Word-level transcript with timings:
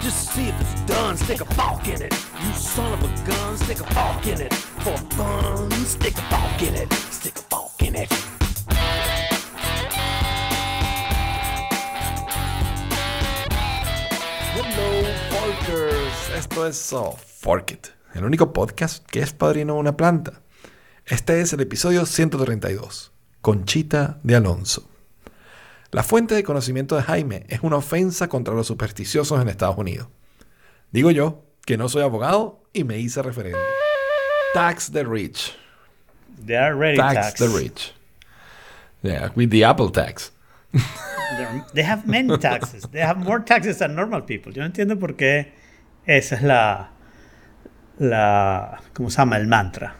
Just 0.00 0.32
see 0.32 0.48
if 0.48 0.60
it's 0.60 0.80
done, 0.82 1.16
stick 1.16 1.40
a 1.40 1.90
in 1.90 2.02
it. 2.02 2.12
You 2.42 2.52
son 2.54 2.92
of 2.92 3.02
a 3.02 3.26
gun, 3.26 3.56
stick 3.56 3.80
a 3.80 4.30
in 4.30 4.40
it. 4.40 4.52
For 4.54 4.96
fun, 5.14 5.70
stick 5.86 6.14
a 6.18 6.66
in 6.66 6.74
it. 6.74 6.92
Stick 7.10 7.34
a 7.52 7.84
in 7.84 7.96
it. 7.96 8.12
Esto 16.36 16.66
es 16.66 16.92
oh, 16.92 17.16
Fork 17.16 17.78
el 18.14 18.24
único 18.24 18.52
podcast 18.52 19.04
que 19.06 19.20
es 19.20 19.32
padrino 19.32 19.74
de 19.74 19.80
una 19.80 19.96
planta. 19.96 20.42
Este 21.06 21.40
es 21.40 21.52
el 21.52 21.60
episodio 21.60 22.06
132, 22.06 23.12
Conchita 23.40 24.18
de 24.24 24.36
Alonso. 24.36 24.97
La 25.90 26.02
fuente 26.02 26.34
de 26.34 26.42
conocimiento 26.42 26.96
de 26.96 27.02
Jaime 27.02 27.44
es 27.48 27.60
una 27.62 27.76
ofensa 27.76 28.28
contra 28.28 28.54
los 28.54 28.66
supersticiosos 28.66 29.40
en 29.40 29.48
Estados 29.48 29.78
Unidos. 29.78 30.08
Digo 30.92 31.10
yo, 31.10 31.44
que 31.64 31.76
no 31.76 31.88
soy 31.88 32.02
abogado 32.02 32.62
y 32.72 32.84
me 32.84 32.98
hice 32.98 33.22
referente. 33.22 33.58
Tax 34.54 34.90
the 34.92 35.04
rich. 35.04 35.56
They 36.44 36.56
are 36.56 36.74
already 36.74 36.96
Tax 36.96 37.14
taxed. 37.14 37.38
the 37.38 37.58
rich. 37.58 37.94
Yeah, 39.02 39.30
with 39.34 39.50
the 39.50 39.64
Apple 39.64 39.90
tax. 39.90 40.32
They 41.72 41.84
have 41.84 42.06
many 42.06 42.36
taxes. 42.38 42.86
They 42.90 43.00
have 43.00 43.18
more 43.18 43.42
taxes 43.44 43.78
than 43.78 43.94
normal 43.94 44.24
people. 44.24 44.52
Yo 44.52 44.60
no 44.62 44.66
entiendo 44.66 44.98
por 44.98 45.14
qué 45.16 45.52
esa 46.04 46.36
es 46.36 46.42
la, 46.42 46.90
la 47.98 48.80
¿cómo 48.92 49.10
se 49.10 49.18
llama? 49.18 49.36
El 49.36 49.46
mantra. 49.46 49.96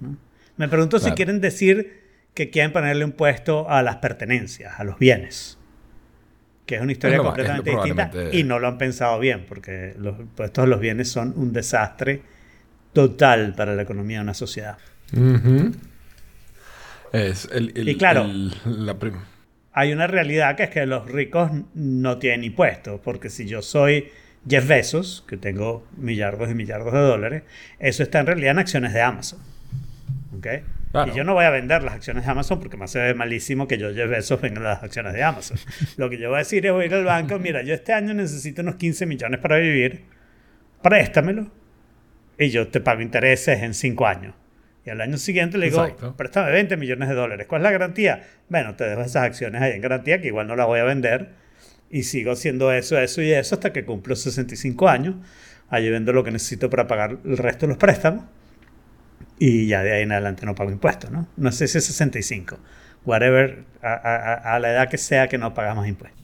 ¿no? 0.00 0.16
Me 0.56 0.68
pregunto 0.68 0.98
si 0.98 1.10
quieren 1.12 1.40
decir 1.40 1.99
que 2.34 2.50
quieren 2.50 2.72
ponerle 2.72 3.04
impuesto 3.04 3.68
a 3.70 3.82
las 3.82 3.96
pertenencias, 3.96 4.78
a 4.78 4.84
los 4.84 4.98
bienes. 4.98 5.58
Que 6.66 6.76
es 6.76 6.80
una 6.82 6.92
historia 6.92 7.16
Es 7.16 7.22
completamente 7.22 7.70
distinta 7.70 8.10
y 8.32 8.44
no 8.44 8.58
lo 8.60 8.68
han 8.68 8.78
pensado 8.78 9.18
bien, 9.18 9.44
porque 9.48 9.94
los 9.98 10.18
impuestos 10.20 10.62
a 10.64 10.66
los 10.66 10.78
bienes 10.80 11.10
son 11.10 11.32
un 11.36 11.52
desastre 11.52 12.22
total 12.92 13.54
para 13.56 13.74
la 13.74 13.82
economía 13.82 14.18
de 14.18 14.22
una 14.24 14.34
sociedad. 14.34 14.78
Ujú. 15.12 15.72
Es 17.12 17.48
el, 17.52 17.72
el- 17.76 17.88
Y 17.88 17.96
claro. 17.96 18.22
el- 18.24 18.54
la 18.64 18.96
prim- 18.98 19.14
hay 19.72 19.92
una 19.92 20.06
realidad 20.06 20.56
que 20.56 20.64
es 20.64 20.70
que 20.70 20.86
los 20.86 21.10
ricos 21.10 21.50
no 21.74 22.18
tienen 22.18 22.44
impuestos, 22.44 23.00
porque 23.02 23.30
si 23.30 23.46
yo 23.46 23.62
soy 23.62 24.08
Jeff 24.48 24.66
Bezos, 24.66 25.24
que 25.28 25.36
tengo 25.36 25.86
millardos 25.96 26.50
y 26.50 26.54
millardos 26.54 26.92
de 26.92 27.00
dólares, 27.00 27.42
eso 27.80 28.02
está 28.04 28.20
en 28.20 28.26
realidad 28.26 28.52
en 28.52 28.58
acciones 28.60 28.92
de 28.92 29.00
Amazon. 29.02 29.40
¿Ok? 30.36 30.46
Claro. 30.90 31.12
Y 31.12 31.16
yo 31.16 31.22
no 31.22 31.34
voy 31.34 31.44
a 31.44 31.50
vender 31.50 31.84
las 31.84 31.94
acciones 31.94 32.24
de 32.24 32.30
Amazon 32.30 32.58
porque 32.58 32.76
me 32.76 32.84
hace 32.84 33.14
malísimo 33.14 33.68
que 33.68 33.78
yo, 33.78 33.94
Jeff 33.94 34.10
Bezos, 34.10 34.40
venga 34.40 34.60
las 34.60 34.82
acciones 34.82 35.12
de 35.12 35.22
Amazon. 35.22 35.56
Lo 35.96 36.10
que 36.10 36.18
yo 36.18 36.28
voy 36.28 36.36
a 36.36 36.38
decir 36.38 36.66
es 36.66 36.72
voy 36.72 36.84
a 36.84 36.86
ir 36.86 36.94
al 36.94 37.04
banco, 37.04 37.38
mira, 37.38 37.62
yo 37.62 37.74
este 37.74 37.92
año 37.92 38.12
necesito 38.12 38.62
unos 38.62 38.74
15 38.74 39.06
millones 39.06 39.38
para 39.38 39.58
vivir, 39.58 40.04
préstamelo 40.82 41.50
y 42.38 42.50
yo 42.50 42.66
te 42.68 42.80
pago 42.80 43.02
intereses 43.02 43.62
en 43.62 43.74
5 43.74 44.06
años. 44.06 44.34
Y 44.84 44.90
al 44.90 45.00
año 45.00 45.16
siguiente 45.18 45.58
le 45.58 45.66
digo, 45.66 45.84
Exacto. 45.84 46.16
préstame 46.16 46.50
20 46.50 46.76
millones 46.76 47.08
de 47.08 47.14
dólares. 47.14 47.46
¿Cuál 47.46 47.60
es 47.60 47.64
la 47.64 47.70
garantía? 47.70 48.22
Bueno, 48.48 48.74
te 48.74 48.84
dejo 48.84 49.02
esas 49.02 49.24
acciones 49.24 49.62
ahí 49.62 49.72
en 49.72 49.82
garantía 49.82 50.20
que 50.20 50.28
igual 50.28 50.48
no 50.48 50.56
las 50.56 50.66
voy 50.66 50.80
a 50.80 50.84
vender 50.84 51.28
y 51.90 52.02
sigo 52.02 52.32
haciendo 52.32 52.72
eso, 52.72 52.98
eso 52.98 53.22
y 53.22 53.30
eso 53.30 53.54
hasta 53.54 53.72
que 53.72 53.84
cumplo 53.84 54.16
65 54.16 54.88
años. 54.88 55.14
Allí 55.68 55.88
vendo 55.88 56.12
lo 56.12 56.24
que 56.24 56.32
necesito 56.32 56.68
para 56.68 56.88
pagar 56.88 57.18
el 57.24 57.36
resto 57.36 57.66
de 57.66 57.68
los 57.68 57.78
préstamos 57.78 58.24
y 59.40 59.66
ya 59.66 59.82
de 59.82 59.92
ahí 59.92 60.02
en 60.02 60.12
adelante 60.12 60.46
no 60.46 60.54
pago 60.54 60.70
impuestos, 60.70 61.10
¿no? 61.10 61.26
No 61.36 61.50
sé 61.50 61.66
si 61.66 61.78
es 61.78 61.84
65. 61.86 62.58
Whatever, 63.04 63.64
a, 63.82 63.92
a- 63.94 64.54
a 64.54 64.58
la 64.60 64.70
edad 64.70 64.88
que 64.88 64.98
sea 64.98 65.26
que 65.26 65.38
no 65.38 65.52
pagamos 65.54 65.88
impuestos. 65.88 66.20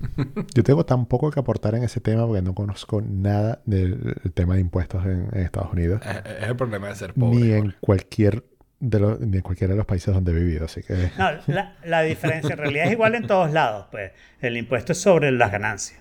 Yo 0.54 0.62
tengo 0.62 0.86
tan 0.86 1.06
poco 1.06 1.30
que 1.30 1.40
aportar 1.40 1.74
en 1.74 1.82
ese 1.82 2.00
tema 2.00 2.26
porque 2.26 2.40
no 2.42 2.54
conozco 2.54 3.02
nada 3.02 3.60
del 3.66 4.14
tema 4.34 4.54
de 4.54 4.60
impuestos 4.60 5.04
en, 5.04 5.28
en 5.32 5.40
Estados 5.42 5.72
Unidos. 5.72 6.00
es, 6.06 6.42
es 6.42 6.48
el 6.48 6.56
problema 6.56 6.88
de 6.88 6.94
ser 6.94 7.12
pobre. 7.14 7.36
Ni 7.38 7.52
en 7.52 7.74
cualquier 7.80 8.44
de 8.78 8.98
los, 8.98 9.20
ni 9.20 9.36
en 9.36 9.42
cualquiera 9.42 9.74
de 9.74 9.76
los 9.78 9.86
países 9.86 10.14
donde 10.14 10.32
he 10.32 10.34
vivido. 10.36 10.64
Así 10.64 10.82
que 10.82 11.10
No, 11.18 11.30
la, 11.48 11.76
la 11.84 12.02
diferencia 12.02 12.52
en 12.52 12.58
realidad 12.58 12.86
es 12.86 12.92
igual 12.92 13.14
en 13.14 13.26
todos 13.26 13.52
lados. 13.52 13.86
Pues 13.90 14.12
el 14.40 14.56
impuesto 14.56 14.92
es 14.92 14.98
sobre 15.00 15.30
las 15.32 15.52
ganancias. 15.52 16.00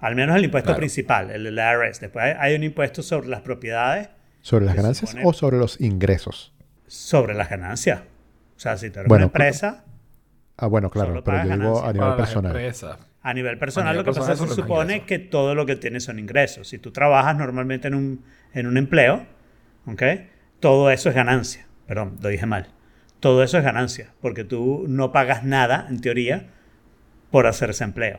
Al 0.00 0.14
menos 0.14 0.36
el 0.36 0.44
impuesto 0.44 0.68
Claro. 0.68 0.78
principal, 0.78 1.30
el 1.32 1.42
del 1.42 1.58
IRS. 1.58 2.00
Después 2.00 2.24
hay, 2.24 2.34
hay 2.38 2.54
un 2.54 2.62
impuesto 2.62 3.02
sobre 3.02 3.26
las 3.28 3.40
propiedades, 3.40 4.10
¿Sobre 4.48 4.64
las 4.64 4.74
ganancias 4.76 5.10
supone- 5.10 5.26
o 5.26 5.32
sobre 5.34 5.58
los 5.58 5.78
ingresos? 5.80 6.54
sobre 6.86 7.34
las 7.34 7.50
ganancias. 7.50 8.00
O 8.56 8.60
sea, 8.60 8.78
si 8.78 8.88
tú 8.90 9.00
eres 9.00 9.08
Bueno, 9.08 9.26
una 9.26 9.26
empresa, 9.26 9.84
Ah, 10.56 10.66
bueno, 10.66 10.88
claro, 10.90 11.10
Solo 11.10 11.22
pero 11.24 11.44
yo 11.44 11.56
digo 11.56 11.84
a 11.84 11.92
nivel 11.92 12.16
personal. 12.16 12.50
empresas. 12.52 12.98
a 13.22 13.34
nivel 13.34 13.58
personal, 13.58 13.88
A 13.88 13.92
nivel 13.92 14.06
lo 14.06 14.12
que 14.12 14.18
pasa 14.20 14.32
es 14.32 14.40
que 14.40 14.46
se 14.48 14.54
supone 14.54 14.94
ingresos. 14.94 15.06
que 15.06 15.18
todo 15.18 15.54
lo 15.54 15.66
que 15.66 15.76
tienes 15.76 16.04
son 16.04 16.18
ingresos. 16.18 16.66
Si 16.68 16.78
tú 16.78 16.90
trabajas 16.92 17.36
normalmente 17.36 17.88
en 17.88 17.94
un, 17.94 18.24
en 18.54 18.66
un 18.66 18.76
empleo, 18.78 19.26
¿ok? 19.86 20.02
Todo 20.60 20.90
eso 20.90 21.10
es 21.10 21.14
ganancia. 21.14 21.66
Perdón, 21.86 22.16
lo 22.22 22.28
dije 22.30 22.46
mal. 22.46 22.68
Todo 23.20 23.42
eso 23.42 23.58
es 23.58 23.64
ganancia, 23.64 24.14
porque 24.22 24.44
tú 24.44 24.86
no 24.88 25.12
pagas 25.12 25.44
nada, 25.44 25.86
en 25.90 26.00
teoría, 26.00 26.48
por 27.30 27.46
hacer 27.46 27.70
ese 27.70 27.84
empleo. 27.84 28.18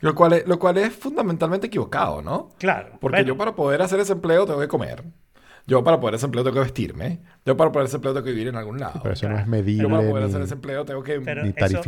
Lo 0.00 0.14
cual, 0.14 0.32
es, 0.32 0.46
lo 0.46 0.58
cual 0.58 0.78
es 0.78 0.92
fundamentalmente 0.94 1.66
equivocado, 1.66 2.22
¿no? 2.22 2.50
Claro. 2.58 2.96
Porque 3.00 3.16
bueno, 3.18 3.28
yo 3.28 3.36
para 3.36 3.54
poder 3.54 3.82
hacer 3.82 4.00
ese 4.00 4.12
empleo 4.14 4.46
tengo 4.46 4.60
que 4.60 4.68
comer. 4.68 5.02
Yo 5.68 5.84
para 5.84 6.00
poder 6.00 6.14
hacer 6.14 6.20
ese 6.20 6.26
empleo 6.26 6.42
tengo 6.44 6.54
que 6.54 6.60
vestirme. 6.60 7.18
Yo 7.46 7.56
para 7.56 7.70
poder 7.70 7.84
hacer 7.84 7.90
ese 7.90 7.96
empleo 7.98 8.14
tengo 8.14 8.24
que 8.24 8.30
vivir 8.32 8.48
en 8.48 8.56
algún 8.56 8.80
lado. 8.80 8.98
Pero 9.02 9.12
eso 9.12 9.28
no 9.28 9.38
es 9.38 9.46
medible. 9.46 9.82
Yo 9.82 9.88
para 9.88 10.00
poder 10.08 10.24
ni- 10.24 10.30
hacer 10.30 10.42
ese 10.42 10.54
empleo 10.54 10.84
tengo 10.84 11.02
que... 11.04 11.20
pero 11.20 11.42
ni 11.42 11.50
eso- 11.50 11.56
pero 11.56 11.66
eso- 11.66 11.82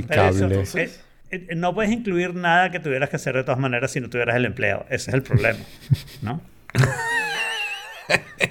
tarificable. 0.49 0.85
eh, 0.85 1.47
eh, 1.51 1.55
no 1.57 1.75
puedes 1.75 1.91
incluir 1.91 2.35
nada 2.35 2.71
que 2.71 2.79
tuvieras 2.79 3.09
que 3.09 3.17
hacer 3.17 3.35
de 3.35 3.43
todas 3.43 3.59
maneras 3.59 3.91
si 3.91 4.01
no 4.01 4.09
tuvieras 4.11 4.37
el 4.37 4.45
empleo. 4.45 4.85
Ese 4.91 5.11
es 5.11 5.15
el 5.15 5.23
problema, 5.23 5.59
¿no? 6.23 6.41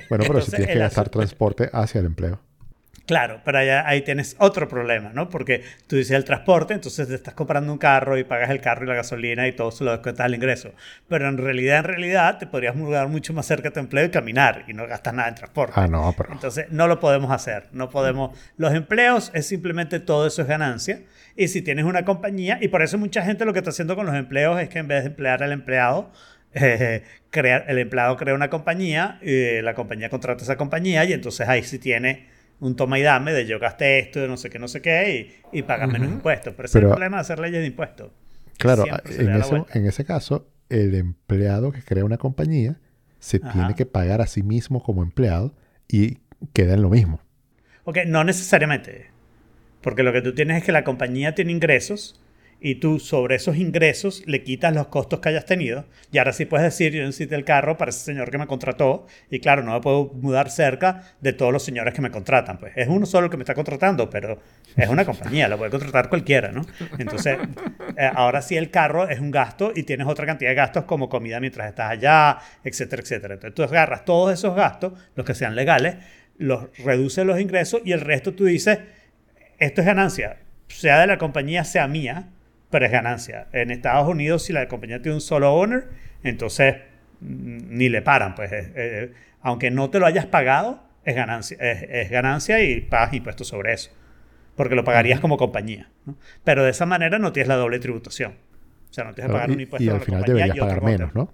Bueno, 0.09 0.23
pero 0.25 0.39
Entonces, 0.39 0.45
si 0.45 0.51
tienes 0.55 0.73
que 0.73 0.79
gastar 0.79 1.09
transporte 1.09 1.69
hacia 1.73 1.99
el 1.99 2.05
empleo. 2.07 2.39
Claro, 3.09 3.41
pero 3.43 3.57
allá, 3.57 3.87
ahí 3.87 4.03
tienes 4.03 4.35
otro 4.37 4.67
problema, 4.67 5.09
¿no? 5.15 5.29
Porque 5.29 5.63
tú 5.87 5.95
dices 5.95 6.11
el 6.15 6.23
transporte, 6.25 6.75
entonces 6.75 7.07
te 7.07 7.15
estás 7.15 7.33
comprando 7.33 7.71
un 7.73 7.79
carro 7.79 8.19
y 8.19 8.23
pagas 8.23 8.51
el 8.51 8.61
carro 8.61 8.85
y 8.85 8.87
la 8.87 8.93
gasolina 8.93 9.47
y 9.47 9.53
todo 9.53 9.71
se 9.71 9.83
lo 9.83 9.89
descuentas 9.89 10.27
al 10.27 10.35
ingreso. 10.35 10.73
Pero 11.07 11.27
en 11.27 11.39
realidad, 11.39 11.79
en 11.79 11.85
realidad, 11.85 12.37
te 12.37 12.45
podrías 12.45 12.75
mudar 12.75 13.07
mucho 13.07 13.33
más 13.33 13.47
cerca 13.47 13.69
de 13.69 13.73
tu 13.73 13.79
empleo 13.79 14.05
y 14.05 14.09
caminar 14.11 14.63
y 14.67 14.73
no 14.73 14.85
gastas 14.85 15.15
nada 15.15 15.27
en 15.27 15.33
transporte. 15.33 15.73
Ah, 15.75 15.87
no, 15.87 16.13
pero. 16.15 16.31
Entonces, 16.33 16.67
no 16.69 16.87
lo 16.87 16.99
podemos 16.99 17.31
hacer. 17.31 17.63
No 17.71 17.89
podemos. 17.89 18.37
Los 18.57 18.75
empleos 18.75 19.31
es 19.33 19.47
simplemente 19.47 19.99
todo 19.99 20.27
eso 20.27 20.43
es 20.43 20.47
ganancia. 20.47 21.01
Y 21.35 21.47
si 21.47 21.63
tienes 21.63 21.85
una 21.85 22.05
compañía, 22.05 22.59
y 22.61 22.67
por 22.67 22.83
eso 22.83 22.99
mucha 22.99 23.23
gente 23.23 23.43
lo 23.43 23.53
que 23.53 23.59
está 23.59 23.71
haciendo 23.71 23.95
con 23.95 24.05
los 24.05 24.13
empleos 24.13 24.61
es 24.61 24.69
que 24.69 24.77
en 24.77 24.87
vez 24.87 25.01
de 25.01 25.09
emplear 25.09 25.41
al 25.41 25.51
empleado, 25.51 26.11
eh, 26.53 27.01
crea- 27.31 27.65
el 27.67 27.79
empleado 27.79 28.17
crea 28.17 28.35
una 28.35 28.51
compañía, 28.51 29.17
y 29.23 29.63
la 29.63 29.73
compañía 29.73 30.09
contrata 30.11 30.41
a 30.41 30.43
esa 30.43 30.57
compañía, 30.57 31.05
y 31.05 31.13
entonces 31.13 31.47
ahí 31.49 31.63
sí 31.63 31.79
tiene 31.79 32.37
un 32.59 32.75
toma 32.75 32.99
y 32.99 33.01
dame 33.01 33.33
de 33.33 33.45
yo 33.45 33.59
gasté 33.59 33.99
esto, 33.99 34.19
de 34.19 34.27
no 34.27 34.37
sé 34.37 34.49
qué, 34.49 34.59
no 34.59 34.67
sé 34.67 34.81
qué, 34.81 35.41
y, 35.51 35.59
y 35.59 35.63
pagas 35.63 35.89
menos 35.89 36.09
impuestos. 36.09 36.53
Pero 36.55 36.65
ese 36.65 36.79
es 36.79 36.83
el 36.83 36.89
problema 36.89 37.17
de 37.17 37.21
hacer 37.21 37.39
leyes 37.39 37.61
de 37.61 37.67
impuestos. 37.67 38.11
Claro, 38.57 38.83
en, 39.05 39.39
vuelta. 39.41 39.79
en 39.79 39.85
ese 39.85 40.03
caso, 40.03 40.49
el 40.67 40.93
empleado 40.95 41.71
que 41.71 41.81
crea 41.81 42.03
una 42.03 42.17
compañía 42.17 42.77
se 43.19 43.39
Ajá. 43.41 43.53
tiene 43.53 43.75
que 43.75 43.85
pagar 43.85 44.21
a 44.21 44.27
sí 44.27 44.43
mismo 44.43 44.83
como 44.83 45.01
empleado 45.01 45.55
y 45.87 46.19
queda 46.53 46.73
en 46.73 46.81
lo 46.81 46.89
mismo. 46.89 47.21
Ok, 47.85 47.99
no 48.05 48.23
necesariamente. 48.23 49.07
Porque 49.81 50.03
lo 50.03 50.11
que 50.11 50.21
tú 50.21 50.35
tienes 50.35 50.57
es 50.57 50.63
que 50.63 50.71
la 50.73 50.83
compañía 50.83 51.35
tiene 51.35 51.53
ingresos 51.53 52.21
y 52.61 52.75
tú 52.75 52.99
sobre 52.99 53.35
esos 53.35 53.55
ingresos 53.55 54.23
le 54.25 54.43
quitas 54.43 54.73
los 54.73 54.87
costos 54.87 55.19
que 55.19 55.29
hayas 55.29 55.45
tenido. 55.45 55.85
Y 56.11 56.17
ahora 56.17 56.33
sí 56.33 56.45
puedes 56.45 56.65
decir, 56.65 56.93
yo 56.93 57.03
necesito 57.03 57.35
el 57.35 57.45
carro 57.45 57.77
para 57.77 57.89
ese 57.89 57.99
señor 57.99 58.29
que 58.31 58.37
me 58.37 58.47
contrató 58.47 59.07
y 59.29 59.39
claro, 59.39 59.63
no 59.63 59.73
me 59.73 59.81
puedo 59.81 60.11
mudar 60.15 60.49
cerca 60.49 61.03
de 61.21 61.33
todos 61.33 61.53
los 61.53 61.63
señores 61.63 61.93
que 61.93 62.01
me 62.01 62.11
contratan. 62.11 62.57
Pues 62.57 62.73
es 62.75 62.87
uno 62.87 63.05
solo 63.05 63.29
que 63.29 63.37
me 63.37 63.43
está 63.43 63.53
contratando, 63.53 64.09
pero 64.09 64.39
es 64.75 64.89
una 64.89 65.05
compañía, 65.05 65.47
la 65.47 65.57
puede 65.57 65.71
contratar 65.71 66.09
cualquiera, 66.09 66.51
¿no? 66.51 66.65
Entonces, 66.97 67.37
eh, 67.97 68.09
ahora 68.13 68.41
sí 68.41 68.57
el 68.57 68.69
carro 68.69 69.07
es 69.07 69.19
un 69.19 69.31
gasto 69.31 69.71
y 69.73 69.83
tienes 69.83 70.07
otra 70.07 70.25
cantidad 70.25 70.49
de 70.51 70.55
gastos 70.55 70.83
como 70.83 71.07
comida 71.07 71.39
mientras 71.39 71.69
estás 71.69 71.91
allá, 71.91 72.39
etcétera, 72.63 73.01
etcétera. 73.01 73.33
Entonces 73.35 73.55
tú 73.55 73.63
agarras 73.63 74.03
todos 74.03 74.33
esos 74.33 74.55
gastos, 74.55 74.93
los 75.15 75.25
que 75.25 75.33
sean 75.33 75.55
legales, 75.55 75.95
los 76.37 76.67
reduces 76.79 77.25
los 77.25 77.39
ingresos 77.39 77.81
y 77.85 77.91
el 77.93 78.01
resto 78.01 78.33
tú 78.33 78.45
dices, 78.45 78.79
esto 79.59 79.81
es 79.81 79.87
ganancia, 79.87 80.37
sea 80.67 80.99
de 80.99 81.07
la 81.07 81.17
compañía, 81.17 81.63
sea 81.63 81.87
mía, 81.87 82.29
pero 82.69 82.85
es 82.85 82.91
ganancia. 82.91 83.47
En 83.51 83.71
Estados 83.71 84.07
Unidos, 84.07 84.43
si 84.43 84.53
la 84.53 84.67
compañía 84.67 85.01
tiene 85.01 85.15
un 85.15 85.21
solo 85.21 85.53
owner, 85.53 85.87
entonces 86.23 86.75
mm, 87.21 87.77
ni 87.77 87.89
le 87.89 88.01
paran, 88.01 88.35
pues 88.35 88.51
eh, 88.51 88.71
eh, 88.75 89.13
aunque 89.41 89.71
no 89.71 89.89
te 89.89 89.99
lo 89.99 90.05
hayas 90.05 90.25
pagado, 90.25 90.83
es 91.03 91.15
ganancia, 91.15 91.57
es, 91.59 91.83
es 91.89 92.09
ganancia 92.11 92.61
y 92.63 92.81
pagas 92.81 93.13
impuestos 93.13 93.47
sobre 93.47 93.73
eso, 93.73 93.91
porque 94.55 94.75
lo 94.75 94.83
pagarías 94.83 95.19
como 95.19 95.37
compañía. 95.37 95.89
¿no? 96.05 96.15
Pero 96.43 96.63
de 96.63 96.71
esa 96.71 96.85
manera 96.85 97.17
no 97.19 97.31
tienes 97.31 97.47
la 97.47 97.55
doble 97.55 97.79
tributación. 97.79 98.33
O 98.89 98.93
sea, 98.93 99.03
no 99.03 99.13
tienes 99.13 99.29
que 99.29 99.33
pagar 99.33 99.49
y, 99.49 99.53
un 99.53 99.61
impuesto 99.61 99.83
y 99.83 99.89
a 99.89 99.91
al 99.93 99.99
la 99.99 100.05
final 100.05 100.19
compañía 100.21 100.43
deberías 100.45 100.57
y 100.57 100.59
otro 100.59 100.81
pagar 100.81 100.83
menos, 100.83 101.09
otro. 101.09 101.21
¿no? 101.23 101.33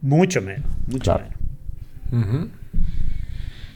Mucho 0.00 0.42
menos, 0.42 0.66
mucho 0.86 1.04
Claro. 1.16 1.24
menos. 2.10 2.48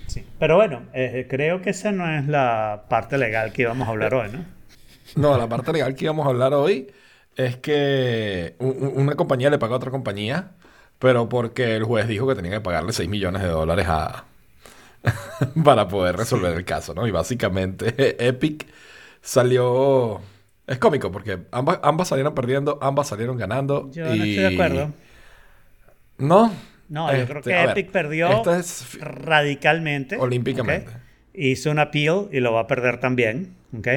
Sí. 0.06 0.24
Pero 0.38 0.56
bueno, 0.56 0.82
eh, 0.94 1.26
creo 1.28 1.62
que 1.62 1.70
esa 1.70 1.92
no 1.92 2.08
es 2.10 2.26
la 2.26 2.84
parte 2.88 3.18
legal 3.18 3.52
que 3.52 3.62
íbamos 3.62 3.88
a 3.88 3.90
hablar 3.90 4.14
hoy, 4.14 4.28
¿no? 4.32 4.55
No, 5.16 5.36
la 5.38 5.48
parte 5.48 5.72
legal 5.72 5.94
que 5.94 6.04
íbamos 6.04 6.26
a 6.26 6.30
hablar 6.30 6.54
hoy 6.54 6.92
es 7.36 7.56
que 7.56 8.56
una 8.58 9.14
compañía 9.16 9.50
le 9.50 9.58
paga 9.58 9.74
a 9.74 9.76
otra 9.78 9.90
compañía, 9.90 10.52
pero 10.98 11.28
porque 11.28 11.76
el 11.76 11.84
juez 11.84 12.08
dijo 12.08 12.26
que 12.26 12.34
tenía 12.34 12.50
que 12.52 12.60
pagarle 12.60 12.92
6 12.92 13.08
millones 13.08 13.42
de 13.42 13.48
dólares 13.48 13.86
a 13.88 14.26
para 15.64 15.88
poder 15.88 16.16
resolver 16.16 16.52
el 16.54 16.64
caso, 16.64 16.94
¿no? 16.94 17.06
Y 17.06 17.10
básicamente 17.10 18.16
Epic 18.28 18.66
salió... 19.22 20.20
Es 20.66 20.78
cómico 20.78 21.12
porque 21.12 21.38
ambas, 21.52 21.78
ambas 21.82 22.08
salieron 22.08 22.34
perdiendo, 22.34 22.78
ambas 22.82 23.08
salieron 23.08 23.36
ganando. 23.36 23.90
Yo 23.92 24.04
no 24.16 24.24
estoy 24.24 24.42
de 24.42 24.46
acuerdo. 24.48 24.92
¿No? 26.18 26.52
No, 26.88 27.12
yo 27.12 27.26
creo 27.26 27.38
Este, 27.38 27.50
que 27.50 27.54
a 27.54 27.64
ver, 27.64 27.70
Epic 27.70 27.90
perdió 27.90 28.42
es 28.58 28.98
radicalmente. 29.00 30.16
olímpicamente. 30.16 30.92
Hizo 31.34 31.70
un 31.70 31.78
appeal 31.78 32.28
y 32.32 32.40
lo 32.40 32.52
va 32.52 32.60
a 32.60 32.66
perder 32.66 32.98
también. 33.00 33.54
¿ok? 33.76 33.88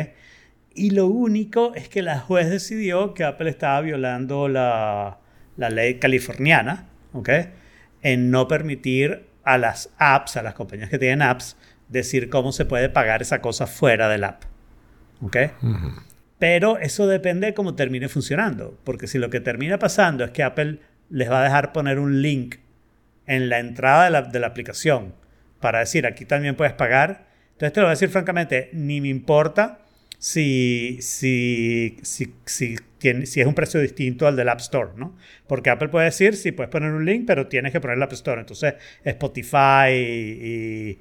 Y 0.79 0.91
lo 0.91 1.07
único 1.07 1.75
es 1.75 1.89
que 1.89 2.01
la 2.01 2.19
juez 2.19 2.49
decidió 2.49 3.13
que 3.13 3.25
Apple 3.25 3.49
estaba 3.49 3.81
violando 3.81 4.47
la, 4.47 5.17
la 5.57 5.69
ley 5.69 5.95
californiana 5.95 6.87
¿ok? 7.11 7.29
en 8.01 8.31
no 8.31 8.47
permitir 8.47 9.25
a 9.43 9.57
las 9.57 9.89
apps, 9.97 10.37
a 10.37 10.41
las 10.41 10.53
compañías 10.53 10.89
que 10.89 10.97
tienen 10.97 11.21
apps, 11.21 11.57
decir 11.89 12.29
cómo 12.29 12.53
se 12.53 12.63
puede 12.63 12.87
pagar 12.87 13.21
esa 13.21 13.41
cosa 13.41 13.67
fuera 13.67 14.07
del 14.07 14.23
app. 14.23 14.43
¿ok? 15.21 15.37
Pero 16.37 16.77
eso 16.77 17.07
depende 17.07 17.47
de 17.47 17.53
cómo 17.53 17.75
termine 17.75 18.07
funcionando. 18.07 18.79
Porque 18.85 19.07
si 19.07 19.17
lo 19.17 19.29
que 19.29 19.41
termina 19.41 19.79
pasando 19.79 20.23
es 20.23 20.31
que 20.31 20.43
Apple 20.43 20.79
les 21.09 21.29
va 21.29 21.41
a 21.41 21.43
dejar 21.43 21.73
poner 21.73 21.99
un 21.99 22.21
link 22.21 22.55
en 23.27 23.49
la 23.49 23.59
entrada 23.59 24.05
de 24.05 24.11
la, 24.11 24.21
de 24.21 24.39
la 24.39 24.47
aplicación 24.47 25.13
para 25.59 25.79
decir 25.79 26.07
aquí 26.07 26.23
también 26.23 26.55
puedes 26.55 26.71
pagar, 26.71 27.27
entonces 27.51 27.73
te 27.73 27.81
lo 27.81 27.87
voy 27.87 27.91
a 27.91 27.95
decir 27.95 28.07
francamente, 28.07 28.69
ni 28.71 29.01
me 29.01 29.09
importa 29.09 29.79
si, 30.19 30.99
si, 31.01 31.97
si, 32.03 32.35
si, 32.45 32.75
tiene, 32.99 33.25
si 33.25 33.41
es 33.41 33.47
un 33.47 33.55
precio 33.55 33.79
distinto 33.79 34.27
al 34.27 34.35
del 34.35 34.49
App 34.49 34.59
Store, 34.59 34.91
¿no? 34.95 35.17
Porque 35.47 35.71
Apple 35.71 35.87
puede 35.89 36.05
decir, 36.05 36.35
sí, 36.35 36.51
puedes 36.51 36.69
poner 36.69 36.91
un 36.91 37.05
link, 37.05 37.23
pero 37.25 37.47
tienes 37.47 37.71
que 37.71 37.79
poner 37.79 37.97
el 37.97 38.03
App 38.03 38.13
Store. 38.13 38.41
Entonces 38.41 38.75
Spotify 39.03 39.91
y, 39.91 39.95
y 39.95 40.99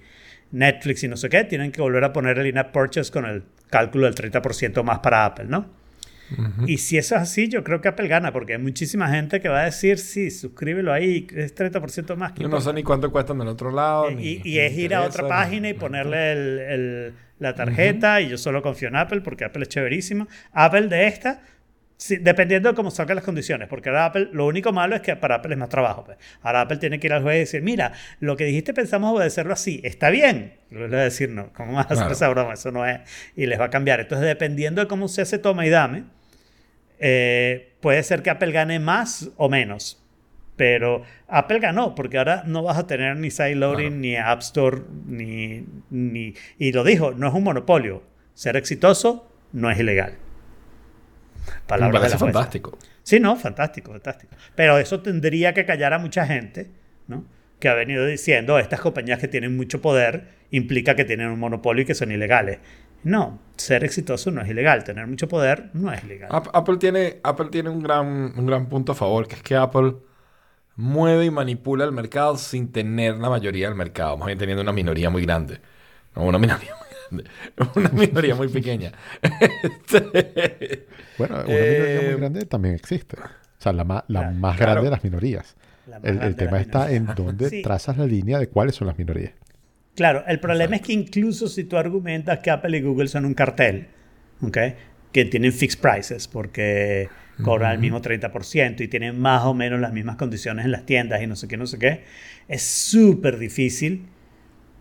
Netflix 0.52 1.02
y 1.04 1.08
no 1.08 1.16
sé 1.16 1.28
qué 1.28 1.44
tienen 1.44 1.72
que 1.72 1.82
volver 1.82 2.04
a 2.04 2.12
poner 2.12 2.38
el 2.38 2.46
in-app 2.46 2.72
purchase 2.72 3.12
con 3.12 3.26
el 3.26 3.42
cálculo 3.68 4.10
del 4.10 4.14
30% 4.14 4.82
más 4.82 5.00
para 5.00 5.26
Apple, 5.26 5.46
¿no? 5.48 5.77
Y 6.66 6.78
si 6.78 6.98
eso 6.98 7.16
es 7.16 7.22
así, 7.22 7.48
yo 7.48 7.64
creo 7.64 7.80
que 7.80 7.88
Apple 7.88 8.08
gana, 8.08 8.32
porque 8.32 8.52
hay 8.54 8.58
muchísima 8.58 9.08
gente 9.08 9.40
que 9.40 9.48
va 9.48 9.60
a 9.62 9.64
decir, 9.64 9.98
sí, 9.98 10.30
suscríbelo 10.30 10.92
ahí, 10.92 11.26
es 11.34 11.54
30% 11.54 12.16
más. 12.16 12.32
¿qué 12.32 12.42
Yo 12.42 12.48
no 12.48 12.56
importa?". 12.56 12.70
sé 12.70 12.74
ni 12.74 12.82
cuánto 12.82 13.10
cuesta 13.10 13.32
en 13.32 13.40
el 13.40 13.48
otro 13.48 13.70
lado. 13.70 14.08
Eh, 14.10 14.14
ni- 14.14 14.22
y, 14.24 14.42
y 14.44 14.58
es 14.58 14.76
ir 14.76 14.94
a 14.94 15.00
otra 15.00 15.22
interesa, 15.22 15.28
página 15.28 15.68
y 15.68 15.74
ponerle 15.74 16.32
el- 16.32 16.58
el- 16.58 17.12
la 17.38 17.54
tarjeta 17.54 18.20
y 18.20 18.28
yo 18.30 18.36
solo 18.38 18.62
confío 18.62 18.88
en 18.88 18.96
Apple 18.96 19.20
porque 19.20 19.44
Apple 19.44 19.62
es 19.62 19.68
chéverísimo. 19.68 20.26
Apple 20.52 20.88
de 20.88 21.06
esta, 21.06 21.40
sí, 21.96 22.16
dependiendo 22.16 22.68
de 22.68 22.74
cómo 22.74 22.90
salgan 22.90 23.14
las 23.14 23.24
condiciones, 23.24 23.68
porque 23.68 23.88
ahora 23.90 24.06
Apple, 24.06 24.28
lo 24.32 24.44
único 24.46 24.72
malo 24.72 24.96
es 24.96 25.02
que 25.02 25.14
para 25.16 25.36
Apple 25.36 25.52
es 25.54 25.58
más 25.58 25.68
trabajo. 25.68 26.04
pues. 26.04 26.18
Ahora 26.42 26.62
Apple 26.62 26.78
tiene 26.78 26.98
que 26.98 27.06
ir 27.06 27.12
al 27.12 27.22
juez 27.22 27.36
y 27.36 27.38
decir, 27.40 27.62
mira, 27.62 27.92
lo 28.20 28.36
que 28.36 28.44
dijiste 28.44 28.74
pensamos 28.74 29.14
obedecerlo 29.16 29.52
así, 29.52 29.80
está 29.84 30.10
bien. 30.10 30.54
Le 30.70 30.88
va 30.88 30.98
a 30.98 31.04
decir, 31.04 31.30
no, 31.30 31.52
¿cómo 31.52 31.72
vas 31.74 31.84
a 31.86 31.94
hacer 31.94 31.96
Claro. 31.98 32.12
esa 32.12 32.28
broma? 32.28 32.54
Eso 32.54 32.70
no 32.72 32.84
es. 32.84 33.00
Y 33.36 33.46
les 33.46 33.58
va 33.58 33.66
a 33.66 33.70
cambiar. 33.70 34.00
Entonces, 34.00 34.26
dependiendo 34.26 34.80
de 34.82 34.88
cómo 34.88 35.06
se 35.08 35.22
hace 35.22 35.38
toma 35.38 35.64
y 35.64 35.70
dame, 35.70 36.04
eh, 36.98 37.74
puede 37.80 38.02
ser 38.02 38.22
que 38.22 38.30
Apple 38.30 38.52
gane 38.52 38.78
más 38.78 39.30
o 39.36 39.48
menos. 39.48 40.02
Pero 40.56 41.02
Apple 41.28 41.60
ganó, 41.60 41.94
porque 41.94 42.18
ahora 42.18 42.42
no 42.44 42.64
vas 42.64 42.78
a 42.78 42.86
tener 42.88 43.16
ni 43.16 43.30
sideloading, 43.30 43.86
Claro. 43.88 44.00
ni 44.00 44.16
App 44.16 44.40
Store, 44.40 44.82
ni, 45.06 45.64
ni... 45.90 46.34
Y 46.58 46.72
lo 46.72 46.82
dijo, 46.82 47.12
no 47.12 47.28
es 47.28 47.34
un 47.34 47.44
monopolio. 47.44 48.02
Ser 48.34 48.56
exitoso 48.56 49.30
no 49.52 49.70
es 49.70 49.78
ilegal. 49.78 50.14
Me 51.46 51.52
Palabras 51.66 52.02
de 52.02 52.08
la 52.10 52.18
fantástico. 52.18 52.76
Sí, 53.04 53.20
no, 53.20 53.36
fantástico, 53.36 53.92
fantástico. 53.92 54.34
Pero 54.54 54.78
eso 54.78 55.00
tendría 55.00 55.54
que 55.54 55.64
callar 55.64 55.92
a 55.94 55.98
mucha 55.98 56.26
gente, 56.26 56.70
¿no? 57.06 57.24
Que 57.60 57.68
ha 57.68 57.74
venido 57.74 58.04
diciendo, 58.04 58.58
estas 58.58 58.80
compañías 58.80 59.18
que 59.18 59.28
tienen 59.28 59.56
mucho 59.56 59.80
poder 59.80 60.24
implica 60.50 60.94
que 60.96 61.04
tienen 61.04 61.28
un 61.28 61.38
monopolio 61.38 61.82
y 61.82 61.86
que 61.86 61.94
son 61.94 62.10
ilegales. 62.12 62.58
No, 63.04 63.38
ser 63.56 63.84
exitoso 63.84 64.30
no 64.30 64.42
es 64.42 64.48
ilegal, 64.48 64.84
tener 64.84 65.06
mucho 65.06 65.28
poder 65.28 65.70
no 65.72 65.92
es 65.92 66.02
ilegal. 66.04 66.28
Ap- 66.32 66.48
Apple 66.54 66.76
tiene, 66.78 67.20
Apple 67.22 67.48
tiene 67.50 67.70
un 67.70 67.80
gran, 67.82 68.06
un 68.36 68.46
gran 68.46 68.66
punto 68.68 68.92
a 68.92 68.94
favor, 68.94 69.26
que 69.28 69.36
es 69.36 69.42
que 69.42 69.56
Apple 69.56 69.94
mueve 70.76 71.24
y 71.26 71.30
manipula 71.30 71.84
el 71.84 71.92
mercado 71.92 72.36
sin 72.36 72.70
tener 72.72 73.16
la 73.16 73.30
mayoría 73.30 73.66
del 73.68 73.76
mercado, 73.76 74.16
más 74.16 74.26
bien 74.26 74.38
teniendo 74.38 74.62
una 74.62 74.72
minoría 74.72 75.10
muy 75.10 75.22
grande. 75.22 75.60
No, 76.14 76.24
una 76.24 76.38
minoría 76.38 76.70
muy 76.74 76.88
grande. 77.22 77.30
Una 77.74 77.88
minoría 77.90 78.34
muy 78.34 78.48
pequeña. 78.48 78.92
Bueno, 81.18 81.34
una 81.36 81.44
minoría 81.44 82.00
Eh, 82.00 82.08
muy 82.12 82.20
grande 82.20 82.46
también 82.46 82.74
existe. 82.74 83.16
O 83.18 83.60
sea, 83.60 83.72
la, 83.72 83.84
ma- 83.84 84.04
la 84.08 84.20
Claro. 84.20 84.36
más 84.36 84.56
Claro. 84.56 84.72
grande 84.72 84.86
de 84.86 84.90
las 84.92 85.04
minorías. 85.04 85.56
Más 85.88 86.00
El, 86.04 86.36
tema 86.36 86.60
está 86.60 86.92
en 86.92 87.06
dónde 87.16 87.48
Sí. 87.50 87.62
trazas 87.62 87.96
la 87.98 88.06
línea 88.06 88.38
de 88.38 88.48
cuáles 88.48 88.74
son 88.76 88.86
las 88.86 88.98
minorías. 88.98 89.32
Claro, 89.98 90.22
el 90.28 90.38
problema 90.38 90.76
es 90.76 90.82
que 90.82 90.92
incluso 90.92 91.48
si 91.48 91.64
tú 91.64 91.76
argumentas 91.76 92.38
que 92.38 92.50
Apple 92.52 92.78
y 92.78 92.80
Google 92.82 93.08
son 93.08 93.24
un 93.24 93.34
cartel, 93.34 93.88
¿ok? 94.42 94.58
que 95.10 95.24
tienen 95.24 95.52
fixed 95.52 95.80
prices 95.80 96.28
porque 96.28 97.08
cobran 97.42 97.72
el 97.72 97.78
mismo 97.80 98.00
30% 98.00 98.80
y 98.80 98.86
tienen 98.86 99.18
más 99.18 99.42
o 99.44 99.54
menos 99.54 99.80
las 99.80 99.92
mismas 99.92 100.14
condiciones 100.14 100.64
en 100.66 100.70
las 100.70 100.86
tiendas 100.86 101.20
y 101.20 101.26
no 101.26 101.34
sé 101.34 101.48
qué, 101.48 101.56
no 101.56 101.66
sé 101.66 101.78
qué, 101.80 102.04
es 102.46 102.62
súper 102.62 103.38
difícil 103.38 104.06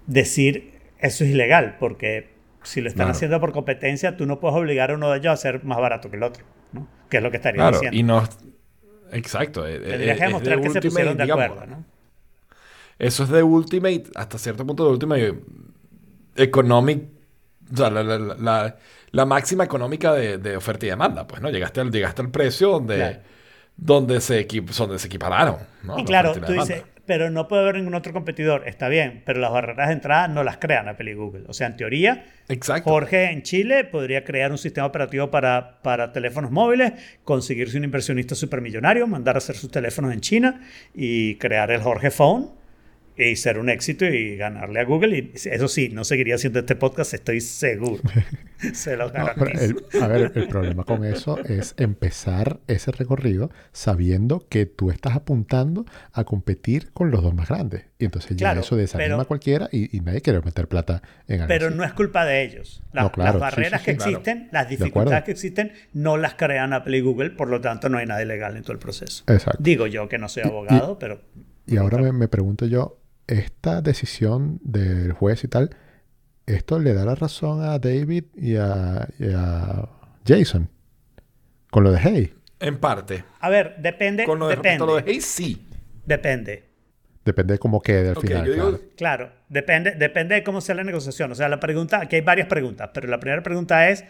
decir 0.05 0.73
eso 0.99 1.23
es 1.23 1.31
ilegal 1.31 1.77
porque 1.79 2.29
si 2.63 2.81
lo 2.81 2.89
están 2.89 3.05
Claro. 3.05 3.11
haciendo 3.15 3.39
por 3.39 3.53
competencia, 3.53 4.17
tú 4.17 4.25
no 4.27 4.39
puedes 4.39 4.55
obligar 4.57 4.91
a 4.91 4.95
uno 4.95 5.09
de 5.11 5.17
ellos 5.17 5.33
a 5.33 5.37
ser 5.37 5.63
más 5.63 5.79
barato 5.79 6.11
que 6.11 6.17
el 6.17 6.23
otro, 6.23 6.45
¿no? 6.73 6.87
que 7.09 7.17
es 7.17 7.23
lo 7.23 7.31
que 7.31 7.37
estaría 7.37 7.61
claro, 7.61 7.77
diciendo. 7.79 7.97
y 7.97 8.03
no... 8.03 8.23
Exacto. 9.13 9.65
eh, 9.67 9.77
eh, 9.77 9.79
Tendrías 9.79 10.17
que 10.17 10.23
de 10.23 10.27
demostrar 10.27 10.61
que 10.61 10.69
se 10.69 10.81
pusieron 10.81 11.17
de 11.17 11.23
digamos. 11.23 11.45
acuerdo. 11.45 11.65
¿no? 11.67 11.85
Eso 12.99 13.23
es 13.23 13.29
de 13.29 13.43
Ultimate, 13.43 14.03
hasta 14.15 14.37
cierto 14.37 14.65
punto 14.65 14.83
de 14.85 14.91
Ultimate 14.91 15.35
Economic, 16.35 17.03
o 17.73 17.77
sea, 17.77 17.89
la, 17.89 18.03
la- 18.03 18.17
la- 18.19 18.35
la- 18.35 18.77
la 19.11 19.25
máxima 19.25 19.63
económica 19.63 20.13
de, 20.13 20.37
de 20.37 20.57
oferta 20.57 20.85
y 20.85 20.89
demanda, 20.89 21.25
pues, 21.25 21.41
¿no? 21.41 21.49
Llegaste 21.49 21.79
al, 21.81 21.91
llegaste 21.91 22.21
al 22.21 22.29
precio 22.29 22.69
donde, 22.71 22.95
Claro. 22.97 23.19
donde, 23.77 24.21
se, 24.21 24.45
donde 24.77 24.99
se 24.99 25.07
equipararon, 25.07 25.57
¿no? 25.83 25.95
Y 25.97 26.01
La 26.01 26.05
claro, 26.05 26.33
tú 26.33 26.51
dices, 26.51 26.83
pero 27.05 27.29
no 27.29 27.47
puede 27.47 27.61
haber 27.63 27.75
ningún 27.75 27.95
otro 27.95 28.11
competidor. 28.11 28.67
Está 28.67 28.89
bien, 28.89 29.23
pero 29.25 29.39
las 29.39 29.49
barreras 29.51 29.87
de 29.87 29.93
entrada 29.93 30.27
no 30.27 30.43
las 30.43 30.57
crean 30.57 30.89
Apple 30.89 31.09
y 31.09 31.13
Google. 31.13 31.45
O 31.47 31.53
sea, 31.53 31.67
en 31.67 31.77
teoría, 31.77 32.25
Exacto. 32.49 32.89
Jorge 32.91 33.31
en 33.31 33.43
Chile 33.43 33.85
podría 33.85 34.25
crear 34.25 34.51
un 34.51 34.57
sistema 34.57 34.85
operativo 34.87 35.31
para, 35.31 35.81
para 35.81 36.11
teléfonos 36.11 36.51
móviles, 36.51 36.91
conseguirse 37.23 37.77
un 37.77 37.85
inversionista 37.85 38.35
supermillonario, 38.35 39.07
mandar 39.07 39.35
a 39.35 39.37
hacer 39.37 39.55
sus 39.55 39.71
teléfonos 39.71 40.11
en 40.13 40.19
China 40.19 40.61
y 40.93 41.35
crear 41.35 41.71
el 41.71 41.81
Jorge 41.81 42.11
Phone 42.11 42.56
y 43.17 43.35
ser 43.35 43.57
un 43.57 43.69
éxito 43.69 44.05
y 44.05 44.37
ganarle 44.37 44.79
a 44.79 44.85
Google. 44.85 45.17
Y 45.17 45.31
eso 45.49 45.67
sí, 45.67 45.89
no 45.89 46.03
seguiría 46.03 46.35
haciendo 46.35 46.59
este 46.59 46.75
podcast, 46.75 47.13
estoy 47.13 47.41
seguro. 47.41 48.01
Se 48.73 48.97
lo 48.97 49.07
No, 49.07 49.13
garantizo. 49.25 49.75
el- 49.93 50.01
a 50.03 50.07
ver, 50.07 50.31
el 50.33 50.47
problema 50.47 50.83
con 50.83 51.05
eso 51.05 51.37
es 51.45 51.75
empezar 51.77 52.59
ese 52.67 52.91
recorrido 52.91 53.51
sabiendo 53.71 54.45
que 54.49 54.65
tú 54.65 54.89
estás 54.89 55.15
apuntando 55.15 55.85
a 56.11 56.23
competir 56.23 56.91
con 56.91 57.11
los 57.11 57.21
dos 57.21 57.35
más 57.35 57.49
grandes. 57.49 57.85
Y 57.99 58.05
entonces 58.05 58.31
ya 58.31 58.47
Claro, 58.47 58.61
eso 58.61 58.75
desanima 58.75 59.05
pero- 59.09 59.21
a 59.21 59.25
cualquiera 59.25 59.69
y, 59.71 59.95
y 59.95 59.99
nadie 60.01 60.21
quiere 60.21 60.41
meter 60.41 60.67
plata 60.67 61.01
en 61.27 61.41
algo 61.41 61.47
Pero 61.47 61.67
así. 61.67 61.75
no 61.77 61.83
es 61.83 61.93
culpa 61.93 62.25
de 62.25 62.43
ellos. 62.43 62.83
La- 62.93 63.03
No, 63.03 63.11
claro, 63.11 63.33
las 63.33 63.41
barreras 63.41 63.81
sí, 63.81 63.85
que 63.85 63.91
sí. 63.91 63.97
Claro. 63.97 64.11
existen, 64.11 64.49
las 64.51 64.69
dificultades 64.69 65.23
que 65.23 65.31
existen, 65.31 65.71
no 65.93 66.17
las 66.17 66.33
crean 66.35 66.73
Apple 66.73 66.97
y 66.97 67.01
Google, 67.01 67.29
por 67.31 67.49
lo 67.49 67.61
tanto 67.61 67.89
no 67.89 67.97
hay 67.99 68.07
nada 68.07 68.21
ilegal 68.23 68.57
en 68.57 68.63
todo 68.63 68.73
el 68.73 68.79
proceso. 68.79 69.23
Exacto. 69.27 69.61
Digo 69.61 69.85
yo 69.87 70.07
que 70.09 70.17
no 70.17 70.29
soy 70.29 70.43
abogado, 70.43 70.97
pero... 70.97 71.21
Y 71.69 71.77
ahora 71.77 71.97
me, 71.97 72.11
me 72.13 72.27
pregunto 72.27 72.65
yo, 72.65 72.96
esta 73.27 73.81
decisión 73.81 74.59
del 74.63 75.11
juez 75.13 75.43
y 75.43 75.47
tal, 75.47 75.75
¿esto 76.45 76.79
le 76.79 76.93
da 76.93 77.05
la 77.05 77.15
razón 77.15 77.61
a 77.61 77.77
David 77.79 78.25
y 78.35 78.55
a, 78.55 79.07
y 79.19 79.31
a 79.33 79.87
Jason? 80.25 80.69
Con 81.69 81.83
lo 81.83 81.91
de 81.91 81.99
Hey. 82.01 82.33
En 82.59 82.77
parte. 82.79 83.23
A 83.39 83.49
ver, 83.49 83.75
depende. 83.79 84.23
Con 84.23 84.39
lo 84.39 84.47
de, 84.47 84.55
depende. 84.55 84.85
lo 84.85 84.95
de 84.95 85.03
Hey, 85.05 85.21
sí. 85.21 85.67
Depende. 86.05 86.63
Depende 87.25 87.53
de 87.55 87.59
cómo 87.59 87.81
quede 87.81 88.09
al 88.09 88.15
final. 88.17 88.45
yo 88.45 88.53
digo- 88.53 88.65
claro. 88.65 88.81
Claro, 88.95 89.31
depende, 89.49 89.91
depende 89.91 90.35
de 90.35 90.43
cómo 90.43 90.61
sea 90.61 90.75
la 90.75 90.83
negociación. 90.85 91.31
O 91.31 91.35
sea, 91.35 91.49
la 91.49 91.59
pregunta, 91.59 91.99
aquí 92.01 92.15
hay 92.15 92.21
varias 92.21 92.47
preguntas, 92.47 92.89
pero 92.93 93.07
la 93.09 93.19
primera 93.19 93.43
pregunta 93.43 93.89
es, 93.89 94.05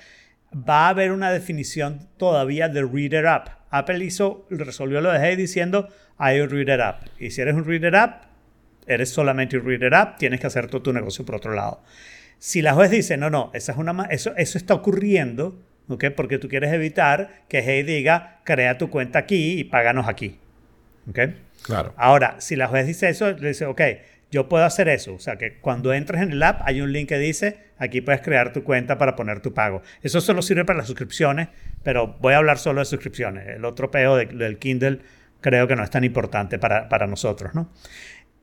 ¿va 0.54 0.86
a 0.86 0.90
haber 0.90 1.12
una 1.12 1.32
definición 1.32 2.08
todavía 2.18 2.70
de 2.70 2.84
Reader 2.86 3.26
App? 3.26 3.50
Apple 3.72 4.06
hizo, 4.06 4.46
resolvió 4.52 5.02
lo 5.02 5.12
de 5.12 5.20
Hey 5.20 5.36
diciendo, 5.36 5.90
hay 6.18 6.40
un 6.40 6.50
Reader 6.52 6.80
App. 6.82 7.08
Y 7.20 7.32
si 7.32 7.42
eres 7.42 7.56
un 7.56 7.66
Reader 7.66 7.96
App, 7.96 8.24
eres 8.88 9.10
solamente 9.10 9.58
un 9.58 9.66
Reader 9.66 9.94
App, 9.96 10.18
tienes 10.18 10.40
que 10.40 10.48
hacer 10.48 10.68
todo 10.68 10.82
tu 10.82 10.94
negocio 10.94 11.26
por 11.26 11.36
otro 11.36 11.54
lado. 11.54 11.84
Si 12.40 12.62
la 12.62 12.74
juez 12.74 12.92
dice, 12.92 13.18
no, 13.18 13.30
no, 13.30 13.52
esa 13.54 13.72
es 13.72 13.78
una, 13.78 14.06
eso, 14.12 14.34
eso 14.38 14.58
está 14.58 14.74
ocurriendo, 14.76 15.60
¿ok? 15.88 16.06
Porque 16.16 16.38
tú 16.38 16.48
quieres 16.48 16.72
evitar 16.74 17.44
que 17.50 17.62
Hey 17.64 17.84
diga, 17.84 18.42
crea 18.44 18.78
tu 18.78 18.90
cuenta 18.90 19.20
aquí 19.20 19.60
y 19.60 19.64
páganos 19.64 20.08
aquí. 20.08 20.38
¿ok? 21.10 21.20
Claro. 21.64 21.94
Ahora, 21.98 22.36
si 22.40 22.56
la 22.56 22.68
juez 22.68 22.86
dice 22.86 23.10
eso, 23.10 23.32
le 23.32 23.50
dice, 23.50 23.66
ok, 23.66 23.82
yo 24.30 24.50
puedo 24.50 24.66
hacer 24.66 24.88
eso. 24.90 25.16
O 25.16 25.20
sea, 25.20 25.38
que 25.38 25.54
cuando 25.60 25.94
entres 25.94 26.22
en 26.22 26.32
el 26.32 26.44
app 26.44 26.62
hay 26.66 26.82
un 26.82 26.92
link 26.92 27.10
que 27.10 27.18
dice, 27.18 27.58
aquí 27.78 28.02
puedes 28.02 28.22
crear 28.22 28.54
tu 28.54 28.64
cuenta 28.64 28.98
para 28.98 29.16
poner 29.16 29.40
tu 29.40 29.54
pago. 29.54 29.82
Eso 30.04 30.22
solo 30.22 30.42
sirve 30.42 30.66
para 30.66 30.78
las 30.78 30.88
suscripciones, 30.88 31.48
pero 31.84 32.18
voy 32.20 32.34
a 32.34 32.38
hablar 32.38 32.58
solo 32.60 32.80
de 32.82 32.86
suscripciones. 32.86 33.48
El 33.48 33.66
otro 33.66 33.90
peo 33.90 34.16
de- 34.18 34.26
del 34.28 34.58
Kindle 34.60 35.00
creo 35.42 35.68
que 35.68 35.76
no 35.76 35.84
es 35.84 35.90
tan 35.90 36.04
importante 36.04 36.60
para, 36.60 36.90
para 36.90 37.08
nosotros, 37.08 37.56
¿no? 37.56 37.72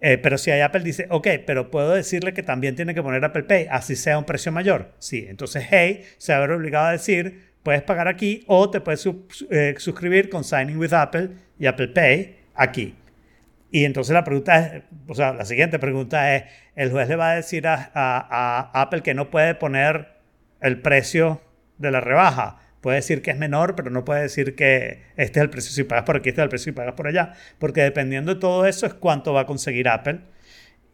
Eh, 0.06 0.18
pero 0.18 0.36
si 0.36 0.50
hay 0.50 0.60
Apple 0.60 0.82
dice, 0.82 1.06
ok, 1.08 1.28
pero 1.46 1.70
puedo 1.70 1.94
decirle 1.94 2.34
que 2.34 2.42
también 2.42 2.76
tiene 2.76 2.92
que 2.94 3.02
poner 3.02 3.24
Apple 3.24 3.44
Pay, 3.44 3.68
así 3.70 3.96
sea 3.96 4.18
un 4.18 4.24
precio 4.24 4.52
mayor. 4.52 4.92
Sí, 4.98 5.24
entonces 5.30 5.64
Hey 5.70 6.02
se 6.18 6.38
ver 6.38 6.50
obligado 6.50 6.88
a 6.88 6.92
decir, 6.92 7.52
puedes 7.62 7.80
pagar 7.80 8.06
aquí 8.06 8.44
o 8.46 8.68
te 8.70 8.82
puedes 8.82 9.08
eh, 9.50 9.74
suscribir 9.78 10.28
con 10.28 10.44
Signing 10.44 10.76
with 10.76 10.92
Apple 10.92 11.30
y 11.58 11.64
Apple 11.64 11.88
Pay 11.88 12.36
aquí. 12.54 12.94
Y 13.70 13.86
entonces 13.86 14.12
la 14.12 14.24
pregunta 14.24 14.58
es, 14.76 14.82
o 15.08 15.14
sea, 15.14 15.32
la 15.32 15.46
siguiente 15.46 15.78
pregunta 15.78 16.36
es, 16.36 16.44
el 16.76 16.90
juez 16.90 17.08
le 17.08 17.16
va 17.16 17.30
a 17.30 17.36
decir 17.36 17.66
a, 17.66 17.90
a- 17.94 18.70
a 18.74 18.82
Apple 18.82 19.00
que 19.02 19.14
no 19.14 19.30
puede 19.30 19.54
poner 19.54 20.18
el 20.60 20.82
precio 20.82 21.40
de 21.78 21.90
la 21.90 22.02
rebaja. 22.02 22.58
Puede 22.84 22.96
decir 22.96 23.22
que 23.22 23.30
es 23.30 23.38
menor, 23.38 23.76
pero 23.76 23.88
no 23.88 24.04
puede 24.04 24.20
decir 24.20 24.54
que 24.54 25.04
este 25.16 25.40
es 25.40 25.42
el 25.42 25.48
precio 25.48 25.72
si 25.72 25.84
pagas 25.84 26.04
por 26.04 26.16
aquí, 26.16 26.28
este 26.28 26.42
es 26.42 26.44
el 26.44 26.48
precio 26.50 26.70
si 26.70 26.76
pagas 26.76 26.92
por 26.92 27.06
allá. 27.06 27.32
Porque 27.58 27.80
dependiendo 27.80 28.34
de 28.34 28.38
todo 28.38 28.66
eso 28.66 28.84
es 28.84 28.92
cuánto 28.92 29.32
va 29.32 29.40
a 29.40 29.46
conseguir 29.46 29.88
Apple. 29.88 30.20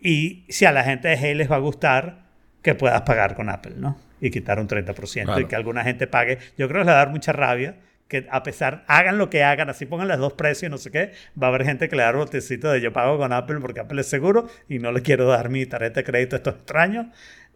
Y 0.01 0.45
si 0.49 0.67
a 0.67 0.71
la 0.71 0.85
gente 0.85 1.09
de 1.09 1.17
Hey 1.17 1.35
les 1.35 1.51
va 1.51 1.57
a 1.57 1.59
gustar, 1.59 2.27
que 2.63 2.77
puedas 2.77 3.03
pagar 3.03 3.35
con 3.35 3.49
Apple, 3.49 3.73
¿no? 3.77 3.99
Y 4.21 4.31
quitar 4.31 4.61
un 4.61 4.69
30% 4.69 5.25
Claro. 5.25 5.41
y 5.41 5.47
que 5.47 5.57
alguna 5.57 5.83
gente 5.83 6.07
pague. 6.07 6.39
Yo 6.57 6.69
creo 6.69 6.83
que 6.83 6.85
les 6.85 6.95
va 6.95 7.01
a 7.01 7.05
dar 7.05 7.11
mucha 7.11 7.33
rabia 7.33 7.75
que 8.07 8.27
a 8.31 8.45
pesar, 8.45 8.85
hagan 8.87 9.19
lo 9.19 9.29
que 9.31 9.43
hagan, 9.43 9.69
así 9.69 9.87
pongan 9.87 10.07
los 10.07 10.19
dos 10.19 10.35
precios, 10.35 10.71
no 10.71 10.79
sé 10.79 10.91
qué, 10.91 11.13
va 11.41 11.47
a 11.47 11.51
haber 11.51 11.65
gente 11.65 11.89
que 11.89 11.97
le 11.97 12.03
da 12.03 12.13
botecito 12.13 12.71
de 12.71 12.81
yo 12.81 12.93
pago 12.93 13.19
con 13.19 13.33
Apple 13.33 13.59
porque 13.61 13.81
Apple 13.81 14.01
es 14.01 14.09
seguro 14.09 14.49
y 14.69 14.79
no 14.81 14.91
le 14.93 15.03
quiero 15.03 15.27
dar 15.27 15.49
mi 15.49 15.65
tarjeta 15.67 16.01
de 16.01 16.05
crédito 16.05 16.37
a 16.37 16.39
estos 16.39 16.55
extraños. 16.55 17.07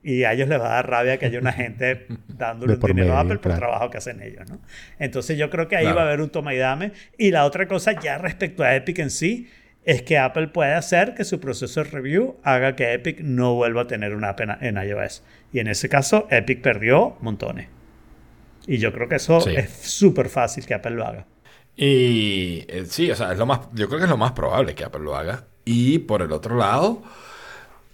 Y 0.06 0.24
a 0.24 0.34
ellos 0.34 0.48
les 0.48 0.60
va 0.60 0.66
a 0.66 0.74
dar 0.74 0.90
rabia 0.90 1.16
que 1.18 1.26
haya 1.26 1.38
una 1.40 1.52
gente 1.52 2.06
dándole 2.28 2.74
un 2.74 2.80
dinero 2.80 3.16
a 3.16 3.20
Apple 3.20 3.38
por 3.38 3.52
el 3.52 3.58
trabajo 3.58 3.88
que 3.90 3.96
hacen 3.98 4.20
ellos, 4.22 4.48
¿no? 4.48 4.60
Entonces 4.98 5.38
yo 5.38 5.48
creo 5.50 5.66
que 5.66 5.76
ahí 5.76 5.84
Claro. 5.84 5.96
va 5.96 6.02
a 6.02 6.06
haber 6.08 6.20
un 6.20 6.28
toma 6.30 6.52
y 6.54 6.58
dame. 6.58 6.92
Y 7.18 7.30
la 7.30 7.44
otra 7.46 7.66
cosa 7.66 7.98
ya 7.98 8.18
respecto 8.18 8.62
a 8.62 8.74
Epic 8.76 8.98
en 8.98 9.08
sí, 9.10 9.48
es 9.86 10.02
que 10.02 10.18
Apple 10.18 10.48
puede 10.48 10.72
hacer 10.74 11.14
que 11.14 11.24
su 11.24 11.40
proceso 11.40 11.82
de 11.82 11.90
review 11.90 12.36
haga 12.42 12.76
que 12.76 12.92
Epic 12.92 13.20
no 13.20 13.54
vuelva 13.54 13.82
a 13.82 13.86
tener 13.86 14.14
una 14.14 14.30
app 14.30 14.40
en, 14.42 14.50
en 14.60 14.76
iOS. 14.76 15.22
Y 15.52 15.58
en 15.60 15.68
ese 15.68 15.88
caso, 15.88 16.26
Epic 16.30 16.60
perdió 16.62 17.16
montones. 17.20 17.68
Y 18.66 18.78
yo 18.78 18.92
creo 18.92 19.08
que 19.08 19.16
eso 19.16 19.40
Sí. 19.42 19.54
es 19.56 19.70
súper 19.70 20.28
fácil 20.28 20.64
que 20.66 20.74
Apple 20.74 20.92
lo 20.92 21.06
haga. 21.06 21.26
Y 21.76 22.64
eh, 22.68 22.84
sí, 22.88 23.10
o 23.10 23.14
sea, 23.16 23.32
es 23.32 23.38
lo 23.38 23.46
más, 23.46 23.60
yo 23.74 23.88
creo 23.88 23.98
que 23.98 24.04
es 24.04 24.10
lo 24.10 24.16
más 24.16 24.32
probable 24.32 24.74
que 24.74 24.84
Apple 24.84 25.02
lo 25.02 25.16
haga. 25.16 25.44
Y 25.64 25.98
por 26.00 26.22
el 26.22 26.32
otro 26.32 26.56
lado, 26.56 27.02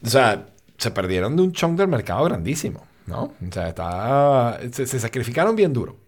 o 0.02 0.09
sea, 0.09 0.47
se 0.81 0.91
perdieron 0.91 1.37
de 1.37 1.43
un 1.43 1.53
chunk 1.53 1.79
del 1.79 1.89
mercado 1.89 2.25
grandísimo, 2.25 2.87
¿no? 3.07 3.23
O 3.25 3.53
sea, 3.53 3.69
está, 3.69 4.59
se, 4.73 4.87
se 4.87 4.99
sacrificaron 4.99 5.55
bien 5.55 5.73
duro 5.73 5.99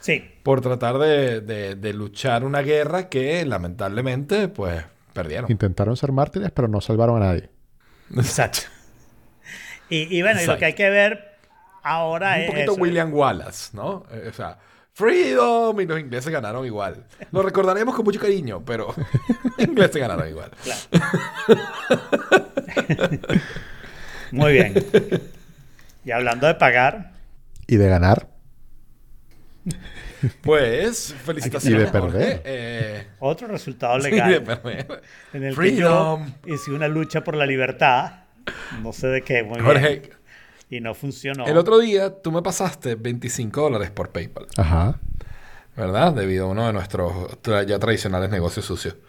Sí, 0.00 0.22
por 0.42 0.60
tratar 0.60 0.98
de, 0.98 1.40
de- 1.40 1.74
de 1.74 1.92
luchar 1.92 2.44
una 2.44 2.60
guerra 2.60 3.08
que 3.08 3.44
lamentablemente, 3.44 4.48
pues, 4.48 4.84
perdieron. 5.12 5.50
Intentaron 5.50 5.96
ser 5.96 6.12
mártires, 6.12 6.50
pero 6.52 6.68
no 6.68 6.80
salvaron 6.80 7.22
a 7.22 7.26
nadie. 7.26 7.48
exacto. 8.16 8.60
Y, 9.88 10.16
y 10.16 10.22
bueno, 10.22 10.42
y 10.42 10.46
lo 10.46 10.58
que 10.58 10.64
hay 10.66 10.74
que 10.74 10.90
ver 10.90 11.36
ahora 11.82 12.34
Un 12.34 12.40
es. 12.42 12.50
poquito 12.50 12.72
eso. 12.72 12.80
William 12.82 13.14
Wallace, 13.14 13.70
¿no? 13.76 14.04
Eh, 14.12 14.28
o 14.30 14.32
sea, 14.32 14.58
Freedom 14.92 15.80
y 15.80 15.86
los 15.86 15.98
ingleses 16.00 16.32
ganaron 16.32 16.64
igual. 16.66 17.04
Lo 17.32 17.42
recordaremos 17.42 17.94
con 17.94 18.04
mucho 18.04 18.18
cariño, 18.20 18.62
pero 18.64 18.94
los 19.58 19.68
ingleses 19.68 19.96
ganaron 19.96 20.28
igual. 20.28 20.50
Muy 24.32 24.52
bien. 24.52 24.74
Y 26.04 26.10
hablando 26.10 26.46
de 26.46 26.54
pagar, 26.54 27.12
Y 27.66 27.76
de 27.76 27.88
ganar, 27.88 28.28
Pues, 30.42 31.14
felicitaciones. 31.24 31.80
Y 31.80 31.84
de 31.84 31.90
perder. 31.90 32.10
Jorge. 32.36 32.42
Eh, 32.44 33.06
otro 33.20 33.48
resultado 33.48 34.00
sí, 34.00 34.10
legal. 34.10 34.30
de 34.30 34.40
perder. 34.40 35.02
en 35.32 35.44
el 35.44 35.54
Freedom. 35.54 36.32
que 36.42 36.50
yo 36.50 36.54
hice 36.54 36.70
una 36.72 36.88
lucha 36.88 37.22
por 37.22 37.36
la 37.36 37.46
libertad, 37.46 38.24
no 38.82 38.92
sé 38.92 39.08
de 39.08 39.22
qué, 39.22 39.42
muy 39.42 39.60
bien, 39.60 40.10
y 40.70 40.80
no 40.80 40.94
funcionó. 40.94 41.46
el 41.46 41.56
otro 41.56 41.78
día 41.78 42.22
tú 42.22 42.32
me 42.32 42.42
pasaste 42.42 42.94
25 42.96 43.60
dólares 43.60 43.90
por 43.90 44.10
PayPal, 44.10 44.46
ajá. 44.56 44.98
¿verdad? 45.76 46.12
Debido 46.12 46.46
a 46.46 46.48
uno 46.50 46.66
de 46.66 46.72
nuestros 46.72 47.12
tra- 47.42 47.64
ya 47.66 47.78
tradicionales 47.78 48.30
negocios 48.30 48.64
sucios. 48.64 48.96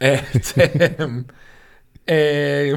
Este, 0.00 0.96
eh, 2.06 2.74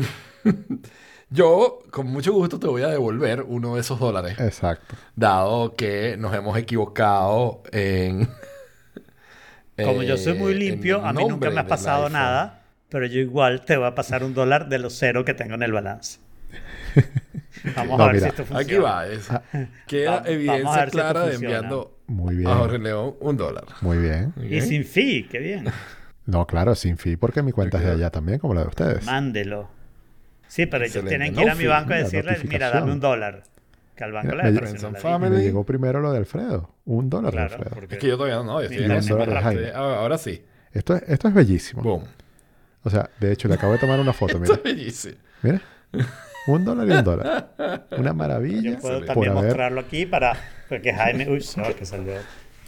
yo, 1.34 1.80
con 1.92 2.08
mucho 2.08 2.32
gusto, 2.34 2.60
te 2.60 2.68
voy 2.68 2.84
a 2.84 2.88
devolver 2.88 3.42
uno 3.42 3.76
de 3.76 3.82
esos 3.82 4.00
dólares. 4.00 4.40
Exacto. 4.40 4.96
dado 5.16 5.76
que 5.76 6.16
nos 6.18 6.34
hemos 6.36 6.58
equivocado 6.58 7.64
en... 7.72 8.28
Como 9.84 10.04
yo 10.04 10.18
soy 10.18 10.36
muy 10.36 10.52
eh, 10.54 10.56
limpio, 10.56 11.04
a 11.04 11.14
mí 11.14 11.26
nunca 11.26 11.50
me 11.50 11.60
ha 11.62 11.68
pasado 11.68 12.08
nada, 12.08 12.62
pero 12.90 13.08
yo 13.08 13.20
igual 13.20 13.66
te 13.66 13.76
voy 13.76 13.88
a 13.88 13.96
pasar 13.96 14.24
un 14.24 14.36
dólar 14.36 14.70
de 14.70 14.78
los 14.78 14.94
cero 14.94 15.26
que 15.26 15.34
tengo 15.34 15.56
en 15.56 15.64
el 15.64 15.72
balance. 15.72 16.20
Vamos 17.76 17.98
No, 17.98 18.04
a 18.04 18.08
ver 18.08 18.16
mira, 18.18 18.26
si 18.26 18.30
esto 18.30 18.46
funciona. 18.46 18.62
Aquí 18.62 18.76
va, 18.78 19.08
es, 19.08 19.30
queda 19.88 20.20
Va- 20.22 20.30
evidencia 20.30 20.86
si 20.86 20.92
clara 20.92 21.26
de 21.26 21.36
enviando 21.36 21.98
Muy 22.08 22.36
bien. 22.36 22.50
a 22.52 22.56
Jorge 22.58 22.78
León 22.78 23.16
un 23.20 23.38
dólar. 23.38 23.64
Muy 23.82 23.98
bien. 23.98 24.34
Y 24.48 24.62
sin 24.62 24.86
fee, 24.86 25.28
qué 25.30 25.40
bien. 25.40 25.66
No, 26.26 26.46
claro, 26.46 26.76
sin 26.76 26.98
fee, 26.98 27.18
porque 27.18 27.42
mi 27.42 27.52
cuenta 27.52 27.78
es 27.80 27.84
de 27.86 27.92
allá 27.92 28.10
también, 28.12 28.38
como 28.40 28.54
la 28.54 28.62
de 28.62 28.68
ustedes. 28.68 29.04
Mándelo. 29.06 29.70
Sí, 30.54 30.68
pero 30.68 30.86
ellos 30.86 31.04
tienen 31.06 31.34
que 31.34 31.38
No 31.38 31.42
ir 31.48 31.50
a 31.50 31.56
mi 31.56 31.66
banco 31.66 31.96
y 31.96 31.98
decirle, 31.98 32.38
mira, 32.48 32.70
dame 32.70 32.92
un 32.92 33.00
dólar. 33.00 33.42
Que 33.96 34.04
al 34.04 34.12
banco 34.12 34.36
Mira, 34.36 34.52
le 34.52 34.62
me- 34.62 35.00
family. 35.00 35.36
Me 35.38 35.42
llegó 35.44 35.64
primero 35.64 36.00
lo 36.00 36.12
de 36.12 36.20
Alfredo. 36.20 36.70
Un 36.86 37.10
dólar 37.10 37.34
de 37.34 37.42
Alfredo. 37.42 37.72
porque 37.74 37.96
Es 37.96 38.02
que 38.02 38.08
yo 38.08 38.18
todavía 38.18 38.36
no, 38.44 38.62
yo 38.62 38.70
estoy 38.70 38.84
en. 38.86 38.92
Eh, 39.66 39.72
Ahora 39.74 40.18
sí. 40.20 40.44
Esto 40.72 40.96
es, 40.96 41.04
esto 41.08 41.28
es 41.28 41.34
bellísimo. 41.34 41.82
Boom. 41.82 42.04
O 42.84 42.90
sea, 42.92 43.10
de 43.20 43.32
hecho, 43.32 43.48
le 43.48 43.56
acabo 43.56 43.74
de 43.74 43.80
tomar 43.80 44.00
una 44.00 44.14
foto. 44.14 44.38
Esto 44.44 44.44
Mira, 44.44 44.56
es 44.58 44.64
bellísimo. 44.64 45.16
mira. 45.42 45.62
Un 46.46 46.66
dólar 46.66 46.88
y 46.88 46.92
un 46.92 47.04
dólar. 47.04 47.88
Una 47.98 48.14
maravilla 48.22 48.72
Yo 48.74 48.80
puedo 48.80 49.04
también 49.06 49.32
haber... 49.32 49.46
mostrarlo 49.46 49.82
aquí 49.82 50.06
para 50.06 50.38
porque 50.70 50.94
Jaime, 50.96 51.28
uy, 51.32 51.44
no, 51.58 51.76
que 51.76 51.86
salió. 51.88 52.14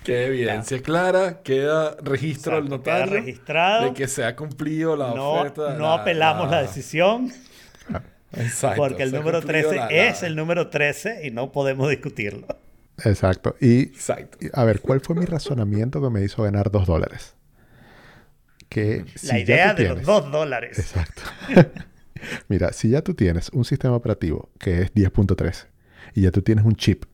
Queda 0.03 0.21
evidencia 0.21 0.81
clara, 0.81 1.41
queda 1.43 1.97
registro 2.03 2.55
al 2.57 2.63
Exacto, 2.65 2.83
queda 2.83 2.95
notario 2.99 3.13
registrado. 3.21 3.83
de 3.85 3.93
que 3.93 4.07
se 4.07 4.23
ha 4.23 4.35
cumplido 4.35 4.95
la 4.95 5.13
No, 5.13 5.33
oferta. 5.33 5.73
no 5.75 5.91
apelamos 5.93 6.49
la 6.49 6.61
decisión 6.63 7.31
Exacto. 8.33 8.81
porque 8.81 9.03
el 9.03 9.11
número 9.11 9.39
cumplido 9.41 9.69
13 9.69 9.75
la- 9.77 9.85
la- 9.85 9.91
es 10.09 10.23
el 10.23 10.35
número 10.35 10.69
13 10.69 11.25
y 11.27 11.31
no 11.31 11.51
podemos 11.51 11.89
discutirlo. 11.89 12.47
Exacto. 13.03 13.55
Y, 13.61 13.81
Exacto. 13.83 14.37
y, 14.41 14.49
a 14.53 14.63
ver, 14.63 14.81
¿cuál 14.81 15.01
fue 15.01 15.15
mi 15.15 15.25
razonamiento 15.25 16.01
que 16.01 16.09
me 16.09 16.23
hizo 16.23 16.43
ganar 16.43 16.71
dos 16.71 16.85
dólares? 16.87 17.35
Que 18.69 19.05
si 19.15 19.27
la 19.27 19.39
idea 19.39 19.73
de 19.73 19.89
los 19.89 20.01
dos 20.03 20.31
dólares. 20.31 20.77
Exacto. 20.79 21.21
Mira, 22.47 22.73
si 22.73 22.89
ya 22.89 23.01
tú 23.01 23.13
tienes 23.13 23.49
un 23.49 23.63
sistema 23.65 23.95
operativo 23.95 24.49
que 24.59 24.81
es 24.81 24.93
10.13 24.93 25.67
y 26.15 26.21
ya 26.21 26.31
tú 26.31 26.41
tienes 26.41 26.65
un 26.65 26.75
chip 26.75 27.05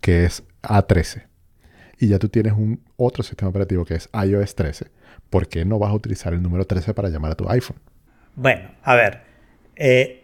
que 0.00 0.24
es 0.24 0.44
A13 0.62 1.26
y 1.98 2.08
ya 2.08 2.18
tú 2.18 2.28
tienes 2.28 2.52
un 2.52 2.80
otro 2.96 3.22
sistema 3.22 3.48
operativo 3.50 3.84
que 3.84 3.94
es 3.94 4.08
iOS 4.12 4.54
13, 4.54 4.86
¿por 5.30 5.48
qué 5.48 5.64
no 5.64 5.78
vas 5.78 5.90
a 5.90 5.94
utilizar 5.94 6.32
el 6.32 6.42
número 6.42 6.64
13 6.66 6.94
para 6.94 7.08
llamar 7.08 7.32
a 7.32 7.34
tu 7.34 7.48
iPhone? 7.50 7.78
Bueno, 8.36 8.70
a 8.82 8.94
ver. 8.94 9.20
Eh, 9.76 10.18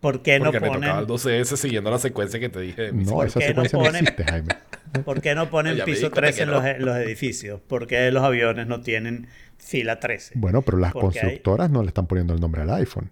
¿Por 0.00 0.20
qué 0.22 0.38
no 0.38 0.46
Porque 0.46 0.60
me 0.60 0.66
tocaba 0.68 1.00
el 1.00 1.06
ponen, 1.06 1.16
12S 1.44 1.56
siguiendo 1.56 1.90
la 1.90 1.98
secuencia 1.98 2.38
que 2.38 2.50
te 2.50 2.60
dije. 2.60 2.92
No, 2.92 3.12
¿Por 3.12 3.26
esa 3.26 3.40
no 3.40 3.46
secuencia 3.46 3.78
no, 3.78 3.84
ponen- 3.86 4.00
existe, 4.02 4.24
Jaime. 4.24 4.48
¿por 5.04 5.20
qué 5.22 5.34
no 5.34 5.48
ponen 5.48 5.76
di 5.76 5.82
piso 5.82 6.10
cuenta 6.10 6.20
13 6.20 6.36
que 6.36 6.42
en 6.42 6.48
no. 6.50 6.54
los, 6.56 6.64
en 6.66 6.84
los 6.84 6.96
edificios? 6.98 7.60
¿Por 7.62 7.86
qué 7.86 8.10
los 8.10 8.22
aviones 8.22 8.66
no 8.66 8.80
tienen 8.82 9.28
fila 9.56 9.98
13? 10.00 10.34
Bueno, 10.36 10.60
pero 10.60 10.76
las 10.76 10.92
Porque 10.92 11.06
hay- 11.20 11.22
constructoras 11.24 11.70
no 11.70 11.80
le 11.82 11.88
están 11.88 12.06
poniendo 12.06 12.34
el 12.34 12.40
nombre 12.40 12.60
al 12.62 12.70
iPhone. 12.74 13.10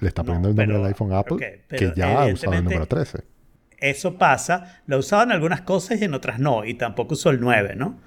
Le 0.00 0.08
está 0.08 0.22
No, 0.22 0.26
poniendo 0.26 0.48
el 0.48 0.56
nombre 0.56 0.66
pero- 0.74 0.80
al 0.84 0.88
iPhone 0.88 1.12
Apple, 1.12 1.36
ok, 1.68 1.76
que 1.78 1.92
ya 1.94 2.22
ha 2.22 2.26
usado 2.26 2.54
el 2.54 2.64
número 2.64 2.86
13. 2.86 3.18
Eso 3.78 4.18
pasa, 4.18 4.82
lo 4.86 4.98
usaba 4.98 5.22
en 5.22 5.30
algunas 5.32 5.60
cosas 5.60 6.00
y 6.00 6.04
en 6.06 6.14
otras 6.14 6.40
no, 6.40 6.64
y 6.64 6.74
tampoco 6.74 7.14
usó 7.14 7.30
el 7.30 7.40
9, 7.40 7.76
¿no? 7.76 8.00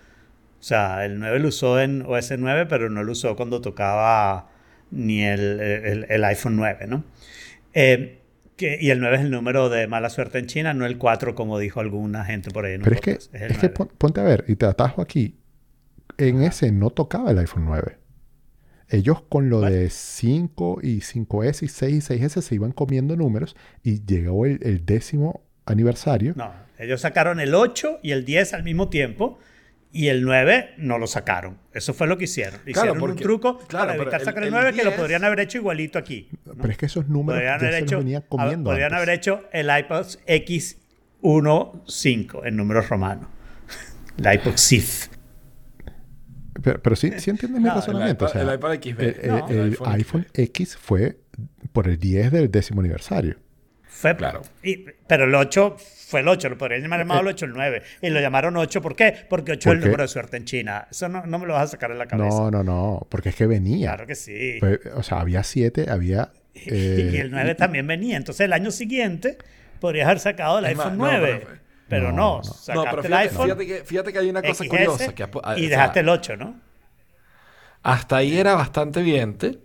O 0.59 0.63
sea, 0.63 1.05
el 1.05 1.19
9 1.19 1.39
lo 1.39 1.47
usó 1.47 1.79
en 1.79 2.01
OS 2.05 2.33
9, 2.37 2.65
pero 2.65 2.89
no 2.89 3.01
lo 3.03 3.13
usó 3.13 3.35
cuando 3.37 3.61
tocaba 3.61 4.49
ni 4.91 5.23
el, 5.23 5.59
el- 5.59 6.05
el 6.09 6.23
iPhone 6.23 6.55
9, 6.55 6.87
¿no? 6.87 7.03
Eh, 7.73 8.17
que- 8.55 8.77
y 8.81 8.89
el 8.89 8.99
9 8.99 9.15
es 9.17 9.21
el 9.21 9.31
número 9.31 9.69
de 9.69 9.87
mala 9.87 10.09
suerte 10.09 10.37
en 10.39 10.47
China, 10.47 10.73
no 10.73 10.85
el 10.85 10.97
4, 10.97 11.35
como 11.35 11.59
dijo 11.59 11.79
alguna 11.79 12.25
gente 12.25 12.51
por 12.51 12.65
ahí. 12.65 12.77
Pero 12.77 12.95
es 12.95 13.01
que, 13.01 13.11
el 13.11 13.51
es 13.51 13.57
que 13.57 13.67
9. 13.67 13.69
pon- 13.69 13.91
ponte 13.97 14.19
a 14.21 14.23
ver, 14.23 14.45
y 14.47 14.55
te 14.55 14.65
atajo 14.65 15.01
aquí. 15.01 15.35
En 16.17 16.41
ese 16.43 16.71
no 16.71 16.89
tocaba 16.89 17.31
el 17.31 17.37
iPhone 17.39 17.65
9. 17.65 17.97
Ellos 18.89 19.21
con 19.29 19.49
lo 19.49 19.61
Vale. 19.61 19.75
de 19.75 19.89
5 19.89 20.79
y 20.81 21.01
5S 21.01 21.63
y 21.63 21.67
6 21.67 21.95
y 21.95 22.01
6S 22.01 22.41
se 22.41 22.55
iban 22.55 22.71
comiendo 22.71 23.15
números 23.15 23.55
y 23.83 24.03
llegó 24.03 24.45
el, 24.47 24.59
el 24.63 24.83
décimo 24.85 25.43
aniversario. 25.65 26.33
No, 26.35 26.51
ellos 26.79 26.99
sacaron 27.01 27.39
el 27.39 27.53
8 27.53 27.99
y 28.01 28.11
el 28.11 28.25
10 28.25 28.53
al 28.55 28.63
mismo 28.63 28.89
tiempo 28.89 29.37
Y 29.91 30.09
el 30.09 30.21
9 30.23 30.75
no 30.77 30.99
lo 30.99 31.07
sacaron. 31.07 31.57
Eso 31.73 31.95
fue 31.95 32.05
lo 32.05 32.17
que 32.17 32.25
hicieron. 32.25 32.59
Hicieron 32.65 32.97
un 32.97 32.99
porque- 32.99 33.23
truco 33.23 33.57
claro, 33.57 33.87
para 33.87 33.95
evitar 34.01 34.19
el- 34.21 34.25
sacar 34.25 34.43
el, 34.43 34.49
el 34.49 34.53
9 34.53 34.71
que 34.73 34.83
lo 34.83 34.91
10 34.91 34.99
podrían 35.01 35.23
haber 35.23 35.39
hecho 35.39 35.57
igualito 35.57 35.97
aquí. 35.97 36.29
Pero 36.45 36.69
es 36.71 36.77
que 36.77 36.85
esos 36.85 37.07
números 37.07 37.39
Podrían 37.41 37.59
ya 37.59 37.65
haber 37.67 37.73
se 37.73 37.81
los 37.81 37.89
hecho, 37.89 37.97
venía 37.97 38.17
a- 38.19 38.21
comiendo 38.21 38.69
podrían 38.69 38.93
antes. 38.93 38.97
haber 39.03 39.17
hecho 39.17 39.43
el 39.51 39.67
iPod 39.79 40.05
X15 41.23 42.41
en 42.45 42.55
números 42.55 42.87
romanos. 42.89 43.27
El 44.17 44.33
iPod 44.33 44.57
Sith. 44.57 45.11
Pero, 46.61 46.81
pero 46.81 46.95
sí, 46.95 47.11
sí 47.17 47.29
entiendes 47.29 47.59
mi 47.61 47.65
No, 47.67 47.73
el 47.73 47.79
razonamiento. 47.79 48.25
iPad- 48.25 48.29
o 48.29 48.33
sea, 48.33 48.41
el 48.41 48.53
iPad 48.55 48.73
XB. 48.75 48.99
el, 49.01 49.15
el- 49.21 49.27
No. 49.29 49.47
el 49.49 49.57
El 49.59 49.69
iPhone 49.71 49.91
iPhone 49.93 50.27
X 50.33 50.77
fue 50.77 51.17
por 51.71 51.87
el 51.87 51.97
10 51.97 52.31
del 52.31 52.51
décimo 52.51 52.81
aniversario. 52.81 53.37
Fue, 53.99 54.15
Claro. 54.15 54.41
y- 54.63 54.85
pero 55.07 55.25
el 55.25 55.35
8 55.35 55.75
fue 56.07 56.21
el 56.21 56.27
8, 56.29 56.47
lo 56.49 56.57
podrían 56.57 56.81
llamar 56.81 56.99
llamado 56.99 57.19
el 57.21 57.27
8 57.27 57.45
el 57.45 57.51
9. 57.53 57.81
Y 58.01 58.09
lo 58.09 58.21
llamaron 58.21 58.55
8, 58.55 58.81
¿por 58.81 58.95
qué? 58.95 59.13
Porque 59.29 59.51
8 59.51 59.69
es 59.69 59.73
el 59.73 59.79
¿Por 59.79 59.83
qué? 59.83 59.85
número 59.87 60.03
de 60.03 60.07
suerte 60.07 60.37
en 60.37 60.45
China. 60.45 60.87
Eso 60.89 61.09
no, 61.09 61.25
no 61.25 61.37
me 61.37 61.45
lo 61.45 61.53
vas 61.53 61.63
a 61.63 61.67
sacar 61.67 61.91
de 61.91 61.97
la 61.97 62.05
cabeza. 62.07 62.29
No, 62.29 62.49
no, 62.49 62.63
no, 62.63 63.05
porque 63.09 63.29
es 63.29 63.35
que 63.35 63.45
venía. 63.45 63.89
Claro 63.89 64.07
que 64.07 64.15
sí. 64.15 64.55
Pues, 64.61 64.79
o 64.95 65.03
sea, 65.03 65.19
había 65.19 65.43
7, 65.43 65.87
había... 65.89 66.31
eh, 66.55 67.11
y 67.13 67.17
el 67.17 67.29
9 67.31 67.55
también 67.55 67.85
venía. 67.87 68.15
Entonces 68.15 68.45
el 68.45 68.53
año 68.53 68.71
siguiente 68.71 69.37
podrías 69.81 70.07
haber 70.07 70.19
sacado 70.19 70.59
el 70.59 70.65
Es 70.65 70.77
más, 70.77 70.85
iPhone 70.85 70.97
no, 70.97 71.05
9. 71.11 71.41
pero- 71.45 71.59
pero, 71.89 72.11
no, 72.11 72.15
no, 72.17 72.37
no. 72.37 72.43
sacaste 72.43 72.73
No, 72.75 72.83
pero 72.83 72.97
el 73.01 73.03
fíjate, 73.07 73.23
iPhone 73.29 73.45
fíjate 73.45 73.65
que, 73.67 73.83
fíjate 73.83 74.13
que 74.13 74.19
hay 74.19 74.29
una 74.29 74.41
cosa 74.43 74.63
XS 74.63 74.69
curiosa. 74.69 75.13
Que, 75.15 75.23
o 75.23 75.27
y 75.57 75.59
sea, 75.61 75.69
dejaste 75.69 75.99
el 76.01 76.09
8, 76.09 76.37
¿no? 76.37 76.61
hasta 77.81 78.17
ahí 78.17 78.37
era 78.37 78.55
bastante 78.55 78.99
evidente, 78.99 79.57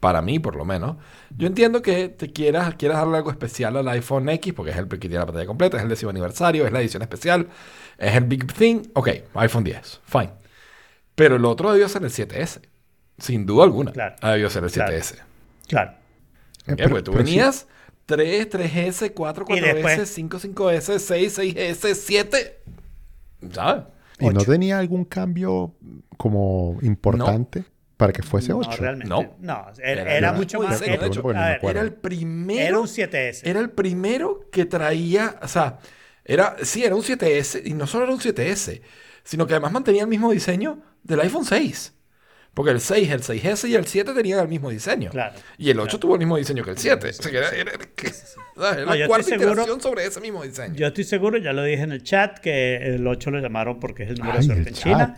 para 0.00 0.22
mí 0.22 0.38
por 0.38 0.56
lo 0.56 0.64
menos. 0.64 0.96
Yo 1.36 1.46
entiendo 1.46 1.82
que 1.82 2.08
te 2.08 2.32
quieras, 2.32 2.74
quieras 2.76 2.98
darle 2.98 3.18
algo 3.18 3.30
especial 3.30 3.76
al 3.76 3.86
iPhone 3.88 4.28
X, 4.30 4.52
porque 4.54 4.72
es 4.72 4.76
el 4.78 4.88
que 4.88 4.96
tiene 4.98 5.16
la 5.18 5.26
pantalla 5.26 5.46
completa, 5.46 5.76
es 5.76 5.82
el 5.82 5.88
décimo 5.90 6.10
aniversario, 6.10 6.66
es 6.66 6.72
la 6.72 6.80
edición 6.80 7.02
especial, 7.02 7.48
es 7.98 8.14
el 8.16 8.24
Big 8.24 8.52
Thing. 8.52 8.82
Ok, 8.94 9.08
iPhone 9.34 9.64
10, 9.64 10.00
fine. 10.04 10.30
Pero 11.14 11.36
el 11.36 11.44
otro 11.44 11.70
debió 11.72 11.88
ser 11.88 12.02
el 12.02 12.10
7S, 12.10 12.62
sin 13.18 13.44
duda 13.44 13.64
alguna. 13.64 13.92
Claro. 13.92 14.16
Debió 14.22 14.48
ser 14.48 14.64
el 14.64 14.70
Claro. 14.70 14.90
7S. 14.92 15.16
Claro. 15.68 15.90
eh, 16.66 16.72
Ok, 16.72 16.76
pero- 16.76 16.88
porque 16.88 17.02
tú 17.02 17.12
venías 17.12 17.66
3, 18.06 18.48
3S, 18.48 19.12
4, 19.12 19.44
Y 19.48 19.52
4S, 19.60 19.74
después- 19.74 20.08
5, 20.10 20.38
5S, 20.38 20.98
6, 20.98 21.32
6S, 21.38 21.94
7. 21.94 22.62
¿Sabes? 23.52 23.84
¿Y 24.18 24.26
no 24.30 24.40
ocho. 24.40 24.50
tenía 24.50 24.78
algún 24.78 25.04
cambio 25.04 25.74
como 26.16 26.78
importante 26.82 27.64
para 28.00 28.12
que 28.12 28.22
fuese 28.22 28.52
8? 28.52 28.68
No, 28.70 28.76
realmente. 28.76 29.08
No. 29.08 29.36
No, 29.40 29.66
era, 29.82 30.02
Era- 30.02 30.16
era 30.16 30.32
mucho 30.32 30.58
más. 30.60 30.80
era- 30.82 31.06
no 31.08 31.22
me 31.22 31.32
ver. 31.34 31.58
Era 31.62 31.80
el 31.82 31.92
primero. 31.92 32.66
era 32.66 32.78
un 32.80 32.86
7S. 32.88 33.42
Era 33.44 33.60
el 33.60 33.70
primero 33.70 34.48
que 34.50 34.64
traía, 34.64 35.36
o 35.42 35.46
sea, 35.48 35.78
era, 36.24 36.56
sí, 36.62 36.82
era 36.84 36.94
un 36.96 37.02
7S, 37.02 37.62
y 37.64 37.74
no 37.74 37.86
solo 37.86 38.04
era 38.04 38.12
un 38.14 38.20
7S, 38.20 38.80
sino 39.22 39.46
que 39.46 39.52
además 39.54 39.72
mantenía 39.72 40.02
el 40.02 40.08
mismo 40.08 40.32
diseño 40.32 40.80
del 41.02 41.20
iPhone 41.20 41.44
6. 41.44 41.94
Porque 42.54 42.72
el 42.72 42.80
6, 42.80 43.10
el 43.10 43.22
6S 43.22 43.68
y 43.68 43.76
el 43.76 43.86
7 43.86 44.12
tenían 44.12 44.40
el 44.40 44.48
mismo 44.48 44.70
diseño. 44.70 45.10
Claro, 45.10 45.34
Y 45.56 45.70
el 45.70 45.78
8 45.78 45.86
claro. 45.88 45.98
tuvo 46.00 46.12
el 46.14 46.18
mismo 46.18 46.36
diseño 46.36 46.64
que 46.64 46.70
el 46.72 46.78
7. 46.78 47.10
O 47.10 47.12
sea, 47.12 47.30
que 47.30 47.36
era, 47.38 47.50
era- 47.50 47.72
que-. 47.94 48.08
Era 48.56 48.84
No, 48.84 48.94
la 48.94 49.06
cuarta 49.06 49.28
seguro- 49.28 49.52
iteración 49.52 49.80
sobre 49.80 50.04
ese 50.04 50.20
mismo 50.20 50.42
diseño. 50.42 50.74
Yo 50.74 50.86
estoy 50.88 51.04
seguro, 51.04 51.38
ya 51.38 51.52
lo 51.52 51.62
dije 51.62 51.82
en 51.82 51.92
el 51.92 52.02
chat, 52.02 52.38
que 52.38 52.76
el 52.78 53.06
8 53.06 53.30
lo 53.30 53.38
llamaron 53.38 53.78
porque 53.78 54.02
es 54.02 54.10
el 54.10 54.16
número 54.16 54.38
Ay, 54.40 54.46
de 54.48 54.52
suerte 54.54 54.68
en 54.70 54.74
China. 54.74 55.14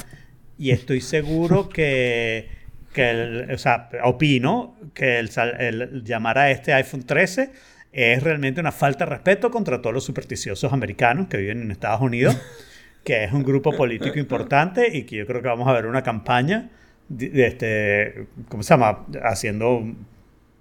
Y 0.59 0.71
estoy 0.73 1.01
seguro 1.01 1.69
que, 1.71 2.51
que 2.93 3.11
el- 3.11 3.51
o 3.53 3.59
sea, 3.59 3.89
opino 4.05 4.77
que 4.95 5.19
el, 5.19 6.03
llamar 6.05 6.39
a 6.39 6.51
este 6.51 6.73
iPhone 6.75 7.03
13 7.05 7.51
es 7.93 8.23
realmente 8.23 8.61
una 8.61 8.73
falta 8.73 9.05
de 9.05 9.11
respeto 9.11 9.51
contra 9.51 9.81
todos 9.83 9.93
los 9.95 10.05
supersticiosos 10.05 10.73
americanos 10.73 11.29
que 11.29 11.37
viven 11.37 11.63
en 11.63 11.71
Estados 11.71 12.01
Unidos, 12.01 12.37
que 13.05 13.25
es 13.25 13.33
un 13.33 13.43
grupo 13.43 13.75
político 13.77 14.19
importante 14.19 14.89
y 14.97 15.05
que 15.05 15.17
yo 15.17 15.27
creo 15.27 15.43
que 15.43 15.49
vamos 15.49 15.69
a 15.69 15.73
ver 15.73 15.87
una 15.87 16.03
campaña 16.03 16.71
de, 17.09 17.29
de 17.31 17.47
este, 17.47 18.27
¿cómo 18.49 18.63
se 18.63 18.71
llama? 18.75 19.05
Haciendo 19.23 19.83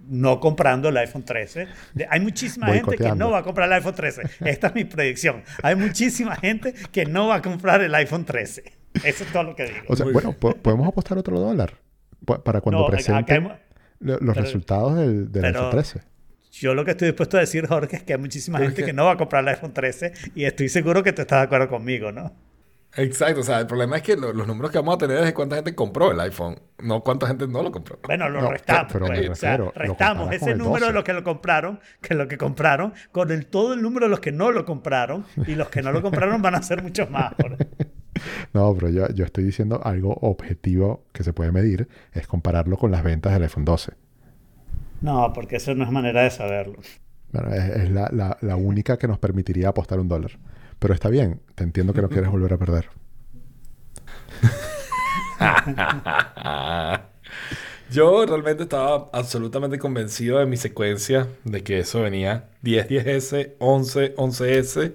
no 0.10 0.40
comprando 0.40 0.90
el 0.90 0.98
iPhone 0.98 1.24
13. 1.24 1.68
De- 1.94 2.08
hay 2.10 2.20
muchísima 2.20 2.66
gente 2.74 2.98
que 2.98 3.04
no 3.20 3.32
va 3.32 3.38
a 3.40 3.44
comprar 3.44 3.68
el 3.68 3.74
iPhone 3.74 3.96
13. 3.96 4.22
Esta 4.46 4.68
es 4.68 4.76
mi 4.76 4.84
predicción. 4.84 5.44
Hay 5.62 5.76
muchísima 5.76 6.36
gente 6.36 6.74
que 6.92 7.06
no 7.06 7.28
va 7.28 7.36
a 7.36 7.42
comprar 7.42 7.82
el 7.82 7.94
iPhone 7.96 8.26
13. 8.26 8.64
Eso 9.06 9.24
es 9.24 9.32
todo 9.32 9.44
lo 9.44 9.56
que 9.56 9.66
digo. 9.66 9.78
O 9.88 9.96
sea, 9.96 10.06
bueno, 10.14 10.34
po- 10.34 10.56
podemos 10.56 10.88
apostar 10.88 11.18
otro 11.18 11.40
dólar 11.40 11.76
para 12.26 12.62
cuando 12.62 12.82
No, 12.82 12.88
presenten 12.88 13.46
acá 13.46 13.60
los 14.00 14.18
pero- 14.20 14.34
resultados 14.34 14.96
del, 14.96 15.32
del 15.32 15.42
pero- 15.42 15.60
iPhone 15.60 15.72
13. 15.72 16.02
Yo 16.54 16.74
lo 16.74 16.84
que 16.84 16.92
estoy 16.92 17.08
dispuesto 17.08 17.38
a 17.38 17.40
decir, 17.40 17.66
Jorge, 17.68 17.96
es 17.96 18.04
que 18.04 18.14
hay 18.14 18.20
muchísima 18.20 18.58
Pero 18.58 18.70
es 18.70 18.76
gente 18.76 18.82
que- 18.82 18.88
que 18.88 18.94
no 18.94 19.06
va 19.06 19.14
a 19.14 19.18
comprar 19.18 19.42
el 19.44 19.48
iPhone 19.50 19.74
13 19.74 20.12
y 20.36 20.44
estoy 20.44 20.68
seguro 20.70 21.02
que 21.02 21.14
tú 21.14 21.22
estás 21.22 21.40
de 21.40 21.44
acuerdo 21.46 21.70
conmigo, 21.70 22.12
¿no? 22.12 22.34
Exacto, 22.98 23.40
o 23.40 23.44
sea, 23.44 23.58
el 23.62 23.68
problema 23.68 23.96
es 23.96 24.04
que 24.04 24.18
lo- 24.18 24.34
los 24.34 24.46
números 24.46 24.70
que 24.70 24.78
vamos 24.78 24.96
a 24.96 24.98
tener 24.98 25.20
es 25.20 25.24
de 25.28 25.34
cuánta 25.34 25.56
gente 25.56 25.74
compró 25.74 26.12
el 26.12 26.20
iPhone, 26.20 26.60
no 26.84 27.00
cuánta 27.06 27.26
gente 27.26 27.48
no 27.48 27.64
lo 27.64 27.72
compró. 27.72 28.00
Bueno, 28.04 28.28
lo 28.28 28.42
No, 28.42 28.52
restamos. 28.52 28.92
pero 28.92 29.06
pues. 29.06 29.30
O 29.30 29.36
sea, 29.36 29.56
restamos 29.74 30.30
ese 30.34 30.56
número 30.56 30.72
12. 30.72 30.86
de 30.88 30.92
los 30.92 31.04
que 31.06 31.14
lo 31.14 31.24
compraron, 31.24 31.80
que 32.02 32.16
lo 32.16 32.28
que 32.28 32.38
compraron, 32.38 32.94
con 33.14 33.32
el, 33.32 33.46
todo 33.46 33.74
el 33.76 33.82
número 33.82 34.08
de 34.08 34.10
los 34.10 34.20
que 34.20 34.34
no 34.34 34.52
lo 34.52 34.66
compraron, 34.66 35.26
y 35.48 35.56
los 35.56 35.70
que 35.70 35.82
no 35.82 35.94
lo 35.94 36.02
compraron 36.02 36.42
van 36.42 36.56
a 36.56 36.62
ser 36.64 36.84
muchos 36.84 37.10
más. 37.10 37.34
Jorge. 37.42 37.66
No, 38.54 38.74
pero 38.76 38.90
yo, 38.90 39.08
yo 39.14 39.26
estoy 39.26 39.44
diciendo 39.46 39.82
algo 39.84 40.14
objetivo 40.22 41.06
que 41.14 41.24
se 41.24 41.34
puede 41.34 41.52
medir, 41.52 41.88
es 42.14 42.28
compararlo 42.28 42.78
con 42.78 42.92
las 42.92 43.04
ventas 43.04 43.34
del 43.34 43.44
iPhone 43.44 43.66
12. 43.66 43.94
No, 45.02 45.32
porque 45.34 45.58
eso 45.58 45.74
no 45.76 45.84
es 45.84 45.92
manera 45.92 46.24
de 46.24 46.32
saberlo. 46.32 46.80
Bueno, 47.32 47.54
es, 47.54 47.64
es 47.70 47.92
la, 47.92 48.10
la- 48.12 48.38
la 48.42 48.56
única 48.56 48.98
que 48.98 49.08
nos 49.08 49.20
permitiría 49.20 49.70
apostar 49.70 50.00
un 50.00 50.10
dólar. 50.10 50.32
Pero 50.80 50.94
está 50.94 51.10
bien, 51.10 51.42
te 51.56 51.64
entiendo 51.64 51.94
que 51.94 52.02
no 52.02 52.10
quieres 52.10 52.30
volver 52.30 52.54
a 52.54 52.58
perder. 52.58 52.90
Yo 57.92 58.26
realmente 58.26 58.64
estaba 58.64 59.10
absolutamente 59.12 59.78
convencido 59.78 60.40
de 60.40 60.46
mi 60.46 60.56
secuencia 60.58 61.28
de 61.44 61.64
que 61.64 61.80
eso 61.80 62.02
venía 62.02 62.50
10, 62.62 62.88
10S, 62.88 63.54
11, 63.60 64.16
11S. 64.16 64.94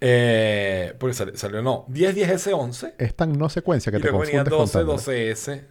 Eh, 0.00 0.94
porque 0.98 1.14
salió, 1.14 1.36
salió, 1.36 1.62
no, 1.62 1.84
10, 1.88 2.16
10S, 2.16 2.52
11. 2.54 2.94
Es 2.98 3.14
tan 3.14 3.32
no 3.32 3.48
secuencia 3.48 3.92
que 3.92 3.98
Y 3.98 4.02
te 4.02 4.10
confundes 4.10 4.44
12, 4.44 4.56
contándolo. 4.56 4.98
12S. 4.98 5.64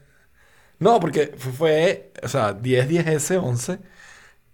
No, 0.78 1.00
porque 1.00 1.34
fue, 1.38 1.52
fue, 1.52 2.14
o 2.24 2.28
sea, 2.28 2.54
10, 2.54 2.90
10S, 2.90 3.42
11, 3.44 3.80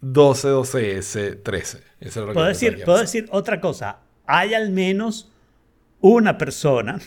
12, 0.02 0.48
12S, 0.48 1.44
13. 1.44 1.78
Eso 2.00 2.22
es 2.22 2.28
lo 2.28 2.34
Puedo 2.34 2.48
decir, 2.48 2.72
que 2.72 2.78
iba 2.78 2.86
puedo 2.86 3.00
decir 3.00 3.28
otra 3.32 3.60
cosa. 3.60 4.00
Hay 4.26 4.54
al 4.54 4.72
menos 4.72 5.30
una 6.00 6.38
persona 6.38 7.00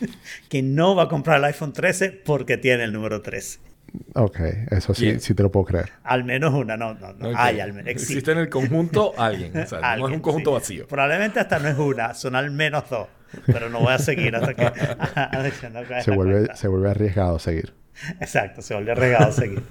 que 0.48 0.62
no 0.62 0.94
va 0.94 1.04
a 1.04 1.08
comprar 1.08 1.38
el 1.38 1.44
iPhone 1.44 1.72
13 1.72 2.10
porque 2.10 2.56
tiene 2.56 2.84
el 2.84 2.92
número 2.92 3.22
13. 3.22 3.65
Ok, 4.14 4.40
eso 4.70 4.94
sí, 4.94 5.06
Bien. 5.06 5.20
sí 5.20 5.34
te 5.34 5.42
lo 5.42 5.50
puedo 5.50 5.66
creer. 5.66 5.90
Al 6.04 6.24
menos 6.24 6.52
una, 6.54 6.76
no, 6.76 6.94
no, 6.94 7.12
no. 7.14 7.32
Hay 7.36 7.60
al 7.60 7.72
menos. 7.72 7.88
Existe 7.88 8.12
Existe. 8.14 8.32
en 8.32 8.38
el 8.38 8.48
conjunto 8.48 9.14
alguien. 9.16 9.56
O 9.56 9.66
sea, 9.66 9.96
no 9.96 10.08
es 10.08 10.14
un 10.14 10.20
conjunto 10.20 10.50
sí. 10.50 10.54
vacío. 10.54 10.86
Probablemente 10.88 11.40
hasta 11.40 11.58
no 11.58 11.68
es 11.68 11.78
una, 11.78 12.14
son 12.14 12.36
al 12.36 12.50
menos 12.50 12.88
dos. 12.90 13.08
Pero 13.46 13.68
no 13.70 13.80
voy 13.80 13.92
a 13.92 13.98
seguir 13.98 14.34
hasta 14.36 14.54
que. 14.54 14.64
no 15.72 16.02
Se 16.02 16.10
vuelve, 16.10 16.34
cuenta. 16.34 16.56
se 16.56 16.68
vuelve 16.68 16.90
arriesgado 16.90 17.38
seguir. 17.38 17.74
Exacto, 18.20 18.62
se 18.62 18.74
vuelve 18.74 18.94
regado 18.94 19.32
seguir. 19.32 19.62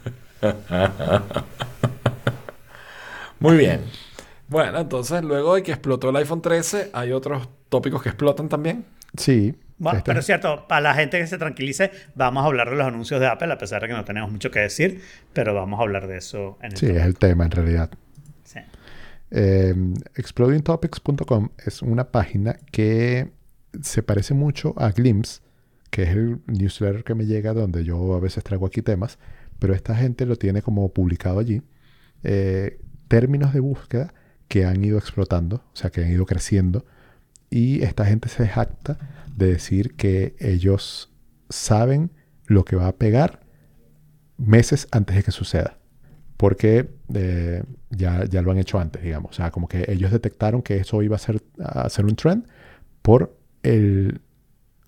Muy 3.39 3.57
bien. 3.57 3.81
Bueno, 4.47 4.79
entonces 4.79 5.23
luego 5.23 5.55
de 5.55 5.63
que 5.63 5.71
explotó 5.71 6.09
el 6.09 6.15
iPhone 6.17 6.41
13, 6.41 6.91
hay 6.93 7.11
otros 7.11 7.49
tópicos 7.69 8.01
que 8.03 8.09
explotan 8.09 8.49
también. 8.49 8.85
Sí. 9.17 9.55
Bueno, 9.77 9.97
este- 9.99 10.09
pero 10.09 10.19
es 10.19 10.25
cierto, 10.25 10.65
para 10.67 10.81
la 10.81 10.93
gente 10.93 11.19
que 11.19 11.27
se 11.27 11.37
tranquilice, 11.37 11.91
vamos 12.15 12.43
a 12.43 12.47
hablar 12.47 12.69
de 12.69 12.75
los 12.77 12.87
anuncios 12.87 13.19
de 13.19 13.27
Apple, 13.27 13.51
a 13.51 13.57
pesar 13.57 13.81
de 13.81 13.87
que 13.89 13.93
no 13.93 14.05
tenemos 14.05 14.31
mucho 14.31 14.49
que 14.51 14.59
decir, 14.59 15.01
pero 15.33 15.53
vamos 15.53 15.79
a 15.79 15.83
hablar 15.83 16.07
de 16.07 16.17
eso 16.17 16.57
en 16.61 16.71
el 16.71 16.77
sí, 16.77 16.85
es 16.87 17.03
el 17.03 17.15
tema 17.17 17.43
en 17.45 17.51
realidad. 17.51 17.89
Sí. 18.45 18.59
Eh, 19.31 19.73
explodingtopics.com 20.15 21.49
es 21.65 21.81
una 21.81 22.11
página 22.11 22.57
que 22.71 23.31
se 23.81 24.03
parece 24.03 24.33
mucho 24.33 24.73
a 24.77 24.91
Glimpse, 24.91 25.41
que 25.89 26.03
es 26.03 26.09
el 26.09 26.39
newsletter 26.47 27.03
que 27.03 27.15
me 27.15 27.25
llega 27.25 27.53
donde 27.53 27.83
yo 27.83 28.15
a 28.15 28.19
veces 28.19 28.43
traigo 28.43 28.65
aquí 28.65 28.81
temas, 28.81 29.17
pero 29.59 29.73
esta 29.73 29.95
gente 29.95 30.25
lo 30.25 30.35
tiene 30.35 30.61
como 30.61 30.87
publicado 30.93 31.39
allí. 31.39 31.61
eh, 32.27 32.79
términos 33.07 33.53
de 33.53 33.59
búsqueda 33.59 34.11
que 34.47 34.65
han 34.65 34.83
ido 34.83 34.97
explotando, 34.97 35.57
o 35.57 35.75
sea, 35.75 35.91
que 35.91 36.01
han 36.03 36.11
ido 36.11 36.25
creciendo, 36.25 36.83
y 37.51 37.83
esta 37.83 38.03
gente 38.05 38.29
se 38.29 38.47
jacta 38.47 38.97
de 39.35 39.47
decir 39.47 39.95
que 39.95 40.35
ellos 40.39 41.13
saben 41.49 42.11
lo 42.45 42.65
que 42.65 42.75
va 42.75 42.87
a 42.87 42.95
pegar 42.95 43.41
meses 44.37 44.87
antes 44.91 45.15
de 45.15 45.23
que 45.23 45.31
suceda 45.31 45.77
porque 46.37 46.89
eh, 47.13 47.63
ya, 47.89 48.25
ya 48.25 48.41
lo 48.41 48.51
han 48.51 48.57
hecho 48.57 48.79
antes, 48.79 49.01
digamos. 49.01 49.31
O 49.31 49.33
sea, 49.33 49.51
como 49.51 49.67
que 49.67 49.85
ellos 49.87 50.11
detectaron 50.11 50.61
que 50.61 50.77
eso 50.77 51.01
iba 51.01 51.15
a 51.15 51.19
ser, 51.19 51.41
a 51.63 51.89
ser 51.89 52.05
un 52.05 52.15
trend 52.15 52.45
por 53.01 53.37
el, 53.63 54.21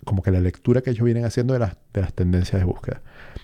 como 0.04 0.22
que 0.22 0.30
la 0.30 0.40
lectura 0.40 0.82
que 0.82 0.90
ellos 0.90 1.04
vienen 1.04 1.24
haciendo 1.24 1.54
de 1.54 1.60
las, 1.60 1.76
de 1.92 2.02
las 2.02 2.12
tendencias 2.12 2.60
de 2.60 2.64
búsqueda. 2.64 3.00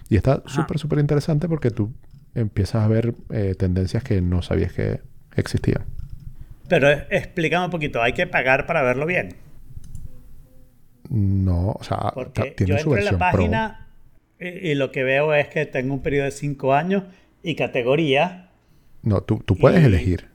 Y 0.08 0.16
está 0.16 0.42
súper, 0.46 0.78
súper 0.78 0.98
interesante 0.98 1.48
porque 1.48 1.70
tú 1.70 1.92
empiezas 2.34 2.82
a 2.82 2.88
ver 2.88 3.14
eh, 3.30 3.54
tendencias 3.56 4.04
que 4.04 4.20
no 4.20 4.42
sabías 4.42 4.72
que 4.72 5.00
existían. 5.36 5.84
Pero 6.68 6.90
eh, 6.90 7.06
explícame 7.10 7.64
un 7.64 7.70
poquito, 7.70 8.02
¿hay 8.02 8.12
que 8.12 8.26
pagar 8.26 8.66
para 8.66 8.82
verlo 8.82 9.06
bien? 9.06 9.36
No, 11.10 11.72
o 11.72 11.82
sea, 11.84 12.12
Porque 12.14 12.56
yo 12.66 12.76
tiene 12.76 12.78
su 12.78 12.94
entro 12.94 12.98
en 12.98 13.04
la 13.04 13.10
Pro. 13.12 13.18
página 13.18 13.88
y, 14.38 14.48
y 14.70 14.74
lo 14.74 14.90
que 14.92 15.04
veo 15.04 15.34
es 15.34 15.48
que 15.48 15.66
tengo 15.66 15.94
un 15.94 16.02
periodo 16.02 16.24
de 16.26 16.30
5 16.32 16.74
años 16.74 17.04
y 17.42 17.54
categoría. 17.56 18.50
No, 19.02 19.20
tú, 19.22 19.38
tú 19.44 19.56
puedes 19.56 19.82
Y- 19.82 19.86
elegir. 19.86 20.28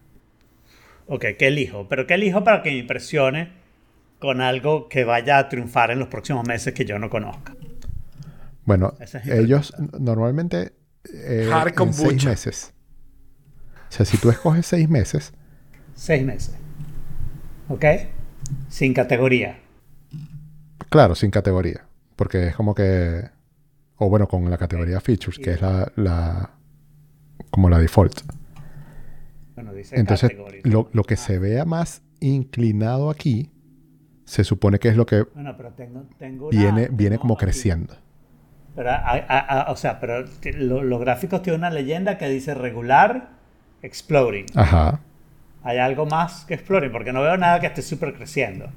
Ok, 1.07 1.25
¿qué 1.39 1.47
elijo? 1.47 1.87
Pero 1.89 2.05
¿qué 2.05 2.13
elijo 2.15 2.43
para 2.43 2.61
que 2.61 2.69
me 2.71 2.77
impresione 2.77 3.49
con 4.19 4.41
algo 4.41 4.87
que 4.89 5.03
vaya 5.05 5.37
a 5.39 5.49
triunfar 5.49 5.91
en 5.91 5.99
los 5.99 6.07
próximos 6.07 6.45
meses 6.47 6.73
que 6.73 6.85
yo 6.85 6.99
no 6.99 7.09
conozca? 7.09 7.55
Bueno, 8.65 8.93
es 8.99 9.15
ellos 9.25 9.73
normalmente 9.99 10.73
eh, 11.11 11.49
Hard 11.51 11.73
en 11.81 11.93
seis 11.93 12.23
meses. 12.25 12.73
O 13.89 13.91
sea, 13.91 14.05
si 14.05 14.17
tú 14.17 14.29
escoges 14.29 14.65
seis 14.67 14.87
meses, 14.87 15.33
Seis 15.95 16.23
meses. 16.23 16.55
¿Ok? 17.67 17.85
Sin 18.69 18.93
categoría. 18.93 19.57
Claro, 20.89 21.15
sin 21.15 21.31
categoría. 21.31 21.85
Porque 22.15 22.47
es 22.47 22.55
como 22.55 22.75
que. 22.75 23.29
O 23.97 24.09
bueno, 24.09 24.27
con 24.27 24.49
la 24.49 24.57
categoría 24.57 24.99
features, 25.01 25.37
que 25.39 25.51
es 25.51 25.61
la, 25.61 25.91
la 25.95 26.51
como 27.51 27.69
la 27.69 27.79
default. 27.79 28.21
Bueno, 29.55 29.73
dice 29.73 29.99
Entonces, 29.99 30.29
categoría. 30.29 30.61
lo, 30.63 30.89
lo 30.93 31.03
que 31.03 31.17
se 31.17 31.37
vea 31.39 31.65
más 31.65 32.01
inclinado 32.21 33.09
aquí, 33.09 33.51
se 34.25 34.43
supone 34.45 34.79
que 34.79 34.87
es 34.89 34.95
lo 34.95 35.05
que 35.05 35.23
Bueno, 35.33 35.55
pero 35.57 35.71
tengo, 35.71 36.03
tengo 36.17 36.47
una- 36.47 36.57
viene, 36.59 36.87
viene 36.91 37.17
como 37.17 37.33
aquí- 37.33 37.45
creciendo. 37.45 37.95
Pero, 38.75 38.91
a- 38.91 38.95
a- 38.95 39.63
a- 39.63 39.71
o 39.71 39.75
sea, 39.75 39.99
pero 39.99 40.23
lo- 40.55 40.83
los 40.83 40.99
gráficos 41.01 41.41
tienen 41.41 41.59
una 41.61 41.69
leyenda 41.69 42.17
que 42.17 42.29
dice 42.29 42.53
regular, 42.53 43.31
exploding. 43.81 44.45
Ajá. 44.55 45.01
Hay 45.63 45.77
algo 45.79 46.05
más 46.05 46.45
que 46.45 46.53
exploring, 46.53 46.91
porque 46.91 47.11
no 47.11 47.21
veo 47.21 47.35
nada 47.35 47.59
que 47.59 47.67
esté 47.67 47.81
súper 47.81 48.13
creciendo. 48.13 48.69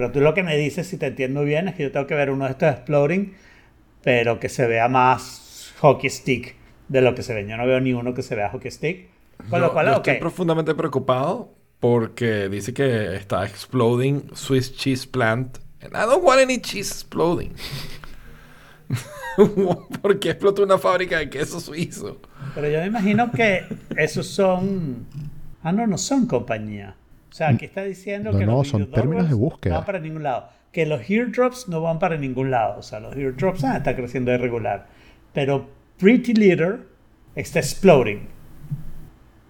Pero 0.00 0.12
tú 0.12 0.20
lo 0.22 0.32
que 0.32 0.42
me 0.42 0.56
dices, 0.56 0.86
si 0.86 0.96
te 0.96 1.08
entiendo 1.08 1.44
bien, 1.44 1.68
es 1.68 1.74
que 1.74 1.82
yo 1.82 1.92
tengo 1.92 2.06
que 2.06 2.14
ver 2.14 2.30
uno 2.30 2.46
de 2.46 2.52
estos 2.52 2.70
exploring, 2.72 3.34
pero 4.02 4.40
que 4.40 4.48
se 4.48 4.66
vea 4.66 4.88
más 4.88 5.74
hockey 5.80 6.08
stick 6.08 6.54
de 6.88 7.02
lo 7.02 7.14
que 7.14 7.22
se 7.22 7.34
ve. 7.34 7.46
Yo 7.46 7.54
no 7.58 7.66
veo 7.66 7.80
ni 7.82 7.92
uno 7.92 8.14
que 8.14 8.22
se 8.22 8.34
vea 8.34 8.48
hockey 8.48 8.70
stick. 8.70 9.08
Con 9.50 9.60
Yo- 9.60 9.66
lo 9.66 9.72
cual, 9.74 9.88
yo 9.88 9.92
ok. 9.98 9.98
estoy 10.08 10.14
profundamente 10.20 10.74
preocupado 10.74 11.52
porque 11.80 12.48
dice 12.48 12.72
que 12.72 13.14
está 13.14 13.44
exploding 13.44 14.30
Swiss 14.32 14.74
cheese 14.74 15.06
plant. 15.06 15.58
And 15.82 15.92
I 15.92 16.06
don't 16.08 16.24
want 16.24 16.40
any 16.40 16.58
cheese 16.62 16.90
exploding. 16.90 17.52
¿Por 20.00 20.18
qué 20.18 20.30
explotó 20.30 20.62
una 20.62 20.78
fábrica 20.78 21.18
de 21.18 21.28
queso 21.28 21.60
suizo? 21.60 22.22
Pero 22.54 22.70
yo 22.70 22.80
me 22.80 22.86
imagino 22.86 23.30
que 23.32 23.64
esos 23.98 24.26
son. 24.26 25.04
Ah, 25.62 25.72
no, 25.72 25.86
no 25.86 25.98
son 25.98 26.26
compañía. 26.26 26.96
O 27.30 27.32
sea, 27.32 27.48
aquí 27.48 27.64
está 27.64 27.84
diciendo 27.84 28.32
No, 28.32 28.38
que 28.38 28.46
no, 28.46 28.56
los 28.58 28.68
son 28.68 28.90
términos 28.90 29.28
de 29.28 29.34
búsqueda. 29.34 29.74
No 29.74 29.80
van 29.80 29.86
para 29.86 30.00
ningún 30.00 30.22
lado. 30.22 30.48
Que 30.72 30.86
los 30.86 31.08
eardrops 31.08 31.68
no 31.68 31.80
van 31.80 31.98
para 31.98 32.16
ningún 32.16 32.50
lado. 32.50 32.78
O 32.78 32.82
sea, 32.82 33.00
los 33.00 33.16
eardrops 33.16 33.64
ah, 33.64 33.76
está 33.76 33.94
creciendo 33.94 34.32
irregular. 34.32 34.86
Pero 35.32 35.68
Pretty 35.98 36.34
Litter 36.34 36.80
está 37.34 37.60
exploding. 37.60 38.28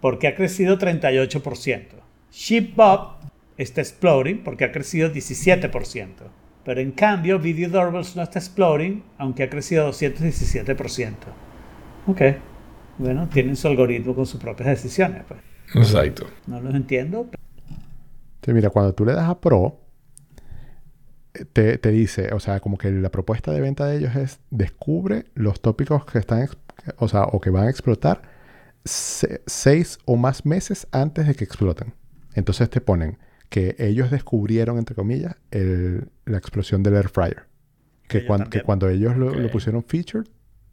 Porque 0.00 0.28
ha 0.28 0.34
crecido 0.34 0.78
38%. 0.78 1.86
Sheep 2.32 2.74
Bob 2.76 3.16
está 3.56 3.80
exploding 3.80 4.42
porque 4.42 4.64
ha 4.64 4.72
crecido 4.72 5.12
17%. 5.12 6.08
Pero 6.64 6.80
en 6.80 6.92
cambio, 6.92 7.38
Video 7.38 7.68
Doorbells 7.68 8.16
no 8.16 8.22
está 8.22 8.38
exploding, 8.38 9.02
aunque 9.18 9.42
ha 9.42 9.50
crecido 9.50 9.90
217%. 9.90 11.14
Ok. 12.06 12.22
Bueno, 12.98 13.28
tienen 13.28 13.56
su 13.56 13.68
algoritmo 13.68 14.14
con 14.14 14.26
sus 14.26 14.40
propias 14.40 14.68
decisiones. 14.68 15.22
Pues. 15.26 15.40
Exacto. 15.74 16.26
No 16.46 16.60
los 16.60 16.74
entiendo. 16.74 17.30
Sí, 18.44 18.52
mira, 18.52 18.70
cuando 18.70 18.94
tú 18.94 19.04
le 19.04 19.12
das 19.12 19.28
a 19.28 19.40
Pro, 19.40 19.80
te, 21.52 21.78
te 21.78 21.90
dice, 21.90 22.32
o 22.32 22.40
sea, 22.40 22.60
como 22.60 22.76
que 22.78 22.90
la 22.90 23.10
propuesta 23.10 23.52
de 23.52 23.60
venta 23.60 23.86
de 23.86 23.98
ellos 23.98 24.16
es 24.16 24.40
descubre 24.50 25.26
los 25.34 25.60
tópicos 25.60 26.04
que 26.04 26.18
están, 26.18 26.48
o 26.98 27.08
sea, 27.08 27.24
o 27.24 27.40
que 27.40 27.50
van 27.50 27.66
a 27.66 27.70
explotar 27.70 28.22
se- 28.84 29.42
seis 29.46 29.98
o 30.06 30.16
más 30.16 30.44
meses 30.46 30.86
antes 30.90 31.26
de 31.26 31.34
que 31.34 31.44
exploten. 31.44 31.94
Entonces 32.34 32.68
te 32.70 32.80
ponen 32.80 33.18
que 33.48 33.76
ellos 33.78 34.10
descubrieron, 34.10 34.78
entre 34.78 34.94
comillas, 34.96 35.36
el- 35.50 36.08
la 36.24 36.38
explosión 36.38 36.82
del 36.82 36.94
air 36.94 37.08
fryer. 37.08 37.44
Que, 38.08 38.26
cuan- 38.26 38.48
que 38.50 38.58
cuando 38.64 38.88
ellos 38.88 39.16
lo, 39.16 39.30
lo 39.30 39.50
pusieron 39.50 39.84
featured, 39.84 40.26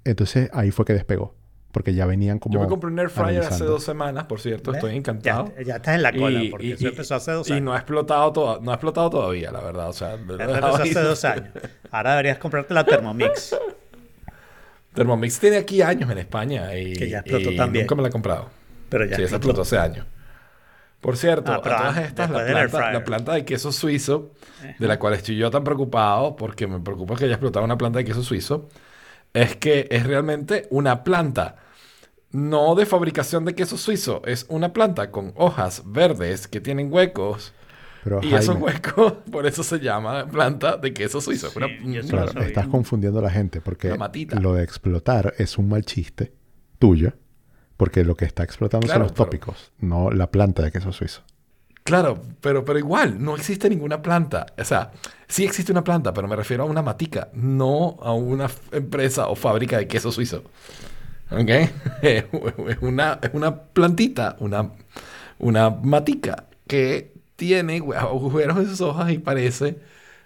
entonces 0.06 0.50
ahí 0.54 0.72
fue 0.72 0.86
que 0.86 0.94
despegó. 0.94 1.36
Porque 1.72 1.94
ya 1.94 2.06
venían 2.06 2.40
como. 2.40 2.54
Yo 2.56 2.62
me 2.62 2.68
compré 2.68 2.90
un 2.90 2.98
air 2.98 3.10
fryer 3.10 3.44
hace 3.44 3.64
dos 3.66 3.84
semanas, 3.84 4.26
por 4.26 4.40
cierto. 4.40 4.72
¿Ves? 4.72 4.82
Estoy 4.84 4.96
encantado. 4.98 5.52
Ya, 5.58 5.64
ya 5.64 5.76
estás 5.76 5.96
en 5.96 6.02
la 6.04 6.12
cola, 6.14 6.42
porque 6.50 6.72
eso 6.74 6.88
empezó 6.88 7.16
hace 7.16 7.32
dos 7.34 7.48
y 7.50 7.54
años. 7.54 7.66
no 7.66 7.74
ha 7.74 7.78
explotado 7.78 8.32
toda- 8.32 8.60
no 8.62 8.72
ha 8.72 8.76
explotado 8.76 9.10
todavía, 9.10 9.52
la 9.52 9.62
verdad. 9.62 9.90
O 9.90 9.94
sea, 9.94 10.14
empezó 10.14 10.66
hace 10.76 10.94
dos 11.02 11.26
años. 11.26 11.50
Ahora 11.92 12.12
deberías 12.12 12.38
comprarte 12.40 12.74
la 12.74 12.84
Thermomix. 12.86 13.56
Thermomix 14.94 15.40
tiene 15.40 15.58
aquí 15.58 15.82
años 15.82 16.10
en 16.10 16.18
España 16.18 16.76
y, 16.76 16.94
Que 16.94 17.10
ya 17.10 17.20
explotó 17.20 17.52
y 17.52 17.56
también. 17.56 17.84
nunca 17.86 17.96
me 17.96 18.02
la 18.02 18.08
he 18.08 18.12
comprado. 18.12 18.50
Pero 18.90 19.06
ya 19.06 19.16
sí, 19.18 19.24
esa 19.24 19.36
explotó 19.36 19.62
hace 19.62 19.78
años. 19.78 20.06
Por 21.02 21.16
cierto, 21.16 21.52
Ah, 21.52 21.56
a 21.58 21.62
todas 21.62 21.98
estas, 22.00 22.30
la 22.32 22.44
planta, 22.44 22.92
la 22.92 23.04
planta 23.04 23.34
de 23.34 23.46
queso 23.46 23.72
suizo, 23.72 24.32
de 24.80 24.88
la 24.88 24.98
cual 24.98 25.14
estoy 25.14 25.38
yo 25.38 25.52
tan 25.52 25.64
preocupado, 25.64 26.36
porque 26.36 26.66
me 26.66 26.80
preocupa 26.80 27.16
que 27.16 27.26
haya 27.26 27.36
explotado 27.36 27.64
una 27.64 27.78
planta 27.78 28.00
de 28.00 28.06
queso 28.06 28.24
suizo, 28.24 28.68
es 29.42 29.56
que 29.56 29.88
es 29.92 30.06
realmente 30.06 30.68
una 30.70 31.04
planta, 31.04 31.56
no 32.32 32.76
de 32.76 32.86
fabricación 32.86 33.46
de 33.46 33.56
queso 33.56 33.78
suizo, 33.78 34.22
es 34.26 34.46
una 34.50 34.74
planta 34.74 35.12
con 35.12 35.34
hojas 35.36 35.84
verdes 35.86 36.48
que 36.48 36.60
tienen 36.62 36.92
huecos. 36.92 37.54
Pero 38.04 38.22
Y 38.24 38.34
esos 38.34 38.56
huecos, 38.58 39.14
por 39.32 39.46
eso 39.46 39.64
se 39.64 39.80
llama 39.80 40.26
planta 40.28 40.78
de 40.78 40.94
queso 40.94 41.20
suizo. 41.20 41.50
Sí. 41.50 42.00
Claro, 42.10 42.42
estás 42.42 42.66
un- 42.66 42.72
confundiendo 42.72 43.20
a 43.20 43.24
la 43.24 43.30
gente 43.32 43.60
porque 43.62 43.96
lo 44.40 44.54
de 44.54 44.64
explotar 44.64 45.34
es 45.38 45.58
un 45.58 45.68
mal 45.70 45.84
chiste 45.84 46.32
tuyo, 46.80 47.14
porque 47.76 48.04
lo 48.06 48.16
que 48.16 48.26
está 48.26 48.44
explotando 48.44 48.86
Claro, 48.88 49.00
son 49.00 49.04
los 49.04 49.12
pero- 49.14 49.26
tópicos, 49.26 49.72
no 49.80 50.10
la 50.12 50.32
planta 50.32 50.64
de 50.64 50.72
queso 50.72 50.92
suizo. 50.92 51.24
Claro, 51.88 52.22
pero, 52.42 52.66
pero 52.66 52.78
igual, 52.78 53.24
no 53.24 53.38
existe 53.38 53.70
ninguna 53.70 54.02
planta. 54.02 54.46
O 54.58 54.64
sea, 54.66 54.92
sí 55.26 55.46
existe 55.46 55.72
una 55.72 55.86
planta, 55.86 56.14
pero 56.14 56.28
me 56.28 56.36
refiero 56.36 56.64
a 56.64 56.66
una 56.66 56.82
matica, 56.82 57.30
no 57.32 57.96
a 58.02 58.12
una 58.12 58.50
empresa 58.74 59.30
o 59.30 59.36
fábrica 59.36 59.78
de 59.78 59.88
queso 59.88 60.12
suizo. 60.12 60.44
¿Ok? 61.32 61.48
es 62.02 62.26
una, 62.82 63.20
es 63.24 63.30
una 63.32 63.56
plantita, 63.56 64.36
una, 64.40 64.70
una 65.40 65.70
matica 65.70 66.48
que 66.68 67.14
tiene 67.38 67.82
agujeros 67.96 68.58
en 68.58 68.68
sus 68.68 68.82
hojas 68.82 69.10
y 69.10 69.20
parece 69.20 69.78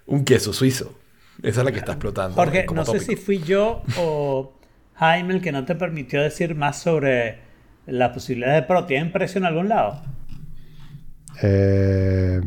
un 0.08 0.26
queso 0.26 0.54
suizo. 0.54 0.96
Esa 1.44 1.62
es 1.62 1.66
la 1.66 1.72
que 1.72 1.78
está 1.78 1.92
explotando. 1.92 2.34
Jorge, 2.38 2.66
como 2.66 2.82
no 2.82 2.92
sé 2.92 3.02
si 3.02 3.16
fui 3.16 3.38
yo 3.38 3.84
o 4.00 4.52
Jaime 4.96 5.36
el 5.36 5.42
que 5.42 5.52
no 5.52 5.64
te 5.66 5.76
permitió 5.76 6.24
decir 6.24 6.56
más 6.56 6.82
sobre 6.82 7.38
la 7.86 8.14
posibilidad 8.14 8.56
de 8.56 8.64
pro. 8.64 8.86
¿Tienen 8.86 9.12
precio 9.12 9.38
en 9.38 9.46
algún 9.46 9.70
lado? 9.70 10.02
Eh, 11.42 12.42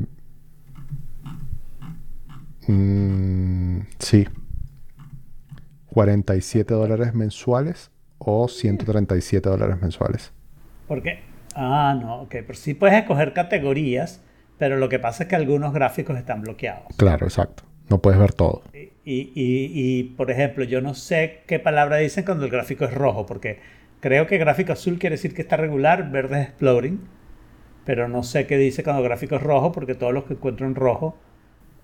mm, 2.66 3.80
sí. 3.98 4.26
47 5.86 6.74
dólares 6.74 7.14
mensuales 7.14 7.90
o 8.18 8.48
137 8.48 9.48
dólares 9.48 9.80
mensuales. 9.80 10.32
Porque, 10.88 11.20
ah, 11.54 11.96
no, 12.00 12.22
ok, 12.22 12.36
pero 12.46 12.54
sí 12.54 12.74
puedes 12.74 12.96
escoger 12.96 13.32
categorías, 13.32 14.20
pero 14.58 14.76
lo 14.76 14.88
que 14.88 14.98
pasa 14.98 15.24
es 15.24 15.28
que 15.28 15.36
algunos 15.36 15.72
gráficos 15.72 16.16
están 16.16 16.42
bloqueados. 16.42 16.94
Claro, 16.96 17.26
exacto. 17.26 17.64
No 17.88 18.00
puedes 18.00 18.18
ver 18.18 18.32
todo. 18.32 18.62
Y, 18.74 18.90
y, 19.04 19.32
y, 19.34 20.04
por 20.16 20.30
ejemplo, 20.30 20.64
yo 20.64 20.80
no 20.80 20.94
sé 20.94 21.42
qué 21.46 21.58
palabra 21.58 21.98
dicen 21.98 22.24
cuando 22.24 22.44
el 22.44 22.50
gráfico 22.50 22.86
es 22.86 22.94
rojo, 22.94 23.26
porque 23.26 23.60
creo 24.00 24.26
que 24.26 24.38
gráfico 24.38 24.72
azul 24.72 24.98
quiere 24.98 25.14
decir 25.14 25.34
que 25.34 25.42
está 25.42 25.56
regular, 25.56 26.10
verde 26.10 26.40
es 26.40 26.48
exploding, 26.48 27.00
pero 27.84 28.08
no 28.08 28.22
sé 28.22 28.46
qué 28.46 28.56
dice 28.58 28.82
cuando 28.82 29.02
el 29.02 29.08
gráfico 29.08 29.36
es 29.36 29.42
rojo, 29.42 29.72
porque 29.72 29.94
todos 29.94 30.12
los 30.12 30.24
que 30.24 30.34
encuentro 30.34 30.66
en 30.66 30.74
rojo 30.74 31.16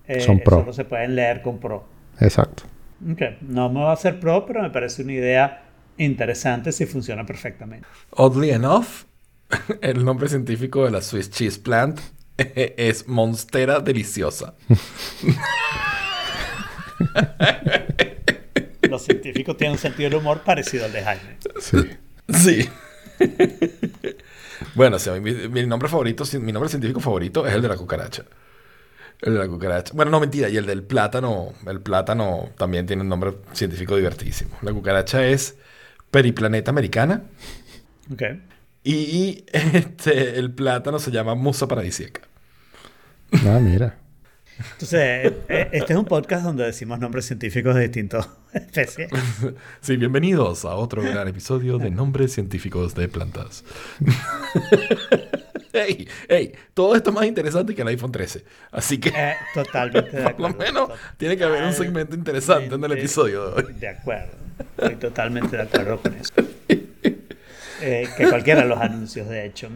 eh, 0.07 0.19
Son 0.21 0.39
pro. 0.39 0.59
solo 0.59 0.73
se 0.73 0.85
pueden 0.85 1.15
leer 1.15 1.41
con 1.41 1.59
pro. 1.59 1.85
Exacto. 2.19 2.63
Ok, 3.09 3.21
No 3.41 3.69
me 3.69 3.81
va 3.81 3.91
a 3.91 3.93
hacer 3.93 4.19
pro, 4.19 4.45
pero 4.45 4.61
me 4.61 4.69
parece 4.69 5.03
una 5.03 5.13
idea 5.13 5.63
interesante 5.97 6.71
si 6.71 6.85
funciona 6.85 7.25
perfectamente. 7.25 7.87
Oddly 8.11 8.51
enough, 8.51 9.05
el 9.81 10.03
nombre 10.03 10.27
científico 10.29 10.85
de 10.85 10.91
la 10.91 11.01
Swiss 11.01 11.29
Cheese 11.29 11.59
Plant 11.59 11.99
es 12.37 13.07
Monstera 13.07 13.79
Deliciosa. 13.79 14.55
Los 18.89 19.03
científicos 19.03 19.55
tienen 19.57 19.73
un 19.73 19.79
sentido 19.79 20.09
del 20.09 20.19
humor 20.19 20.41
parecido 20.43 20.85
al 20.85 20.91
de 20.91 21.03
Jaime. 21.03 21.37
Sí. 21.59 21.77
Sí. 22.29 22.69
Bueno, 24.75 24.97
mí 24.97 25.19
mi, 25.19 25.47
mi 25.47 25.65
nombre 25.65 25.89
favorito, 25.89 26.23
mi 26.39 26.51
nombre 26.51 26.69
científico 26.69 26.99
favorito 26.99 27.45
es 27.45 27.53
el 27.53 27.61
de 27.61 27.67
la 27.67 27.77
cucaracha. 27.77 28.23
El 29.21 29.33
de 29.33 29.39
la 29.39 29.47
cucaracha. 29.47 29.93
Bueno, 29.95 30.11
no, 30.11 30.19
mentira. 30.19 30.49
Y 30.49 30.57
el 30.57 30.65
del 30.65 30.83
plátano. 30.83 31.53
El 31.67 31.79
plátano 31.81 32.49
también 32.57 32.87
tiene 32.87 33.03
un 33.03 33.09
nombre 33.09 33.33
científico 33.53 33.95
divertísimo. 33.95 34.57
La 34.61 34.73
cucaracha 34.73 35.25
es 35.25 35.57
Periplaneta 36.09 36.71
americana. 36.71 37.23
Ok. 38.11 38.23
Y 38.83 39.45
este, 39.51 40.39
el 40.39 40.51
plátano 40.51 40.99
se 40.99 41.11
llama 41.11 41.35
Musa 41.35 41.67
paradisíaca. 41.67 42.21
Ah, 43.45 43.59
mira. 43.61 44.00
Entonces, 44.73 45.33
eh, 45.49 45.69
este 45.71 45.93
es 45.93 45.99
un 45.99 46.05
podcast 46.05 46.43
donde 46.43 46.65
decimos 46.65 46.99
nombres 46.99 47.25
científicos 47.25 47.75
de 47.75 47.81
distintas 47.83 48.29
especies. 48.53 49.09
Sí, 49.81 49.97
bienvenidos 49.97 50.65
a 50.65 50.75
otro 50.75 51.01
gran 51.01 51.27
episodio 51.27 51.77
de 51.77 51.89
nombres 51.89 52.33
científicos 52.33 52.93
de 52.95 53.07
plantas. 53.07 53.63
ey, 55.73 56.07
ey, 56.27 56.53
todo 56.73 56.95
esto 56.95 57.09
es 57.09 57.15
más 57.15 57.25
interesante 57.25 57.73
que 57.73 57.81
el 57.81 57.87
iPhone 57.89 58.11
13. 58.11 58.43
Así 58.71 58.99
que, 58.99 59.09
Eh, 59.09 59.35
totalmente 59.53 60.15
de 60.17 60.23
por 60.29 60.39
lo 60.39 60.47
acuerdo. 60.47 60.73
menos, 60.87 60.99
tiene 61.17 61.37
que 61.37 61.43
haber 61.43 61.63
un 61.63 61.73
segmento 61.73 62.15
interesante 62.15 62.75
en 62.75 62.83
el 62.83 62.91
episodio 62.91 63.51
de 63.51 63.63
hoy. 63.63 63.73
De 63.73 63.87
acuerdo. 63.87 64.33
Estoy 64.77 64.95
totalmente 64.95 65.57
de 65.57 65.63
acuerdo 65.63 65.99
con 66.01 66.13
eso. 66.15 66.33
Eh, 67.83 68.07
que 68.15 68.29
cualquiera 68.29 68.61
de 68.61 68.67
los 68.67 68.79
anuncios, 68.79 69.27
de 69.27 69.45
hecho. 69.45 69.69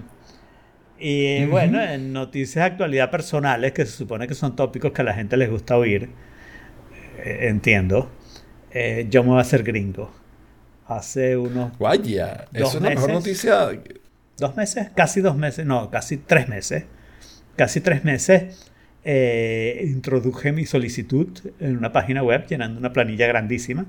Y 0.99 1.45
bueno, 1.45 1.81
en 1.81 2.13
noticias 2.13 2.55
de 2.63 2.71
actualidad 2.71 3.11
personales, 3.11 3.73
que 3.73 3.85
se 3.85 3.91
supone 3.91 4.27
que 4.27 4.33
son 4.33 4.55
tópicos 4.55 4.91
que 4.93 5.01
a 5.01 5.05
la 5.05 5.13
gente 5.13 5.35
les 5.37 5.49
gusta 5.49 5.77
oír, 5.77 6.09
eh, 7.17 7.47
entiendo, 7.49 8.09
eh, 8.71 9.07
yo 9.09 9.23
me 9.23 9.29
voy 9.29 9.37
a 9.39 9.41
hacer 9.41 9.63
gringo. 9.63 10.11
Hace 10.87 11.35
unos 11.35 11.77
Vaya, 11.79 12.45
Dos 12.53 12.69
eso 12.69 12.77
es 12.77 12.83
la 12.83 12.89
mejor 12.91 13.09
meses. 13.09 13.25
noticia. 13.25 13.81
dos 14.37 14.55
meses, 14.55 14.89
casi 14.95 15.21
dos 15.21 15.35
meses, 15.35 15.65
no, 15.65 15.89
casi 15.89 16.17
tres 16.17 16.47
meses, 16.47 16.85
casi 17.55 17.81
tres 17.81 18.03
meses, 18.03 18.71
eh, 19.03 19.81
introduje 19.85 20.51
mi 20.51 20.65
solicitud 20.65 21.27
en 21.59 21.77
una 21.77 21.91
página 21.91 22.23
web 22.23 22.45
llenando 22.47 22.79
una 22.79 22.93
planilla 22.93 23.27
grandísima 23.27 23.85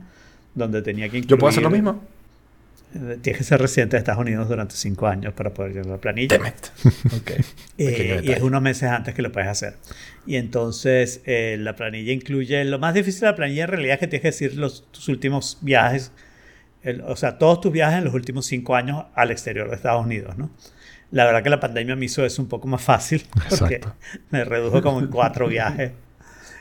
donde 0.55 0.83
tenía 0.83 1.09
que 1.09 1.19
incluir... 1.19 1.31
¿Yo 1.31 1.38
puedo 1.38 1.51
hacer 1.51 1.62
lo 1.62 1.71
mismo? 1.71 2.03
Tienes 3.23 3.39
que 3.39 3.45
ser 3.45 3.61
residente 3.61 3.97
de 3.97 3.99
Estados 3.99 4.21
Unidos 4.21 4.49
durante 4.49 4.75
cinco 4.77 5.07
años 5.07 5.33
para 5.35 5.51
poder 5.53 5.73
llenar 5.73 5.87
la 5.87 5.99
planilla. 5.99 6.39
Damn 6.39 6.47
it. 6.47 6.55
Ok. 7.21 7.31
Eh, 7.79 8.23
y 8.25 8.33
es 8.33 8.41
unos 8.41 8.63
meses 8.63 8.85
antes 8.89 9.15
que 9.15 9.21
lo 9.23 9.31
puedes 9.31 9.49
hacer. 9.51 9.75
Y 10.27 10.37
entonces 10.37 11.21
eh, 11.27 11.57
la 11.61 11.77
planilla 11.77 12.13
incluye, 12.13 12.65
lo 12.65 12.79
más 12.79 12.95
difícil 12.95 13.21
de 13.21 13.27
la 13.27 13.37
planilla 13.37 13.65
en 13.65 13.69
realidad 13.69 13.95
es 13.95 14.01
que 14.01 14.07
tienes 14.07 14.23
que 14.23 14.29
decir 14.29 14.57
los, 14.59 14.91
tus 14.93 15.09
últimos 15.09 15.59
viajes, 15.61 16.11
el- 16.83 17.03
o 17.03 17.17
sea, 17.17 17.37
todos 17.39 17.61
tus 17.61 17.73
viajes 17.73 17.99
en 17.99 18.05
los 18.05 18.15
últimos 18.15 18.47
cinco 18.47 18.75
años 18.77 19.05
al 19.15 19.31
exterior 19.31 19.69
de 19.69 19.77
Estados 19.77 20.05
Unidos, 20.07 20.39
¿no? 20.39 20.51
La 21.11 21.25
verdad 21.27 21.43
que 21.43 21.51
la 21.51 21.61
pandemia 21.61 21.95
me 21.97 22.07
hizo 22.07 22.25
eso 22.25 22.41
un 22.43 22.49
poco 22.49 22.67
más 22.67 22.81
fácil 22.83 23.27
porque 23.51 23.75
Exacto. 23.77 23.95
me 24.31 24.45
redujo 24.45 24.81
como 24.83 24.99
en 25.01 25.09
cuatro 25.09 25.47
viajes 25.49 25.93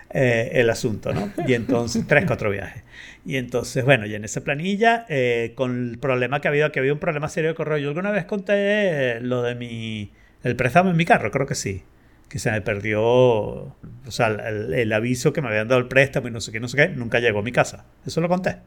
eh, 0.10 0.52
el 0.54 0.70
asunto, 0.70 1.14
¿no? 1.14 1.32
Y 1.48 1.54
entonces, 1.54 2.06
tres, 2.08 2.26
cuatro 2.28 2.50
viajes. 2.52 2.84
Y 3.26 3.38
entonces, 3.38 3.84
bueno, 3.84 4.06
y 4.06 4.14
en 4.14 4.24
esa 4.24 4.44
planilla, 4.44 5.06
eh, 5.10 5.54
con 5.56 5.90
el 5.92 5.98
problema 5.98 6.42
que 6.42 6.48
ha 6.48 6.52
habido, 6.52 6.72
que 6.72 6.80
había 6.80 6.94
un 6.94 7.00
problema 7.00 7.28
serio 7.28 7.50
de 7.52 7.56
correo, 7.56 7.78
yo 7.80 7.90
alguna 7.90 8.12
vez 8.12 8.26
conté 8.26 9.20
lo 9.22 9.42
de 9.42 9.56
mi, 9.56 10.12
el 10.44 10.56
préstamo 10.56 10.92
en 10.92 10.98
mi 10.98 11.06
carro, 11.06 11.32
creo 11.32 11.48
que 11.48 11.56
sí, 11.56 11.84
que 12.30 12.38
se 12.38 12.52
me 12.52 12.62
perdió, 12.62 13.02
o 13.04 13.76
sea, 14.10 14.28
el, 14.28 14.74
el 14.76 14.94
aviso 14.94 15.34
que 15.34 15.42
me 15.42 15.48
habían 15.48 15.68
dado 15.68 15.82
el 15.82 15.88
préstamo 15.88 16.28
y 16.28 16.32
no 16.32 16.40
sé 16.40 16.52
qué, 16.52 16.60
no 16.60 16.68
sé 16.68 16.78
qué, 16.78 16.90
nunca 16.90 17.20
llegó 17.20 17.40
a 17.40 17.44
mi 17.44 17.52
casa. 17.52 17.86
Eso 18.06 18.22
lo 18.22 18.30
conté. 18.30 18.58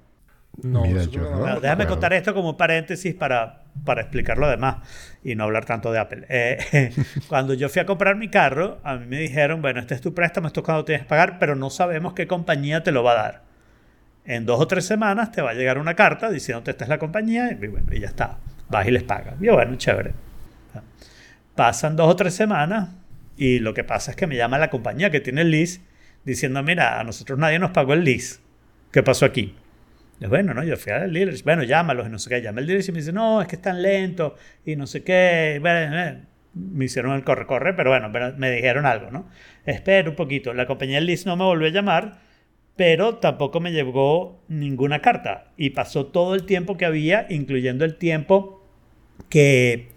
No, 0.62 0.82
Mira, 0.82 1.04
yo 1.04 1.20
no- 1.20 1.38
no. 1.38 1.60
Déjame 1.60 1.84
acuerdo. 1.84 1.88
contar 1.88 2.12
esto 2.14 2.34
como 2.34 2.50
un 2.50 2.56
paréntesis 2.56 3.14
para, 3.14 3.62
para 3.84 4.00
explicar 4.02 4.38
lo 4.38 4.48
demás 4.48 4.78
y 5.22 5.36
no 5.36 5.44
hablar 5.44 5.64
tanto 5.66 5.92
de 5.92 5.98
Apple. 6.00 6.26
Eh, 6.28 6.92
cuando 7.28 7.54
yo 7.54 7.68
fui 7.68 7.80
a 7.80 7.86
comprar 7.86 8.16
mi 8.16 8.28
carro, 8.28 8.80
a 8.82 8.96
mí 8.96 9.06
me 9.06 9.18
dijeron, 9.20 9.62
bueno, 9.62 9.78
este 9.80 9.94
es 9.94 10.00
tu 10.00 10.14
préstamo, 10.14 10.48
esto 10.48 10.60
es 10.60 10.64
cuando 10.64 10.84
tienes 10.84 11.04
que 11.04 11.08
pagar, 11.08 11.38
pero 11.38 11.54
no 11.54 11.70
sabemos 11.70 12.14
qué 12.14 12.26
compañía 12.26 12.82
te 12.82 12.90
lo 12.90 13.04
va 13.04 13.12
a 13.12 13.22
dar. 13.22 13.47
En 14.28 14.44
dos 14.44 14.60
o 14.60 14.68
tres 14.68 14.84
semanas 14.84 15.32
te 15.32 15.40
va 15.40 15.52
a 15.52 15.54
llegar 15.54 15.78
una 15.78 15.94
carta 15.94 16.30
diciéndote 16.30 16.72
esta 16.72 16.84
es 16.84 16.90
la 16.90 16.98
compañía 16.98 17.50
y, 17.50 17.66
bueno, 17.66 17.86
y 17.90 18.00
ya 18.00 18.08
está. 18.08 18.36
Vas 18.68 18.86
y 18.86 18.90
les 18.90 19.02
pagas. 19.02 19.36
Y 19.40 19.48
bueno, 19.48 19.74
chévere. 19.76 20.12
Pasan 21.54 21.96
dos 21.96 22.10
o 22.10 22.14
tres 22.14 22.34
semanas 22.34 22.90
y 23.38 23.58
lo 23.58 23.72
que 23.72 23.84
pasa 23.84 24.10
es 24.10 24.18
que 24.18 24.26
me 24.26 24.36
llama 24.36 24.58
la 24.58 24.68
compañía 24.68 25.10
que 25.10 25.20
tiene 25.20 25.40
el 25.40 25.50
lease 25.50 25.80
diciendo, 26.24 26.62
mira, 26.62 27.00
a 27.00 27.04
nosotros 27.04 27.38
nadie 27.38 27.58
nos 27.58 27.70
pagó 27.70 27.94
el 27.94 28.04
lease. 28.04 28.40
¿Qué 28.92 29.02
pasó 29.02 29.24
aquí? 29.24 29.54
Yo, 30.20 30.28
bueno, 30.28 30.52
no, 30.52 30.62
yo 30.62 30.76
fui 30.76 30.92
al 30.92 31.10
dealer, 31.10 31.34
bueno, 31.42 31.62
llámalos 31.62 32.06
y 32.06 32.10
no 32.10 32.18
sé 32.18 32.28
qué. 32.28 32.42
Llamé 32.42 32.60
al 32.60 32.66
dealer 32.66 32.84
y 32.86 32.92
me 32.92 32.98
dice, 32.98 33.14
no, 33.14 33.40
es 33.40 33.48
que 33.48 33.56
están 33.56 33.80
lentos 33.80 34.34
y 34.62 34.76
no 34.76 34.86
sé 34.86 35.02
qué. 35.02 35.54
Y 35.56 35.58
bueno, 35.60 35.98
eh, 35.98 36.20
me 36.52 36.84
hicieron 36.84 37.14
el 37.14 37.24
corre-corre, 37.24 37.72
pero 37.72 37.88
bueno, 37.88 38.10
me 38.36 38.50
dijeron 38.50 38.84
algo, 38.84 39.10
¿no? 39.10 39.30
Espera 39.64 40.10
un 40.10 40.16
poquito. 40.16 40.52
La 40.52 40.66
compañía 40.66 40.96
del 40.96 41.06
lease 41.06 41.24
no 41.24 41.34
me 41.36 41.44
volvió 41.44 41.68
a 41.68 41.70
llamar, 41.70 42.27
pero 42.78 43.16
tampoco 43.16 43.58
me 43.58 43.72
llegó 43.72 44.40
ninguna 44.46 45.00
carta. 45.00 45.48
Y 45.56 45.70
pasó 45.70 46.06
todo 46.06 46.36
el 46.36 46.46
tiempo 46.46 46.76
que 46.76 46.84
había, 46.84 47.26
incluyendo 47.28 47.84
el 47.84 47.96
tiempo 47.96 48.64
que, 49.28 49.88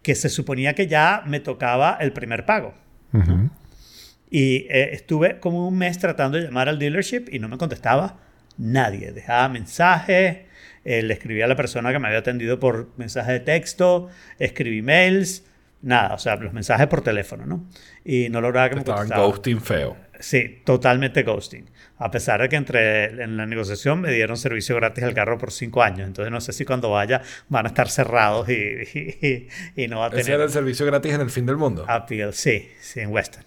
que 0.00 0.14
se 0.14 0.30
suponía 0.30 0.72
que 0.72 0.86
ya 0.86 1.22
me 1.26 1.38
tocaba 1.38 1.98
el 2.00 2.14
primer 2.14 2.46
pago. 2.46 2.72
Y 4.30 4.66
eh, 4.70 4.88
estuve 4.92 5.38
como 5.38 5.68
un 5.68 5.76
mes 5.76 5.98
tratando 5.98 6.38
de 6.38 6.44
llamar 6.44 6.70
al 6.70 6.78
dealership 6.78 7.26
y 7.30 7.40
no 7.40 7.48
me 7.48 7.58
contestaba 7.58 8.20
nadie. 8.56 9.12
Dejaba 9.12 9.50
mensajes, 9.50 10.38
eh, 10.86 11.02
le 11.02 11.12
escribía 11.12 11.44
a 11.44 11.48
la 11.48 11.56
persona 11.56 11.92
que 11.92 11.98
me 11.98 12.06
había 12.06 12.20
atendido 12.20 12.58
por 12.58 12.88
mensaje 12.96 13.32
de 13.32 13.40
texto, 13.40 14.08
escribí 14.38 14.80
mails, 14.80 15.44
nada, 15.82 16.14
o 16.14 16.18
sea, 16.18 16.36
los 16.36 16.54
mensajes 16.54 16.86
por 16.86 17.02
teléfono, 17.02 17.44
¿no? 17.44 17.66
Y 18.02 18.28
no 18.30 18.40
lograba 18.40 18.70
que 18.70 18.76
me 18.76 18.80
Estaban 18.80 19.08
ghosting 19.08 19.60
feo. 19.60 19.96
Sí, 20.20 20.62
totalmente 20.64 21.22
ghosting. 21.22 21.68
A 21.98 22.10
pesar 22.10 22.40
de 22.42 22.48
que 22.48 22.56
entre 22.56 23.04
en 23.22 23.36
la 23.36 23.46
negociación 23.46 24.00
me 24.00 24.12
dieron 24.12 24.36
servicio 24.36 24.74
gratis 24.76 25.04
al 25.04 25.14
carro 25.14 25.38
por 25.38 25.52
cinco 25.52 25.82
años. 25.82 26.06
Entonces 26.08 26.30
no 26.32 26.40
sé 26.40 26.52
si 26.52 26.64
cuando 26.64 26.90
vaya 26.90 27.22
van 27.48 27.66
a 27.66 27.68
estar 27.68 27.88
cerrados 27.88 28.48
y, 28.48 28.52
y- 28.54 29.48
y 29.76 29.88
no 29.88 30.00
va 30.00 30.06
a 30.06 30.08
Ese 30.08 30.16
tener 30.16 30.34
era 30.34 30.44
el 30.44 30.50
servicio 30.50 30.86
gratis 30.86 31.14
en 31.14 31.20
el 31.20 31.30
fin 31.30 31.46
del 31.46 31.56
mundo. 31.56 31.84
appeal. 31.88 32.32
Sí, 32.34 32.68
sí, 32.80 33.00
en 33.00 33.10
Western. 33.10 33.44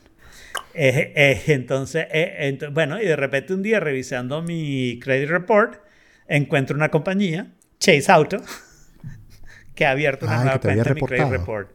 Eh, 0.73 1.11
eh, 1.15 1.41
entonces, 1.47 2.07
eh, 2.11 2.49
ento- 2.57 2.71
bueno, 2.73 3.01
y 3.01 3.05
de 3.05 3.15
repente 3.17 3.53
un 3.53 3.61
día 3.63 3.79
revisando 3.81 4.41
mi 4.41 4.99
credit 5.01 5.29
report, 5.29 5.81
encuentro 6.27 6.75
una 6.77 6.89
compañía, 6.89 7.47
Chase 7.79 8.09
Auto, 8.11 8.37
que 9.75 9.85
ha 9.85 9.91
abierto 9.91 10.25
una 10.25 10.35
Ay, 10.35 10.41
nueva 10.43 10.59
que 10.59 10.67
te 10.67 10.71
había 10.71 10.83
cuenta 10.83 10.89
en 10.89 10.95
mi 10.95 11.01
credit 11.07 11.23
reportado. 11.31 11.65
report. 11.65 11.71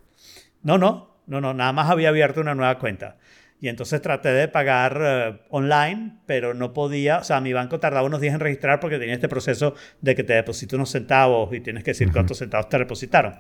No, 0.63 0.79
no, 0.79 1.17
no, 1.27 1.41
no, 1.41 1.55
nada 1.55 1.73
más 1.73 1.91
había 1.91 2.09
abierto 2.09 2.41
una 2.41 2.55
nueva 2.55 2.79
cuenta. 2.79 3.17
Y 3.61 3.69
entonces 3.69 4.03
traté 4.03 4.29
de 4.31 4.49
pagar 4.49 5.01
eh, 5.03 5.39
online, 5.49 6.19
pero 6.27 6.53
no 6.53 6.75
podía, 6.75 7.19
o 7.19 7.25
sea, 7.25 7.41
mi 7.41 7.53
banco 7.55 7.81
tardaba 7.81 8.07
unos 8.07 8.21
días 8.21 8.35
en 8.35 8.41
registrar 8.41 8.81
porque 8.81 8.99
tenía 8.99 9.15
este 9.15 9.29
proceso 9.29 9.75
de 10.03 10.15
que 10.15 10.25
te 10.25 10.35
deposito 10.35 10.77
unos 10.77 10.91
centavos 10.91 11.53
y 11.55 11.61
tienes 11.61 11.83
que 11.83 11.93
decir 11.93 12.13
cuántos 12.13 12.39
centavos 12.39 12.69
te 12.69 12.79
depositaron. 12.79 13.35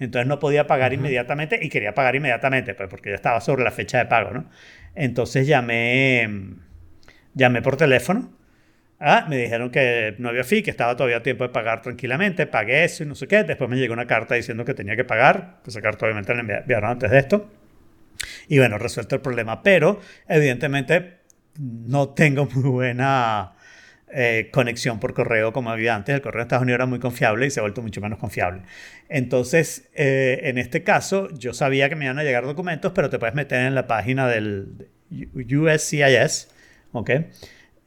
Entonces 0.00 0.26
no 0.26 0.38
podía 0.38 0.66
pagar 0.66 0.92
inmediatamente 0.94 1.58
y 1.60 1.68
quería 1.68 1.92
pagar 1.92 2.16
inmediatamente, 2.16 2.72
pues 2.74 2.88
porque 2.88 3.10
ya 3.10 3.16
estaba 3.16 3.40
sobre 3.42 3.62
la 3.64 3.70
fecha 3.70 3.98
de 3.98 4.06
pago, 4.06 4.30
¿no? 4.30 4.48
Entonces 4.94 5.46
llamé, 5.46 6.28
llamé 7.34 7.62
por 7.62 7.76
teléfono. 7.76 8.32
Ah, 9.00 9.26
me 9.28 9.36
dijeron 9.36 9.70
que 9.70 10.14
no 10.18 10.28
había 10.30 10.42
fee, 10.44 10.62
que 10.62 10.70
estaba 10.70 10.96
todavía 10.96 11.18
a 11.18 11.22
tiempo 11.22 11.44
de 11.44 11.50
pagar 11.50 11.82
tranquilamente. 11.82 12.46
Pagué 12.46 12.84
eso 12.84 13.04
y 13.04 13.06
no 13.06 13.14
sé 13.14 13.28
qué. 13.28 13.44
Después 13.44 13.68
me 13.70 13.76
llegó 13.76 13.92
una 13.92 14.06
carta 14.06 14.34
diciendo 14.34 14.64
que 14.64 14.74
tenía 14.74 14.96
que 14.96 15.04
pagar. 15.04 15.58
Esa 15.66 15.80
carta 15.80 16.06
obviamente 16.06 16.34
la 16.34 16.42
envi- 16.42 16.60
enviaron 16.62 16.90
antes 16.90 17.10
de 17.10 17.18
esto. 17.18 17.50
Y 18.48 18.58
bueno, 18.58 18.78
resuelto 18.78 19.14
el 19.14 19.20
problema. 19.20 19.62
Pero 19.62 20.00
evidentemente 20.28 21.18
no 21.58 22.10
tengo 22.10 22.46
muy 22.46 22.70
buena 22.70 23.52
eh, 24.10 24.48
conexión 24.52 25.00
por 25.00 25.12
correo 25.12 25.52
como 25.52 25.70
había 25.70 25.94
antes. 25.94 26.14
El 26.14 26.22
correo 26.22 26.40
de 26.40 26.44
Estados 26.44 26.62
Unidos 26.62 26.78
era 26.78 26.86
muy 26.86 26.98
confiable 26.98 27.46
y 27.46 27.50
se 27.50 27.60
ha 27.60 27.62
vuelto 27.62 27.82
mucho 27.82 28.00
menos 28.00 28.18
confiable. 28.18 28.62
Entonces, 29.08 29.88
eh, 29.94 30.40
en 30.44 30.58
este 30.58 30.82
caso, 30.82 31.28
yo 31.34 31.52
sabía 31.52 31.88
que 31.88 31.96
me 31.96 32.06
iban 32.06 32.18
a 32.18 32.24
llegar 32.24 32.44
documentos, 32.44 32.92
pero 32.94 33.10
te 33.10 33.18
puedes 33.18 33.34
meter 33.34 33.60
en 33.66 33.74
la 33.74 33.86
página 33.86 34.26
del 34.26 34.88
USCIS, 35.10 36.48
¿ok? 36.92 37.10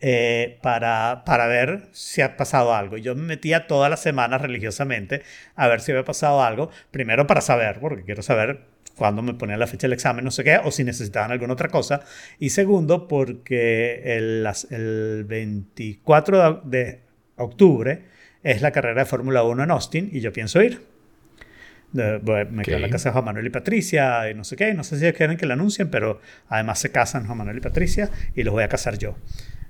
Eh, 0.03 0.57
para, 0.63 1.23
para 1.25 1.45
ver 1.47 1.89
si 1.91 2.21
ha 2.21 2.35
pasado 2.37 2.73
algo. 2.73 2.97
Yo 2.97 3.15
me 3.15 3.23
metía 3.23 3.67
todas 3.67 3.89
las 3.89 4.01
semanas 4.01 4.41
religiosamente 4.41 5.21
a 5.55 5.67
ver 5.67 5.81
si 5.81 5.91
había 5.91 6.03
pasado 6.05 6.43
algo. 6.43 6.71
Primero 6.91 7.27
para 7.27 7.41
saber, 7.41 7.79
porque 7.79 8.03
quiero 8.03 8.23
saber 8.23 8.70
cuándo 9.01 9.23
me 9.23 9.33
ponían 9.33 9.59
la 9.59 9.65
fecha 9.65 9.87
del 9.87 9.93
examen, 9.93 10.23
no 10.23 10.29
sé 10.29 10.43
qué, 10.43 10.59
o 10.63 10.69
si 10.69 10.83
necesitaban 10.83 11.31
alguna 11.31 11.53
otra 11.53 11.69
cosa. 11.69 12.01
Y 12.37 12.51
segundo, 12.51 13.07
porque 13.07 13.99
el, 14.05 14.47
el 14.69 15.25
24 15.27 16.61
de, 16.65 16.99
octubre 17.35 18.03
es 18.43 18.61
la 18.61 18.69
carrera 18.71 19.01
de 19.01 19.05
Fórmula 19.07 19.41
1 19.41 19.63
en 19.63 19.71
Austin 19.71 20.09
y 20.13 20.19
yo 20.19 20.31
pienso 20.31 20.61
ir. 20.61 20.85
De- 21.93 22.19
me 22.51 22.61
quedo 22.61 22.75
en 22.75 22.83
la 22.83 22.89
casa 22.91 23.09
de 23.09 23.13
Juan 23.13 23.25
Manuel 23.25 23.47
y 23.47 23.49
Patricia 23.49 24.29
y 24.29 24.35
no 24.35 24.43
sé 24.43 24.55
qué. 24.55 24.75
No 24.75 24.83
sé 24.83 24.99
si 24.99 25.05
ellos 25.05 25.17
quieren 25.17 25.35
que 25.35 25.47
la 25.47 25.55
anuncien, 25.55 25.89
pero 25.89 26.21
además 26.47 26.77
se 26.77 26.91
casan 26.91 27.25
Juan 27.25 27.39
Manuel 27.39 27.57
y 27.57 27.61
Patricia 27.61 28.11
y 28.35 28.43
los 28.43 28.53
voy 28.53 28.63
a 28.63 28.67
casar 28.67 28.99
yo. 28.99 29.15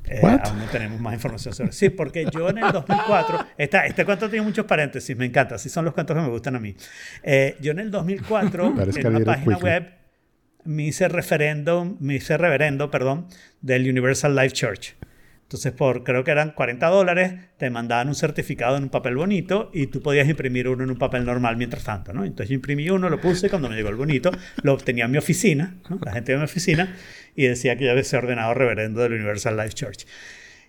Eh, 0.05 0.19
aún 0.23 0.59
no 0.59 0.65
tenemos 0.65 0.99
más 0.99 1.13
información 1.13 1.53
sobre 1.53 1.71
Sí, 1.71 1.89
porque 1.89 2.25
yo 2.31 2.49
en 2.49 2.57
el 2.57 2.71
2004, 2.71 3.45
esta, 3.57 3.85
este 3.85 4.03
cuento 4.03 4.29
tiene 4.29 4.45
muchos 4.45 4.65
paréntesis, 4.65 5.15
me 5.15 5.25
encanta, 5.25 5.55
así 5.55 5.69
son 5.69 5.85
los 5.85 5.93
cuentos 5.93 6.15
que 6.15 6.21
me 6.21 6.29
gustan 6.29 6.55
a 6.55 6.59
mí. 6.59 6.75
Eh, 7.23 7.55
yo 7.61 7.71
en 7.71 7.79
el 7.79 7.91
2004, 7.91 8.75
Parece 8.75 9.01
en 9.01 9.07
una 9.07 9.25
página 9.25 9.57
web, 9.57 9.93
me 10.63 10.83
hice 10.83 11.07
referendo, 11.07 11.97
me 11.99 12.15
hice 12.15 12.37
reverendo, 12.37 12.91
perdón, 12.91 13.27
del 13.61 13.87
Universal 13.89 14.35
Life 14.35 14.51
Church 14.51 14.95
Entonces, 15.51 15.73
por 15.73 16.05
creo 16.05 16.23
que 16.23 16.31
eran 16.31 16.51
40 16.51 16.87
dólares, 16.87 17.33
te 17.57 17.69
mandaban 17.69 18.07
un 18.07 18.15
certificado 18.15 18.77
en 18.77 18.83
un 18.83 18.89
papel 18.89 19.17
bonito 19.17 19.69
y 19.73 19.87
tú 19.87 20.01
podías 20.01 20.29
imprimir 20.29 20.69
uno 20.69 20.85
en 20.85 20.91
un 20.91 20.97
papel 20.97 21.25
normal 21.25 21.57
mientras 21.57 21.83
tanto, 21.83 22.13
¿no? 22.13 22.23
Entonces 22.23 22.47
yo 22.47 22.55
imprimí 22.55 22.89
uno, 22.89 23.09
lo 23.09 23.19
puse, 23.19 23.49
cuando 23.49 23.67
me 23.67 23.75
llegó 23.75 23.89
el 23.89 23.97
bonito, 23.97 24.31
lo 24.63 24.77
tenía 24.77 25.03
en 25.03 25.11
mi 25.11 25.17
oficina, 25.17 25.75
¿no? 25.89 25.99
la 26.05 26.13
gente 26.13 26.31
de 26.31 26.37
mi 26.37 26.45
oficina, 26.45 26.95
y 27.35 27.47
decía 27.47 27.75
que 27.75 27.83
yo 27.83 27.91
había 27.91 28.05
sido 28.05 28.19
ordenado 28.19 28.53
reverendo 28.53 29.01
del 29.01 29.11
Universal 29.11 29.57
Life 29.57 29.73
Church. 29.73 30.05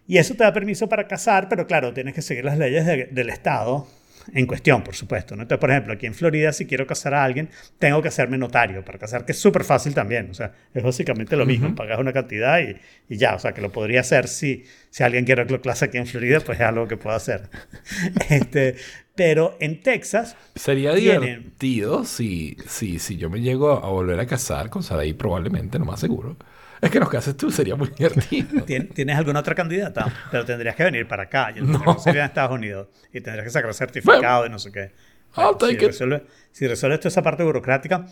Y 0.09 0.19
eso 0.19 0.35
te 0.35 0.43
da 0.43 0.53
permiso 0.53 0.89
para 0.89 1.07
casar, 1.07 1.49
pero 1.49 1.69
claro, 1.69 1.93
tienes 1.95 2.13
que 2.13 2.23
seguir 2.23 2.45
las 2.45 2.59
leyes 2.59 2.85
de- 2.85 3.07
del 3.13 3.29
Estado 3.31 3.87
en 4.33 4.47
cuestión, 4.47 4.83
por 4.83 4.95
supuesto. 4.95 5.37
¿no? 5.37 5.43
Entonces, 5.43 5.61
por 5.61 5.71
ejemplo, 5.71 5.93
aquí 5.93 6.07
en 6.07 6.15
Florida, 6.15 6.53
si 6.53 6.67
quiero 6.67 6.87
casar 6.87 7.15
a 7.15 7.25
alguien, 7.25 7.49
tengo 7.79 8.01
que 8.03 8.09
hacerme 8.09 8.39
notario 8.39 8.85
para 8.85 8.99
casar, 8.99 9.25
que 9.25 9.33
es 9.33 9.39
súper 9.39 9.65
fácil 9.65 9.95
también. 9.95 10.31
O 10.31 10.35
sea, 10.35 10.53
es 10.75 10.83
básicamente 10.83 11.37
lo 11.37 11.47
mismo, 11.47 11.75
pagas 11.75 11.99
una 11.99 12.13
cantidad 12.13 12.61
y, 12.61 12.77
y 13.09 13.17
ya. 13.17 13.35
O 13.35 13.39
sea, 13.39 13.53
que 13.53 13.61
lo 13.61 13.71
podría 13.73 14.01
hacer 14.01 14.29
si, 14.29 14.65
si 14.91 15.03
alguien 15.03 15.25
quiere 15.25 15.47
que 15.47 15.53
lo 15.53 15.61
clase 15.61 15.87
aquí 15.87 15.99
en 15.99 16.07
Florida, 16.07 16.41
pues 16.41 16.61
es 16.61 16.67
algo 16.67 16.87
que 16.89 16.97
puedo 16.97 17.17
hacer. 17.17 17.49
este, 18.31 18.77
pero 19.15 19.57
en 19.61 19.83
Texas, 19.83 20.37
Sería 20.55 20.95
Tienen. 20.95 21.41
divertido 21.41 22.05
si, 22.05 22.57
si, 22.67 22.99
si 22.99 23.17
yo 23.17 23.29
me 23.29 23.41
llego 23.41 23.71
a 23.73 23.91
volver 23.91 24.19
a 24.21 24.27
casar 24.27 24.71
con 24.71 24.83
Saraí, 24.83 25.13
probablemente, 25.13 25.79
no 25.79 25.85
más 25.85 26.01
seguro. 26.01 26.37
Es 26.83 26.91
que 26.91 26.99
nos 27.01 27.09
cases 27.09 27.37
tú, 27.37 27.51
sería 27.51 27.77
muy 27.77 27.89
divertido. 27.97 28.47
¿tien- 28.67 28.93
¿tienes 28.93 29.17
alguna 29.17 29.41
otra 29.41 29.55
candidata? 29.55 30.13
Pero 30.31 30.45
tendrías 30.45 30.75
que 30.77 30.83
venir 30.85 31.07
para 31.09 31.23
acá. 31.25 31.51
Yo 31.55 31.63
no, 31.65 31.99
sería 31.99 32.23
en 32.23 32.27
Estados 32.27 32.53
Unidos. 32.53 32.89
Y 33.13 33.21
tendrías 33.21 33.45
que 33.45 33.51
sacar 33.51 33.73
certificado 33.73 34.45
y 34.47 34.51
no 34.51 34.59
sé 34.59 34.73
qué. 34.73 34.93
I'll 35.37 35.53
si, 35.53 35.59
take 35.59 35.75
it. 35.75 35.83
resuelve, 35.83 36.25
si 36.51 36.67
resuelves 36.67 37.01
toda 37.01 37.09
esa 37.09 37.23
parte 37.23 37.45
burocrática. 37.45 38.05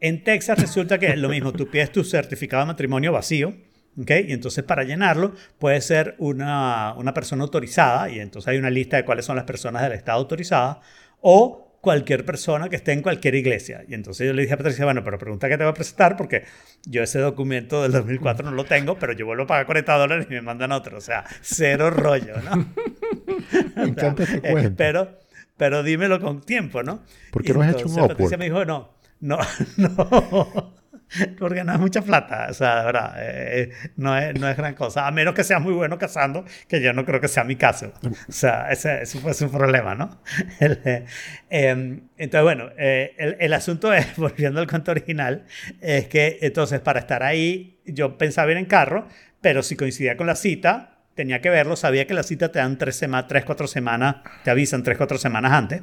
En 0.00 0.22
Texas 0.24 0.58
resulta 0.58 0.98
que 0.98 1.06
es 1.08 1.18
lo 1.18 1.28
mismo. 1.28 1.52
Tú 1.52 1.68
pides 1.68 1.90
tu 1.92 2.04
certificado 2.04 2.62
de 2.62 2.66
matrimonio 2.68 3.12
vacío. 3.12 3.54
¿ok? 4.00 4.10
Y 4.28 4.32
entonces 4.32 4.62
para 4.64 4.84
llenarlo 4.84 5.34
puede 5.58 5.80
ser 5.80 6.14
una, 6.18 6.94
una 6.96 7.12
persona 7.12 7.42
autorizada. 7.42 8.08
Y 8.08 8.20
entonces 8.20 8.48
hay 8.48 8.56
una 8.58 8.70
lista 8.70 8.96
de 8.96 9.04
cuáles 9.04 9.24
son 9.24 9.34
las 9.36 9.44
personas 9.44 9.82
del 9.82 9.92
Estado 9.92 10.18
autorizadas. 10.18 10.78
O 11.20 11.61
cualquier 11.82 12.24
persona 12.24 12.68
que 12.68 12.76
esté 12.76 12.92
en 12.92 13.02
cualquier 13.02 13.34
iglesia. 13.34 13.84
Y 13.88 13.94
entonces 13.94 14.24
yo 14.24 14.32
le 14.32 14.42
dije 14.42 14.54
a 14.54 14.56
Patricia, 14.56 14.84
bueno, 14.84 15.02
pero 15.02 15.18
pregunta 15.18 15.48
qué 15.48 15.58
te 15.58 15.64
va 15.64 15.70
a 15.70 15.74
presentar 15.74 16.16
porque 16.16 16.44
yo 16.86 17.02
ese 17.02 17.18
documento 17.18 17.82
del 17.82 17.90
2004 17.90 18.48
no 18.48 18.56
lo 18.56 18.64
tengo, 18.64 19.00
pero 19.00 19.12
yo 19.12 19.26
vuelvo 19.26 19.42
a 19.42 19.46
pagar 19.48 19.66
40 19.66 19.98
dólares 19.98 20.26
y 20.30 20.34
me 20.34 20.42
mandan 20.42 20.70
otro. 20.70 20.96
O 20.96 21.00
sea, 21.00 21.24
cero 21.40 21.90
rollo, 21.90 22.40
¿no? 22.40 22.72
Me 23.76 23.82
encanta 23.82 24.22
este 24.22 24.40
cuento. 24.40 24.74
pero, 24.76 25.18
pero 25.56 25.82
dímelo 25.82 26.20
con 26.20 26.40
tiempo, 26.42 26.84
¿no? 26.84 27.02
¿Por 27.32 27.42
qué 27.42 27.50
Y 27.50 27.54
no 27.54 27.62
has 27.62 27.74
hecho 27.74 27.88
un 27.88 27.96
Patricia 27.96 28.36
me 28.36 28.44
dijo, 28.44 28.64
no, 28.64 28.94
no, 29.18 29.38
no. 29.76 30.81
Porque 31.38 31.64
no 31.64 31.72
es 31.72 31.78
mucha 31.78 32.02
plata, 32.02 32.46
o 32.50 32.54
sea, 32.54 32.80
de 32.80 32.84
verdad, 32.86 33.14
eh, 33.18 33.70
no, 33.96 34.16
es, 34.16 34.38
no 34.38 34.48
es 34.48 34.56
gran 34.56 34.74
cosa. 34.74 35.06
A 35.06 35.10
menos 35.10 35.34
que 35.34 35.44
seas 35.44 35.60
muy 35.60 35.72
bueno 35.72 35.98
cazando, 35.98 36.44
que 36.68 36.80
yo 36.80 36.92
no 36.92 37.04
creo 37.04 37.20
que 37.20 37.28
sea 37.28 37.44
mi 37.44 37.56
caso. 37.56 37.92
O 38.28 38.32
sea, 38.32 38.70
ese, 38.70 39.02
ese 39.02 39.18
fue 39.20 39.34
su 39.34 39.50
problema, 39.50 39.94
¿no? 39.94 40.20
El, 40.60 40.80
eh, 40.84 41.04
em, 41.50 42.00
entonces, 42.16 42.42
bueno, 42.44 42.70
eh, 42.78 43.14
el, 43.18 43.36
el 43.40 43.52
asunto 43.52 43.92
es, 43.92 44.16
volviendo 44.16 44.60
al 44.60 44.66
cuento 44.66 44.90
original, 44.90 45.44
es 45.80 46.08
que 46.08 46.38
entonces 46.42 46.80
para 46.80 47.00
estar 47.00 47.22
ahí, 47.22 47.80
yo 47.84 48.16
pensaba 48.18 48.50
ir 48.52 48.56
en 48.58 48.66
carro, 48.66 49.08
pero 49.40 49.62
si 49.62 49.76
coincidía 49.76 50.16
con 50.16 50.26
la 50.26 50.36
cita, 50.36 50.98
tenía 51.14 51.40
que 51.40 51.50
verlo, 51.50 51.76
sabía 51.76 52.06
que 52.06 52.14
la 52.14 52.22
cita 52.22 52.50
te 52.52 52.58
dan 52.58 52.78
tres, 52.78 52.96
sema- 53.02 53.26
tres 53.26 53.44
cuatro 53.44 53.66
semanas, 53.66 54.16
te 54.44 54.50
avisan 54.50 54.82
tres, 54.82 54.96
cuatro 54.96 55.18
semanas 55.18 55.52
antes 55.52 55.82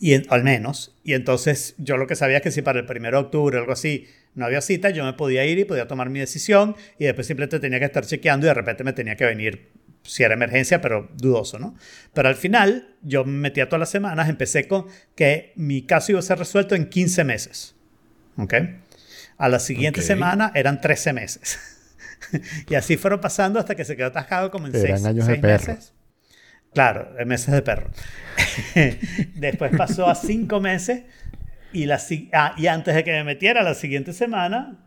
y 0.00 0.14
en- 0.14 0.24
al 0.30 0.42
menos. 0.42 0.96
Y 1.04 1.12
entonces 1.14 1.74
yo 1.78 1.96
lo 1.96 2.06
que 2.08 2.16
sabía 2.16 2.38
es 2.38 2.42
que 2.42 2.50
si 2.50 2.62
para 2.62 2.80
el 2.80 2.86
1 2.86 3.10
de 3.12 3.16
octubre 3.16 3.56
o 3.56 3.60
algo 3.60 3.72
así 3.72 4.06
no 4.34 4.46
había 4.46 4.60
cita, 4.60 4.90
yo 4.90 5.04
me 5.04 5.12
podía 5.12 5.44
ir 5.44 5.58
y 5.58 5.64
podía 5.64 5.86
tomar 5.86 6.10
mi 6.10 6.18
decisión 6.18 6.74
y 6.98 7.04
después 7.04 7.26
simplemente 7.26 7.60
tenía 7.60 7.78
que 7.78 7.84
estar 7.84 8.04
chequeando 8.04 8.46
y 8.46 8.48
de 8.48 8.54
repente 8.54 8.82
me 8.82 8.92
tenía 8.92 9.14
que 9.16 9.26
venir 9.26 9.68
si 10.02 10.22
era 10.22 10.32
emergencia, 10.34 10.80
pero 10.80 11.10
dudoso, 11.16 11.58
¿no? 11.58 11.76
Pero 12.14 12.28
al 12.30 12.34
final 12.36 12.94
yo 13.02 13.24
me 13.24 13.32
metía 13.32 13.68
todas 13.68 13.80
las 13.80 13.90
semanas, 13.90 14.28
empecé 14.30 14.66
con 14.66 14.86
que 15.14 15.52
mi 15.56 15.82
caso 15.82 16.12
iba 16.12 16.18
a 16.18 16.22
ser 16.22 16.38
resuelto 16.38 16.74
en 16.74 16.88
15 16.88 17.22
meses, 17.24 17.74
¿ok? 18.38 18.54
A 19.36 19.48
la 19.50 19.58
siguiente 19.58 20.00
semana 20.02 20.52
eran 20.54 20.80
13 20.80 21.12
meses. 21.12 21.58
y 22.70 22.74
así 22.76 22.96
fueron 22.96 23.20
pasando 23.20 23.58
hasta 23.58 23.74
que 23.74 23.84
se 23.84 23.96
quedó 23.96 24.06
atascado 24.06 24.50
como 24.50 24.66
en 24.68 24.74
Eran 24.76 24.96
6 24.98 25.04
años 25.06 25.26
de 25.26 25.36
perro. 25.36 25.66
meses. 25.74 25.92
Claro, 26.72 27.12
en 27.18 27.28
meses 27.28 27.52
de 27.52 27.62
perro. 27.62 27.90
Después 29.34 29.72
pasó 29.76 30.06
a 30.06 30.14
cinco 30.14 30.60
meses 30.60 31.02
y, 31.72 31.86
la, 31.86 32.00
ah, 32.32 32.54
y 32.56 32.66
antes 32.68 32.94
de 32.94 33.04
que 33.04 33.12
me 33.12 33.24
metiera 33.24 33.62
la 33.62 33.74
siguiente 33.74 34.12
semana, 34.12 34.78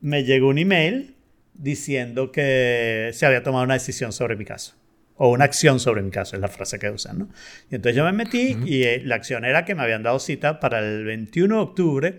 me 0.00 0.24
llegó 0.24 0.48
un 0.48 0.58
email 0.58 1.14
diciendo 1.54 2.32
que 2.32 3.10
se 3.12 3.26
había 3.26 3.42
tomado 3.42 3.64
una 3.64 3.74
decisión 3.74 4.12
sobre 4.12 4.36
mi 4.36 4.44
caso. 4.44 4.74
O 5.18 5.30
una 5.30 5.46
acción 5.46 5.80
sobre 5.80 6.02
mi 6.02 6.10
caso, 6.10 6.36
es 6.36 6.42
la 6.42 6.48
frase 6.48 6.78
que 6.78 6.90
usan, 6.90 7.18
¿no? 7.18 7.28
Y 7.70 7.76
entonces 7.76 7.96
yo 7.96 8.04
me 8.04 8.12
metí 8.12 8.58
y 8.66 8.82
eh, 8.82 9.00
la 9.02 9.14
acción 9.14 9.46
era 9.46 9.64
que 9.64 9.74
me 9.74 9.82
habían 9.82 10.02
dado 10.02 10.18
cita 10.18 10.60
para 10.60 10.78
el 10.80 11.04
21 11.06 11.54
de 11.54 11.62
octubre 11.62 12.18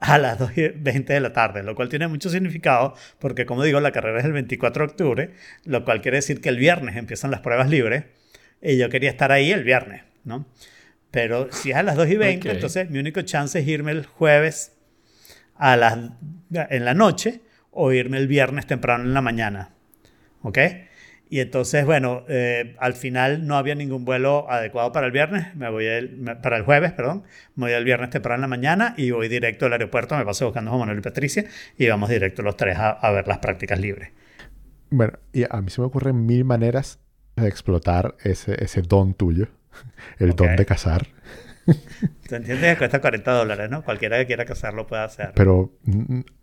a 0.00 0.16
las 0.16 0.38
2 0.38 0.56
y 0.56 0.68
20 0.68 1.12
de 1.12 1.20
la 1.20 1.34
tarde, 1.34 1.62
lo 1.62 1.74
cual 1.74 1.90
tiene 1.90 2.08
mucho 2.08 2.30
significado 2.30 2.94
porque, 3.18 3.44
como 3.44 3.64
digo, 3.64 3.80
la 3.80 3.92
carrera 3.92 4.20
es 4.20 4.24
el 4.24 4.32
24 4.32 4.86
de 4.86 4.90
octubre, 4.90 5.30
lo 5.66 5.84
cual 5.84 6.00
quiere 6.00 6.18
decir 6.18 6.40
que 6.40 6.48
el 6.48 6.56
viernes 6.56 6.96
empiezan 6.96 7.30
las 7.30 7.40
pruebas 7.40 7.68
libres 7.68 8.04
y 8.62 8.76
yo 8.78 8.88
quería 8.90 9.10
estar 9.10 9.32
ahí 9.32 9.50
el 9.52 9.64
viernes, 9.64 10.02
¿no? 10.24 10.46
Pero 11.10 11.50
si 11.52 11.70
es 11.70 11.76
a 11.76 11.82
las 11.82 11.96
2 11.96 12.08
y 12.08 12.16
20, 12.16 12.48
Ok. 12.48 12.54
entonces 12.56 12.90
mi 12.90 12.98
único 12.98 13.22
chance 13.22 13.58
es 13.58 13.66
irme 13.68 13.92
el 13.92 14.04
jueves 14.06 14.72
a 15.56 15.76
las, 15.76 15.98
en 16.52 16.84
la 16.84 16.94
noche 16.94 17.40
o 17.70 17.92
irme 17.92 18.18
el 18.18 18.28
viernes 18.28 18.66
temprano 18.66 19.04
en 19.04 19.14
la 19.14 19.22
mañana. 19.22 19.70
¿Ok? 20.42 20.58
Y 21.30 21.40
entonces, 21.40 21.84
bueno, 21.84 22.24
eh, 22.28 22.74
al 22.78 22.94
final 22.94 23.46
no 23.46 23.56
había 23.58 23.74
ningún 23.74 24.04
vuelo 24.06 24.50
adecuado 24.50 24.92
para 24.92 25.06
el 25.06 25.12
viernes, 25.12 25.54
me 25.56 25.68
voy 25.68 25.84
el- 25.86 26.16
me- 26.16 26.36
para 26.36 26.56
el 26.56 26.62
jueves, 26.62 26.92
perdón, 26.92 27.24
me 27.54 27.66
voy 27.66 27.72
el 27.72 27.84
viernes 27.84 28.08
temprano 28.10 28.36
en 28.36 28.40
la 28.42 28.48
mañana 28.48 28.94
y 28.96 29.10
voy 29.10 29.28
directo 29.28 29.66
al 29.66 29.72
aeropuerto, 29.72 30.16
me 30.16 30.24
paso 30.24 30.46
buscando 30.46 30.70
a 30.70 30.72
Juan 30.72 30.80
Manuel 30.80 30.98
y 31.00 31.02
Patricia 31.02 31.44
y 31.76 31.86
vamos 31.86 32.08
directo 32.08 32.42
los 32.42 32.56
tres 32.56 32.78
a, 32.78 32.90
a 32.90 33.10
ver 33.12 33.28
las 33.28 33.38
prácticas 33.38 33.78
libres. 33.78 34.10
Bueno, 34.90 35.18
y 35.34 35.44
a 35.48 35.60
mí 35.60 35.68
se 35.70 35.80
me 35.82 35.86
ocurren 35.86 36.24
mil 36.24 36.44
maneras 36.46 36.98
de 37.40 37.48
explotar 37.48 38.16
ese, 38.22 38.62
ese 38.62 38.82
don 38.82 39.14
tuyo, 39.14 39.48
el 40.18 40.34
don 40.34 40.50
Ok. 40.52 40.56
de 40.58 40.66
cazar. 40.66 41.06
¿Tú 42.28 42.34
entiendes 42.34 42.72
que 42.72 42.78
cuesta 42.78 43.00
40 43.02 43.30
dólares, 43.30 43.68
no? 43.68 43.84
Cualquiera 43.84 44.16
que 44.18 44.26
quiera 44.26 44.46
casarlo 44.46 44.86
puede 44.86 45.02
hacer. 45.02 45.32
Pero, 45.34 45.74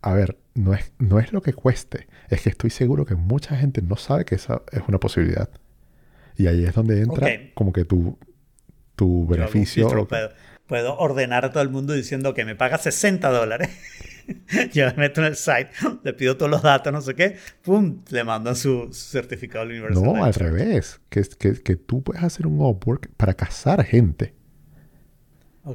a 0.00 0.12
ver, 0.14 0.38
no 0.54 0.72
es, 0.72 0.92
no 0.98 1.18
es 1.18 1.32
lo 1.32 1.42
que 1.42 1.52
cueste. 1.52 2.06
Es 2.28 2.42
que 2.42 2.48
estoy 2.50 2.70
seguro 2.70 3.04
que 3.06 3.16
mucha 3.16 3.56
gente 3.56 3.82
no 3.82 3.96
sabe 3.96 4.24
que 4.24 4.36
esa 4.36 4.62
es 4.70 4.82
una 4.86 4.98
posibilidad. 5.00 5.48
Y 6.36 6.46
ahí 6.46 6.64
es 6.64 6.74
donde 6.74 7.00
entra 7.00 7.26
Ok. 7.26 7.32
como 7.54 7.72
que 7.72 7.84
tu, 7.84 8.18
tu 8.94 9.22
Yo 9.22 9.26
beneficio. 9.26 9.84
filtro, 9.88 10.02
o- 10.02 10.08
puedo, 10.08 10.30
puedo 10.68 10.96
ordenar 10.96 11.44
a 11.44 11.50
todo 11.50 11.62
el 11.64 11.70
mundo 11.70 11.92
diciendo 11.92 12.32
que 12.32 12.44
me 12.44 12.54
paga 12.54 12.78
60 12.78 13.28
dólares. 13.30 13.68
Yo 14.72 14.86
me 14.86 14.94
meto 14.94 15.20
en 15.20 15.28
el 15.28 15.36
site, 15.36 15.70
le 16.02 16.12
pido 16.12 16.36
todos 16.36 16.50
los 16.50 16.62
datos, 16.62 16.92
no 16.92 17.00
sé 17.00 17.14
qué, 17.14 17.36
pum, 17.62 18.02
le 18.10 18.24
mandan 18.24 18.56
su, 18.56 18.88
su 18.92 19.10
certificado 19.10 19.64
del 19.66 19.78
Universal. 19.82 20.02
No, 20.04 20.24
al 20.24 20.34
revés. 20.34 21.00
Que, 21.08 21.22
que, 21.38 21.62
que 21.62 21.76
tú 21.76 22.02
puedes 22.02 22.22
hacer 22.22 22.46
un 22.46 22.60
Upwork 22.60 23.10
para 23.16 23.34
cazar 23.34 23.84
gente. 23.84 24.34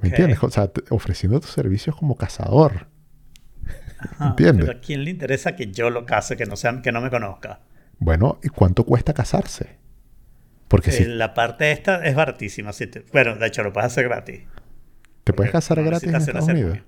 ¿Me 0.01 0.09
entiendes? 0.09 0.41
O 0.41 0.49
sea, 0.49 0.71
ofreciendo 0.89 1.39
tus 1.39 1.51
servicios 1.51 1.95
como 1.95 2.15
cazador. 2.15 2.87
Ajá, 3.99 4.29
¿Entiendes? 4.29 4.65
Pero 4.65 4.77
¿a 4.77 4.81
quién 4.81 5.03
le 5.03 5.11
interesa 5.11 5.55
que 5.55 5.71
yo 5.71 5.89
lo 5.89 6.05
case, 6.05 6.35
que 6.37 6.45
no, 6.45 6.55
sea, 6.55 6.81
que 6.81 6.91
no 6.91 7.01
me 7.01 7.09
conozca? 7.09 7.59
Bueno, 7.99 8.39
¿y 8.43 8.47
cuánto 8.49 8.83
cuesta 8.85 9.13
casarse? 9.13 9.77
Porque 10.67 10.89
Eh, 10.89 10.93
si 10.93 11.05
La 11.05 11.33
parte 11.33 11.71
esta 11.71 12.03
es 12.05 12.15
baratísima. 12.15 12.71
si 12.73 12.87
te- 12.87 13.05
bueno, 13.11 13.35
de 13.35 13.45
hecho, 13.47 13.63
lo 13.63 13.71
puedes 13.73 13.87
hacer 13.91 14.05
gratis. 14.05 14.41
te 15.23 15.33
puedes 15.33 15.51
casar 15.51 15.77
no 15.77 15.83
gratis 15.85 16.09
en 16.09 16.15
Estados 16.15 16.47
la 16.47 16.53
Unidos. 16.53 16.79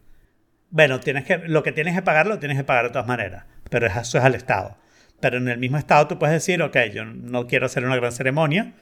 Bueno, 0.73 0.99
tienes 0.99 1.23
que, 1.25 1.37
lo 1.37 1.61
que 1.61 1.71
tienes 1.71 1.93
que 1.95 2.01
pagar 2.01 2.25
lo 2.25 2.39
tienes 2.39 2.57
que 2.57 2.63
pagar 2.63 2.85
de 2.85 2.89
todas 2.89 3.07
maneras, 3.07 3.45
pero 3.69 3.85
eso 3.85 4.17
es 4.17 4.23
al 4.23 4.33
Estado. 4.33 4.75
Pero 5.19 5.37
en 5.37 5.47
el 5.47 5.59
mismo 5.59 5.77
Estado 5.77 6.07
tú 6.07 6.17
puedes 6.17 6.33
decir, 6.33 6.63
ok, 6.63 6.75
yo 6.91 7.05
no 7.05 7.45
quiero 7.45 7.67
hacer 7.67 7.85
una 7.85 7.95
gran 7.95 8.11
ceremonia, 8.11 8.73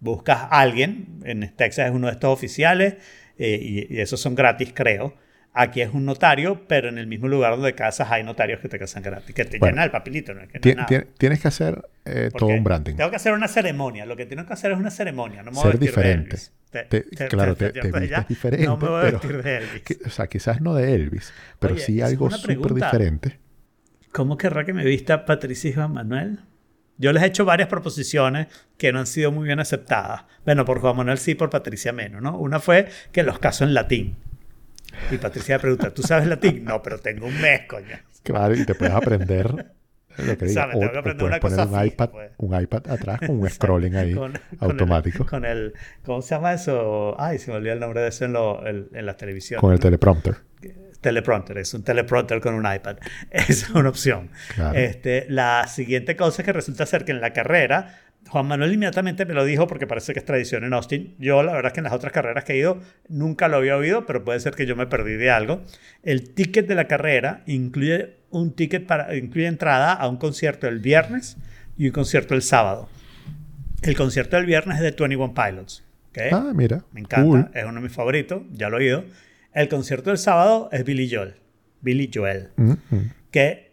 buscas 0.00 0.38
a 0.50 0.60
alguien, 0.60 1.20
en 1.24 1.46
Texas 1.54 1.86
es 1.88 1.92
uno 1.92 2.06
de 2.06 2.14
estos 2.14 2.30
oficiales, 2.32 2.94
eh, 3.38 3.58
y, 3.60 3.94
y 3.94 4.00
esos 4.00 4.20
son 4.20 4.34
gratis, 4.34 4.72
creo. 4.74 5.14
Aquí 5.56 5.82
es 5.82 5.90
un 5.92 6.04
notario, 6.06 6.66
pero 6.66 6.88
en 6.88 6.96
el 6.98 7.06
mismo 7.06 7.28
lugar 7.28 7.52
donde 7.52 7.74
casas 7.74 8.10
hay 8.10 8.24
notarios 8.24 8.58
que 8.60 8.68
te 8.68 8.78
casan 8.78 9.02
gratis, 9.04 9.32
que 9.34 9.44
te 9.44 9.58
Bueno. 9.58 9.72
llenan 9.74 9.84
el 9.84 9.90
papelito, 9.92 10.32
no 10.34 10.40
es 10.40 10.48
que 10.48 10.58
no 10.74 10.74
nada. 10.82 10.86
ti- 10.86 11.06
tienes 11.18 11.40
que 11.40 11.46
hacer 11.48 11.80
eh, 12.06 12.30
todo 12.36 12.48
un 12.48 12.64
branding. 12.64 12.94
Tengo 12.96 13.10
que 13.10 13.16
hacer 13.16 13.32
una 13.34 13.46
ceremonia. 13.48 14.04
Lo 14.06 14.16
que 14.16 14.26
tengo 14.26 14.44
que 14.46 14.52
hacer 14.52 14.72
es 14.72 14.78
una 14.78 14.90
ceremonia. 14.90 15.42
No 15.44 15.52
me 15.52 15.56
voy 15.58 15.68
a 15.68 15.70
Ser 15.70 15.78
de 15.78 15.86
diferente. 16.82 16.96
Elvis. 16.98 17.18
Te- 17.18 17.28
claro, 17.28 17.56
te- 17.56 17.70
te 17.72 17.90
vistes 18.00 18.28
diferente, 18.28 18.66
No 18.66 18.76
me 18.76 18.88
voy 18.88 18.98
a 18.98 19.02
pero- 19.02 19.18
vestir 19.20 19.42
de 19.42 19.56
Elvis. 19.58 19.82
Que- 19.82 19.98
o 20.06 20.10
sea, 20.10 20.26
quizás 20.26 20.60
no 20.60 20.74
de 20.74 20.94
Elvis, 20.94 21.32
pero 21.58 21.74
Oye, 21.74 21.82
sí 21.82 22.00
algo 22.00 22.30
súper 22.30 22.74
diferente. 22.74 23.38
¿Cómo 24.12 24.36
querrá 24.36 24.64
que 24.64 24.72
me 24.72 24.84
vista 24.84 25.24
Patricia 25.24 25.70
y 25.70 25.72
Juan 25.72 25.92
Manuel? 25.92 26.38
Yo 26.98 27.12
les 27.12 27.22
he 27.24 27.26
hecho 27.26 27.44
varias 27.44 27.68
proposiciones 27.68 28.46
que 28.78 28.92
no 28.92 29.00
han 29.00 29.06
sido 29.08 29.32
muy 29.32 29.46
bien 29.46 29.58
aceptadas. 29.58 30.24
Bueno, 30.44 30.64
por 30.64 30.78
Juan 30.80 30.96
Manuel 30.96 31.18
sí, 31.18 31.34
por 31.34 31.50
Patricia 31.50 31.92
menos, 31.92 32.22
¿no? 32.22 32.38
Una 32.38 32.60
fue 32.60 32.88
que 33.10 33.24
los 33.24 33.40
caso 33.40 33.64
en 33.64 33.74
latín. 33.74 34.14
Y 35.10 35.16
Patricia 35.18 35.56
me 35.56 35.60
pregunta, 35.60 35.92
¿tú 35.92 36.02
sabes 36.02 36.28
latín? 36.28 36.64
No, 36.64 36.80
pero 36.82 36.98
tengo 37.00 37.26
un 37.26 37.40
mes, 37.40 37.62
coño. 37.68 37.96
Claro, 38.22 38.54
y 38.54 38.64
te 38.64 38.76
puedes 38.76 38.94
aprender 38.94 39.72
Lo 40.18 40.36
que 40.38 40.44
O 40.44 40.48
sea, 40.48 40.66
digo. 40.66 40.68
me 40.68 40.76
O- 40.76 40.80
tengo 40.80 40.92
que 40.92 40.98
aprender 40.98 41.26
una 41.26 41.40
cosa 41.40 41.56
poner 41.56 41.68
un 41.68 41.74
fija, 41.74 41.86
iPad, 41.86 42.10
pues. 42.10 42.30
un 42.38 42.60
iPad 42.62 42.88
atrás 42.90 43.20
con 43.20 43.30
un 43.40 43.48
scrolling 43.50 43.96
ahí 43.96 44.14
Con- 44.14 44.32
con 44.32 44.34
el- 44.34 44.58
automático. 44.70 45.26
Con 45.26 45.44
el, 45.44 45.74
¿Cómo 46.04 46.22
se 46.22 46.34
llama 46.34 46.52
eso? 46.54 47.16
Ay, 47.18 47.38
se 47.38 47.50
me 47.50 47.56
olvidó 47.56 47.72
el 47.74 47.80
nombre 47.80 48.00
de 48.00 48.08
eso 48.08 48.24
en, 48.24 48.32
lo- 48.32 48.66
en, 48.66 48.88
en 48.92 49.06
la 49.06 49.16
televisión. 49.16 49.60
Con 49.60 49.72
el 49.72 49.80
teleprompter. 49.80 50.36
teleprompter, 51.00 51.58
es 51.58 51.74
un 51.74 51.82
teleprompter 51.84 52.40
con 52.40 52.54
un 52.54 52.64
iPad. 52.72 52.96
Es 53.30 53.68
una 53.70 53.88
opción. 53.90 54.30
Claro. 54.54 54.78
Este, 54.78 55.26
la 55.28 55.66
siguiente 55.66 56.16
cosa 56.16 56.42
es 56.42 56.46
que 56.46 56.52
resulta 56.52 56.86
ser 56.86 57.04
que 57.04 57.12
en 57.12 57.20
la 57.20 57.32
carrera, 57.32 57.98
Juan 58.28 58.46
Manuel 58.46 58.72
inmediatamente 58.72 59.26
me 59.26 59.34
lo 59.34 59.44
dijo 59.44 59.66
porque 59.66 59.86
parece 59.86 60.12
que 60.12 60.18
es 60.18 60.24
tradición 60.24 60.64
en 60.64 60.72
Austin. 60.72 61.14
Yo 61.18 61.42
la 61.42 61.52
verdad 61.52 61.70
es 61.70 61.72
que 61.74 61.80
en 61.80 61.84
las 61.84 61.92
otras 61.92 62.12
carreras 62.12 62.44
que 62.44 62.54
he 62.54 62.58
ido 62.58 62.80
nunca 63.08 63.48
lo 63.48 63.58
había 63.58 63.76
oído, 63.76 64.06
pero 64.06 64.24
puede 64.24 64.40
ser 64.40 64.54
que 64.54 64.66
yo 64.66 64.76
me 64.76 64.86
perdí 64.86 65.14
de 65.14 65.30
algo. 65.30 65.62
El 66.02 66.30
ticket 66.30 66.66
de 66.66 66.74
la 66.74 66.88
carrera 66.88 67.42
incluye 67.46 68.16
un 68.30 68.52
ticket 68.54 68.86
para, 68.86 69.14
incluye 69.14 69.46
entrada 69.46 69.92
a 69.92 70.08
un 70.08 70.16
concierto 70.16 70.66
el 70.66 70.80
viernes 70.80 71.36
y 71.76 71.86
un 71.86 71.92
concierto 71.92 72.34
el 72.34 72.42
sábado. 72.42 72.88
El 73.82 73.96
concierto 73.96 74.36
del 74.36 74.46
viernes 74.46 74.76
es 74.76 74.82
de 74.82 74.90
21 74.90 75.34
Pilots. 75.34 75.84
¿ok? 76.10 76.18
Ah, 76.32 76.52
mira. 76.54 76.84
Me 76.92 77.00
encanta, 77.00 77.24
Cool. 77.26 77.50
es 77.52 77.64
uno 77.64 77.74
de 77.74 77.80
mis 77.80 77.92
favoritos, 77.92 78.42
ya 78.52 78.68
lo 78.70 78.78
he 78.78 78.84
oído. 78.84 79.04
El 79.52 79.68
concierto 79.68 80.10
del 80.10 80.18
sábado 80.18 80.68
es 80.72 80.84
Billy 80.84 81.08
Joel. 81.14 81.34
Billy 81.82 82.10
Joel. 82.12 82.48
Mm, 82.56 82.72
mm. 82.90 83.10
Que 83.30 83.63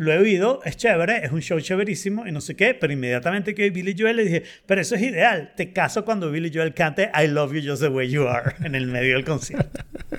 lo 0.00 0.12
he 0.12 0.18
oído, 0.18 0.60
es 0.64 0.76
chévere, 0.76 1.24
es 1.24 1.30
un 1.30 1.40
show 1.42 1.60
chéverísimo 1.60 2.26
y 2.26 2.32
no 2.32 2.40
sé 2.40 2.56
qué, 2.56 2.74
pero 2.74 2.92
inmediatamente 2.92 3.54
que 3.54 3.64
vi 3.68 3.82
Billy 3.82 3.94
Joel 3.98 4.16
le 4.16 4.24
dije, 4.24 4.42
pero 4.66 4.80
eso 4.80 4.94
es 4.94 5.02
ideal, 5.02 5.52
te 5.56 5.72
caso 5.72 6.04
cuando 6.04 6.30
Billy 6.30 6.50
Joel 6.52 6.72
cante 6.74 7.10
I 7.14 7.26
love 7.28 7.52
you 7.52 7.60
just 7.62 7.82
the 7.82 7.88
way 7.88 8.08
you 8.08 8.26
are 8.26 8.54
en 8.64 8.74
el 8.74 8.86
medio 8.86 9.14
del 9.16 9.24
concierto. 9.24 9.80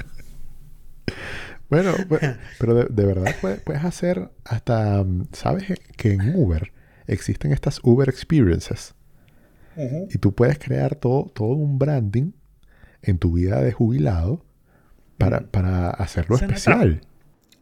Bueno, 1.70 1.94
bu- 2.10 2.38
pero 2.60 2.74
de, 2.76 2.86
de 2.90 3.06
verdad 3.06 3.34
puedes, 3.40 3.62
puedes 3.62 3.84
hacer 3.86 4.30
hasta, 4.44 5.06
¿sabes 5.32 5.64
que 5.96 6.12
en 6.12 6.36
Uber 6.36 6.72
existen 7.08 7.54
estas 7.54 7.80
Uber 7.84 8.10
Experiences? 8.10 8.94
Y 10.14 10.18
tú 10.18 10.36
puedes 10.36 10.60
crear 10.60 10.96
todo, 10.96 11.32
todo 11.34 11.54
un 11.54 11.80
branding 11.80 12.34
en 13.02 13.18
tu 13.20 13.32
vida 13.34 13.62
de 13.62 13.72
jubilado 13.72 14.46
para, 15.18 15.40
para 15.50 15.90
hacerlo 15.92 16.36
especial. 16.36 17.02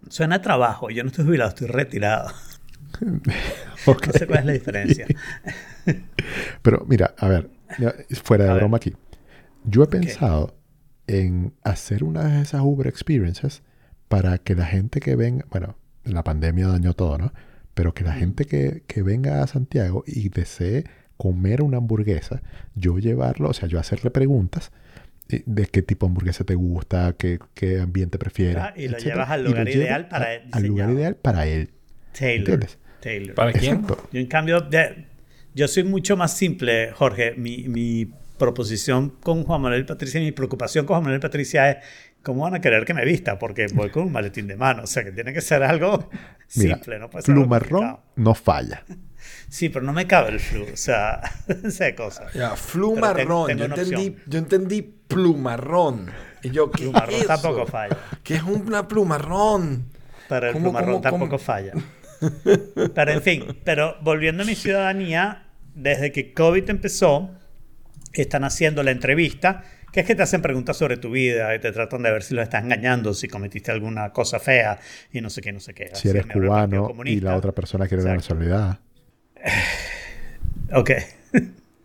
Suena 0.08 0.36
a 0.36 0.42
trabajo, 0.42 0.90
yo 0.90 1.04
no 1.04 1.10
estoy 1.10 1.26
jubilado, 1.26 1.50
estoy 1.50 1.68
retirado. 1.68 2.32
No 3.88 4.14
sé 4.14 4.28
cuál 4.28 4.40
es 4.40 4.46
la 4.46 4.52
diferencia. 4.52 5.08
Pero 6.62 6.86
mira, 6.88 7.16
a 7.18 7.28
ver, 7.28 7.50
fuera 8.24 8.44
de 8.44 8.50
A 8.50 8.54
ver. 8.54 8.62
broma 8.64 8.78
aquí. 8.78 8.94
Yo 9.64 9.84
he 9.84 9.88
pensado 9.88 10.56
en 11.08 11.54
hacer 11.64 12.04
una 12.04 12.24
de 12.26 12.42
esas 12.42 12.62
Uber 12.62 12.88
Experiences 12.88 13.64
para 14.10 14.38
que 14.38 14.56
la 14.56 14.66
gente 14.66 15.00
que 15.00 15.16
venga, 15.16 15.46
bueno, 15.50 15.78
la 16.04 16.24
pandemia 16.24 16.68
dañó 16.68 16.94
todo, 16.94 17.18
¿no? 17.18 17.34
Pero 17.74 17.94
que 17.94 18.04
la 18.04 18.14
gente 18.14 18.46
que, 18.46 18.84
que 18.88 19.02
venga 19.02 19.42
a 19.42 19.48
Santiago 19.48 20.04
y 20.06 20.30
desee 20.30 20.84
comer 21.18 21.62
una 21.62 21.78
hamburguesa, 21.78 22.42
yo 22.76 22.98
llevarlo, 23.00 23.50
o 23.50 23.54
sea, 23.54 23.68
yo 23.68 23.80
hacerle 23.80 24.12
preguntas 24.12 24.72
de 25.46 25.66
qué 25.68 25.82
tipo 25.82 26.06
de 26.06 26.10
hamburguesa 26.12 26.44
te 26.44 26.56
gusta, 26.56 27.16
qué, 27.18 27.40
qué 27.54 27.80
ambiente 27.80 28.18
prefieres. 28.18 28.58
Ah, 28.58 28.74
y 28.76 28.88
lo 28.88 28.98
etcétera, 28.98 29.16
llevas 29.16 29.30
al 29.30 29.44
lugar 29.44 29.70
ideal 29.70 30.08
para 30.08 30.34
él, 30.34 30.42
Al 30.52 30.64
lugar 30.66 30.90
ideal 30.92 31.16
para 31.16 31.46
él. 31.48 31.70
Taylor. 32.18 32.38
¿Entiendes? 32.56 32.78
Taylor. 33.02 33.36
¿Para 33.36 33.54
quién? 33.54 33.76
Exacto. 33.82 34.10
Yo, 34.12 34.20
en 34.20 34.28
cambio, 34.28 34.62
de- 34.62 35.06
yo 35.54 35.68
soy 35.68 35.84
mucho 35.84 36.18
más 36.18 36.36
simple, 36.36 36.92
Jorge. 36.94 37.34
Mi, 37.38 37.68
mi 37.68 38.12
proposición 38.38 39.10
con 39.22 39.44
Juan 39.44 39.62
Manuel 39.62 39.82
y 39.82 39.86
Patricia, 39.86 40.20
mi 40.20 40.32
preocupación 40.32 40.86
con 40.86 40.96
Juan 40.96 41.04
Manuel 41.04 41.20
y 41.20 41.22
Patricia 41.22 41.70
es 41.72 41.78
cómo 42.24 42.44
van 42.44 42.56
a 42.56 42.62
querer 42.62 42.86
que 42.86 42.94
me 42.94 43.06
vista, 43.06 43.38
porque 43.38 43.68
voy 43.74 43.90
con 43.90 44.04
un 44.04 44.12
maletín 44.12 44.48
de 44.48 44.56
mano. 44.58 44.84
O 44.84 44.88
sea, 44.88 45.04
que 45.04 45.12
tiene 45.12 45.32
que 45.34 45.42
ser 45.42 45.62
algo 45.64 46.10
Mira, 46.56 46.76
simple, 46.76 47.00
no 47.00 47.10
puede 47.10 47.24
ser 47.26 47.36
Plumarrón 47.36 47.70
complicado. 47.70 48.04
no 48.16 48.34
falla. 48.36 48.84
Sí, 49.50 49.70
pero 49.70 49.86
no 49.86 49.94
me 49.94 50.08
cabe 50.08 50.30
el 50.32 50.40
flu. 50.40 50.64
O 50.74 50.78
sea, 50.78 51.22
esa 51.64 51.94
cosa. 51.96 52.28
Ya, 52.34 52.56
flu 52.56 52.96
Pero 52.96 53.14
tengo- 53.14 53.46
marrón. 53.46 53.48
tengo 53.48 53.60
yo, 53.60 53.66
una 53.66 53.76
entendí, 53.76 54.16
yo 54.28 54.40
entendí 54.40 54.96
plumarrón. 55.10 56.18
Y 56.42 56.52
yo, 56.52 56.72
¿qué 56.72 56.86
Plumarrón 56.86 57.24
es 57.24 57.26
eso? 57.26 57.28
tampoco 57.28 57.68
falla. 57.68 58.06
¿Qué 58.24 58.36
es 58.36 58.44
una 58.44 58.88
plumarrón? 58.88 59.92
Pero 60.28 60.48
el 60.50 60.58
¿Cómo, 60.58 60.72
plumarrón 60.72 61.02
cómo, 61.02 61.02
tampoco 61.02 61.32
cómo? 61.32 61.40
falla. 61.40 61.76
Pero 62.94 63.12
en 63.12 63.22
fin, 63.22 63.60
pero 63.64 63.98
volviendo 64.02 64.44
a 64.44 64.46
mi 64.46 64.56
ciudadanía, 64.56 65.48
desde 65.76 66.12
que 66.12 66.34
COVID 66.34 66.70
empezó, 66.70 67.32
están 68.14 68.44
haciendo 68.44 68.84
la 68.84 68.92
entrevista, 68.92 69.64
que 69.92 70.02
es 70.02 70.06
que 70.06 70.16
te 70.16 70.24
hacen 70.24 70.42
preguntas 70.42 70.78
sobre 70.78 70.98
tu 70.98 71.12
vida 71.12 71.56
y 71.56 71.60
te 71.60 71.72
tratan 71.72 72.04
de 72.04 72.12
ver 72.12 72.24
si 72.24 72.36
lo 72.36 72.42
estás 72.42 72.64
engañando, 72.64 73.14
si 73.14 73.28
cometiste 73.28 73.72
alguna 73.72 74.12
cosa 74.14 74.40
fea 74.40 74.80
y 75.12 75.22
no 75.22 75.30
sé 75.30 75.42
qué, 75.42 75.52
no 75.54 75.60
sé 75.62 75.74
qué. 75.74 75.90
Si 75.94 76.10
Así 76.10 76.10
eres 76.10 76.28
cubano 76.28 76.94
y 77.06 77.20
la 77.22 77.36
otra 77.36 77.54
persona 77.54 77.88
quiere 77.88 78.04
la 78.04 78.16
nacionalidad. 78.16 78.80
Ok. 80.74 80.92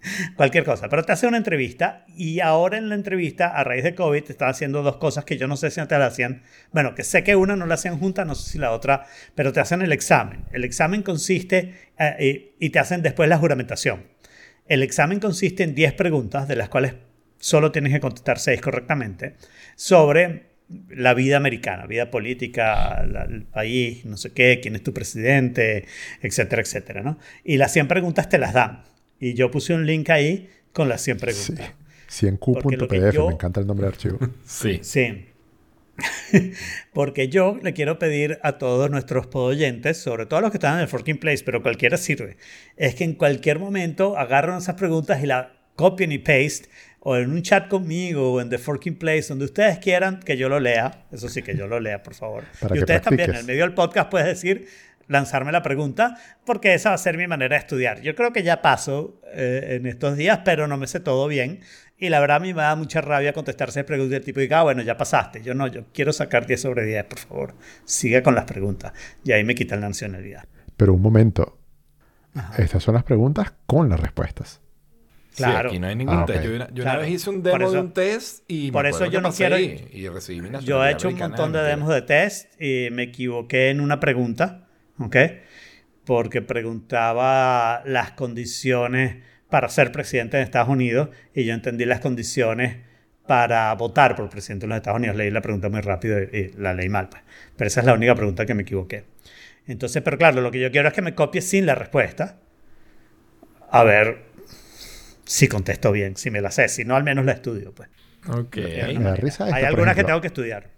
Cualquier 0.36 0.64
cosa. 0.64 0.88
Pero 0.88 1.04
te 1.04 1.12
hacen 1.12 1.28
una 1.28 1.38
entrevista 1.38 2.04
y 2.16 2.40
ahora 2.40 2.78
en 2.78 2.88
la 2.88 2.94
entrevista, 2.94 3.48
a 3.48 3.64
raíz 3.64 3.84
de 3.84 3.94
COVID, 3.94 4.24
te 4.24 4.32
están 4.32 4.50
haciendo 4.50 4.82
dos 4.82 4.96
cosas 4.96 5.24
que 5.24 5.36
yo 5.36 5.46
no 5.46 5.56
sé 5.56 5.70
si 5.70 5.80
antes 5.80 5.98
la 5.98 6.06
hacían. 6.06 6.42
Bueno, 6.72 6.94
que 6.94 7.04
sé 7.04 7.24
que 7.24 7.36
una 7.36 7.56
no 7.56 7.66
la 7.66 7.74
hacían 7.74 7.98
juntas, 7.98 8.26
no 8.26 8.34
sé 8.34 8.50
si 8.50 8.58
la 8.58 8.72
otra, 8.72 9.06
pero 9.34 9.52
te 9.52 9.60
hacen 9.60 9.82
el 9.82 9.92
examen. 9.92 10.44
El 10.52 10.64
examen 10.64 11.02
consiste 11.02 11.74
eh, 11.98 12.52
y, 12.58 12.66
y 12.66 12.70
te 12.70 12.78
hacen 12.78 13.02
después 13.02 13.28
la 13.28 13.38
juramentación. 13.38 14.04
El 14.66 14.82
examen 14.82 15.20
consiste 15.20 15.62
en 15.62 15.74
10 15.74 15.92
preguntas, 15.94 16.48
de 16.48 16.56
las 16.56 16.68
cuales 16.68 16.94
solo 17.38 17.70
tienes 17.72 17.92
que 17.92 18.00
contestar 18.00 18.38
6 18.38 18.60
correctamente, 18.60 19.36
sobre 19.76 20.54
la 20.88 21.14
vida 21.14 21.36
americana, 21.36 21.86
vida 21.86 22.10
política, 22.10 23.04
el 23.04 23.44
país, 23.44 24.04
no 24.04 24.16
sé 24.16 24.32
qué, 24.32 24.60
quién 24.62 24.74
es 24.74 24.82
tu 24.82 24.94
presidente, 24.94 25.86
etcétera, 26.22 26.62
etcétera, 26.62 27.02
¿no? 27.02 27.18
Y 27.44 27.58
las 27.58 27.72
100 27.72 27.88
preguntas 27.88 28.28
te 28.28 28.38
las 28.38 28.54
dan. 28.54 28.82
Y 29.20 29.34
yo 29.34 29.50
puse 29.50 29.74
un 29.74 29.86
link 29.86 30.10
ahí 30.10 30.48
con 30.72 30.88
las 30.88 31.02
100 31.02 31.18
Sí. 31.18 31.24
preguntas. 31.24 31.70
Que 31.70 32.12
100q.pdf, 32.26 33.14
yo- 33.14 33.28
me 33.28 33.34
encanta 33.34 33.60
el 33.60 33.66
nombre 33.66 33.86
de 33.86 33.92
archivo. 33.92 34.18
Sí. 34.44 34.80
Sí. 34.82 35.26
Porque 36.92 37.28
yo 37.28 37.58
le 37.62 37.72
quiero 37.72 37.98
pedir 37.98 38.38
a 38.42 38.58
todos 38.58 38.90
nuestros 38.90 39.26
podoyentes, 39.26 39.96
sobre 39.98 40.26
todo 40.26 40.38
a 40.38 40.42
los 40.42 40.50
que 40.50 40.56
están 40.56 40.74
en 40.76 40.80
el 40.82 40.88
Forking 40.88 41.18
Place, 41.18 41.44
pero 41.44 41.62
cualquiera 41.62 41.96
sirve, 41.96 42.36
es 42.76 42.94
que 42.94 43.04
en 43.04 43.14
cualquier 43.14 43.58
momento 43.58 44.18
agarren 44.18 44.56
esas 44.56 44.74
preguntas 44.74 45.22
y 45.22 45.26
la 45.26 45.52
copien 45.76 46.12
y 46.12 46.18
paste, 46.18 46.68
o 47.00 47.16
en 47.16 47.30
un 47.30 47.42
chat 47.42 47.68
conmigo, 47.68 48.32
o 48.32 48.40
en 48.40 48.48
The 48.48 48.58
Forking 48.58 48.96
Place, 48.96 49.28
donde 49.28 49.44
ustedes 49.44 49.78
quieran 49.78 50.20
que 50.20 50.36
yo 50.36 50.48
lo 50.48 50.58
lea. 50.58 51.04
Eso 51.12 51.28
sí, 51.28 51.42
que 51.42 51.56
yo 51.56 51.66
lo 51.66 51.78
lea, 51.78 52.02
por 52.02 52.14
favor. 52.14 52.44
Para 52.60 52.76
y 52.76 52.80
ustedes 52.80 53.02
también, 53.02 53.30
en 53.30 53.32
practiques. 53.34 53.40
el 53.40 53.46
medio 53.46 53.62
del 53.64 53.74
podcast, 53.74 54.10
puedes 54.10 54.26
decir, 54.28 54.66
lanzarme 55.08 55.52
la 55.52 55.62
pregunta, 55.62 56.16
porque 56.46 56.74
esa 56.74 56.90
va 56.90 56.94
a 56.94 56.98
ser 56.98 57.16
mi 57.16 57.26
manera 57.26 57.54
de 57.56 57.60
estudiar. 57.60 58.00
Yo 58.00 58.14
creo 58.14 58.32
que 58.32 58.42
ya 58.42 58.62
paso 58.62 59.20
eh, 59.32 59.76
en 59.78 59.86
estos 59.86 60.16
días, 60.16 60.40
pero 60.44 60.66
no 60.68 60.76
me 60.76 60.86
sé 60.86 61.00
todo 61.00 61.26
bien. 61.28 61.60
Y 61.96 62.08
la 62.08 62.18
verdad 62.20 62.38
a 62.38 62.40
mí 62.40 62.52
me 62.52 62.62
da 62.62 62.74
mucha 62.76 63.00
rabia 63.00 63.32
contestarse 63.32 63.84
preguntas 63.84 64.10
del 64.12 64.24
tipo, 64.24 64.40
diga, 64.40 64.60
ah, 64.60 64.62
bueno, 64.64 64.82
ya 64.82 64.96
pasaste. 64.96 65.42
Yo 65.42 65.54
no, 65.54 65.66
yo 65.68 65.84
quiero 65.92 66.12
sacar 66.12 66.46
10 66.46 66.60
sobre 66.60 66.84
10, 66.84 67.04
por 67.04 67.18
favor. 67.20 67.54
Siga 67.84 68.22
con 68.22 68.34
las 68.34 68.44
preguntas. 68.44 68.92
Y 69.24 69.32
ahí 69.32 69.44
me 69.44 69.54
quitan 69.54 69.80
la 69.80 69.88
nacionalidad. 69.88 70.44
Pero 70.76 70.92
un 70.94 71.00
momento. 71.02 71.58
Estas 72.58 72.82
son 72.82 72.94
las 72.94 73.04
preguntas 73.04 73.52
con 73.66 73.88
las 73.88 74.00
respuestas. 74.00 74.60
Claro. 75.36 75.70
Sí, 75.70 75.76
aquí 75.76 75.78
no 75.80 75.86
hay 75.88 75.96
ningún 75.96 76.16
Ah, 76.18 76.24
test. 76.26 76.44
Yo, 76.44 76.54
una, 76.54 76.68
yo 76.68 76.82
Claro. 76.82 76.98
una 77.00 77.06
vez 77.06 77.10
hice 77.14 77.30
un 77.30 77.42
demo 77.42 77.70
de 77.70 77.78
un 77.80 77.92
test 77.92 78.44
y 78.48 78.66
me 78.66 78.72
por 78.72 78.86
eso 78.86 79.06
yo 79.06 79.20
no 79.20 79.32
quiero- 79.32 79.58
y, 79.58 79.88
y 79.92 80.08
recibí 80.08 80.40
mi 80.42 80.50
Yo 80.64 80.84
he 80.84 80.92
hecho 80.92 81.08
un 81.08 81.18
montón 81.18 81.52
de 81.52 81.60
demos 81.62 81.88
de 81.88 82.02
test 82.02 82.60
y 82.60 82.88
me 82.92 83.04
equivoqué 83.04 83.70
en 83.70 83.80
una 83.80 83.98
pregunta, 84.00 84.63
¿ok? 84.98 85.16
Porque 86.04 86.42
preguntaba 86.42 87.82
las 87.84 88.12
condiciones 88.12 89.22
para 89.48 89.68
ser 89.68 89.92
presidente 89.92 90.36
de 90.36 90.42
Estados 90.42 90.68
Unidos 90.68 91.10
y 91.34 91.44
yo 91.44 91.54
entendí 91.54 91.84
las 91.84 92.00
condiciones 92.00 92.78
para 93.26 93.72
votar 93.74 94.16
por 94.16 94.28
presidente 94.28 94.64
de 94.66 94.68
los 94.68 94.76
Estados 94.76 94.98
Unidos. 94.98 95.16
Leí 95.16 95.30
la 95.30 95.40
pregunta 95.40 95.68
muy 95.68 95.80
rápido 95.80 96.20
y, 96.20 96.36
y 96.36 96.52
la 96.58 96.74
leí 96.74 96.88
mal. 96.88 97.08
Pues. 97.08 97.22
Pero 97.56 97.68
esa 97.68 97.80
es 97.80 97.86
la 97.86 97.94
única 97.94 98.14
pregunta 98.14 98.44
que 98.44 98.54
me 98.54 98.62
equivoqué. 98.62 99.04
Entonces, 99.66 100.02
pero 100.02 100.18
claro, 100.18 100.40
lo 100.40 100.50
que 100.50 100.60
yo 100.60 100.70
quiero 100.70 100.88
es 100.88 100.94
que 100.94 101.02
me 101.02 101.14
copie 101.14 101.40
sin 101.40 101.66
la 101.66 101.74
respuesta. 101.74 102.38
A 103.70 103.82
ver 103.82 104.24
si 105.24 105.48
contesto 105.48 105.90
bien, 105.90 106.16
si 106.16 106.30
me 106.30 106.40
la 106.40 106.50
sé. 106.50 106.68
Si 106.68 106.84
no, 106.84 106.96
al 106.96 107.04
menos 107.04 107.24
la 107.24 107.32
estudio, 107.32 107.72
pues. 107.74 107.88
Ok. 108.28 108.56
Risa 109.16 109.44
esta, 109.44 109.56
Hay 109.56 109.64
algunas 109.64 109.94
que 109.94 110.04
tengo 110.04 110.20
que 110.20 110.28
estudiar. 110.28 110.70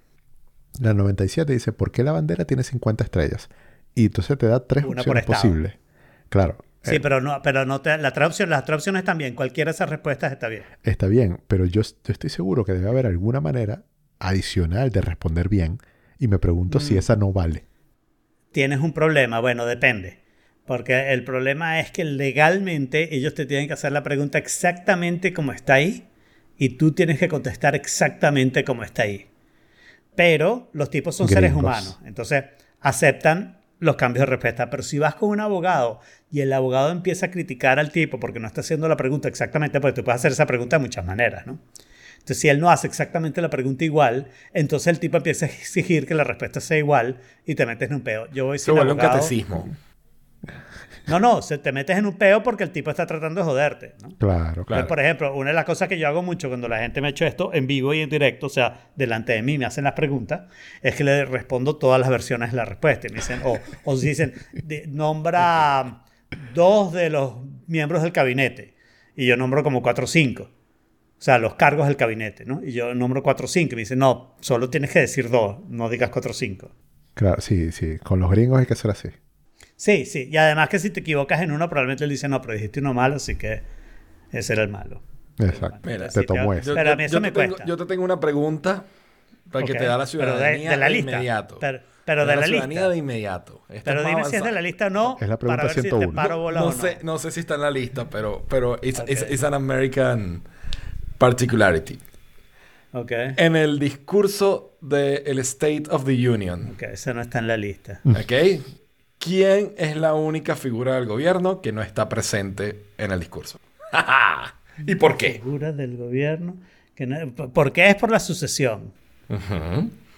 La 0.81 0.95
97 0.95 1.53
dice, 1.53 1.73
¿por 1.73 1.91
qué 1.91 2.03
la 2.05 2.13
bandera 2.13 2.45
tiene 2.45 2.63
50 2.63 3.05
estrellas? 3.05 3.49
Y 3.97 4.05
entonces 4.07 4.39
te 4.39 4.47
da 4.47 4.65
tres 4.65 4.85
Una 4.85 5.01
opciones 5.01 5.25
posibles. 5.25 5.73
Claro. 6.29 6.59
Sí, 6.83 6.97
eh, 6.97 7.01
pero 7.01 7.21
no, 7.21 7.43
pero 7.43 7.65
no 7.67 7.81
te, 7.81 7.99
la 7.99 8.13
traducción, 8.13 8.49
las 8.49 8.65
traducciones 8.65 9.03
también. 9.03 9.35
Cualquiera 9.35 9.73
de 9.73 9.75
esas 9.75 9.91
respuestas 9.91 10.31
está 10.31 10.47
bien. 10.47 10.63
Está 10.85 11.09
bien, 11.09 11.41
pero 11.49 11.65
yo, 11.65 11.83
yo 11.83 12.13
estoy 12.13 12.31
seguro 12.31 12.65
que 12.65 12.73
debe 12.75 12.89
haber 12.89 13.07
alguna 13.07 13.41
manera 13.41 13.83
adicional 14.21 14.91
de 14.91 15.01
responder 15.01 15.49
bien. 15.49 15.79
Y 16.21 16.29
me 16.29 16.39
pregunto 16.39 16.79
Mm. 16.79 16.83
si 16.83 16.97
esa 16.97 17.17
no 17.17 17.33
vale. 17.33 17.65
Tienes 18.53 18.79
un 18.81 18.93
problema, 18.93 19.41
bueno, 19.41 19.67
depende. 19.67 20.21
Porque 20.65 21.13
el 21.13 21.25
problema 21.25 21.81
es 21.81 21.91
que 21.91 22.05
legalmente 22.05 23.15
ellos 23.17 23.35
te 23.35 23.47
tienen 23.47 23.67
que 23.67 23.75
hacer 23.75 23.93
la 23.93 24.03
pregunta 24.03 24.39
exactamente 24.39 25.33
como 25.33 25.53
está 25.53 25.75
ahí 25.75 26.09
y 26.59 26.71
tú 26.71 26.93
tienes 26.93 27.19
que 27.19 27.29
contestar 27.29 27.75
exactamente 27.75 28.65
como 28.65 28.83
está 28.83 29.03
ahí. 29.03 29.27
Pero 30.15 30.69
los 30.73 30.91
tipos 30.91 31.17
son 31.17 31.29
seres 31.29 31.53
humanos, 31.53 31.99
entonces 32.05 32.45
aceptan 32.81 33.59
los 33.79 33.97
cambios 33.97 34.23
de 34.23 34.27
respuesta. 34.27 34.71
Pero 34.71 34.83
si 34.83 34.99
vas 34.99 35.15
con 35.15 35.31
un 35.31 35.41
abogado 35.41 36.01
y 36.31 36.41
el 36.41 36.53
abogado 36.53 36.91
empieza 36.91 37.27
a 37.27 37.31
criticar 37.31 37.79
al 37.79 37.93
tipo 37.93 38.19
porque 38.21 38.41
no 38.41 38.47
está 38.47 38.61
haciendo 38.61 38.89
la 38.89 38.97
pregunta 38.97 39.29
exactamente, 39.29 39.81
porque 39.81 39.95
tú 39.95 40.05
puedes 40.05 40.21
hacer 40.21 40.33
esa 40.33 40.47
pregunta 40.47 40.77
de 40.77 40.83
muchas 40.83 41.05
maneras, 41.05 41.47
¿no? 41.47 41.59
Entonces, 42.27 42.41
si 42.41 42.49
él 42.49 42.59
no 42.59 42.71
hace 42.71 42.89
exactamente 42.89 43.41
la 43.41 43.51
pregunta 43.51 43.85
igual, 43.85 44.27
entonces 44.53 44.89
el 44.89 44.99
tipo 44.99 45.17
empieza 45.17 45.47
a 45.47 45.49
exigir 45.49 46.07
que 46.07 46.15
la 46.15 46.25
respuesta 46.25 46.61
sea 46.61 46.77
igual 46.77 47.21
y 47.45 47.55
te 47.55 47.67
metes 47.67 47.89
en 47.89 47.97
un 47.97 48.01
peo. 48.03 48.29
Yo 48.33 48.47
voy 48.47 48.59
Se 48.59 48.65
sin 48.67 48.75
vuelve 48.75 48.93
un 48.93 48.99
catecismo. 48.99 49.69
No, 51.09 51.21
no, 51.21 51.41
se 51.43 51.59
te 51.59 51.71
metes 51.73 51.97
en 51.97 52.07
un 52.07 52.15
peo 52.17 52.43
porque 52.43 52.65
el 52.65 52.71
tipo 52.71 52.91
está 52.91 53.07
tratando 53.07 53.41
de 53.41 53.45
joderte, 53.47 53.95
¿no? 54.03 54.09
Claro, 54.19 54.65
Claro. 54.65 54.83
Entonces, 54.83 54.87
por 54.87 55.01
ejemplo, 55.01 55.35
una 55.37 55.51
de 55.51 55.55
las 55.55 55.65
cosas 55.65 55.89
que 55.89 55.99
yo 55.99 56.09
hago 56.09 56.23
mucho 56.23 56.49
cuando 56.49 56.67
la 56.69 56.79
gente 56.79 57.01
me 57.01 57.07
ha 57.07 57.11
hecho 57.11 57.25
esto 57.27 57.53
en 57.55 57.67
vivo 57.67 57.95
y 57.95 58.01
en 58.01 58.11
directo, 58.11 58.47
o 58.47 58.51
sea, 58.51 58.91
delante 58.97 59.33
de 59.33 59.43
mí 59.43 59.57
me 59.59 59.65
hacen 59.67 59.85
las 59.85 59.93
preguntas, 59.93 60.43
es 60.83 60.95
que 60.97 61.05
le 61.05 61.25
respondo 61.25 61.77
todas 61.77 62.01
las 62.01 62.11
versiones 62.11 62.51
de 62.51 62.57
la 62.57 62.65
respuesta. 62.65 63.07
Y 63.07 63.11
me 63.11 63.17
dicen, 63.17 63.41
o, 63.45 63.59
o 63.85 63.97
si 63.97 64.09
dicen, 64.09 64.35
de- 64.53 64.87
nombra 64.89 66.03
dos 66.55 66.93
de 66.93 67.11
los 67.11 67.35
miembros 67.67 68.03
del 68.03 68.13
gabinete. 68.13 68.75
Y 69.15 69.27
yo 69.27 69.37
nombro 69.37 69.63
como 69.63 69.83
cuatro 69.83 70.05
o 70.05 70.09
cinco. 70.09 70.51
O 71.19 71.23
sea, 71.23 71.39
los 71.39 71.55
cargos 71.55 71.87
del 71.87 71.97
gabinete, 71.97 72.45
¿no? 72.45 72.63
Y 72.63 72.73
yo 72.73 72.95
nombro 72.95 73.23
cuatro 73.23 73.47
o 73.47 73.49
cinco. 73.49 73.73
Y 73.73 73.77
me 73.77 73.83
dicen, 73.83 73.99
no, 73.99 74.35
solo 74.41 74.69
tienes 74.69 74.91
que 74.91 74.99
decir 75.01 75.31
dos, 75.31 75.59
no 75.69 75.89
digas 75.89 76.11
cuatro 76.11 76.33
o 76.33 76.35
cinco. 76.35 76.73
Claro, 77.15 77.41
sí, 77.41 77.73
sí. 77.73 77.97
Con 78.03 78.21
los 78.21 78.31
gringos 78.31 78.59
hay 78.61 78.67
que 78.67 78.75
hacer 78.75 78.91
así. 78.91 79.09
Sí, 79.77 80.07
sí. 80.07 80.29
Y 80.31 80.37
además 80.37 80.69
que 80.69 80.79
si 80.79 80.91
te 80.91 81.01
equivocas 81.01 81.41
en 81.43 81.53
uno, 81.53 81.69
probablemente 81.69 82.05
él 82.05 82.11
dice, 82.11 82.29
no, 82.29 82.41
pero 82.41 82.55
dijiste 82.55 82.81
uno 82.81 82.95
malo, 82.95 83.17
así 83.17 83.37
que 83.37 83.63
ese 84.33 84.53
era 84.55 84.63
el 84.63 84.69
malo. 84.71 85.03
Exacto. 85.39 85.81
Mira, 85.85 86.09
te 86.09 86.23
tomó 86.23 86.55
eso. 86.55 86.75
Pero 86.75 86.93
a 86.93 86.97
mí 86.97 87.05
eso 87.05 87.21
me 87.21 87.31
tengo, 87.31 87.49
cuesta. 87.55 87.65
yo 87.67 87.77
te 87.77 87.85
tengo 87.85 88.03
una 88.05 88.19
pregunta 88.19 88.85
para 89.51 89.65
que 89.67 89.73
Ok, 89.73 89.79
te 89.79 89.85
da 89.85 89.99
la 89.99 90.07
pero 90.07 90.25
de- 90.25 90.33
ciudadanía 90.33 90.71
de 90.71 90.77
la 90.79 90.87
de 90.87 90.93
lista. 90.93 91.11
inmediato. 91.13 91.59
Pero- 91.61 91.81
pero 92.07 92.25
de 92.25 92.37
la 92.37 92.43
ciudadanía 92.47 92.69
lista. 92.79 92.89
de 92.89 92.97
inmediato. 92.97 93.63
Esta 93.69 93.91
Pero 93.91 94.01
dime 94.05 94.15
si 94.23 94.27
es 94.27 94.31
de 94.31 94.37
avanzada. 94.39 94.53
la 94.53 94.63
lista 94.63 94.87
o 94.87 94.91
no. 94.91 95.17
Es 95.21 95.29
la 95.29 95.37
pregunta 95.39 95.63
para 95.63 95.75
ver 95.75 95.75
si 95.75 95.83
te 95.83 95.89
101. 95.91 96.15
paro 96.15 96.39
bola 96.39 96.61
no 96.61 96.67
o 96.67 96.71
no. 96.71 96.77
sé, 96.81 96.99
no 97.03 97.19
sé 97.19 97.31
si 97.33 97.41
está 97.41 97.57
en 97.57 97.61
la 97.63 97.71
lista, 97.71 98.09
pero, 98.09 98.45
pero 98.49 98.79
it's, 98.83 99.01
Ok. 99.01 99.11
it's- 99.11 99.27
it's 99.31 99.43
an 99.45 99.55
American 99.55 100.43
particularity. 101.19 101.99
Ok. 102.93 103.13
En 103.37 103.57
el 103.57 103.79
discurso 103.79 104.79
del 104.81 105.39
State 105.41 105.85
of 105.91 106.05
the 106.07 106.29
Union, 106.29 106.71
Ok, 106.75 106.83
eso 106.85 107.13
no 107.13 107.21
está 107.21 107.41
en 107.41 107.49
la 107.49 107.57
lista. 107.57 108.01
¿ok? 108.05 108.33
¿Quién 109.27 109.73
es 109.77 109.97
la 109.97 110.15
única 110.15 110.55
figura 110.55 110.95
del 110.95 111.07
gobierno 111.07 111.61
que 111.61 111.73
no 111.73 111.83
está 111.83 112.09
presente 112.09 112.85
en 112.97 113.11
el 113.11 113.19
discurso? 113.21 113.59
¿Y 114.87 114.95
por 114.95 115.17
qué? 115.17 115.33
Figura 115.43 115.73
del 115.73 115.97
gobierno. 115.97 116.55
Que 116.95 117.07
no- 117.07 117.31
¿Por 117.33 117.73
qué 117.73 117.89
es 117.89 117.97
por 117.97 118.11
la 118.11 118.21
sucesión? 118.21 118.93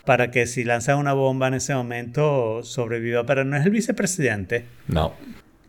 Para 0.04 0.30
que 0.30 0.46
si 0.46 0.62
lanzan 0.64 0.98
una 0.98 1.12
bomba 1.14 1.48
en 1.48 1.54
ese 1.54 1.74
momento 1.74 2.62
sobreviva. 2.62 3.24
Pero 3.24 3.44
no 3.44 3.56
es 3.56 3.64
el 3.64 3.70
vicepresidente. 3.72 4.66
No. 4.88 5.14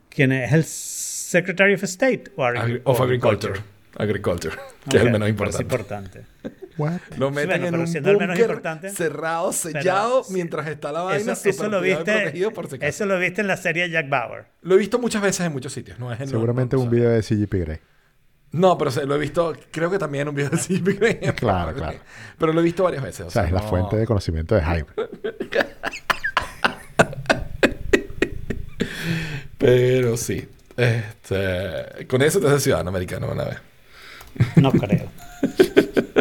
¿Quién 0.10 0.32
es? 0.34 0.52
¿El 0.52 0.64
Secretary 0.66 1.76
of 1.76 1.84
State? 1.84 2.26
O 2.36 2.44
Agri- 2.44 2.82
of 2.84 3.00
Agriculture. 3.00 3.54
Agriculture, 3.98 4.56
que 4.90 4.98
es 4.98 5.04
el 5.04 5.12
menos 5.12 5.32
parece 5.34 5.62
importante. 5.64 6.20
importante. 6.20 6.69
What? 6.80 7.00
Lo 7.18 7.30
meten 7.32 7.62
bueno, 7.62 7.84
en 7.86 8.08
un 8.08 8.18
búnker 8.18 8.40
importante. 8.40 8.90
cerrado, 8.90 9.52
sellado, 9.54 10.24
mientras 10.30 10.68
está 10.68 10.92
la 10.92 11.02
vaina 11.02 11.34
Eso, 11.34 11.50
eso 11.50 11.70
lo 11.70 11.82
viste, 11.82 12.04
protegido 12.04 12.52
por 12.52 12.70
si 12.70 12.78
eso 12.82 13.06
lo 13.06 13.20
viste 13.20 13.42
en 13.42 13.48
la 13.48 13.58
serie 13.58 13.90
Jack 13.90 14.10
Bauer. 14.10 14.46
Lo 14.62 14.76
he 14.76 14.78
visto 14.78 14.98
muchas 14.98 15.22
veces 15.22 15.46
en 15.46 15.52
muchos 15.52 15.74
sitios. 15.74 16.00
No 16.00 16.12
es 16.12 16.20
en 16.20 16.28
Seguramente 16.30 16.76
no, 16.76 16.84
un 16.84 16.90
video 16.90 17.10
de 17.10 17.22
CGP 17.22 17.54
Grey. 17.66 17.78
No, 18.52 18.78
pero 18.80 18.90
se- 18.90 19.06
lo 19.06 19.14
he 19.16 19.20
visto, 19.20 19.56
creo 19.72 19.92
que 19.92 20.00
también 20.00 20.24
en 20.24 20.30
un 20.30 20.36
video 20.36 20.50
de 20.50 20.58
CGP 20.58 21.00
Grey. 21.00 21.20
Claro, 21.36 21.74
claro. 21.76 21.98
Pero 22.38 22.54
lo 22.54 22.62
he 22.62 22.64
visto 22.64 22.84
varias 22.84 23.04
veces. 23.04 23.28
O 23.28 23.30
sea, 23.30 23.44
es 23.44 23.52
la 23.52 23.62
no- 23.62 23.68
fuente 23.68 23.96
de 23.98 24.06
conocimiento 24.08 24.56
de 24.56 24.64
Hype. 24.64 24.92
Pero 29.58 30.18
sí. 30.18 30.48
Este, 30.78 32.08
con 32.08 32.22
eso 32.22 32.40
te 32.40 32.48
haces 32.48 32.64
ciudadano 32.64 32.90
americano 32.90 33.28
una 33.32 33.44
vez. 33.46 33.58
No 34.56 34.72
creo. 34.72 35.10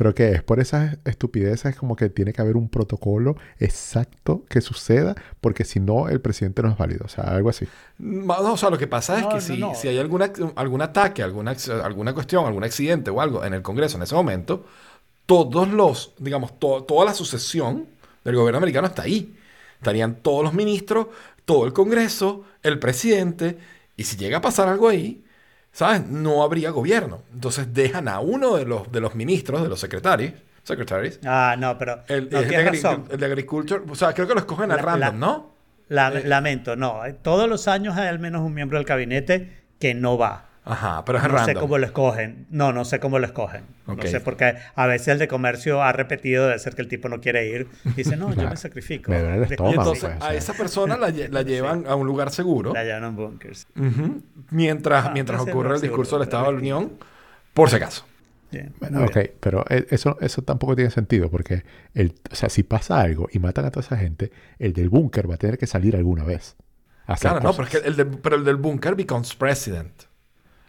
Pero 0.00 0.14
que 0.14 0.32
es 0.32 0.42
por 0.42 0.60
esas 0.60 0.96
estupideces 1.04 1.76
como 1.76 1.94
que 1.94 2.08
tiene 2.08 2.32
que 2.32 2.40
haber 2.40 2.56
un 2.56 2.70
protocolo 2.70 3.36
exacto 3.58 4.46
que 4.48 4.62
suceda, 4.62 5.14
porque 5.42 5.64
si 5.64 5.78
no, 5.78 6.08
el 6.08 6.22
presidente 6.22 6.62
no 6.62 6.70
es 6.70 6.78
válido. 6.78 7.04
O 7.04 7.08
sea, 7.08 7.24
algo 7.24 7.50
así. 7.50 7.68
No, 7.98 8.52
o 8.52 8.56
sea, 8.56 8.70
lo 8.70 8.78
que 8.78 8.86
pasa 8.86 9.18
es 9.18 9.22
No, 9.24 9.28
que 9.28 9.34
no, 9.36 9.40
si, 9.42 9.58
no. 9.58 9.74
si 9.74 9.88
hay 9.88 9.98
alguna, 9.98 10.32
algún 10.56 10.80
ataque, 10.80 11.22
alguna, 11.22 11.54
alguna 11.84 12.14
cuestión, 12.14 12.46
algún 12.46 12.64
accidente 12.64 13.10
o 13.10 13.20
algo 13.20 13.44
en 13.44 13.52
el 13.52 13.62
Congreso 13.62 13.98
en 13.98 14.04
ese 14.04 14.14
momento, 14.14 14.64
todos 15.26 15.68
los, 15.68 16.14
digamos, 16.18 16.58
to- 16.58 16.84
toda 16.84 17.04
la 17.06 17.14
sucesión 17.14 17.86
del 18.24 18.36
gobierno 18.36 18.58
americano 18.58 18.86
está 18.88 19.02
ahí. 19.02 19.34
Estarían 19.76 20.16
todos 20.16 20.44
los 20.44 20.54
ministros, 20.54 21.08
todo 21.44 21.66
el 21.66 21.72
Congreso, 21.72 22.44
el 22.62 22.78
presidente, 22.78 23.58
y 23.96 24.04
si 24.04 24.16
llega 24.16 24.38
a 24.38 24.40
pasar 24.42 24.68
algo 24.68 24.88
ahí, 24.88 25.24
¿sabes? 25.72 26.06
No 26.06 26.42
habría 26.42 26.70
gobierno. 26.70 27.22
Entonces 27.32 27.72
dejan 27.72 28.08
a 28.08 28.20
uno 28.20 28.56
de 28.56 28.64
los, 28.64 28.90
de 28.92 29.00
los 29.00 29.14
ministros, 29.14 29.62
de 29.62 29.68
los 29.68 29.80
secretarios, 29.80 30.34
secretaries, 30.62 31.18
Ah, 31.24 31.56
no, 31.58 31.76
pero 31.78 32.02
el, 32.08 32.28
no 32.30 32.38
el 32.38 32.44
de 32.44 32.48
tienes 32.48 32.66
agri- 32.66 32.82
razón. 32.82 33.04
el 33.10 33.18
de 33.18 33.26
Agriculture, 33.26 33.82
o 33.88 33.94
sea, 33.94 34.12
creo 34.12 34.28
que 34.28 34.34
lo 34.34 34.40
escogen 34.40 34.68
La- 34.68 34.76
random, 34.76 35.00
la- 35.00 35.26
¿no? 35.26 35.50
La- 35.88 36.08
Eh. 36.12 36.22
Lamento, 36.26 36.76
no. 36.76 37.00
Todos 37.22 37.48
los 37.48 37.66
años 37.66 37.96
hay 37.96 38.06
al 38.08 38.18
menos 38.20 38.42
un 38.42 38.54
miembro 38.54 38.78
del 38.78 38.86
gabinete 38.86 39.64
que 39.80 39.94
no 39.94 40.18
va. 40.18 40.49
Ajá, 40.64 41.04
pero 41.04 41.18
es 41.18 41.24
No 41.24 41.30
sé 41.30 41.36
random. 41.46 41.60
cómo 41.62 41.78
lo 41.78 41.86
escogen. 41.86 42.46
No, 42.50 42.72
no 42.72 42.84
sé 42.84 43.00
cómo 43.00 43.18
lo 43.18 43.26
escogen. 43.26 43.62
Ok. 43.86 44.04
No 44.04 44.10
sé 44.10 44.20
porque 44.20 44.56
a 44.74 44.86
veces 44.86 45.08
el 45.08 45.18
de 45.18 45.26
comercio 45.26 45.82
ha 45.82 45.90
repetido 45.92 46.48
de 46.48 46.58
ser 46.58 46.74
que 46.74 46.82
el 46.82 46.88
tipo 46.88 47.08
no 47.08 47.20
quiere 47.20 47.48
ir. 47.48 47.66
Dice, 47.96 48.16
no, 48.16 48.32
yo 48.34 48.42
me 48.50 48.56
sacrifico. 48.56 49.10
Me 49.10 49.20
duele 49.20 49.36
el 49.36 49.42
Y 49.42 49.52
estómago. 49.52 49.74
entonces 49.80 50.10
pues, 50.18 50.22
a 50.22 50.34
esa 50.34 50.52
persona 50.52 50.96
la, 50.98 51.08
lle- 51.10 51.28
la 51.30 51.42
llevan 51.50 51.86
a 51.88 51.94
un 51.94 52.06
lugar 52.06 52.30
seguro 52.30 52.72
La 52.74 52.84
llevan 52.84 53.04
en 53.04 53.16
bunkers. 53.16 53.66
ujú, 53.74 54.22
mientras, 54.50 55.06
Ah, 55.06 55.10
mientras 55.14 55.40
ocurre 55.40 55.70
no 55.70 55.74
el 55.76 55.80
seguro, 55.80 56.02
discurso 56.02 56.18
del 56.18 56.28
pero 56.28 56.36
Estado 56.38 56.46
de 56.46 56.52
la. 56.52 56.58
Unión, 56.58 56.92
por 57.54 57.70
si 57.70 57.76
acaso. 57.76 58.04
Bien, 58.52 58.72
Bueno, 58.80 59.04
ok, 59.04 59.14
bien. 59.14 59.32
pero 59.40 59.64
e- 59.68 59.86
eso, 59.90 60.18
eso 60.20 60.42
tampoco 60.42 60.74
tiene 60.76 60.90
sentido 60.90 61.30
porque, 61.30 61.62
el, 61.94 62.14
o 62.30 62.34
sea, 62.34 62.48
si 62.48 62.64
pasa 62.64 63.00
algo 63.00 63.28
y 63.32 63.38
matan 63.38 63.64
a 63.64 63.70
toda 63.70 63.86
esa 63.86 63.96
gente, 63.96 64.30
el 64.58 64.72
del 64.72 64.88
búnker 64.90 65.28
va 65.30 65.36
a 65.36 65.38
tener 65.38 65.56
que 65.56 65.66
salir 65.66 65.96
alguna 65.96 66.24
vez. 66.24 66.56
a 67.06 67.16
Claro, 67.16 67.36
no, 67.40 67.52
pero 67.52 67.66
cosas. 67.66 67.74
es 67.76 67.80
que 67.82 67.88
el, 67.88 67.96
del- 67.96 68.18
pero 68.18 68.36
el 68.36 68.44
del 68.44 68.56
búnker 68.56 68.94
becomes 68.94 69.34
president. 69.34 69.92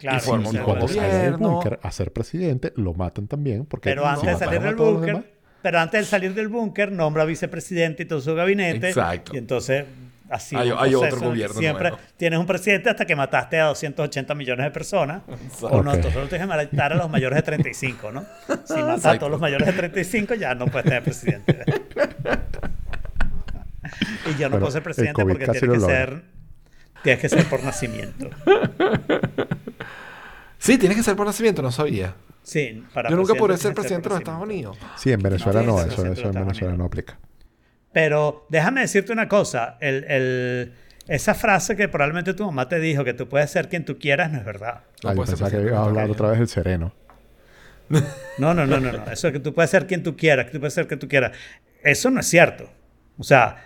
Claro, 0.02 0.18
y 0.18 0.20
forma 0.20 0.50
sí, 0.50 0.56
un 0.58 0.62
cuando 0.64 0.88
sale 0.88 1.14
del 1.14 1.36
búnker 1.36 1.78
a 1.82 1.90
ser 1.92 2.12
presidente, 2.12 2.72
lo 2.76 2.92
matan 2.92 3.26
también. 3.28 3.64
Porque 3.66 3.88
Pero 3.90 4.06
antes 4.06 4.26
de 4.38 4.44
salir 4.44 4.60
a 4.60 4.64
del 4.64 4.74
búnker, 4.76 5.24
pero 5.62 5.78
antes 5.78 6.00
de 6.00 6.06
salir 6.06 6.34
del 6.34 6.48
búnker, 6.48 6.92
nombra 6.92 7.24
vicepresidente 7.24 8.02
y 8.02 8.06
todo 8.06 8.20
su 8.20 8.34
gabinete. 8.34 8.88
Exacto. 8.88 9.32
Y 9.34 9.38
entonces, 9.38 9.84
así 10.28 10.56
Hay- 10.56 10.72
hay 10.76 10.94
otro 10.96 11.20
gobierno 11.20 11.54
Siempre 11.54 11.90
nuevo. 11.90 12.02
tienes 12.16 12.38
un 12.40 12.46
presidente 12.46 12.90
hasta 12.90 13.06
que 13.06 13.14
mataste 13.14 13.60
a 13.60 13.66
280 13.66 14.34
millones 14.34 14.64
de 14.66 14.70
personas. 14.72 15.22
O 15.60 15.82
no, 15.82 15.92
Ok. 15.92 16.00
tú 16.00 16.10
solo 16.10 16.26
tienes 16.26 16.48
que 16.48 16.52
matar 16.52 16.92
a 16.92 16.96
los 16.96 17.08
mayores 17.08 17.36
de 17.36 17.42
35, 17.42 18.10
¿no? 18.10 18.22
Si 18.64 18.74
matas 18.74 18.74
a 18.74 18.94
Exacto. 18.96 19.18
todos 19.20 19.30
los 19.30 19.40
mayores 19.40 19.66
de 19.68 19.72
35, 19.72 20.34
ya 20.34 20.54
no 20.56 20.66
puedes 20.66 20.84
tener 20.84 21.04
presidente. 21.04 21.58
y 24.34 24.38
yo 24.40 24.48
no 24.48 24.58
puedo 24.58 24.70
ser 24.70 24.78
el 24.80 24.84
presidente 24.84 25.22
COVID 25.22 25.32
porque 25.32 25.46
casi 25.46 25.60
tienes 25.60 25.74
que 25.76 25.80
lo 25.80 25.88
logra. 25.88 26.06
ser. 26.06 26.41
Tienes 27.02 27.20
que 27.20 27.28
ser 27.28 27.44
por 27.46 27.62
nacimiento. 27.62 28.30
Sí, 30.58 30.78
tiene 30.78 30.94
que 30.94 31.02
ser 31.02 31.16
por 31.16 31.26
nacimiento, 31.26 31.60
no 31.60 31.72
sabía. 31.72 32.14
Sí, 32.44 32.84
para 32.94 33.10
Yo 33.10 33.16
nunca 33.16 33.34
podré 33.34 33.54
presidente 33.54 33.82
ser 33.82 33.88
tienes 33.88 34.04
presidente 34.04 34.08
de 34.08 34.14
los 34.14 34.20
Estados. 34.20 34.42
Unidos. 34.44 34.78
Sí, 34.96 35.10
en 35.10 35.20
Venezuela 35.20 35.62
No, 35.62 35.80
eso, 35.80 36.06
eso 36.06 36.26
en 36.28 36.32
Venezuela 36.34 36.74
no 36.76 36.84
aplica. 36.84 37.18
Pero 37.92 38.46
déjame 38.48 38.82
decirte 38.82 39.12
una 39.12 39.26
cosa. 39.28 39.76
El, 39.80 40.04
el- 40.04 40.72
esa 41.08 41.34
frase 41.34 41.74
que 41.74 41.88
probablemente 41.88 42.32
tu 42.32 42.46
mamá 42.46 42.68
te 42.68 42.78
dijo, 42.78 43.02
que 43.02 43.12
tú 43.12 43.28
puedes 43.28 43.50
ser 43.50 43.68
quien 43.68 43.84
tú 43.84 43.98
quieras, 43.98 44.30
no 44.30 44.38
es 44.38 44.44
verdad. 44.44 44.82
No 45.02 45.10
Ah, 45.10 45.14
yo 45.14 45.24
pensaba 45.24 45.50
que 45.50 45.60
ibas 45.60 45.72
a 45.74 45.82
hablar 45.82 46.08
otra 46.08 46.28
vez 46.28 46.38
del 46.38 46.46
sereno. 46.48 46.94
No, 48.38 48.54
no, 48.54 48.64
no, 48.64 48.78
no, 48.78 48.92
no. 48.92 49.10
Eso 49.10 49.26
de 49.26 49.32
que 49.32 49.40
tú 49.40 49.52
puedes 49.52 49.68
ser 49.70 49.88
quien 49.88 50.04
tú 50.04 50.16
quieras, 50.16 50.46
que 50.46 50.52
tú 50.52 50.60
puedes 50.60 50.74
ser 50.74 50.86
quien 50.86 51.00
tú 51.00 51.08
quieras. 51.08 51.32
Eso 51.82 52.08
no 52.08 52.20
es 52.20 52.26
cierto. 52.28 52.70
O 53.18 53.24
sea, 53.24 53.56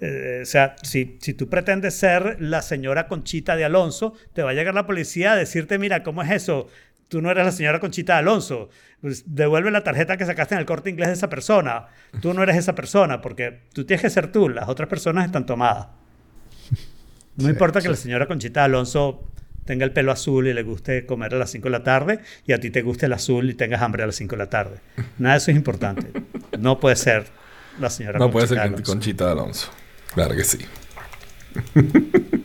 eh, 0.00 0.40
o 0.42 0.46
sea 0.46 0.76
si, 0.82 1.18
si 1.20 1.34
tú 1.34 1.48
pretendes 1.48 1.94
ser 1.98 2.36
la 2.40 2.62
señora 2.62 3.08
Conchita 3.08 3.56
de 3.56 3.64
Alonso, 3.64 4.14
te 4.34 4.42
va 4.42 4.50
a 4.50 4.54
llegar 4.54 4.74
la 4.74 4.86
policía 4.86 5.32
a 5.32 5.36
decirte, 5.36 5.78
mira, 5.78 6.02
¿cómo 6.02 6.22
es 6.22 6.30
eso? 6.30 6.68
Tú 7.08 7.22
no 7.22 7.30
eres 7.30 7.44
la 7.44 7.52
señora 7.52 7.78
Conchita 7.80 8.14
de 8.14 8.18
Alonso. 8.20 8.68
Pues 9.00 9.22
devuelve 9.26 9.70
la 9.70 9.84
tarjeta 9.84 10.16
que 10.16 10.26
sacaste 10.26 10.54
en 10.54 10.60
el 10.60 10.66
corte 10.66 10.90
inglés 10.90 11.08
de 11.08 11.14
esa 11.14 11.28
persona. 11.28 11.86
Tú 12.20 12.34
no 12.34 12.42
eres 12.42 12.56
esa 12.56 12.74
persona 12.74 13.20
porque 13.22 13.60
tú 13.72 13.84
tienes 13.84 14.02
que 14.02 14.10
ser 14.10 14.32
tú. 14.32 14.48
Las 14.48 14.68
otras 14.68 14.88
personas 14.88 15.24
están 15.26 15.46
tomadas. 15.46 15.88
No 17.36 17.44
Sí, 17.44 17.50
importa 17.50 17.80
que 17.80 17.84
sí. 17.84 17.90
la 17.90 17.96
señora 17.96 18.26
Conchita 18.26 18.60
de 18.60 18.64
Alonso 18.66 19.30
tenga 19.66 19.84
el 19.84 19.92
pelo 19.92 20.10
azul 20.10 20.46
y 20.48 20.54
le 20.54 20.62
guste 20.62 21.04
comer 21.06 21.34
a 21.34 21.38
las 21.38 21.50
5 21.50 21.64
de 21.66 21.70
la 21.70 21.82
tarde 21.82 22.20
y 22.46 22.52
a 22.52 22.60
ti 22.60 22.70
te 22.70 22.80
guste 22.82 23.06
el 23.06 23.12
azul 23.12 23.50
y 23.50 23.54
tengas 23.54 23.82
hambre 23.82 24.02
a 24.04 24.06
las 24.06 24.14
5 24.16 24.30
de 24.36 24.38
la 24.38 24.48
tarde. 24.48 24.78
Nada 25.18 25.34
de 25.34 25.38
eso 25.38 25.50
es 25.50 25.56
importante. 25.56 26.12
No 26.58 26.80
puede 26.80 26.96
ser 26.96 27.26
la 27.78 27.90
señora 27.90 28.18
No 28.18 28.30
puede 28.30 28.46
ser 28.46 28.56
Conchita 28.58 28.72
Alonso. 28.74 28.92
Conchita 28.92 29.24
de 29.26 29.30
Alonso. 29.32 29.70
Claro 30.16 30.34
que 30.34 30.42
sí. 30.44 30.58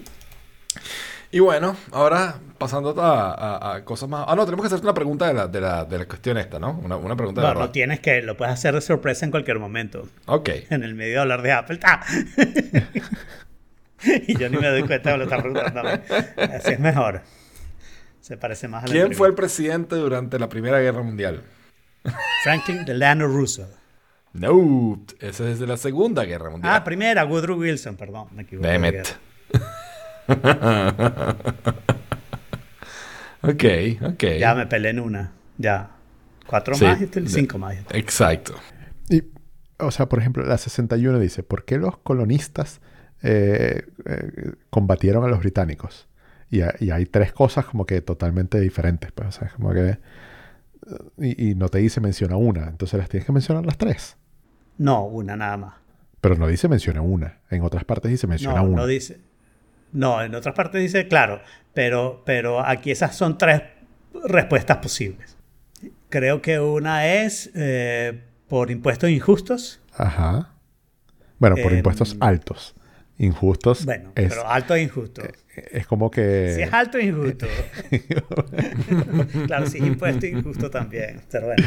Y 1.33 1.39
bueno, 1.39 1.77
ahora 1.93 2.35
pasando 2.57 2.93
a, 3.01 3.31
a- 3.31 3.75
a 3.75 3.85
cosas 3.85 4.09
más... 4.09 4.25
Ah, 4.27 4.35
no, 4.35 4.43
tenemos 4.43 4.63
que 4.63 4.67
hacerte 4.67 4.85
una 4.85 4.93
pregunta 4.93 5.27
de 5.27 5.33
la, 5.33 5.47
de 5.47 5.61
la, 5.61 5.85
de 5.85 5.97
la 5.99 6.05
cuestión 6.05 6.37
esta, 6.37 6.59
¿no? 6.59 6.71
Una, 6.83 6.97
una 6.97 7.15
pregunta 7.15 7.39
de 7.39 7.47
No, 7.47 7.53
verdad. 7.53 7.67
no 7.67 7.71
tienes 7.71 8.01
que, 8.01 8.21
lo 8.21 8.35
puedes 8.35 8.53
hacer 8.53 8.73
de 8.75 8.81
sorpresa 8.81 9.23
en 9.23 9.31
cualquier 9.31 9.57
momento. 9.57 10.09
Ok. 10.25 10.49
En 10.69 10.83
el 10.83 10.93
medio 10.93 11.13
de 11.13 11.19
hablar 11.21 11.41
de 11.41 11.53
Apple. 11.53 11.79
¡Ah! 11.83 12.05
y 14.03 14.37
yo 14.37 14.49
ni 14.49 14.57
me 14.57 14.67
doy 14.67 14.83
cuenta 14.83 15.11
de 15.11 15.17
lo 15.19 15.27
que 15.27 15.33
estás 15.35 15.41
preguntando. 15.41 15.89
Así 16.53 16.73
es 16.73 16.79
mejor. 16.81 17.21
Se 18.19 18.35
parece 18.35 18.67
más 18.67 18.83
a 18.83 18.87
la 18.87 18.93
¿Quién 18.93 19.13
fue 19.13 19.29
el 19.29 19.33
presidente 19.33 19.95
durante 19.95 20.37
la 20.37 20.49
Primera 20.49 20.79
Guerra 20.81 21.01
Mundial? 21.01 21.43
Franklin 22.43 22.83
Delano 22.83 23.27
Roosevelt. 23.27 23.73
No, 24.33 25.01
ese 25.19 25.51
es 25.51 25.59
de 25.59 25.67
la 25.67 25.77
Segunda 25.77 26.23
Guerra 26.23 26.49
Mundial. 26.49 26.73
Ah, 26.73 26.83
primera, 26.83 27.25
Woodrow 27.25 27.59
Wilson, 27.59 27.95
perdón, 27.97 28.27
me 28.35 28.43
equivoqué. 28.43 28.67
Damn 28.67 28.85
it. 28.85 29.07
ok, 33.41 33.63
ok. 34.13 34.23
Ya 34.39 34.55
me 34.55 34.67
peleé 34.67 34.91
en 34.91 34.99
una. 34.99 35.31
Ya. 35.57 35.91
Cuatro 36.47 36.75
Sí. 36.75 36.85
más 36.85 36.99
y 37.01 37.05
estoy- 37.05 37.27
cinco 37.27 37.57
más. 37.57 37.75
Exacto. 37.91 38.55
Y, 39.09 39.23
o 39.79 39.91
sea, 39.91 40.07
por 40.07 40.19
ejemplo, 40.19 40.45
la 40.45 40.57
61 40.57 41.19
dice, 41.19 41.43
¿por 41.43 41.65
qué 41.65 41.77
los 41.77 41.97
colonistas 41.97 42.81
eh, 43.23 43.83
eh, 44.05 44.53
combatieron 44.69 45.23
a 45.23 45.27
los 45.27 45.39
británicos? 45.39 46.07
Y, 46.49 46.61
y 46.83 46.91
hay 46.91 47.05
tres 47.05 47.31
cosas 47.31 47.65
como 47.65 47.85
que 47.85 48.01
totalmente 48.01 48.59
diferentes, 48.59 49.11
pues, 49.11 49.29
o 49.29 49.31
sea, 49.31 49.47
es 49.47 49.53
como 49.53 49.73
que... 49.73 49.97
Y, 51.19 51.51
y 51.51 51.55
no 51.55 51.69
te 51.69 51.77
dice 51.77 52.01
menciona 52.01 52.35
una, 52.35 52.67
entonces 52.67 52.99
las 52.99 53.07
tienes 53.07 53.25
que 53.25 53.31
mencionar 53.31 53.65
las 53.65 53.77
tres. 53.77 54.17
No, 54.77 55.05
una 55.05 55.35
nada 55.35 55.57
más. 55.57 55.73
Pero 56.21 56.35
no 56.35 56.47
dice 56.47 56.67
menciona 56.67 57.01
una. 57.01 57.39
En 57.49 57.61
otras 57.63 57.83
partes 57.83 58.11
dice 58.11 58.27
menciona 58.27 58.57
No, 58.61 58.63
una. 58.67 58.75
no 58.77 58.87
dice. 58.87 59.19
No, 59.91 60.21
en 60.21 60.33
otras 60.35 60.55
partes 60.55 60.81
dice, 60.81 61.07
claro, 61.07 61.41
pero, 61.73 62.23
pero 62.25 62.65
aquí 62.65 62.91
esas 62.91 63.15
son 63.15 63.37
tres 63.37 63.61
respuestas 64.25 64.77
posibles. 64.77 65.35
Creo 66.09 66.41
que 66.41 66.59
una 66.59 67.07
es 67.07 67.49
eh, 67.55 68.21
por 68.47 68.71
impuestos 68.71 69.09
injustos. 69.09 69.81
Ajá. 69.95 70.53
Bueno, 71.39 71.55
por 71.57 71.71
Em, 71.71 71.77
impuestos 71.79 72.15
altos. 72.19 72.75
Injustos 73.17 73.85
Bueno, 73.85 74.11
es, 74.15 74.29
pero 74.29 74.47
alto 74.47 74.73
e 74.75 74.81
injusto. 74.81 75.21
es 75.55 75.85
como 75.85 76.09
que... 76.09 76.53
Si 76.55 76.61
es 76.61 76.73
alto 76.73 76.97
e 76.97 77.05
injusto. 77.05 77.45
claro, 79.47 79.67
si 79.67 79.77
es 79.79 79.83
impuesto 79.85 80.25
injusto 80.25 80.69
también. 80.69 81.21
Pero 81.31 81.47
bueno. 81.47 81.63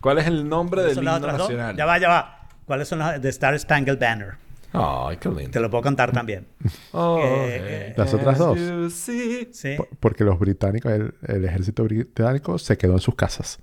¿Cuál 0.00 0.18
es 0.18 0.26
el 0.26 0.48
nombre 0.48 0.82
del 0.82 0.94
¿Son 0.94 1.04
las 1.04 1.16
himno 1.20 1.32
nacional? 1.32 1.76
Ya 1.76 1.86
va, 1.86 1.98
ya 1.98 2.08
va. 2.08 2.48
¿Cuáles 2.64 2.88
son 2.88 3.00
las 3.00 3.20
de 3.20 3.28
Star 3.30 3.58
Spangled 3.58 3.98
Banner? 3.98 4.34
Ay, 4.72 5.16
qué 5.16 5.28
lindo. 5.28 5.50
Te 5.50 5.58
lo 5.60 5.68
puedo 5.68 5.82
contar 5.82 6.12
también. 6.12 6.46
Oh, 6.92 7.18
Eh, 7.22 7.92
Las 7.96 8.14
otras 8.14 8.38
dos. 8.38 8.58
Sí. 8.92 9.50
Por- 9.76 9.88
Porque 9.98 10.24
los 10.24 10.38
británicos, 10.38 10.92
el, 10.92 11.14
el 11.26 11.44
ejército 11.44 11.82
británico 11.84 12.58
se 12.58 12.78
quedó 12.78 12.92
en 12.94 13.00
sus 13.00 13.14
casas. 13.16 13.58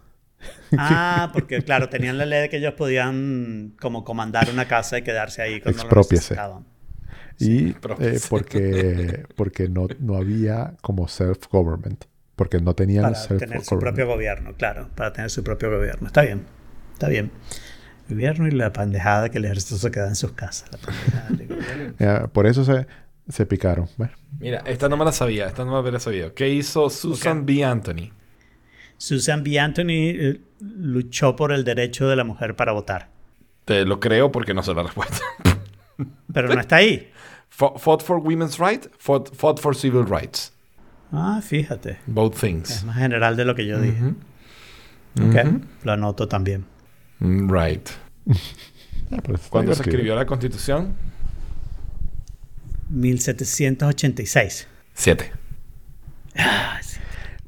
Ah, 0.78 1.30
porque 1.34 1.62
claro, 1.64 1.90
tenían 1.90 2.18
la 2.18 2.26
ley 2.26 2.42
de 2.42 2.50
que 2.50 2.58
ellos 2.58 2.74
podían 2.74 3.74
como 3.80 4.04
comandar 4.04 4.50
una 4.52 4.68
casa 4.68 4.98
y 4.98 5.02
quedarse 5.02 5.42
ahí 5.42 5.62
cuando 5.62 5.78
lo 5.78 5.84
Expropiese. 5.84 6.16
necesitaban. 6.36 6.66
Y 7.40 7.70
eh, 8.00 8.20
porque, 8.30 9.26
porque 9.36 9.70
no, 9.70 9.88
no 10.00 10.16
había 10.16 10.74
como 10.82 11.08
self-government. 11.08 12.06
Porque 12.38 12.62
no 12.62 12.74
tenían 12.76 13.12
Para 13.12 13.28
tener 13.38 13.66
su 13.66 13.78
propio 13.80 14.08
gobierno, 14.08 14.54
claro, 14.56 14.90
para 14.96 15.12
tener 15.12 15.30
su 15.30 15.44
propio 15.44 15.70
gobierno. 15.70 16.08
Está 16.08 16.22
bien, 16.22 16.46
está 16.94 17.10
bien. 17.10 17.32
Gobierno 18.08 18.48
y 18.48 18.52
la 18.52 18.72
pendejada 18.72 19.28
que 19.30 19.40
el 19.40 19.46
ejército 19.46 19.78
se 19.78 19.92
queda 19.92 20.08
en 20.08 20.16
sus 20.16 20.32
casas. 20.32 20.70
La 21.98 22.28
por 22.34 22.46
eso 22.48 22.64
se, 22.64 22.88
se 23.28 23.46
picaron. 23.46 23.90
Bueno, 23.98 24.14
Mira, 24.40 24.60
esta 24.66 24.88
no 24.88 24.96
me 24.96 25.04
la 25.04 25.12
sabía, 25.12 25.48
esta 25.48 25.66
no 25.66 25.72
me 25.72 25.82
la 25.82 25.88
había 25.88 26.00
sabido. 26.00 26.34
¿Qué 26.34 26.48
hizo 26.50 26.90
Susan 26.90 27.46
B. 27.46 27.66
Anthony? 27.66 28.12
Susan 28.98 29.44
B. 29.44 29.60
Anthony 29.60 29.90
eh, 29.90 30.42
luchó 30.60 31.36
por 31.36 31.52
el 31.52 31.64
derecho 31.64 32.08
de 32.08 32.16
la 32.16 32.24
mujer 32.24 32.56
para 32.56 32.72
votar, 32.72 33.10
Te 33.66 33.84
lo 33.84 34.00
creo 34.00 34.32
porque 34.32 34.54
no 34.54 34.62
sé 34.64 34.74
la 34.74 34.84
respuesta. 34.84 35.18
pero 36.32 36.54
no 36.54 36.62
está 36.62 36.78
ahí. 36.78 37.12
Fought 37.50 37.80
fought 37.80 38.04
for 38.04 38.20
women's 38.20 38.60
rights, 38.60 38.90
fought, 39.00 39.34
fought 39.34 39.60
for 39.60 39.74
civil 39.76 40.06
rights. 40.06 40.54
Ah, 41.12 41.42
fíjate. 41.44 42.00
Both 42.08 42.36
Es 42.36 42.42
things. 42.42 42.84
más 42.84 42.98
general 42.98 43.36
de 43.36 43.46
lo 43.46 43.56
que 43.56 43.66
yo 43.66 43.80
dije. 43.80 44.14
Ok. 45.22 45.62
Lo 45.84 45.92
anoto 45.94 46.28
también. 46.28 46.66
Mm, 47.20 47.50
Right. 47.52 47.90
ah, 48.30 48.34
está 49.16 49.50
¿Cuándo 49.50 49.74
se 49.74 49.82
escribió 49.84 50.16
la 50.16 50.26
Constitución? 50.26 50.94
1786. 52.90 54.68
Siete. 54.94 55.32
Ah, 56.36 56.80
sí. 56.82 57.00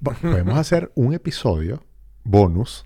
Podemos 0.04 0.58
hacer 0.58 0.92
un 0.96 1.14
episodio 1.14 1.84
bonus 2.24 2.84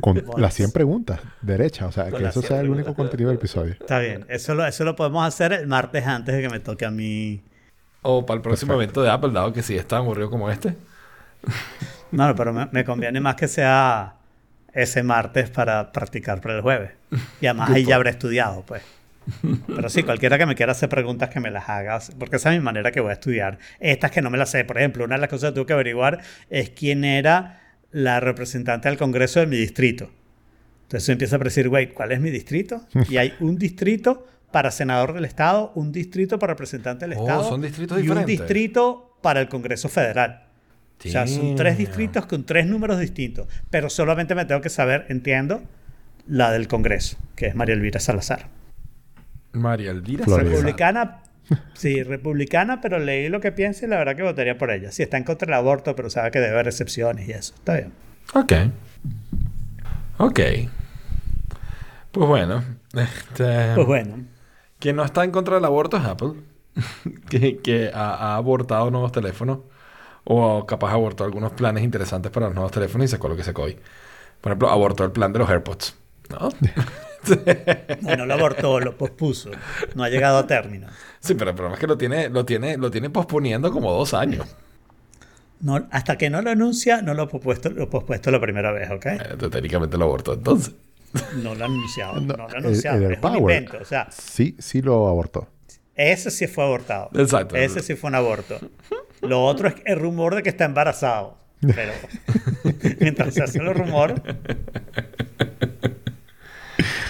con 0.00 0.14
Bonus. 0.24 0.40
las 0.40 0.54
100 0.54 0.70
preguntas 0.72 1.20
derechas. 1.42 1.88
O 1.88 1.92
sea, 1.92 2.10
Con 2.10 2.20
que 2.20 2.28
eso 2.28 2.40
100 2.40 2.48
sea 2.48 2.60
el 2.60 2.70
único 2.70 2.94
contenido 2.94 3.28
del 3.30 3.38
episodio. 3.38 3.72
Está 3.72 3.98
bien. 3.98 4.24
Eso 4.28 4.54
lo, 4.54 4.64
eso 4.66 4.84
lo 4.84 4.96
podemos 4.96 5.26
hacer 5.26 5.52
el 5.52 5.66
martes 5.66 6.06
antes 6.06 6.34
de 6.34 6.42
que 6.42 6.48
me 6.48 6.60
toque 6.60 6.84
a 6.86 6.90
mí. 6.90 7.42
O 8.08 8.24
para 8.24 8.36
el 8.36 8.42
próximo 8.42 8.74
evento 8.74 9.02
de 9.02 9.10
Apple, 9.10 9.32
dado 9.32 9.52
que 9.52 9.62
sí 9.62 9.76
es 9.76 9.86
tan 9.88 9.98
aburrido 9.98 10.30
como 10.30 10.48
este. 10.48 10.76
No, 12.12 12.32
pero 12.36 12.52
me, 12.52 12.68
me 12.70 12.84
conviene 12.84 13.20
más 13.20 13.34
que 13.34 13.48
sea 13.48 14.14
ese 14.72 15.02
martes 15.02 15.50
para 15.50 15.90
practicar 15.90 16.40
para 16.40 16.54
el 16.54 16.62
jueves. 16.62 16.92
Y 17.40 17.46
además 17.46 17.70
ahí 17.70 17.84
ya 17.84 17.96
habré 17.96 18.10
estudiado, 18.10 18.62
pues. 18.64 18.82
Pero 19.66 19.88
sí, 19.88 20.04
cualquiera 20.04 20.38
que 20.38 20.46
me 20.46 20.54
quiera 20.54 20.70
hacer 20.70 20.88
preguntas 20.88 21.30
que 21.30 21.40
me 21.40 21.50
las 21.50 21.68
hagas, 21.68 22.12
porque 22.16 22.36
esa 22.36 22.52
es 22.52 22.60
mi 22.60 22.64
manera 22.64 22.92
que 22.92 23.00
voy 23.00 23.10
a 23.10 23.14
estudiar. 23.14 23.58
Estas 23.80 24.12
que 24.12 24.22
no 24.22 24.30
me 24.30 24.38
las 24.38 24.50
sé, 24.50 24.64
por 24.64 24.78
ejemplo, 24.78 25.04
una 25.04 25.16
de 25.16 25.22
las 25.22 25.30
cosas 25.30 25.50
que 25.50 25.56
tuve 25.56 25.66
que 25.66 25.72
averiguar 25.72 26.20
es 26.48 26.70
quién 26.70 27.04
era 27.04 27.60
la 27.90 28.20
representante 28.20 28.88
del 28.88 28.98
Congreso 28.98 29.40
de 29.40 29.46
mi 29.46 29.56
distrito. 29.56 30.10
Entonces 30.82 31.08
empieza 31.08 31.34
a 31.34 31.38
decir, 31.40 31.66
wait, 31.66 31.92
¿cuál 31.92 32.12
es 32.12 32.20
mi 32.20 32.30
distrito? 32.30 32.86
Y 33.08 33.16
hay 33.16 33.34
un 33.40 33.58
distrito 33.58 34.28
para 34.50 34.70
senador 34.70 35.12
del 35.12 35.24
Estado, 35.24 35.72
un 35.74 35.92
distrito 35.92 36.38
para 36.38 36.52
representante 36.54 37.06
del 37.06 37.16
Oh, 37.18 37.22
Estado 37.22 37.48
son 37.48 37.62
distritos 37.62 37.98
y 37.98 38.00
un 38.02 38.06
diferentes. 38.08 38.38
distrito 38.38 39.16
para 39.22 39.40
el 39.40 39.48
Congreso 39.48 39.88
Federal. 39.88 40.42
O 41.04 41.08
sea, 41.08 41.26
son 41.26 41.56
tres 41.56 41.76
distritos 41.76 42.24
con 42.26 42.44
tres 42.44 42.66
números 42.66 42.98
distintos. 42.98 43.46
Pero 43.70 43.90
solamente 43.90 44.34
me 44.34 44.44
tengo 44.46 44.60
que 44.62 44.70
saber, 44.70 45.04
entiendo, 45.10 45.62
la 46.26 46.50
del 46.52 46.68
Congreso, 46.68 47.18
que 47.34 47.46
es 47.46 47.54
María 47.54 47.74
Elvira 47.74 48.00
Salazar. 48.00 48.48
María 49.52 49.90
Elvira 49.90 50.24
Florida. 50.24 50.44
Salazar. 50.56 50.56
Republicana, 50.64 51.22
sí, 51.74 52.02
republicana, 52.02 52.80
pero 52.80 52.98
leí 52.98 53.28
lo 53.28 53.40
que 53.40 53.52
piensa 53.52 53.84
y 53.84 53.88
la 53.88 53.96
verdad 53.98 54.16
que 54.16 54.22
votaría 54.22 54.56
por 54.56 54.70
ella. 54.70 54.90
Sí, 54.90 55.02
está 55.02 55.18
en 55.18 55.24
contra 55.24 55.46
del 55.46 55.54
aborto, 55.54 55.94
pero 55.94 56.08
sabe 56.08 56.30
que 56.30 56.38
debe 56.40 56.54
haber 56.54 56.68
excepciones 56.68 57.28
y 57.28 57.32
eso. 57.32 57.52
Está 57.54 57.74
bien. 57.74 57.92
Ok. 58.32 58.52
Ok. 60.18 60.40
Pues 62.12 62.26
bueno. 62.28 62.64
Este, 62.94 63.74
Pues 63.74 63.86
bueno, 63.86 64.24
Quien 64.78 64.96
no 64.96 65.04
está 65.04 65.24
en 65.24 65.30
contra 65.30 65.56
del 65.56 65.64
aborto 65.64 65.96
es 65.96 66.04
Apple. 66.04 66.34
que 67.30 67.58
que 67.58 67.90
ha, 67.92 68.14
ha 68.14 68.36
abortado 68.36 68.90
nuevos 68.90 69.12
teléfonos. 69.12 69.60
O 70.24 70.66
capaz 70.66 70.92
abortó 70.92 71.24
algunos 71.24 71.52
planes 71.52 71.84
interesantes 71.84 72.32
para 72.32 72.46
los 72.46 72.54
nuevos 72.54 72.72
teléfonos 72.72 73.04
y 73.06 73.08
sacó 73.08 73.28
lo 73.28 73.36
que 73.36 73.44
sacó 73.44 73.62
hoy. 73.62 73.78
Por 74.40 74.52
ejemplo, 74.52 74.68
abortó 74.70 75.04
el 75.04 75.12
plan 75.12 75.32
de 75.32 75.38
los 75.38 75.48
AirPods. 75.48 75.96
¿No? 76.30 76.48
no, 78.02 78.16
no 78.16 78.26
lo 78.26 78.34
abortó, 78.34 78.80
lo 78.80 78.96
pospuso. 78.96 79.50
No 79.94 80.02
ha 80.02 80.08
llegado 80.08 80.38
a 80.38 80.46
término. 80.46 80.88
sí, 81.20 81.34
pero 81.34 81.50
el 81.50 81.56
problema 81.56 81.74
es 81.74 81.80
que 81.80 81.86
lo 81.86 81.96
tiene, 81.96 82.28
lo 82.28 82.44
tiene, 82.44 82.76
lo 82.76 82.90
tiene 82.90 83.10
posponiendo 83.10 83.70
como 83.70 83.92
dos 83.92 84.14
años. 84.14 84.46
No, 85.60 85.86
hasta 85.90 86.18
que 86.18 86.28
no 86.28 86.42
lo 86.42 86.50
anuncia, 86.50 87.00
no 87.02 87.14
lo 87.14 87.22
ha 87.22 87.28
pospuesto, 87.28 87.70
lo 87.70 87.88
pospuesto 87.88 88.30
la 88.30 88.40
primera 88.40 88.72
vez, 88.72 88.90
¿ok? 88.90 89.06
Eh, 89.06 89.48
técnicamente 89.50 89.96
lo 89.96 90.04
abortó 90.04 90.34
entonces. 90.34 90.74
No 91.42 91.54
lo 91.54 91.64
ha 91.64 91.66
anunciado. 91.66 92.14
No, 92.20 92.20
No, 92.20 92.36
lo 92.36 92.44
ha 92.44 92.48
el- 92.50 92.56
anunciado. 92.56 92.96
el 92.98 93.02
es 93.04 93.08
un 93.08 93.12
AirPower. 93.14 93.56
invento. 93.56 93.78
O 93.80 93.84
sea, 93.84 94.08
Sí, 94.10 94.56
sí 94.58 94.82
lo 94.82 95.08
abortó. 95.08 95.48
ese 95.94 96.30
sí 96.30 96.46
fue 96.46 96.64
abortado. 96.64 97.10
Exacto. 97.14 97.56
Ese 97.56 97.80
sí 97.80 97.94
fue 97.94 98.08
un 98.08 98.16
aborto. 98.16 98.58
Lo 99.22 99.44
otro 99.44 99.68
es 99.68 99.74
el 99.86 99.98
rumor 99.98 100.34
de 100.34 100.42
que 100.42 100.50
está 100.50 100.64
embarazado. 100.66 101.38
Pero 101.60 101.92
mientras 103.00 103.32
se 103.34 103.42
hace 103.42 103.58
el 103.58 103.74
rumor, 103.74 104.14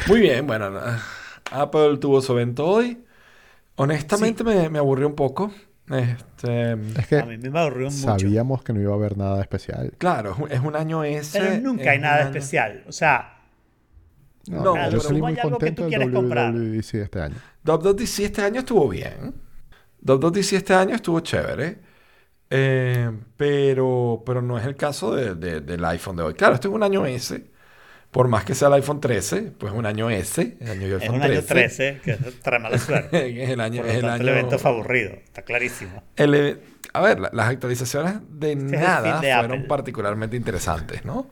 Muy 0.09 0.21
bien, 0.21 0.47
bueno, 0.47 0.71
Apple 1.51 1.99
tuvo 2.01 2.21
su 2.21 2.33
evento 2.33 2.65
hoy. 2.67 3.03
Honestamente 3.75 4.45
me, 4.45 4.69
me 4.71 4.79
aburrió 4.79 5.09
un 5.09 5.17
poco. 5.17 5.53
Este, 5.91 6.73
Es 6.99 7.07
que 7.09 7.19
a 7.19 7.27
mí 7.27 7.37
me 7.39 7.59
aburrió 7.61 7.87
mucho. 7.91 8.03
sabíamos 8.05 8.63
que 8.63 8.73
no 8.73 8.81
iba 8.81 8.93
a 8.93 8.97
haber 8.97 9.17
nada 9.17 9.41
especial. 9.41 9.93
claro, 9.99 10.37
es 10.51 10.61
un- 10.61 10.77
año 10.77 11.05
ese. 11.05 11.41
Pero 11.41 11.61
nunca 11.61 11.83
es 11.85 11.89
hay 11.91 11.99
nada 11.99 12.17
año- 12.21 12.27
especial. 12.27 12.85
O 12.89 12.93
sea, 12.93 13.36
No, 14.49 14.63
No, 14.63 14.75
yo 14.77 14.89
pero 14.91 15.01
salí 15.01 15.21
¿cómo 15.21 15.29
muy 15.31 15.33
hay 15.33 15.39
algo 15.41 15.59
que 15.59 15.67
contento 15.67 15.83
tú 15.83 15.89
del 15.91 15.99
quieres 15.99 16.15
comprar? 16.15 16.53
WWDC 16.55 16.95
este 16.95 17.21
año. 17.21 17.35
WWDC 17.65 18.19
este 18.21 18.43
año 18.43 18.59
estuvo 18.61 18.89
bien. 18.89 19.35
WWDC 20.01 20.53
este 20.55 20.75
año 20.75 20.95
estuvo 20.95 21.21
chévere. 21.21 21.79
Eh, 22.49 23.11
pero, 23.37 24.23
pero 24.25 24.41
no 24.43 24.59
es 24.59 24.65
el 24.67 24.77
caso 24.77 25.15
de- 25.15 25.35
de- 25.35 25.61
del 25.61 25.85
iPhone 25.85 26.17
de 26.17 26.23
hoy. 26.23 26.35
Claro, 26.35 26.55
este 26.55 26.69
es 26.69 26.75
un 26.75 26.83
año 26.83 27.05
ese. 27.07 27.51
Por 28.13 28.29
más 28.29 28.45
que 28.45 28.55
sea 28.55 28.69
el 28.69 28.75
iPhone 28.75 29.01
13, 29.01 29.53
pues 29.59 29.73
un 29.73 29.85
año 29.85 30.09
S, 30.09 30.57
el 30.61 30.69
año 30.71 30.97
Es 30.97 31.09
un 31.11 31.21
año 31.21 31.43
13 31.43 32.01
que 32.05 32.15
trae 32.15 32.61
mala 32.61 32.79
suerte. 32.79 33.43
es 33.45 33.51
el 33.51 33.61
año, 33.61 33.83
Por 33.83 33.91
es 33.91 33.97
el 33.97 34.01
tanto, 34.03 34.23
el 34.23 34.29
año- 34.29 34.39
evento 34.39 34.59
fue 34.61 34.71
aburrido. 34.71 35.11
Está 35.11 35.43
clarísimo. 35.43 36.03
el 36.15 36.35
e- 36.35 36.59
a 36.93 37.01
ver, 37.03 37.19
la- 37.21 37.31
las 37.33 37.49
actualizaciones 37.51 38.15
de 38.31 38.53
es 38.53 38.59
el 38.59 38.71
nada 38.71 39.21
de 39.21 39.33
fueron 39.35 39.53
Apple. 39.59 39.69
particularmente 39.69 40.37
interesantes, 40.37 41.05
¿no? 41.05 41.29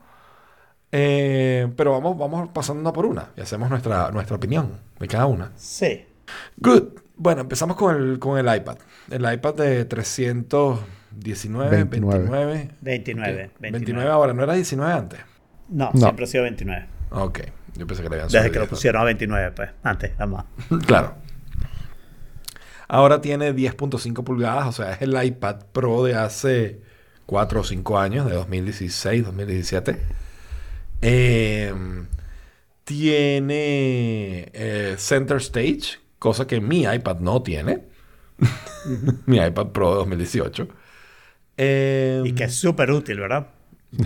Eh, 0.96 1.66
pero 1.76 1.90
vamos, 1.90 2.16
vamos 2.16 2.50
pasando 2.50 2.80
una 2.80 2.92
por 2.92 3.04
una 3.04 3.30
y 3.36 3.40
hacemos 3.40 3.68
nuestra, 3.68 4.12
nuestra 4.12 4.36
opinión 4.36 4.78
de 5.00 5.08
cada 5.08 5.26
una. 5.26 5.50
Sí. 5.56 6.06
Good. 6.58 6.84
Bueno, 7.16 7.40
empezamos 7.40 7.76
con 7.76 7.96
el, 7.96 8.18
con 8.20 8.38
el 8.38 8.56
iPad. 8.56 8.76
El 9.10 9.22
iPad 9.32 9.54
de 9.54 9.84
319, 9.86 11.68
29. 11.84 12.18
29. 12.18 12.70
29. 12.80 13.44
Ok. 13.46 13.60
29. 13.60 13.70
29 13.72 14.10
ahora, 14.10 14.32
¿no 14.34 14.44
era 14.44 14.54
19 14.54 14.92
antes? 14.92 15.18
No, 15.68 15.90
No. 15.92 16.00
siempre 16.00 16.24
ha 16.26 16.28
sido 16.28 16.44
29. 16.44 16.86
Ok, 17.10 17.40
yo 17.74 17.86
pensé 17.88 18.02
que 18.04 18.08
le 18.10 18.14
habían 18.14 18.28
Desde 18.28 18.52
que 18.52 18.58
lo 18.60 18.68
pusieron 18.68 19.02
a 19.02 19.04
29, 19.04 19.50
pues. 19.50 19.70
Antes, 19.82 20.12
nada 20.12 20.26
más. 20.26 20.44
Claro. 20.86 21.14
Ahora 22.86 23.20
tiene 23.20 23.52
10.5 23.52 24.22
pulgadas, 24.22 24.66
o 24.68 24.72
sea, 24.72 24.92
es 24.92 25.02
el 25.02 25.20
iPad 25.20 25.56
Pro 25.72 26.04
de 26.04 26.14
hace 26.14 26.82
4 27.26 27.60
o 27.60 27.64
5 27.64 27.98
años, 27.98 28.26
de 28.26 28.34
2016, 28.34 29.24
2017. 29.24 29.98
Eh, 31.06 31.72
tiene 32.84 34.50
eh, 34.52 34.94
Center 34.98 35.36
Stage, 35.38 35.98
cosa 36.18 36.46
que 36.46 36.60
mi 36.60 36.84
iPad 36.84 37.20
no 37.20 37.42
tiene. 37.42 37.82
mi 39.26 39.36
iPad 39.38 39.68
Pro 39.68 39.90
de 39.90 39.96
2018. 39.96 40.68
Eh, 41.56 42.22
Y 42.24 42.32
que 42.32 42.44
es 42.44 42.54
súper 42.54 42.90
útil, 42.90 43.20
¿verdad? 43.20 43.48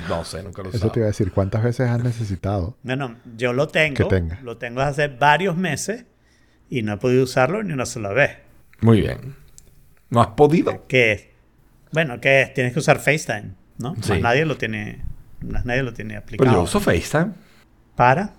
No 0.09 0.24
sé, 0.24 0.42
nunca 0.42 0.62
lo 0.62 0.70
he 0.70 0.76
Eso 0.76 0.90
te 0.90 1.01
iba 1.01 1.07
a 1.07 1.09
decir, 1.09 1.32
¿cuántas 1.32 1.62
veces 1.62 1.88
has 1.88 2.03
necesitado? 2.03 2.76
No, 2.82 2.96
no, 2.96 3.16
yo 3.36 3.53
lo 3.53 3.68
tengo. 3.68 3.94
Que 3.96 4.05
tenga. 4.05 4.40
Lo 4.42 4.59
tengo 4.59 4.84
desde 4.84 5.05
hace 5.05 5.16
varios 5.16 5.57
meses 5.57 6.05
y 6.68 6.82
no 6.82 6.94
he 6.94 6.96
podido 6.99 7.24
usarlo 7.24 7.62
ni 7.62 7.72
una 7.72 7.86
sola 7.86 8.11
vez. 8.11 8.36
Muy 8.80 9.01
bien. 9.01 9.34
¿No 10.11 10.20
has 10.20 10.28
podido? 10.28 10.86
¿Qué 10.88 11.12
es? 11.12 11.26
Bueno, 11.92 12.20
¿qué 12.20 12.42
es? 12.42 12.55
Tienes 12.55 12.74
que 12.74 12.80
usar 12.80 12.99
FaceTime, 12.99 13.55
¿no? 13.78 13.94
Sí. 14.03 14.12
Más 14.12 14.20
nadie 14.20 14.44
lo 14.44 14.57
tiene, 14.59 15.03
nadie 15.41 15.82
lo 15.82 15.93
tiene 15.93 16.14
Pues 16.14 16.22
aplicado. 16.24 16.53
yo 16.57 16.62
uso 16.62 16.80
FaceTime. 16.80 17.32
¿Para? 17.97 18.32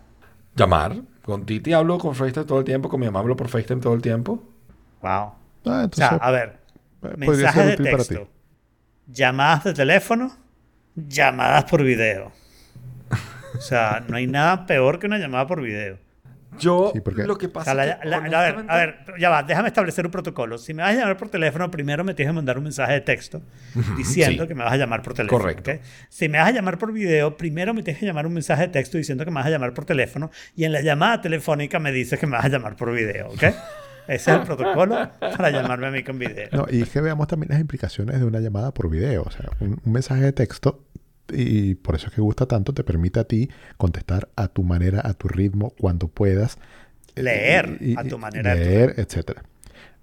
Llamar. 0.56 0.96
Con 1.24 1.46
Titi 1.46 1.74
hablo 1.74 1.98
con 2.00 2.16
FaceTime 2.16 2.46
todo 2.46 2.60
el 2.60 2.66
tiempo, 2.66 2.90
con 2.90 3.00
mi 3.00 3.06
mamá 3.06 3.20
hablo 3.20 3.36
por 3.36 3.50
FaceTime 3.50 3.82
todo 3.82 3.94
el 3.94 4.02
tiempo. 4.02 4.44
Wow. 5.02 5.34
Ah, 5.66 5.88
O 5.92 5.96
sea, 5.96 6.08
a 6.10 6.32
ver, 6.32 6.60
podría 7.02 7.18
mensajes 7.18 7.66
de 7.68 7.74
útil 7.74 7.86
para 7.92 8.04
ti. 8.04 8.10
texto, 8.16 8.30
llamadas 9.08 9.64
de 9.66 9.74
teléfono, 9.74 10.36
llamadas 10.96 11.66
por 11.66 11.84
video. 11.84 12.32
O 13.58 13.62
sea, 13.62 14.04
no 14.08 14.16
hay 14.18 14.28
nada 14.28 14.66
peor 14.66 15.00
que 15.00 15.08
una 15.08 15.18
llamada 15.18 15.46
por 15.48 15.62
video. 15.62 15.98
Yo, 16.58 16.92
Sí, 16.94 17.02
porque- 17.02 17.24
lo 17.26 17.38
que 17.38 17.46
O 17.46 17.52
pasa 17.54 17.66
sea, 17.66 17.74
la- 17.76 17.86
es 17.92 17.96
que, 18.00 18.08
la- 18.08 18.18
a 18.18 18.20
ver, 18.22 18.30
honestamente- 18.34 18.74
a 18.74 18.76
ver, 18.78 18.96
ya 19.20 19.30
va, 19.30 19.44
déjame 19.44 19.68
establecer 19.68 20.06
un 20.06 20.12
protocolo. 20.12 20.58
Si 20.58 20.74
me 20.74 20.82
vas 20.84 20.94
a 20.94 21.00
llamar 21.00 21.16
por 21.18 21.30
teléfono, 21.30 21.70
primero 21.70 22.04
me 22.04 22.14
tienes 22.14 22.32
que 22.32 22.36
mandar 22.36 22.58
un 22.58 22.64
mensaje 22.64 22.94
de 22.94 23.02
texto 23.02 23.42
diciendo 23.98 24.44
sí. 24.44 24.48
que 24.48 24.56
me 24.56 24.64
vas 24.64 24.74
a 24.74 24.78
llamar 24.78 25.02
por 25.02 25.14
teléfono. 25.14 25.40
Correcto. 25.42 25.72
Si 26.10 26.28
me 26.28 26.38
vas 26.40 26.48
a 26.48 26.52
llamar 26.52 26.78
por 26.78 26.92
video, 26.92 27.38
primero 27.38 27.74
me 27.74 27.84
tienes 27.84 28.00
que 28.00 28.06
llamar 28.06 28.26
un 28.26 28.34
mensaje 28.34 28.64
de 28.64 28.68
texto 28.70 28.98
diciendo 28.98 29.24
que 29.26 29.32
me 29.32 29.36
vas 29.36 29.46
a 29.46 29.50
llamar 29.52 29.74
por 29.74 29.86
teléfono 29.86 30.32
y 30.56 30.64
en 30.64 30.72
la 30.72 30.82
llamada 30.82 31.22
telefónica 31.22 31.80
me 31.80 31.92
dices 31.92 32.20
que 32.20 32.26
me 32.28 32.34
vas 32.34 32.46
a 32.46 32.50
llamar 32.50 32.76
por 32.76 32.92
video, 32.94 33.28
¿ok? 33.28 33.44
Ese 34.08 34.32
es 34.32 34.38
el 34.38 34.42
protocolo 34.42 35.12
para 35.20 35.52
llamarme 35.52 35.86
a 35.88 35.92
mí 35.92 36.04
con 36.04 36.18
video. 36.18 36.50
No, 36.52 36.66
y 36.72 36.82
es 36.82 36.90
que 36.90 37.00
veamos 37.00 37.28
también 37.28 37.52
las 37.52 37.60
implicaciones 37.62 38.20
de 38.20 38.26
una 38.26 38.40
llamada 38.40 38.74
por 38.74 38.90
video. 38.90 39.22
O 39.22 39.30
sea, 39.30 39.52
un, 39.60 39.80
un 39.86 39.94
mensaje 39.94 40.22
de 40.22 40.34
texto, 40.34 40.84
y 41.34 41.76
por 41.76 41.96
eso 41.96 42.08
es 42.08 42.14
que 42.14 42.22
gusta 42.22 42.46
tanto, 42.46 42.74
te 42.74 42.84
permite 42.84 43.20
a 43.20 43.24
ti 43.26 43.50
contestar 43.78 44.30
a 44.36 44.48
tu 44.48 44.64
manera, 44.64 45.02
a 45.04 45.14
tu 45.14 45.28
ritmo, 45.28 45.74
cuando 45.80 46.08
puedas. 46.08 46.58
Leer 47.16 47.78
Y- 47.82 47.92
y- 47.94 47.96
a 47.98 48.04
tu 48.04 48.18
manera. 48.18 48.52
a 48.52 48.56
tu 48.56 48.60
Leer, 48.62 48.94
etcétera. 48.98 49.44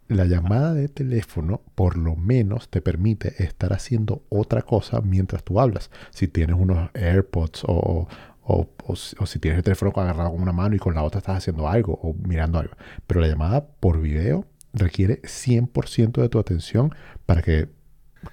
La 0.09 0.25
llamada 0.25 0.73
de 0.75 0.89
teléfono, 0.89 1.63
por 1.75 1.97
lo 1.97 2.15
menos, 2.15 2.69
te 2.69 2.81
permite 2.81 3.43
estar 3.43 3.73
haciendo 3.73 4.23
otra 4.29 4.63
cosa 4.63 5.01
mientras 5.01 5.43
tú 5.43 5.59
hablas. 5.61 5.91
Si 6.11 6.29
tienes 6.29 6.57
unos 6.57 6.91
AirPods 6.95 7.65
o, 7.67 8.07
o, 8.43 8.69
o 8.85 8.97
si- 8.97 9.17
o 9.19 9.27
si 9.27 9.41
tienes 9.41 9.59
el 9.59 9.65
teléfono 9.65 9.93
agarrado 9.97 10.31
con 10.31 10.41
una 10.43 10.53
mano 10.53 10.77
y 10.77 10.79
con 10.79 10.95
la 10.95 11.03
otra 11.03 11.19
estás 11.19 11.39
haciendo 11.39 11.67
algo 11.69 11.99
o 12.03 12.15
mirando 12.15 12.59
algo. 12.61 12.75
Pero 13.09 13.21
la 13.21 13.27
llamada 13.27 13.67
por 13.67 14.01
video 14.01 14.45
requiere 14.73 15.21
100% 15.25 16.21
de 16.23 16.29
tu 16.29 16.39
atención 16.39 16.95
para 17.25 17.43
que 17.43 17.69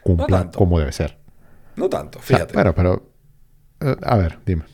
cumpla 0.04 0.52
como 0.52 0.78
debe 0.80 0.92
ser. 0.92 1.18
No 1.76 1.90
tanto, 1.90 2.20
fíjate. 2.20 2.54
pero, 2.54 2.74
pero, 2.76 3.10
eh, 3.82 3.96
a 4.04 4.18
ver, 4.18 4.40
dime. 4.46 4.66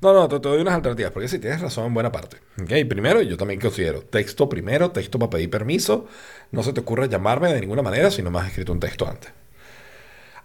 No, 0.00 0.12
no, 0.12 0.28
te, 0.28 0.38
te 0.38 0.48
doy 0.48 0.60
unas 0.60 0.74
alternativas, 0.74 1.12
porque 1.12 1.28
sí, 1.28 1.38
tienes 1.38 1.60
razón 1.62 1.86
en 1.86 1.94
buena 1.94 2.12
parte. 2.12 2.36
¿ok? 2.62 2.86
Primero, 2.88 3.22
yo 3.22 3.36
también 3.36 3.58
considero 3.60 4.02
texto 4.02 4.48
primero, 4.48 4.90
texto 4.90 5.18
para 5.18 5.30
pedir 5.30 5.48
permiso. 5.50 6.06
No 6.50 6.62
se 6.62 6.72
te 6.72 6.80
ocurra 6.80 7.06
llamarme 7.06 7.52
de 7.52 7.60
ninguna 7.60 7.82
manera 7.82 8.10
si 8.10 8.22
no 8.22 8.30
me 8.30 8.38
has 8.40 8.48
escrito 8.48 8.72
un 8.72 8.80
texto 8.80 9.08
antes. 9.08 9.32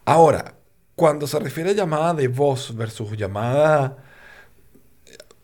Ahora, 0.06 0.56
cuando 0.96 1.28
se 1.28 1.40
refiere 1.40 1.72
a 1.72 1.74
llamada 1.74 2.14
de 2.14 2.28
voz 2.28 2.76
versus 2.76 3.16
llamada 3.18 3.98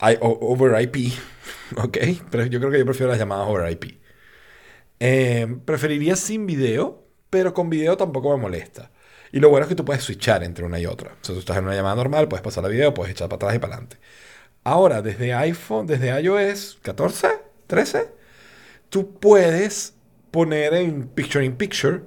I- 0.01 0.17
o- 0.21 0.39
over 0.51 0.79
IP, 0.81 1.13
¿ok? 1.77 1.97
Pero 2.29 2.45
yo 2.45 2.59
creo 2.59 2.71
que 2.71 2.79
yo 2.79 2.85
prefiero 2.85 3.09
las 3.11 3.19
llamadas 3.19 3.47
over 3.47 3.71
IP. 3.71 3.99
Eh, 4.99 5.47
preferiría 5.65 6.15
sin 6.15 6.45
video, 6.45 7.03
pero 7.29 7.53
con 7.53 7.69
video 7.69 7.97
tampoco 7.97 8.35
me 8.35 8.41
molesta. 8.41 8.91
Y 9.35 9.39
lo 9.41 9.49
bueno 9.49 9.65
es 9.65 9.69
que 9.69 9.75
tú 9.75 9.83
puedes 9.83 10.01
switchar 10.01 10.43
entre 10.45 10.63
una 10.63 10.79
y 10.79 10.85
otra. 10.85 11.09
O 11.11 11.17
sea, 11.25 11.33
tú 11.35 11.39
estás 11.39 11.57
en 11.57 11.65
una 11.65 11.75
llamada 11.75 11.95
normal, 11.95 12.29
puedes 12.29 12.41
pasar 12.41 12.63
a 12.63 12.69
video, 12.69 12.93
puedes 12.93 13.11
echar 13.11 13.27
para 13.27 13.35
atrás 13.35 13.55
y 13.55 13.59
para 13.59 13.73
adelante. 13.73 13.97
Ahora, 14.63 15.01
desde 15.01 15.33
iPhone, 15.33 15.85
desde 15.87 16.07
iOS 16.21 16.79
14, 16.81 17.27
13, 17.67 18.07
tú 18.89 19.19
puedes 19.19 19.93
poner 20.31 20.73
en 20.75 21.09
Picture 21.09 21.43
in 21.43 21.57
Picture 21.57 21.99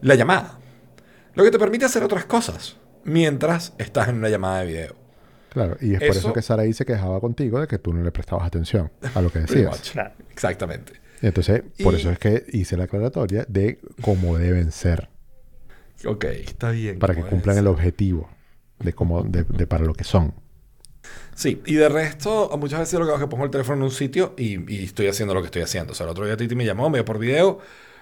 la 0.00 0.14
llamada. 0.14 0.58
Lo 1.34 1.44
que 1.44 1.50
te 1.50 1.58
permite 1.58 1.84
hacer 1.84 2.02
otras 2.02 2.24
cosas 2.24 2.78
mientras 3.04 3.74
estás 3.76 4.08
en 4.08 4.14
una 4.14 4.30
llamada 4.30 4.60
de 4.60 4.66
video. 4.66 4.96
Claro, 5.50 5.76
y 5.82 5.92
es 5.92 5.98
por 6.00 6.08
Eso- 6.08 6.18
eso 6.20 6.32
que 6.32 6.40
Saraí 6.40 6.72
se 6.72 6.86
quejaba 6.86 7.20
contigo 7.20 7.60
de 7.60 7.66
que 7.66 7.78
tú 7.78 7.92
no 7.92 8.02
le 8.02 8.10
prestabas 8.10 8.46
atención 8.46 8.90
a 9.14 9.20
lo 9.20 9.30
que 9.30 9.40
decías. 9.40 9.92
Exactamente. 10.30 10.94
Entonces, 11.20 11.62
por 11.82 11.92
Y- 11.92 11.98
eso 11.98 12.10
es 12.10 12.18
que 12.18 12.46
hice 12.54 12.78
la 12.78 12.84
aclaratoria 12.84 13.44
de 13.46 13.80
cómo 14.00 14.38
deben 14.38 14.72
ser, 14.72 15.09
Ok, 16.04 16.24
está 16.24 16.70
bien. 16.70 16.98
para 16.98 17.14
que 17.14 17.20
como 17.20 17.30
cumplan 17.30 17.58
el 17.58 17.66
objetivo 17.66 18.28
de 18.78 18.92
cómo, 18.92 19.22
de, 19.22 19.44
de 19.44 19.66
para 19.66 19.84
lo 19.84 19.94
que 19.94 20.04
son. 20.04 20.34
Sí, 21.34 21.62
y 21.66 21.74
de 21.74 21.88
resto, 21.88 22.50
muchas 22.58 22.80
veces 22.80 22.98
lo 22.98 23.04
que 23.06 23.10
hago 23.12 23.18
es 23.18 23.24
que 23.24 23.30
pongo 23.30 23.44
el 23.44 23.50
teléfono 23.50 23.76
en 23.78 23.82
un 23.84 23.90
sitio 23.90 24.34
y, 24.36 24.70
y 24.72 24.84
estoy 24.84 25.06
haciendo 25.08 25.34
lo 25.34 25.40
que 25.40 25.46
estoy 25.46 25.62
haciendo. 25.62 25.92
O 25.92 25.94
sea, 25.94 26.04
el 26.04 26.10
otro 26.10 26.26
día 26.26 26.36
Titi 26.36 26.54
me 26.54 26.64
llamó, 26.64 26.90
me 26.90 26.98
dio 26.98 27.04
por 27.04 27.18
video, 27.18 27.58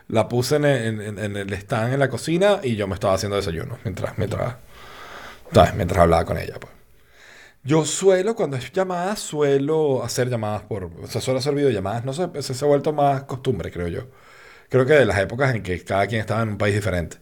la 0.08 0.28
puse 0.28 0.56
en, 0.56 0.64
el- 0.64 1.00
en- 1.00 1.18
en 1.18 1.36
el 1.36 1.52
stand 1.54 1.92
en 1.94 2.00
la 2.00 2.08
cocina 2.08 2.60
y 2.62 2.76
yo 2.76 2.86
me 2.88 2.94
estaba 2.94 3.14
haciendo 3.14 3.36
desayuno 3.36 3.78
mientras, 3.84 4.18
mientras, 4.18 4.56
¿sabes? 5.52 5.74
mientras 5.74 6.00
hablaba 6.02 6.24
con 6.24 6.38
ella. 6.38 6.56
Pues. 6.60 6.72
Yo 7.64 7.84
suelo, 7.84 8.34
cuando 8.36 8.56
es 8.56 8.72
llamada, 8.72 9.16
suelo 9.16 10.04
hacer 10.04 10.30
llamadas 10.30 10.62
por... 10.62 10.84
O 11.02 11.06
sea, 11.06 11.20
suelo 11.20 11.38
hacer 11.40 11.54
videollamadas. 11.54 12.04
No 12.04 12.12
sé, 12.12 12.28
se, 12.42 12.54
se 12.54 12.64
ha 12.64 12.68
vuelto 12.68 12.92
más 12.92 13.24
costumbre, 13.24 13.70
creo 13.70 13.88
yo. 13.88 14.02
Creo 14.70 14.86
que 14.86 14.94
de 14.94 15.06
las 15.06 15.18
épocas 15.20 15.54
en 15.54 15.62
que 15.62 15.82
cada 15.84 16.06
quien 16.06 16.20
estaba 16.20 16.42
en 16.42 16.50
un 16.50 16.58
país 16.58 16.74
diferente. 16.74 17.18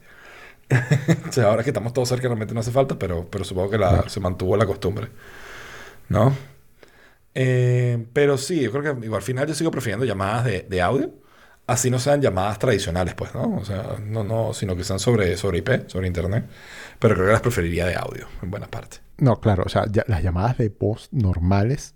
o 1.29 1.31
sea, 1.31 1.45
ahora 1.45 1.63
que 1.63 1.69
estamos 1.69 1.93
todos 1.93 2.09
cerca 2.09 2.27
realmente 2.27 2.53
no 2.53 2.59
hace 2.59 2.71
falta, 2.71 2.97
pero, 2.99 3.27
pero 3.29 3.43
supongo 3.43 3.69
que 3.71 3.77
la- 3.77 4.09
se 4.09 4.19
mantuvo 4.19 4.57
la 4.57 4.65
costumbre. 4.65 5.07
¿No? 6.09 6.33
Eh, 7.35 8.05
pero 8.13 8.37
sí, 8.37 8.61
yo 8.61 8.71
creo 8.71 8.83
que 8.99 9.05
igual, 9.05 9.19
al 9.19 9.23
final 9.25 9.47
yo 9.47 9.53
sigo 9.53 9.71
prefiriendo 9.71 10.05
llamadas 10.05 10.45
de, 10.45 10.61
de 10.69 10.81
audio. 10.81 11.11
Así 11.67 11.91
no 11.91 11.99
sean 11.99 12.21
llamadas 12.21 12.59
tradicionales, 12.59 13.13
pues, 13.13 13.35
¿no? 13.35 13.57
O 13.57 13.65
sea, 13.65 13.97
no, 14.01 14.23
no, 14.23 14.53
sino 14.53 14.75
que 14.77 14.85
sean 14.85 14.99
sobre, 14.99 15.35
sobre 15.35 15.57
IP, 15.57 15.89
sobre 15.89 16.07
internet. 16.07 16.45
Pero 16.97 17.13
creo 17.15 17.27
que 17.27 17.33
las 17.33 17.41
preferiría 17.41 17.85
de 17.85 17.95
audio, 17.95 18.25
en 18.41 18.49
buena 18.49 18.67
parte. 18.67 18.97
No, 19.17 19.41
claro, 19.41 19.63
o 19.65 19.69
sea, 19.69 19.85
ya- 19.91 20.05
las 20.07 20.23
llamadas 20.23 20.57
de 20.57 20.69
voz 20.69 21.09
normales 21.11 21.93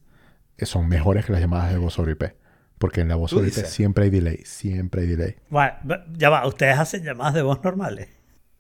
eh, 0.57 0.65
son 0.65 0.89
mejores 0.89 1.26
que 1.26 1.32
las 1.32 1.39
llamadas 1.41 1.72
de 1.72 1.78
voz 1.78 1.93
sobre 1.93 2.11
IP. 2.13 2.36
Porque 2.78 3.01
en 3.01 3.07
la 3.07 3.15
voz 3.15 3.32
sobre 3.32 3.47
IP 3.47 3.53
siempre 3.65 4.03
hay 4.05 4.09
delay, 4.09 4.41
siempre 4.43 5.01
hay 5.03 5.07
delay. 5.07 5.36
Bueno, 5.49 5.74
ya 6.17 6.30
va, 6.30 6.45
ustedes 6.47 6.78
hacen 6.78 7.03
llamadas 7.03 7.34
de 7.36 7.41
voz 7.43 7.63
normales. 7.63 8.09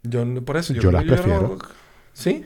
Yo, 0.03 0.25
no- 0.25 0.41
por 0.43 0.57
eso, 0.57 0.73
yo, 0.73 0.81
Yo 0.81 0.91
las 0.91 1.03
yo 1.03 1.13
prefiero. 1.15 1.41
no- 1.41 1.57
¿Sí? 2.13 2.45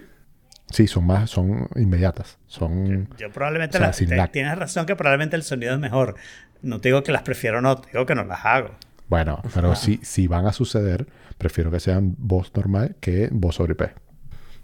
Sí, 0.72 0.88
son 0.88 1.06
más, 1.06 1.30
son 1.30 1.68
inmediatas. 1.76 2.38
Son. 2.48 3.08
Yo 3.18 3.32
probablemente 3.32 3.78
O 3.78 3.80
sea, 3.80 3.88
las- 3.88 3.96
sin 3.98 4.10
te- 4.10 4.16
lag. 4.16 4.32
tienes 4.32 4.58
razón 4.58 4.86
que 4.86 4.96
probablemente 4.96 5.36
el 5.36 5.44
sonido 5.44 5.74
es 5.74 5.80
mejor. 5.80 6.16
No 6.62 6.82
te 6.82 6.90
digo 6.90 7.04
que 7.04 7.12
las 7.12 7.22
prefiero 7.22 7.62
no, 7.62 7.78
te 7.80 7.92
digo 7.92 8.06
que 8.06 8.16
no 8.16 8.24
las 8.24 8.44
hago. 8.46 8.72
Bueno, 9.08 9.42
pero 9.54 9.76
si, 9.76 9.98
si 10.02 10.28
van 10.28 10.48
a 10.48 10.54
suceder, 10.54 11.06
prefiero 11.38 11.70
que 11.70 11.80
sean 11.80 12.16
voz 12.18 12.52
normal 12.56 12.96
que 13.00 13.30
voz 13.32 13.56
sobre 13.56 13.74
IP. 13.74 13.84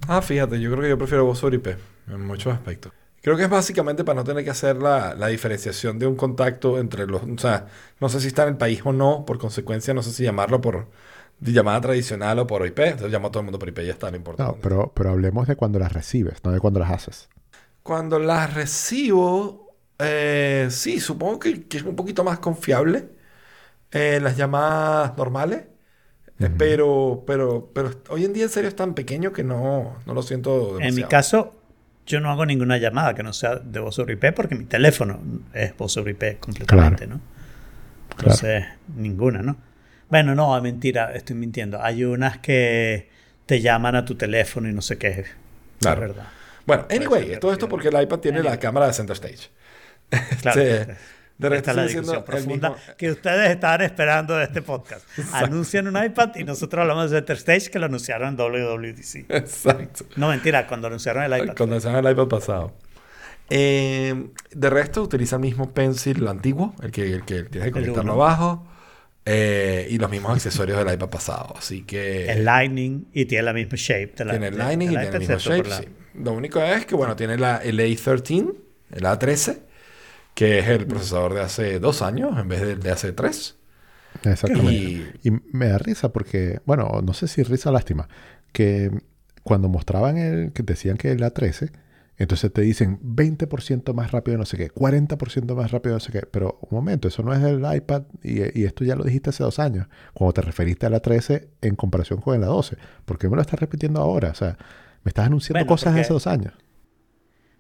Ah, 0.08 0.22
fíjate, 0.24 0.60
yo 0.60 0.72
creo 0.72 0.82
que 0.82 0.90
yo 0.90 0.98
prefiero 0.98 1.26
voz 1.26 1.38
sobre 1.38 1.58
IP 1.58 1.78
en 2.08 2.26
muchos 2.26 2.52
aspectos. 2.52 2.92
Creo 3.22 3.38
que 3.38 3.44
es 3.44 3.50
básicamente 3.52 4.04
para 4.04 4.16
no 4.16 4.24
tener 4.24 4.44
que 4.44 4.50
hacer 4.50 4.78
la, 4.78 5.14
la 5.14 5.28
diferenciación 5.28 6.00
de 6.00 6.08
un 6.08 6.16
contacto 6.16 6.80
entre 6.80 7.06
los... 7.06 7.22
O 7.22 7.38
sea, 7.38 7.68
no 8.00 8.10
sé 8.10 8.20
si 8.20 8.26
está 8.28 8.42
en 8.44 8.50
el 8.50 8.58
país 8.58 8.82
o 8.84 8.92
no, 8.94 9.26
por 9.28 9.38
consecuencia 9.38 9.94
no 9.94 10.02
sé 10.02 10.12
si 10.12 10.24
llamarlo 10.24 10.60
por 10.60 10.90
llamada 11.42 11.82
tradicional 11.82 12.40
o 12.40 12.48
por 12.48 12.66
IP. 12.66 12.80
Entonces 12.80 13.12
llamo 13.12 13.28
a 13.28 13.32
todo 13.32 13.42
el 13.42 13.46
mundo 13.46 13.60
por 13.60 13.70
IP 13.70 13.80
y 13.80 13.86
ya 13.88 13.94
está, 13.94 14.10
no 14.12 14.18
importa. 14.18 14.44
No, 14.44 14.56
pero, 14.62 14.92
pero 14.96 15.10
hablemos 15.12 15.48
de 15.48 15.56
cuando 15.56 15.80
las 15.80 15.92
recibes, 15.94 16.44
no 16.44 16.52
de 16.52 16.60
cuando 16.60 16.80
las 16.80 16.92
haces. 16.92 17.30
Cuando 17.84 18.20
las 18.20 18.54
recibo, 18.54 19.76
eh, 20.00 20.68
sí, 20.70 21.00
supongo 21.00 21.40
que, 21.40 21.64
que 21.68 21.78
es 21.78 21.84
un 21.84 21.96
poquito 21.96 22.24
más 22.24 22.40
confiable 22.40 23.10
eh, 23.92 24.20
las 24.22 24.38
llamadas 24.38 25.18
normales. 25.18 25.66
Eh, 26.40 26.50
Pero, 26.58 27.24
pero, 27.28 27.72
pero 27.74 27.92
hoy 28.10 28.26
en 28.26 28.34
día 28.34 28.44
en 28.46 28.50
serio 28.50 28.68
es 28.70 28.76
tan 28.76 28.96
pequeño 28.96 29.32
que 29.32 29.44
no, 29.44 29.98
no 30.06 30.14
lo 30.14 30.24
siento 30.24 30.76
demasiado. 30.78 30.90
En 30.90 30.96
mi 30.96 31.04
caso, 31.04 31.54
yo 32.08 32.20
no 32.20 32.32
hago 32.32 32.46
ninguna 32.48 32.78
llamada 32.80 33.14
que 33.14 33.24
no 33.24 33.32
sea 33.34 33.58
de 33.58 33.80
voz 33.80 33.96
sobre 33.96 34.14
IP 34.16 34.34
porque 34.36 34.56
mi 34.56 34.66
teléfono 34.66 35.20
es 35.54 35.78
voz 35.78 35.94
sobre 35.94 36.12
IP 36.14 36.40
completamente, 36.40 37.08
¿no? 37.08 37.22
Entonces, 38.12 38.66
ninguna, 38.96 39.42
¿no? 39.44 39.58
Bueno, 40.12 40.36
no, 40.36 40.62
mentira, 40.62 41.14
estoy 41.14 41.36
mintiendo. 41.38 41.82
Hay 41.82 42.04
unas 42.04 42.38
que 42.40 43.10
te 43.46 43.62
llaman 43.62 43.96
a 43.96 44.06
tu 44.06 44.16
teléfono 44.16 44.70
y 44.70 44.74
no 44.74 44.82
sé 44.82 44.98
qué. 44.98 45.26
Claro. 45.80 46.02
Es 46.04 46.08
verdad. 46.10 46.28
Bueno, 46.66 46.86
anyway, 46.92 47.40
todo 47.40 47.52
esto 47.54 47.68
porque 47.68 47.88
el 47.88 48.00
iPad 48.02 48.20
tiene 48.20 48.44
la 48.44 48.60
cámara 48.60 48.88
de 48.88 48.94
Center 48.94 49.16
Stage. 49.16 49.50
Claro. 50.42 50.62
Este, 50.62 50.96
de 51.38 51.50
resto 51.50 51.72
Esta 51.72 51.72
es 51.72 51.78
la 51.78 51.84
discusión 51.86 52.24
profunda 52.26 52.70
mismo- 52.70 52.96
que 52.98 53.12
ustedes 53.12 53.50
estaban 53.50 53.82
esperando 53.82 54.36
de 54.36 54.44
este 54.44 54.62
podcast. 54.62 55.04
Anuncian 55.34 55.88
un 55.88 56.04
iPad 56.04 56.36
y 56.36 56.44
nosotros 56.44 56.82
hablamos 56.82 57.10
de 57.10 57.18
Center 57.18 57.38
Stage 57.38 57.72
que 57.72 57.80
lo 57.80 57.86
anunciaron 57.88 58.28
en 58.28 58.36
WWDC. 58.38 59.26
Exacto. 59.30 60.06
No, 60.18 60.28
mentira, 60.28 60.68
cuando 60.68 60.88
anunciaron 60.88 61.24
el 61.24 61.42
iPad. 61.42 61.56
Cuando 61.58 61.78
usaban 61.78 62.06
el 62.06 62.12
iPad 62.12 62.28
pasado. 62.28 62.74
Eh, 63.50 64.28
de 64.52 64.70
resto, 64.70 65.02
utiliza 65.02 65.38
el 65.38 65.42
mismo 65.42 65.72
pencil 65.74 66.18
el 66.22 66.28
antiguo, 66.28 66.76
el 66.84 66.92
que, 66.92 67.14
el 67.14 67.24
que 67.26 67.44
tienes 67.44 67.70
que 67.70 67.72
conectarlo 67.72 68.14
abajo. 68.14 68.68
Eh, 69.26 69.88
y 69.90 69.98
los 69.98 70.10
mismos 70.10 70.34
accesorios 70.34 70.78
del 70.84 70.94
iPad 70.94 71.10
pasado. 71.10 71.54
Así 71.58 71.84
que 71.84 72.32
El 72.32 72.44
Lightning 72.46 73.06
y 73.14 73.26
tiene 73.26 73.44
la 73.44 73.54
misma 73.54 73.74
shape. 73.76 74.14
De 74.18 74.26
la, 74.26 74.32
tiene 74.32 74.48
el 74.48 74.54
de- 74.54 74.58
Lightning 74.60 74.88
y 74.88 74.90
tiene 74.92 75.04
el 75.04 75.10
iPad, 75.10 75.20
mismo 75.20 75.38
shape. 75.38 75.58
por 75.58 75.68
la- 75.68 75.78
sí. 75.78 75.86
Lo 76.16 76.34
único 76.34 76.62
es 76.62 76.86
que, 76.86 76.96
bueno, 76.96 77.16
tiene 77.16 77.38
la, 77.38 77.58
el 77.58 77.80
A13, 77.80 78.54
el 78.92 79.04
A13, 79.04 79.60
que 80.34 80.60
es 80.60 80.68
el 80.68 80.86
procesador 80.88 81.34
de 81.34 81.42
hace 81.42 81.80
dos 81.80 82.02
años 82.02 82.38
en 82.38 82.48
vez 82.50 82.62
del 82.62 82.80
de 82.82 82.92
hace 82.92 83.12
tres. 83.14 83.56
Exactamente. 84.24 84.72
Y- 85.24 85.30
Y 85.30 85.32
me 85.54 85.68
da 85.68 85.78
risa 85.78 86.12
porque, 86.12 86.60
bueno, 86.66 87.02
no 87.04 87.14
sé 87.14 87.28
si 87.28 87.44
risa 87.44 87.72
lástima, 87.72 88.10
que 88.52 88.92
cuando 89.44 89.70
mostraban 89.70 90.18
el, 90.18 90.52
que 90.52 90.64
decían 90.64 90.98
que 90.98 91.12
el 91.12 91.22
A13, 91.24 91.72
entonces 92.22 92.52
te 92.54 92.62
dicen 92.62 93.00
20% 93.02 93.94
más 93.94 94.12
rápido 94.12 94.38
no 94.38 94.46
sé 94.46 94.58
qué, 94.58 94.72
40% 94.72 95.56
más 95.56 95.72
rápido 95.72 95.96
no 95.96 96.00
sé 96.00 96.12
qué, 96.12 96.22
pero 96.22 96.60
un 96.62 96.76
momento, 96.76 97.08
eso 97.08 97.24
no 97.24 97.34
es 97.34 97.42
el 97.44 97.64
iPad 97.76 98.04
y, 98.24 98.60
y 98.60 98.66
esto 98.66 98.84
ya 98.84 98.96
lo 98.96 99.04
dijiste 99.04 99.30
hace 99.32 99.44
dos 99.44 99.60
años, 99.60 99.88
cuando 100.14 100.34
te 100.34 100.42
referiste 100.42 100.86
al 100.86 100.94
A13 100.94 101.48
en 101.62 101.76
comparación 101.76 102.22
con 102.22 102.36
el 102.36 102.48
A12, 102.48 102.78
¿por 103.06 103.18
qué 103.18 103.30
me 103.30 103.36
lo 103.36 103.42
estás 103.42 103.60
repitiendo 103.60 104.00
ahora? 104.02 104.30
O 104.30 104.36
sea, 104.36 104.58
me 105.04 105.10
estás 105.10 105.26
anunciando 105.28 105.60
Bueno, 105.60 105.68
cosas 105.70 105.94
de 105.94 106.00
porque- 106.00 106.02
hace 106.06 106.14
dos 106.14 106.28
años. 106.28 106.54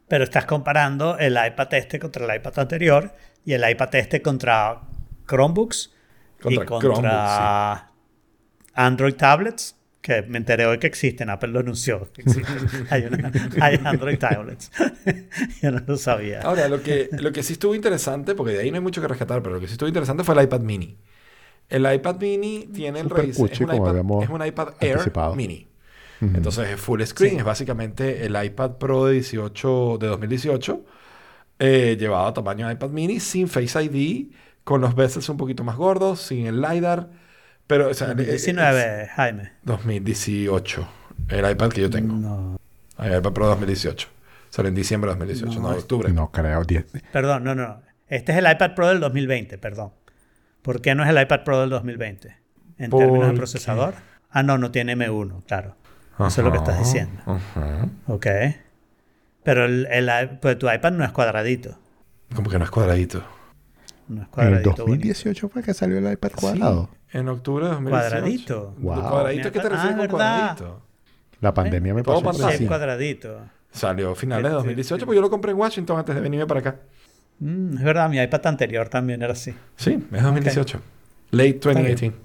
Pero 0.07 0.25
estás 0.25 0.45
comparando 0.45 1.17
el 1.17 1.33
iPad 1.33 1.73
este 1.73 1.97
contra 1.97 2.25
el 2.25 2.35
iPad 2.39 2.59
anterior 2.59 3.13
y 3.45 3.53
el 3.53 3.67
iPad 3.69 3.95
este 3.95 4.21
contra 4.21 4.81
Chromebooks 5.27 5.93
Contra 6.41 6.63
y 6.63 6.67
contra 6.67 7.91
Android 8.73 9.15
tablets, 9.15 9.77
que 10.01 10.23
me 10.23 10.37
enteré 10.39 10.65
hoy 10.65 10.79
que 10.79 10.87
existen. 10.87 11.29
Apple 11.29 11.49
lo 11.49 11.59
anunció. 11.59 12.07
hay, 12.89 13.03
una- 13.03 13.31
hay 13.61 13.79
Android 13.83 14.17
tablets. 14.17 14.71
Yo 15.61 15.71
no 15.71 15.81
lo 15.85 15.97
sabía. 15.97 16.41
Ahora, 16.41 16.67
lo 16.67 16.81
que, 16.81 17.09
lo 17.11 17.31
que 17.31 17.43
sí 17.43 17.53
estuvo 17.53 17.75
interesante, 17.75 18.33
porque 18.35 18.53
de 18.53 18.59
ahí 18.61 18.71
no 18.71 18.75
hay 18.77 18.81
mucho 18.81 19.01
que 19.01 19.07
rescatar, 19.07 19.41
pero 19.43 19.55
lo 19.55 19.61
que 19.61 19.67
sí 19.67 19.73
estuvo 19.73 19.87
interesante 19.87 20.23
fue 20.23 20.35
el 20.35 20.43
iPad 20.43 20.61
mini. 20.61 20.97
El 21.69 21.91
iPad 21.93 22.19
mini 22.19 22.67
tiene 22.73 22.99
el 22.99 23.09
rediseño- 23.09 23.35
cuchi, 23.35 23.53
es, 23.63 23.69
un 23.69 23.75
iPad, 23.75 23.87
habíamos 23.89 24.23
es 24.23 24.29
un 24.29 24.45
iPad 24.45 24.69
Air 24.81 24.93
anticipado. 24.93 25.35
mini. 25.35 25.67
Entonces 26.19 26.69
es 26.69 26.79
full 26.79 27.01
screen, 27.03 27.39
es 27.39 27.43
básicamente 27.43 28.25
el 28.25 28.35
iPad 28.43 28.73
Pro 28.77 29.05
de 29.07 29.13
18 29.13 29.97
de 29.99 30.05
2018 30.07 30.85
eh, 31.57 31.97
llevado 31.99 32.27
a 32.27 32.33
tamaño 32.33 32.71
iPad 32.71 32.89
mini 32.91 33.19
sin 33.19 33.47
Face 33.47 33.83
ID, 33.83 34.27
con 34.63 34.81
los 34.81 34.93
bezels 34.93 35.29
un 35.29 35.37
poquito 35.37 35.63
más 35.63 35.77
gordos, 35.77 36.21
sin 36.21 36.45
el 36.45 36.61
LiDAR, 36.61 37.09
pero 37.71 37.89
o 37.89 37.93
sea, 37.93 38.09
eh, 38.09 38.15
es- 38.19 38.27
19, 38.45 39.07
Jaime. 39.15 39.51
2018, 39.63 40.87
el 41.29 41.49
iPad 41.51 41.69
que 41.69 41.81
yo 41.81 41.89
tengo, 41.89 42.13
No. 42.15 42.59
el 42.99 43.17
iPad 43.17 43.31
Pro 43.33 43.47
2018. 43.47 44.07
Sale 44.49 44.67
en 44.69 44.75
diciembre 44.75 45.09
de 45.11 45.15
2018, 45.17 45.59
no, 45.61 45.71
No, 45.71 45.77
octubre. 45.77 46.11
No 46.11 46.31
creo, 46.31 46.63
10. 46.65 46.85
Perdón, 47.13 47.43
no, 47.45 47.55
no. 47.55 47.81
Este 48.09 48.33
es 48.33 48.37
el 48.39 48.51
iPad 48.51 48.75
Pro 48.75 48.89
del 48.89 48.99
2020, 48.99 49.57
perdón. 49.57 49.91
¿Por 50.61 50.81
qué 50.81 50.93
no 50.95 51.03
es 51.03 51.09
el 51.09 51.21
iPad 51.21 51.43
Pro 51.45 51.61
del 51.61 51.69
2020? 51.69 52.35
¿En 52.77 52.89
¿Por 52.89 52.99
términos 52.99 53.29
de 53.29 53.37
procesador? 53.37 53.93
Ah, 54.29 54.43
no, 54.43 54.57
no 54.57 54.71
tiene 54.71 54.95
M1, 54.97 55.41
claro. 55.47 55.75
Eso 56.19 56.27
es 56.27 56.37
lo 56.39 56.51
que 56.51 56.57
estás 56.57 56.77
diciendo. 56.79 57.21
ajá. 57.25 57.87
Ok. 58.07 58.27
Pero 59.43 59.65
el, 59.65 59.87
el 59.89 60.37
pues 60.39 60.59
tu 60.59 60.69
iPad 60.69 60.91
no 60.91 61.03
es 61.05 61.11
cuadradito. 61.11 61.77
Como 62.35 62.49
que 62.49 62.59
no 62.59 62.65
es 62.65 62.71
cuadradito. 62.71 63.19
No 64.07 64.15
es 64.15 64.17
En 64.17 64.23
el 64.23 64.27
cuadradito. 64.29 64.73
2018 64.77 65.49
fue 65.49 65.63
que 65.63 65.73
salio 65.73 65.97
el 65.97 66.11
iPad 66.11 66.31
cuadrado. 66.35 66.89
Sí, 66.91 66.97
en 67.13 67.27
octubre 67.29 67.65
de 67.65 67.71
2018. 67.71 68.09
Cuadradito. 68.09 68.75
Wow. 68.77 69.01
¿Cuadradito? 69.09 69.51
¿Qué 69.51 69.59
te 69.59 69.67
Ah, 69.67 69.69
refieres 69.69 69.91
con 69.97 69.99
¿verdad? 70.07 70.09
cuadradito? 70.57 70.81
La 71.41 71.53
pandemia 71.53 71.93
me 71.93 72.03
Todo 72.03 72.21
pasó 72.21 72.39
bonito. 72.39 72.49
encima. 72.51 72.67
cuadradito. 72.69 73.39
Salió 73.71 74.11
a 74.11 74.15
finales 74.15 74.43
de 74.43 74.49
Sí, 74.49 74.53
sí, 74.53 74.57
2018, 74.67 74.99
sí. 74.99 75.05
pues 75.05 75.15
yo 75.15 75.21
lo 75.21 75.29
compré 75.29 75.51
en 75.51 75.57
Washington 75.57 75.97
antes 75.99 76.13
de 76.15 76.21
venirme 76.21 76.45
para 76.45 76.59
acá. 76.59 76.75
Mm, 77.39 77.77
es 77.77 77.83
verdad, 77.83 78.09
mi 78.09 78.19
iPad 78.21 78.45
anterior 78.47 78.89
también 78.89 79.21
era 79.21 79.33
así. 79.33 79.53
Sí, 79.75 80.05
es 80.11 80.23
2018. 80.23 80.79
Late 81.31 81.59
2018. 81.61 82.15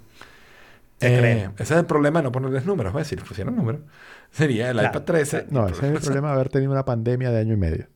Te 0.98 1.06
Eh, 1.08 1.50
ese 1.58 1.74
es 1.74 1.80
el 1.80 1.84
problema 1.86 2.20
de 2.20 2.24
no 2.24 2.32
ponerles 2.32 2.64
números. 2.66 2.92
¿ves? 2.92 3.06
Si 3.06 3.16
les 3.16 3.24
pusieran 3.24 3.54
números, 3.54 3.82
sería 4.30 4.70
el 4.70 4.78
Claro. 4.78 4.88
iPad 4.88 5.02
13. 5.02 5.46
No, 5.50 5.66
ese 5.68 5.86
es 5.86 5.92
el 5.94 6.00
problema 6.00 6.28
de 6.28 6.34
haber 6.34 6.48
tenido 6.48 6.72
una 6.72 6.84
pandemia 6.84 7.30
de 7.30 7.40
año 7.40 7.54
y 7.54 7.56
medio. 7.56 7.86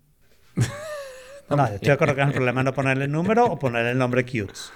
No, 1.51 1.57
yo 1.67 1.75
estoy 1.75 1.87
de 1.89 1.93
acuerdo 1.95 2.15
que 2.15 2.21
es 2.21 2.27
el 2.29 2.33
problema 2.35 2.63
no 2.63 2.73
ponerle 2.73 3.07
el 3.07 3.11
número 3.11 3.45
o 3.47 3.59
ponerle 3.59 3.91
el 3.91 3.99
nombre 3.99 4.25
Qs. 4.25 4.73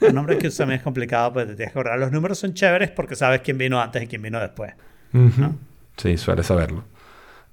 El 0.00 0.14
nombre 0.14 0.36
Qs 0.38 0.56
también 0.56 0.78
es 0.78 0.84
complicado, 0.84 1.32
pues 1.32 1.46
te 1.46 1.54
tienes 1.54 1.72
que 1.72 1.78
acordar. 1.78 1.98
Los 1.98 2.12
números 2.12 2.38
son 2.38 2.54
chéveres 2.54 2.90
porque 2.90 3.16
sabes 3.16 3.40
quién 3.42 3.58
vino 3.58 3.80
antes 3.80 4.02
y 4.02 4.06
quién 4.06 4.22
vino 4.22 4.40
después. 4.40 4.74
Ujú. 5.12 5.58
Sí, 5.96 6.16
suele 6.16 6.42
saberlo. 6.42 6.84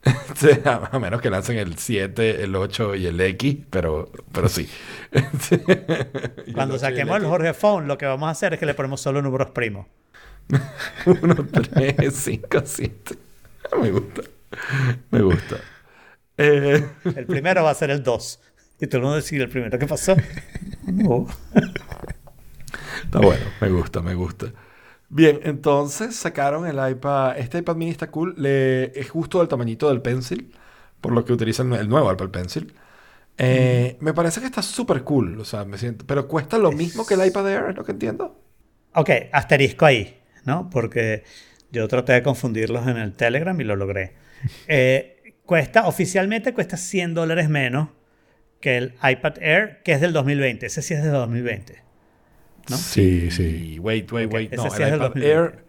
Sí, 0.35 0.49
a 0.63 0.99
menos 0.99 1.21
que 1.21 1.29
lancen 1.29 1.57
el 1.57 1.77
7, 1.77 2.43
el 2.43 2.55
8 2.55 2.95
y 2.95 3.07
el 3.07 3.19
X, 3.19 3.57
pero, 3.69 4.11
pero 4.31 4.47
sí. 4.47 4.69
Sí. 5.39 5.59
El 6.45 6.53
Cuando 6.53 6.75
8 6.75 6.77
y 6.77 6.79
saquemos 6.79 7.17
el. 7.17 7.25
Jorge 7.25 7.53
Phone, 7.53 7.87
lo 7.87 7.97
que 7.97 8.05
vamos 8.05 8.27
a 8.27 8.31
hacer 8.31 8.53
es 8.53 8.59
que 8.59 8.65
le 8.65 8.73
ponemos 8.73 9.01
solo 9.01 9.21
números 9.21 9.51
primos. 9.51 9.87
1, 11.05 11.35
3, 11.51 12.13
5, 12.13 12.61
7. 12.63 13.15
Me 13.81 13.91
gusta. 13.91 14.21
Me 15.11 15.21
gusta. 15.21 15.57
Eh, 16.37 16.85
El 17.15 17.25
primero 17.25 17.63
va 17.63 17.71
a 17.71 17.75
ser 17.75 17.89
el 17.89 18.03
2. 18.03 18.39
Y 18.79 18.87
todo 18.87 18.97
el 18.97 19.03
mundo 19.03 19.15
decir 19.15 19.41
el 19.41 19.49
primero. 19.49 19.77
¿Qué 19.77 19.87
pasó? 19.87 20.15
No. 20.87 21.27
está 23.03 23.19
bueno, 23.19 23.43
me 23.59 23.69
gusta, 23.69 24.01
me 24.01 24.13
gusta. 24.15 24.53
Bien, 25.09 25.41
entonces 25.43 26.15
sacaron 26.15 26.65
el 26.65 26.77
iPad. 26.91 27.37
Este 27.37 27.57
iPad 27.57 27.75
mini 27.75 27.91
está 27.91 28.09
cool. 28.09 28.35
Le, 28.37 28.97
es 28.97 29.09
justo 29.09 29.39
del 29.39 29.49
tamañito 29.49 29.89
del 29.89 30.01
Pencil, 30.01 30.53
por 31.01 31.11
lo 31.11 31.25
que 31.25 31.33
utilizan 31.33 31.73
el 31.73 31.89
nuevo 31.89 32.09
Apple 32.09 32.29
Pencil. 32.29 32.73
Eh, 33.37 33.97
Me 33.99 34.13
parece 34.13 34.39
que 34.39 34.45
está 34.45 34.61
súper 34.61 35.03
cool. 35.03 35.37
O 35.41 35.45
sea, 35.45 35.65
me 35.65 35.77
siento. 35.77 36.05
Pero 36.07 36.27
cuesta 36.29 36.57
lo 36.57 36.71
mismo 36.71 37.05
que 37.05 37.15
el 37.15 37.25
iPad 37.25 37.49
Air, 37.49 37.65
es 37.71 37.75
lo 37.75 37.83
que 37.83 37.91
entiendo. 37.91 38.41
Ok, 38.93 39.09
asterisco 39.33 39.85
ahí, 39.85 40.21
¿no? 40.45 40.69
Porque 40.69 41.23
yo 41.71 41.87
traté 41.89 42.13
de 42.13 42.23
confundirlos 42.23 42.87
en 42.87 42.95
el 42.95 43.13
Telegram 43.13 43.59
y 43.59 43.63
lo 43.65 43.75
logré. 43.75 44.15
Eh, 44.67 45.35
cuesta, 45.45 45.85
oficialmente 45.87 46.53
cuesta 46.53 46.77
100 46.77 47.13
dólares 47.13 47.49
menos 47.49 47.89
que 48.61 48.77
el 48.77 48.93
iPad 49.03 49.35
Air, 49.41 49.81
que 49.83 49.93
es 49.93 50.01
del 50.01 50.13
2020. 50.13 50.65
Ese 50.65 50.81
sí 50.81 50.93
es 50.93 51.03
del 51.03 51.11
2020. 51.13 51.83
¿No? 52.69 52.77
Sí, 52.77 53.31
sí. 53.31 53.79
Wait, 53.79 54.11
wait, 54.11 54.31
wait. 54.33 54.51
ese 54.53 54.63
No, 54.63 54.69
sí 54.69 54.81
el 54.81 54.83
es 54.83 54.91
del 54.91 54.99
iPad 54.99 55.07
2020. 55.09 55.31
Air 55.31 55.65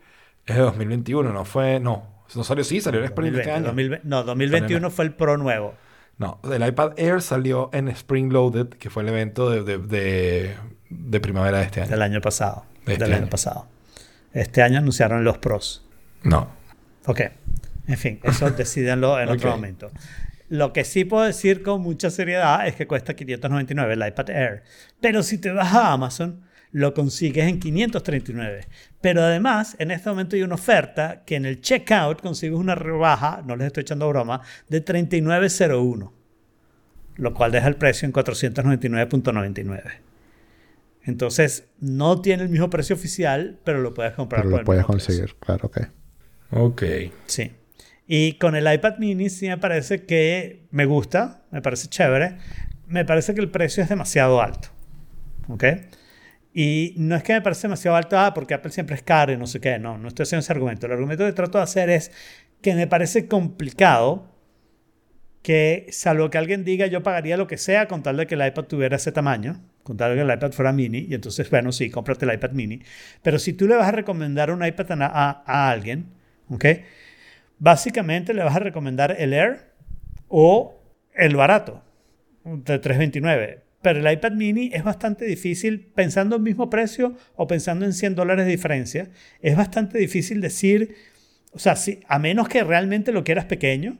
es 0.47 0.57
de 0.57 0.63
2021, 0.63 1.33
no 1.33 1.45
fue. 1.45 1.79
No, 1.81 2.25
no 2.35 2.45
salió, 2.45 2.65
sí, 2.65 2.81
salió 2.81 3.01
en 3.01 3.07
Spring 3.07 3.33
de 3.33 3.41
este 3.41 3.51
2020, 3.51 3.57
año. 3.57 3.67
2020 3.67 4.09
no, 4.09 4.23
2021 4.25 4.91
fue 4.91 5.05
el 5.05 5.15
Pro 5.15 5.37
nuevo. 5.37 5.75
No, 6.19 6.41
el 6.51 6.67
iPad 6.67 6.93
Air 6.99 7.23
salió 7.23 7.71
en 7.73 7.89
Spring 7.89 8.33
Loaded, 8.33 8.67
que 8.71 8.91
fue 8.91 9.05
el 9.05 9.11
evento 9.11 9.51
de, 9.51 9.63
de, 9.63 9.79
de- 9.79 10.55
de 10.91 11.21
primavera 11.21 11.59
de 11.59 11.65
este 11.65 11.83
año. 11.83 11.91
Del 11.91 12.03
año 12.03 12.21
pasado. 12.21 12.65
De 12.87 12.95
este 12.95 13.05
del 13.05 13.13
año 13.13 13.23
año. 13.25 13.31
pasado. 13.31 13.69
Este 14.33 14.63
año 14.63 14.79
anunciaron 14.79 15.23
los 15.23 15.39
pros. 15.39 15.87
No. 16.25 16.49
Ok. 17.07 17.21
En 17.87 17.97
fin, 17.97 18.19
eso 18.25 18.51
decidenlo 18.57 19.21
en 19.21 19.29
otro 19.29 19.51
momento. 19.51 19.91
Lo 20.49 20.73
que 20.73 20.85
sí 20.85 21.05
puedo 21.05 21.25
decir 21.25 21.63
con 21.63 21.83
mucha 21.83 22.11
seriedad 22.11 22.67
es 22.67 22.75
que 22.75 22.87
cuesta 22.87 23.15
599 23.15 23.95
el 23.95 24.07
iPad 24.09 24.31
Air. 24.31 24.63
Pero 25.01 25.23
si 25.23 25.39
te 25.39 25.51
vas 25.51 25.75
a 25.75 25.93
Amazon, 25.93 26.43
lo 26.73 26.95
consigues 26.95 27.47
en 27.49 27.61
539. 27.61 28.67
Pero 29.01 29.23
además, 29.23 29.77
en 29.79 29.91
este 29.91 30.09
momento 30.09 30.37
hay 30.37 30.43
una 30.43 30.55
oferta 30.55 31.23
que 31.25 31.37
en 31.37 31.47
el 31.47 31.61
checkout 31.61 32.21
consigues 32.23 32.59
una 32.59 32.75
rebaja, 32.75 33.43
no 33.47 33.57
les 33.57 33.69
estoy 33.69 33.83
echando 33.83 34.09
broma, 34.09 34.41
de 34.69 34.85
39.01. 34.85 36.13
Lo 37.17 37.35
cual 37.35 37.53
deja 37.53 37.69
el 37.69 37.77
precio 37.77 38.07
en 38.07 38.13
499.99. 38.13 39.83
Entonces, 41.03 41.69
no 41.81 42.21
tiene 42.21 42.43
el 42.45 42.49
mismo 42.49 42.71
precio 42.71 42.95
oficial, 42.95 43.59
pero 43.65 43.81
lo 43.81 43.95
puedes 43.95 44.13
comprar 44.13 44.43
Pero 44.43 44.51
por 44.51 44.59
lo 44.59 44.61
el 44.61 44.65
puedes 44.67 44.83
mismo 44.83 44.95
precio. 44.95 45.15
conseguir, 45.27 45.37
claro 45.41 45.71
que. 45.71 45.89
Ok. 46.51 46.83
Sí. 47.27 47.53
Y 48.11 48.33
con 48.39 48.57
el 48.57 48.73
iPad 48.73 48.97
mini 48.99 49.29
sí 49.29 49.49
me 49.49 49.59
parece 49.59 50.07
que 50.07 50.67
me 50.71 50.87
gusta, 50.87 51.43
me 51.51 51.61
parece 51.61 51.89
chévere. 51.89 52.39
Me 52.87 53.05
parece 53.05 53.35
que 53.35 53.41
el 53.43 53.51
precio 53.51 53.83
es 53.83 53.91
demasiado 53.91 54.41
alto. 54.41 54.69
¿Ok? 55.49 55.65
Y 56.55 56.95
no 56.97 57.15
es 57.17 57.23
que 57.23 57.35
me 57.35 57.43
parece 57.43 57.69
demasiado 57.69 57.99
alto, 57.99 58.19
ah, 58.19 58.33
porque 58.33 58.55
Apple 58.55 58.73
siempre 58.73 58.97
es 58.97 59.03
caro 59.03 59.33
y 59.33 59.37
no 59.37 59.47
sé 59.47 59.61
qué. 59.61 59.79
No, 59.79 59.99
no 59.99 60.09
estoy 60.09 60.23
haciendo 60.23 60.41
ese 60.41 60.53
argumento. 60.55 60.87
El 60.87 60.93
argumento 60.93 61.27
que 61.27 61.33
trato 61.35 61.59
de 61.59 61.65
hacer 61.65 61.91
es 61.91 62.11
que 62.63 62.75
me 62.75 62.87
parece 62.87 63.29
complicado 63.29 64.35
que, 65.43 65.87
salvo 65.91 66.31
que 66.31 66.39
alguien 66.39 66.65
diga 66.65 66.87
yo 66.87 67.03
pagaría 67.03 67.37
lo 67.37 67.47
que 67.47 67.59
sea 67.59 67.89
con 67.89 68.03
tal 68.03 68.17
de 68.17 68.27
que 68.27 68.37
el 68.37 68.47
iPad 68.47 68.65
tuviera 68.65 68.97
ese 68.97 69.13
tamaño, 69.13 69.61
con 69.83 69.99
tal 69.99 70.11
de 70.11 70.17
que 70.17 70.23
el 70.23 70.35
iPad 70.35 70.53
fuera 70.53 70.73
mini, 70.73 71.07
y 71.11 71.15
entonces, 71.15 71.49
bueno, 71.51 71.73
sí, 71.73 71.91
cómprate 71.91 72.25
el 72.25 72.33
iPad 72.33 72.53
mini. 72.53 72.81
Pero 73.23 73.39
si 73.39 73.53
tú 73.53 73.69
le 73.69 73.77
vas 73.77 73.89
a 73.89 73.93
recomendar 73.93 74.51
un 74.51 74.65
iPad 74.65 75.03
a, 75.03 75.07
a, 75.07 75.43
a 75.47 75.71
alguien, 75.71 76.07
¿ok? 76.49 76.65
Básicamente 77.59 78.35
le 78.35 78.43
vas 78.43 78.57
a 78.57 78.61
recomendar 78.61 79.17
el 79.19 79.33
Air 79.33 79.73
o 80.29 80.81
el 81.15 81.35
barato, 81.37 81.83
de 82.45 82.79
329. 82.79 83.63
Pero 83.83 84.01
el 84.01 84.13
iPad 84.13 84.33
mini 84.33 84.71
es 84.73 84.83
bastante 84.85 85.25
difícil, 85.25 85.91
pensando 85.95 86.37
en 86.37 86.43
mismo 86.43 86.69
precio 86.69 87.15
o 87.37 87.47
pensando 87.47 87.85
en 87.85 87.93
100 87.93 88.15
dólares 88.17 88.45
de 88.47 88.51
diferencia, 88.51 89.09
es 89.41 89.57
bastante 89.57 89.99
difícil 89.99 90.41
decir, 90.41 90.95
o 91.53 91.59
sea, 91.59 91.77
si, 91.77 92.01
a 92.09 92.19
menos 92.19 92.49
que 92.49 92.63
realmente 92.65 93.13
lo 93.13 93.23
quieras 93.25 93.45
pequeño, 93.45 93.99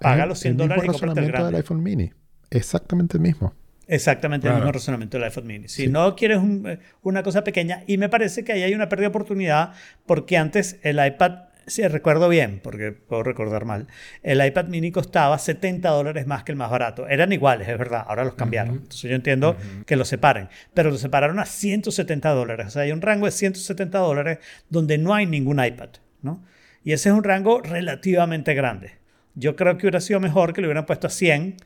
paga 0.00 0.26
los 0.26 0.38
100 0.40 0.52
el 0.52 0.56
dólares 0.58 0.84
y 0.84 0.88
mismo 0.88 0.98
cómprate 1.00 1.20
el 1.26 1.32
razonamiento 1.32 1.46
del 1.46 1.56
iPhone 1.56 1.82
mini. 1.82 2.12
Exactamente 2.50 3.16
el 3.16 3.20
mismo. 3.22 3.52
Exactamente 3.88 4.46
el 4.46 4.52
Claro. 4.52 4.64
mismo 4.64 4.72
razonamiento 4.72 5.16
del 5.16 5.24
iPhone 5.24 5.46
mini. 5.46 5.68
Si 5.68 5.82
Sí. 5.86 5.88
no 5.88 6.14
quieres 6.14 6.38
un- 6.38 6.68
eh, 6.68 6.78
una 7.02 7.22
cosa 7.24 7.42
pequeña, 7.42 7.82
y 7.86 7.98
me 7.98 8.08
parece 8.08 8.44
que 8.44 8.52
ahí 8.52 8.62
hay 8.62 8.74
una 8.74 8.88
pérdida 8.88 9.06
de 9.06 9.08
oportunidad, 9.10 9.72
porque 10.06 10.36
antes 10.36 10.78
el 10.82 11.04
iPad, 11.04 11.47
si 11.68 11.86
recuerdo 11.86 12.28
bien, 12.28 12.60
porque 12.62 12.92
puedo 12.92 13.22
recordar 13.22 13.64
mal, 13.64 13.86
el 14.22 14.44
iPad 14.44 14.66
mini 14.66 14.90
costaba 14.90 15.38
70 15.38 15.88
dólares 15.88 16.26
más 16.26 16.44
que 16.44 16.52
el 16.52 16.58
más 16.58 16.70
barato. 16.70 17.08
Eran 17.08 17.32
iguales, 17.32 17.68
es 17.68 17.78
verdad, 17.78 18.04
ahora 18.06 18.24
los 18.24 18.34
cambiaron. 18.34 18.74
Entonces 18.76 19.02
yo 19.02 19.14
entiendo 19.14 19.56
que 19.86 19.96
los 19.96 20.08
separen, 20.08 20.48
pero 20.74 20.90
los 20.90 21.00
separaron 21.00 21.38
a 21.38 21.46
170 21.46 22.30
dólares. 22.30 22.66
O 22.68 22.70
sea, 22.70 22.82
hay 22.82 22.92
un 22.92 23.00
rango 23.00 23.26
de 23.26 23.32
170 23.32 23.98
dólares 23.98 24.38
donde 24.68 24.98
no 24.98 25.14
hay 25.14 25.26
ningún 25.26 25.64
iPad, 25.64 25.90
¿no? 26.22 26.44
Y 26.84 26.92
ese 26.92 27.10
es 27.10 27.14
un 27.14 27.24
rango 27.24 27.60
relativamente 27.60 28.54
grande. 28.54 28.92
Yo 29.34 29.56
creo 29.56 29.76
que 29.76 29.86
hubiera 29.86 30.00
sido 30.00 30.20
mejor 30.20 30.52
que 30.52 30.60
lo 30.60 30.68
hubieran 30.68 30.86
puesto 30.86 31.06
a 31.06 31.10
100 31.10 31.56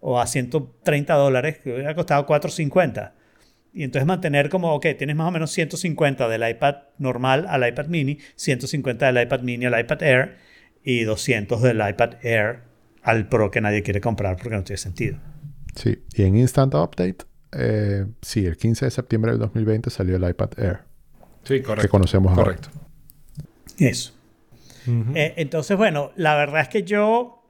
o 0.00 0.20
a 0.20 0.26
130 0.26 1.14
dólares, 1.14 1.58
que 1.58 1.72
hubiera 1.72 1.94
costado 1.94 2.26
450. 2.26 3.14
Y 3.74 3.84
entonces 3.84 4.06
mantener 4.06 4.48
como, 4.50 4.74
ok, 4.74 4.86
tienes 4.98 5.16
más 5.16 5.28
o 5.28 5.30
menos 5.30 5.50
150 5.50 6.28
del 6.28 6.48
iPad 6.48 6.74
normal 6.98 7.46
al 7.48 7.66
iPad 7.66 7.86
mini, 7.86 8.18
150 8.36 9.10
del 9.10 9.22
iPad 9.22 9.40
mini 9.40 9.64
al 9.64 9.78
iPad 9.80 10.02
Air 10.02 10.36
y 10.84 11.04
200 11.04 11.62
del 11.62 11.76
iPad 11.88 12.14
Air 12.22 12.60
al 13.02 13.28
Pro 13.28 13.50
que 13.50 13.60
nadie 13.60 13.82
quiere 13.82 14.00
comprar 14.00 14.36
porque 14.36 14.54
no 14.56 14.62
tiene 14.62 14.76
sentido. 14.78 15.18
Sí. 15.74 16.02
Y 16.14 16.22
en 16.24 16.36
Instant 16.36 16.74
Update, 16.74 17.24
eh, 17.52 18.04
sí, 18.20 18.44
el 18.44 18.56
15 18.56 18.84
de 18.86 18.90
septiembre 18.90 19.30
del 19.32 19.40
2020 19.40 19.88
salió 19.90 20.16
el 20.16 20.28
iPad 20.28 20.50
Air, 20.58 20.78
Sí, 21.44 21.54
que 21.54 21.62
correcto. 21.62 21.88
conocemos 21.90 22.30
ahora. 22.32 22.44
Correcto. 22.44 22.68
Eso. 23.78 24.12
Eh, 25.14 25.34
entonces, 25.36 25.76
bueno, 25.76 26.12
la 26.16 26.34
verdad 26.36 26.62
es 26.62 26.68
que 26.68 26.82
yo 26.82 27.42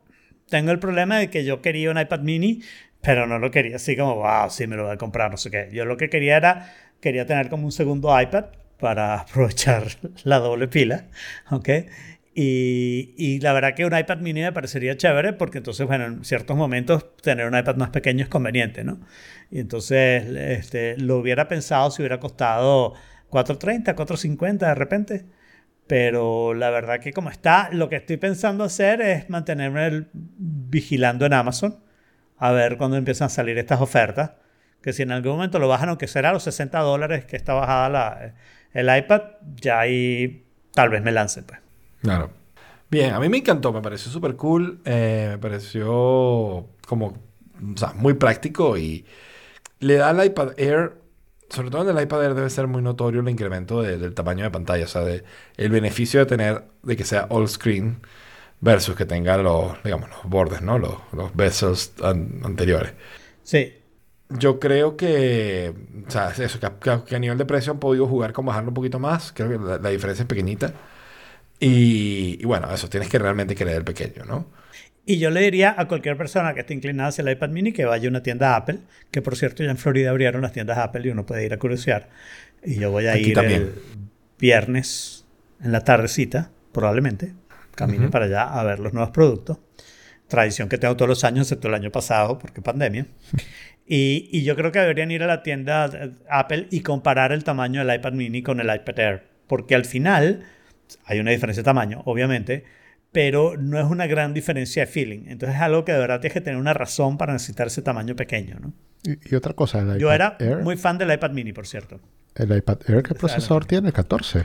tengo 0.49 0.71
el 0.71 0.79
problema 0.79 1.19
de 1.19 1.31
que 1.31 1.45
yo 1.45 1.63
quería 1.63 1.91
un 1.91 1.99
iPad 1.99 2.21
mini, 2.21 2.63
pero 3.03 3.27
no 3.27 3.39
lo 3.39 3.51
quería 3.51 3.77
así 3.77 3.97
como, 3.97 4.15
wow, 4.17 4.49
sí, 4.49 4.67
me 4.67 4.77
lo 4.77 4.85
voy 4.85 4.93
a 4.93 4.97
comprar, 4.97 5.31
no 5.31 5.37
sé 5.37 5.51
qué. 5.51 5.69
Yo 5.73 5.85
lo 5.85 5.97
que 5.97 6.09
quería 6.09 6.37
era, 6.37 6.73
quería 7.01 7.27
tener 7.27 7.49
como 7.49 7.65
un 7.67 7.73
segundo 7.73 8.19
iPad 8.19 8.47
para 8.79 9.21
aprovechar 9.21 9.85
la 10.25 10.39
doble 10.39 10.69
pila, 10.69 11.07
¿ok? 11.51 11.69
Y, 12.35 13.15
y 13.19 13.41
la 13.41 13.53
verdad 13.53 13.75
que 13.75 13.85
un 13.85 13.97
iPad 13.97 14.19
mini 14.19 14.41
me 14.41 14.53
parecería 14.53 14.97
chévere 14.97 15.35
porque 15.35 15.59
entonces, 15.59 15.87
bueno, 15.87 16.07
en 16.07 16.25
ciertos 16.25 16.57
momentos 16.57 17.17
tener 17.17 17.47
un 17.47 17.59
iPad 17.59 17.77
más 17.77 17.91
pequeño 17.91 18.23
es 18.23 18.31
conveniente, 18.31 18.85
¿no? 18.85 19.01
Y 19.51 19.61
entonces 19.61 20.25
este, 20.25 20.97
lo 20.99 21.19
hubiera 21.19 21.49
pensado 21.49 21.91
si 21.91 22.03
hubiera 22.03 22.21
costado 22.21 22.95
4.30, 23.31 23.95
4.50 23.95 24.59
de 24.59 24.75
repente. 24.75 25.27
Pero 25.87 26.55
la 26.55 26.71
verdad 26.71 27.01
que 27.01 27.13
como 27.13 27.31
está, 27.31 27.69
lo 27.73 27.89
que 27.89 27.97
estoy 27.97 28.17
pensando 28.17 28.65
hacer 28.65 29.03
es 29.03 29.29
mantenerme 29.29 30.07
vigilando 30.15 31.27
en 31.27 31.35
Amazon 31.35 31.83
a 32.45 32.51
ver 32.53 32.77
cuándo 32.77 32.97
empiezan 32.97 33.27
a 33.27 33.29
salir 33.29 33.57
estas 33.59 33.81
ofertas. 33.81 34.33
Que 34.83 34.93
si 34.93 35.03
en 35.03 35.13
algún 35.13 35.33
momento 35.33 35.59
lo 35.61 35.69
bajan, 35.69 35.89
aunque 35.91 36.09
será 36.09 36.31
a 36.31 36.33
los 36.33 36.43
60 36.43 36.81
dólares 36.81 37.25
que 37.25 37.37
está 37.37 37.55
bajada 37.55 37.89
la- 37.89 38.35
el 38.73 38.97
iPad, 38.99 39.23
ya 39.57 39.79
ahí 39.81 40.45
tal 40.75 40.89
vez 40.89 41.03
me 41.03 41.13
lance. 41.13 41.43
Pues. 41.45 41.61
Claro. 42.03 42.31
Bien, 42.91 43.15
a 43.15 43.21
mí 43.21 43.29
me 43.29 43.39
encantó, 43.39 43.73
me 43.73 43.81
pareció 43.81 44.11
súper 44.11 44.35
cool, 44.37 44.81
eh, 44.85 45.29
me 45.31 45.39
pareció 45.39 46.67
como, 46.87 47.07
o 47.07 47.77
sea, 47.77 47.93
muy 47.95 48.15
práctico 48.15 48.77
y 48.77 49.07
le 49.79 49.95
da 49.95 50.11
al 50.11 50.25
iPad 50.25 50.53
Air, 50.59 50.95
sobre 51.49 51.71
todo 51.71 51.89
en 51.89 51.97
el 51.97 52.03
iPad 52.03 52.25
Air 52.25 52.35
debe 52.35 52.51
ser 52.51 52.67
muy 52.67 52.83
notorio 52.83 53.21
el 53.21 53.29
incremento 53.29 53.83
de- 53.83 53.99
del 53.99 54.15
tamaño 54.15 54.45
de 54.45 54.51
pantalla, 54.51 54.85
o 54.85 54.89
sea, 54.89 55.03
de, 55.03 55.23
el 55.57 55.71
beneficio 55.71 56.21
de 56.21 56.27
tener, 56.27 56.65
de 56.83 56.97
que 56.97 57.05
sea 57.05 57.27
all 57.31 57.49
screen 57.49 58.01
versus 58.63 58.97
que 58.97 59.07
tenga 59.07 59.37
los, 59.39 59.83
digamos, 59.85 60.11
los 60.11 60.25
bordes, 60.25 60.63
¿no? 60.63 60.79
Los, 60.79 60.95
los 61.13 61.93
an- 62.03 62.41
anteriores. 62.45 62.95
Sí, 63.43 63.73
Yo 64.29 64.59
creo 64.59 64.97
que, 64.97 65.75
o 66.07 66.11
sea, 66.11 66.31
es 66.31 66.39
eso, 66.39 66.59
que 66.59 66.67
a, 66.67 66.79
que 66.79 66.91
a- 66.91 67.05
que 67.05 67.17
a 67.17 67.19
nivel 67.19 67.37
de 67.39 67.45
precio 67.45 67.73
han 67.73 67.79
podido 67.79 68.07
jugar 68.07 68.33
con 68.33 68.47
bajarlo 68.47 68.71
un 68.71 68.75
poquito 68.75 68.99
más. 68.99 69.33
Creo 69.33 69.49
que 69.51 69.59
la, 69.59 69.79
la 69.79 69.89
diferencia 69.91 70.23
es 70.23 70.29
pequeñita. 70.29 70.73
Y, 71.61 72.39
y 72.41 72.47
bueno, 72.47 72.73
eso, 72.75 72.89
tienes 72.91 73.09
que 73.11 73.19
realmente 73.19 73.55
querer 73.57 73.77
el 73.79 73.85
pequeño, 73.85 74.25
¿no? 74.27 74.47
Y 75.05 75.19
yo 75.19 75.31
le 75.31 75.41
diría 75.41 75.75
a 75.77 75.89
cualquier 75.89 76.17
persona 76.17 76.55
que 76.55 76.61
esté 76.61 76.75
inclinada 76.75 77.09
hacia 77.09 77.23
el 77.23 77.31
iPad 77.31 77.49
mini 77.51 77.73
que 77.73 77.85
vaya 77.85 78.07
a 78.09 78.11
una 78.11 78.23
tienda 78.23 78.55
Apple, 78.57 78.81
que 79.11 79.21
por 79.23 79.37
cierto 79.37 79.65
ya 79.65 79.71
en 79.71 79.79
Florida 79.79 80.11
abrieron 80.11 80.43
las 80.43 80.53
tiendas 80.53 80.79
Apple 80.79 81.03
y 81.07 81.11
uno 81.11 81.27
puede 81.27 81.45
ir 81.45 81.53
a 81.53 81.59
curiosear. 81.59 82.09
Y 82.65 82.77
yo 82.79 82.91
voy 82.93 83.07
a 83.09 83.17
Aquí 83.17 83.19
ir 83.19 83.33
también. 83.33 83.63
el 83.65 83.83
viernes 84.39 85.27
en 85.61 85.73
la 85.73 85.83
tardecita, 85.85 86.53
probablemente. 86.73 87.35
Camine 87.75 88.05
Ujú. 88.05 88.11
para 88.11 88.27
allá 88.27 88.43
a 88.45 88.63
ver 88.65 88.79
los 88.79 88.93
nuevos 88.93 89.11
productos. 89.11 89.59
Tradición 90.29 90.69
que 90.69 90.79
tengo 90.79 90.97
todos 90.97 91.09
los 91.09 91.25
años, 91.25 91.47
excepto 91.47 91.69
el 91.69 91.75
año 91.75 91.91
pasado, 91.91 92.39
porque 92.39 92.63
pandemia. 92.63 93.07
Y, 93.87 94.29
y 94.33 94.45
yo 94.45 94.57
creo 94.57 94.73
que 94.73 94.79
deberían 94.79 95.11
ir 95.11 95.23
a 95.23 95.27
la 95.27 95.43
tienda 95.43 95.91
eh, 95.93 96.13
Apple 96.31 96.69
y 96.71 96.81
comparar 96.81 97.33
el 97.33 97.45
tamaño 97.45 97.85
del 97.85 97.95
iPad 97.97 98.13
mini 98.13 98.43
con 98.43 98.61
el 98.61 98.75
iPad 98.75 98.99
Air. 98.99 99.23
Porque 99.47 99.75
al 99.75 99.85
final 99.85 100.45
hay 101.05 101.19
una 101.21 101.31
diferencia 101.33 101.63
de 101.63 101.65
tamaño, 101.65 102.01
obviamente, 102.07 102.65
pero 103.11 103.57
no 103.59 103.79
es 103.79 103.85
una 103.85 104.07
gran 104.07 104.33
diferencia 104.33 104.87
de 104.87 104.91
feeling. 104.91 105.25
Entonces 105.27 105.57
es 105.57 105.63
algo 105.63 105.85
que 105.85 105.93
de 105.93 105.99
verdad 105.99 106.21
tienes 106.21 106.33
que 106.35 106.41
tener 106.41 106.59
una 106.59 106.73
razón 106.73 107.19
para 107.19 107.33
necesitar 107.35 107.67
ese 107.67 107.83
tamaño 107.83 108.17
pequeño. 108.17 108.57
¿no? 108.61 108.73
Y, 109.03 109.19
y 109.31 109.35
otra 109.35 109.53
cosa, 109.53 109.81
el 109.81 109.85
iPad 109.89 109.99
Yo 109.99 110.13
era 110.13 110.37
Air, 110.39 110.59
muy 110.59 110.77
fan 110.79 110.97
del 110.97 111.13
iPad 111.13 111.33
mini, 111.33 111.53
por 111.53 111.67
cierto. 111.67 112.01
el 112.37 112.57
iPad 112.57 112.79
Air, 112.89 113.03
¿qué 113.03 113.15
procesador 113.15 113.67
tiene? 113.67 113.89
El 113.89 113.93
14. 113.95 114.45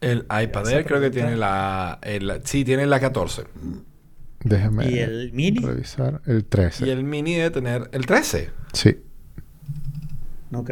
El 0.00 0.20
iPad 0.30 0.68
Air 0.70 0.84
creo 0.86 1.00
que 1.00 1.10
tiene 1.10 1.36
la... 1.36 1.98
el- 2.02 2.40
sí, 2.44 2.64
tiene 2.64 2.86
la 2.86 3.00
14. 3.00 3.44
Déjame 4.44 4.88
¿Y 4.90 4.98
el 5.00 5.32
mini? 5.32 5.58
revisar. 5.58 6.20
El 6.26 6.44
13. 6.44 6.86
Y 6.86 6.90
el 6.90 7.02
mini 7.02 7.34
debe 7.34 7.50
tener 7.50 7.88
el 7.92 8.06
13. 8.06 8.50
Sí. 8.72 9.02
Ok. 10.52 10.70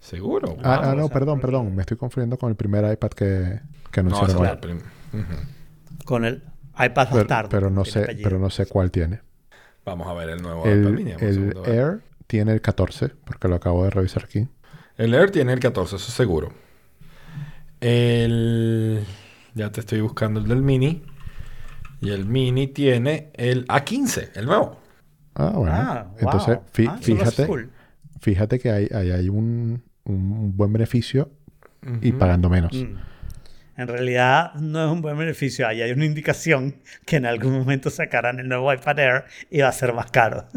Seguro. 0.00 0.56
Ah, 0.62 0.90
ah, 0.90 0.94
no, 0.94 1.08
perdón, 1.08 1.40
perdón. 1.40 1.74
Me 1.74 1.82
estoy 1.82 1.96
confundiendo 1.96 2.38
con 2.38 2.50
el 2.50 2.56
primer 2.56 2.90
iPad 2.92 3.08
que, 3.10 3.60
que 3.90 4.02
no, 4.02 4.10
anunciaron 4.16 4.36
fue 4.36 4.50
el 4.50 4.58
prim- 4.58 4.78
Ujú. 5.12 6.04
Con 6.04 6.24
el 6.24 6.42
iPad 6.78 7.08
pero, 7.10 7.16
bastardo. 7.16 7.48
pero 7.48 7.70
no 7.70 7.82
tiene 7.82 7.92
sé, 7.92 8.02
apellido. 8.04 8.28
pero 8.28 8.38
no 8.38 8.50
sé 8.50 8.66
cuál 8.66 8.90
tiene. 8.90 9.20
Vamos 9.84 10.06
a 10.06 10.12
ver 10.12 10.28
el 10.30 10.42
nuevo 10.42 10.60
iPad 10.68 10.90
mini. 10.90 11.12
El. 11.18 11.56
Air 11.64 12.00
tiene 12.26 12.52
el 12.52 12.60
14, 12.60 13.08
porque 13.24 13.48
lo 13.48 13.56
acabo 13.56 13.84
de 13.84 13.90
revisar 13.90 14.24
aquí. 14.24 14.46
El 14.98 15.14
Air 15.14 15.30
tiene 15.30 15.52
el 15.54 15.60
14, 15.60 15.96
eso 15.96 16.12
seguro. 16.12 16.52
El... 17.86 19.04
Ya 19.54 19.70
te 19.70 19.80
estoy 19.80 20.00
buscando 20.00 20.40
el 20.40 20.48
del 20.48 20.62
mini. 20.62 21.04
Y 22.00 22.10
el 22.10 22.26
mini 22.26 22.66
tiene 22.66 23.30
el 23.34 23.66
A15, 23.68 24.30
el 24.34 24.46
nuevo. 24.46 24.80
Ah, 25.34 25.52
bueno. 25.54 25.72
Ah, 25.74 26.06
wow. 26.10 26.18
Entonces, 26.18 26.58
Ah, 26.88 26.98
fíjate, 27.00 27.48
fíjate 28.20 28.58
que 28.58 28.70
hay, 28.70 28.88
hay, 28.92 29.10
hay 29.12 29.28
un, 29.28 29.82
un 30.04 30.56
buen 30.56 30.72
beneficio 30.72 31.30
y 32.02 32.12
pagando 32.12 32.50
menos. 32.50 32.74
Mm. 32.74 32.96
En 33.76 33.88
realidad 33.88 34.54
no 34.54 34.84
es 34.84 34.90
un 34.90 35.00
buen 35.00 35.16
beneficio. 35.16 35.68
Ahí 35.68 35.82
hay 35.82 35.92
una 35.92 36.06
indicación 36.06 36.76
que 37.04 37.16
en 37.16 37.26
algún 37.26 37.52
momento 37.52 37.90
sacarán 37.90 38.40
el 38.40 38.48
nuevo 38.48 38.72
iPad 38.72 38.98
Air 38.98 39.24
y 39.50 39.60
va 39.60 39.68
a 39.68 39.72
ser 39.72 39.92
más 39.92 40.10
caro. 40.10 40.48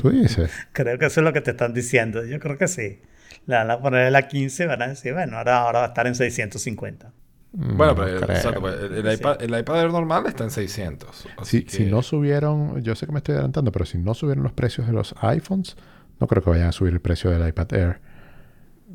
Tú 0.00 0.10
dices. 0.10 0.50
creo 0.72 0.98
que 0.98 1.06
eso 1.06 1.20
es 1.20 1.24
lo 1.24 1.32
que 1.32 1.40
te 1.40 1.50
están 1.50 1.74
diciendo. 1.74 2.24
Yo 2.24 2.38
creo 2.38 2.56
que 2.56 2.68
sí. 2.68 3.00
Le 3.46 3.56
van 3.56 3.70
a 3.70 3.80
poner 3.80 4.10
la 4.12 4.28
15 4.28 4.64
y 4.64 4.66
van 4.66 4.82
a 4.82 4.88
decir, 4.88 5.12
bueno, 5.12 5.38
ahora, 5.38 5.58
ahora 5.62 5.78
va 5.80 5.84
a 5.86 5.88
estar 5.88 6.06
en 6.06 6.14
650. 6.14 7.12
Bueno, 7.52 7.94
Mm, 7.94 7.96
pero 7.96 8.20
no 8.20 8.26
el, 8.26 8.30
exacto, 8.30 8.68
el- 8.68 8.94
el 9.06 9.10
Sí. 9.16 9.20
iPad, 9.22 9.42
el 9.42 9.58
iPad 9.58 9.80
Air 9.82 9.90
normal 9.90 10.24
está 10.26 10.44
en 10.44 10.50
600. 10.50 11.26
así 11.38 11.64
Si, 11.68 11.78
si 11.78 11.86
no 11.86 12.02
subieron, 12.02 12.80
yo 12.82 12.94
sé 12.94 13.06
que 13.06 13.12
me 13.12 13.18
estoy 13.18 13.34
adelantando, 13.34 13.72
pero 13.72 13.84
si 13.86 13.98
no 13.98 14.14
subieron 14.14 14.44
los 14.44 14.52
precios 14.52 14.86
de 14.86 14.92
los 14.92 15.14
iPhones, 15.20 15.76
no 16.20 16.26
creo 16.28 16.42
que 16.44 16.50
vayan 16.50 16.68
a 16.68 16.72
subir 16.72 16.92
el 16.92 17.00
precio 17.00 17.30
del 17.30 17.46
iPad 17.48 17.72
Air. 17.74 18.00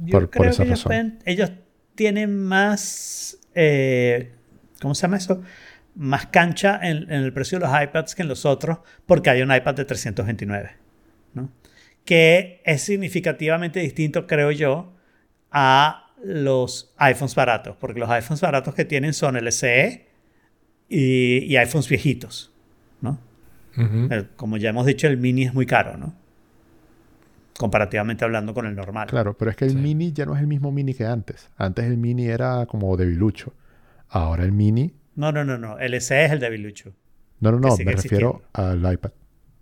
Yo 0.03 0.29
Por- 0.29 0.45
esa 0.47 0.63
que 0.63 0.69
ellos, 0.69 0.79
razón. 0.79 0.89
pueden- 0.89 1.19
ellos 1.25 1.51
tienen 1.95 2.37
más, 2.45 3.37
eh, 3.55 4.33
¿cómo 4.81 4.95
se 4.95 5.01
llama 5.03 5.17
eso? 5.17 5.41
más 5.97 6.25
cancha 6.27 6.77
en, 6.83 7.03
en 7.03 7.23
el 7.23 7.31
precio 7.31 7.57
de 7.57 7.65
los 7.67 7.81
iPads 7.81 8.15
que 8.15 8.21
en 8.23 8.27
los 8.27 8.45
otros 8.45 8.79
porque 9.05 9.29
hay 9.29 9.41
un 9.41 9.53
iPad 9.55 9.75
de 9.75 9.85
329. 9.85 10.71
¿no? 11.33 11.49
Que 12.05 12.61
es 12.65 12.81
significativamente 12.83 13.79
distinto, 13.79 14.27
creo 14.27 14.51
yo, 14.51 14.93
a 15.51 16.11
los 16.23 16.93
iPhones 16.97 17.35
baratos. 17.35 17.75
Porque 17.79 17.99
los 17.99 18.09
iPhones 18.09 18.41
baratos 18.41 18.73
que 18.75 18.85
tienen 18.85 19.13
son 19.13 19.35
el 19.35 19.47
SE 19.51 20.07
y, 20.87 21.39
y 21.45 21.57
iPhones 21.57 21.89
viejitos. 21.89 22.51
¿no? 23.01 23.19
El- 23.77 24.29
como 24.37 24.57
ya 24.57 24.69
hemos 24.69 24.85
dicho, 24.85 25.07
el 25.07 25.17
mini 25.17 25.43
es 25.43 25.53
muy 25.53 25.65
caro, 25.65 25.97
¿no? 25.97 26.13
Comparativamente 27.57 28.25
hablando 28.25 28.53
con 28.53 28.65
el 28.65 28.75
normal. 28.75 29.07
Claro, 29.07 29.37
pero 29.37 29.49
es 29.51 29.57
que 29.57 29.65
el 29.65 29.71
Sí. 29.71 29.77
mini 29.77 30.11
ya 30.11 30.25
no 30.25 30.35
es 30.35 30.41
el 30.41 30.47
mismo 30.47 30.71
mini 30.71 30.93
que 30.93 31.05
antes. 31.05 31.49
Antes 31.57 31.85
el 31.85 31.97
mini 31.97 32.25
era 32.27 32.65
como 32.65 32.95
debilucho. 32.97 33.53
Ahora 34.09 34.43
el 34.43 34.51
mini... 34.51 34.93
No, 35.15 35.31
no, 35.31 35.45
no, 35.45 35.57
no. 35.57 35.79
El 35.79 35.93
SE 35.95 36.25
es 36.25 36.31
el 36.33 36.39
debilucho. 36.39 36.93
No, 37.39 37.51
no, 37.51 37.59
no, 37.59 37.77
me 37.77 37.91
refiero 37.93 38.43
al 38.53 38.79
iPad. 38.93 39.11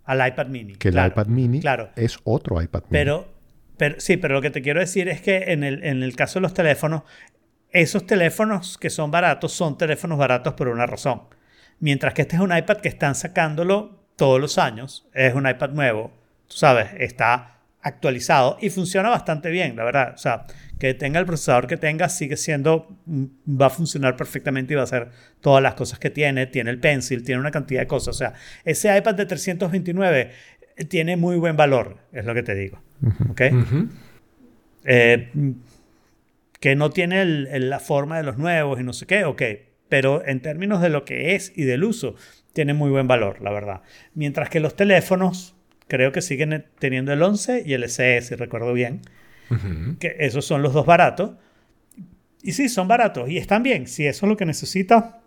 Al 0.04 0.26
iPad 0.26 0.46
mini. 0.48 0.74
Que 0.76 0.88
el 0.88 0.94
claro, 0.94 1.08
iPad 1.08 1.26
mini 1.26 1.60
Claro. 1.60 1.90
es 1.96 2.18
otro 2.24 2.60
iPad 2.60 2.80
mini. 2.82 2.90
Pero, 2.90 3.28
pero 3.76 3.94
sí, 3.98 4.16
pero 4.16 4.34
lo 4.34 4.42
que 4.42 4.50
te 4.50 4.62
quiero 4.62 4.80
decir 4.80 5.08
es 5.08 5.20
que 5.20 5.52
en 5.52 5.64
el, 5.64 5.82
en 5.84 6.02
el 6.02 6.14
caso 6.16 6.34
de 6.38 6.42
los 6.42 6.54
teléfonos, 6.54 7.02
esos 7.70 8.06
teléfonos 8.06 8.78
que 8.78 8.90
son 8.90 9.10
baratos 9.10 9.52
son 9.52 9.76
teléfonos 9.78 10.18
baratos 10.18 10.54
por 10.54 10.68
una 10.68 10.86
razón. 10.86 11.22
Mientras 11.80 12.14
que 12.14 12.22
este 12.22 12.36
es 12.36 12.42
un 12.42 12.56
iPad 12.56 12.76
que 12.78 12.88
están 12.88 13.14
sacándolo 13.14 14.04
todos 14.16 14.40
los 14.40 14.58
años, 14.58 15.08
es 15.12 15.34
un 15.34 15.48
iPad 15.48 15.70
nuevo, 15.70 16.12
tú 16.46 16.56
sabes, 16.56 16.88
está 16.98 17.58
actualizado 17.82 18.56
y 18.60 18.70
funciona 18.70 19.10
bastante 19.10 19.50
bien, 19.50 19.74
la 19.76 19.84
verdad. 19.84 20.12
O 20.14 20.18
sea, 20.18 20.46
que 20.78 20.92
tenga 20.94 21.20
el 21.20 21.26
procesador 21.26 21.66
que 21.66 21.76
tenga 21.76 22.08
sigue 22.08 22.36
siendo, 22.36 22.88
mm, 23.06 23.24
va 23.60 23.66
a 23.66 23.70
funcionar 23.70 24.16
perfectamente 24.16 24.72
y 24.72 24.76
va 24.76 24.82
a 24.82 24.84
hacer 24.84 25.08
todas 25.40 25.62
las 25.62 25.74
cosas 25.74 25.98
que 25.98 26.10
tiene. 26.10 26.46
Tiene 26.46 26.70
el 26.70 26.78
Pencil, 26.80 27.22
tiene 27.22 27.40
una 27.40 27.50
cantidad 27.50 27.80
de 27.80 27.86
cosas. 27.86 28.08
O 28.16 28.18
sea, 28.18 28.34
ese 28.64 28.96
iPad 28.96 29.14
de 29.14 29.26
329 29.26 30.30
tiene 30.88 31.16
muy 31.16 31.36
buen 31.36 31.56
valor, 31.56 31.98
es 32.12 32.24
lo 32.24 32.34
que 32.34 32.42
te 32.42 32.54
digo. 32.54 32.82
¿Ok? 33.30 33.40
Eh, 34.84 35.28
que 36.60 36.76
no 36.76 36.90
tiene 36.90 37.22
el- 37.22 37.46
el- 37.50 37.70
la 37.70 37.78
forma 37.80 38.16
de 38.16 38.22
los 38.22 38.38
nuevos 38.38 38.80
y 38.80 38.82
no 38.84 38.92
sé 38.92 39.06
qué, 39.06 39.24
ok. 39.24 39.42
Pero 39.88 40.26
en 40.26 40.40
términos 40.40 40.80
de 40.80 40.88
lo 40.88 41.04
que 41.04 41.34
es 41.34 41.52
y 41.54 41.64
del 41.64 41.84
uso, 41.84 42.16
tiene 42.52 42.74
muy 42.74 42.90
buen 42.90 43.06
valor, 43.06 43.40
la 43.42 43.50
verdad. 43.52 43.82
Mientras 44.14 44.48
que 44.48 44.60
los 44.60 44.74
teléfonos, 44.76 45.54
creo 45.88 46.12
que 46.12 46.22
siguen 46.22 46.64
teniendo 46.78 47.12
el 47.12 47.22
11 47.22 47.62
y 47.66 47.74
el 47.74 47.84
SE, 47.84 48.20
si 48.22 48.34
recuerdo 48.34 48.72
bien. 48.72 49.02
Ujú. 49.54 49.98
Que 49.98 50.16
esos 50.18 50.44
son 50.44 50.62
los 50.62 50.72
dos 50.72 50.86
baratos. 50.86 51.32
Y 52.42 52.52
sí, 52.52 52.68
son 52.68 52.88
baratos 52.88 53.28
y 53.30 53.38
están 53.38 53.62
bien. 53.62 53.86
Si 53.86 54.06
eso 54.06 54.26
es 54.26 54.30
lo 54.30 54.36
que 54.36 54.44
necesita, 54.44 55.20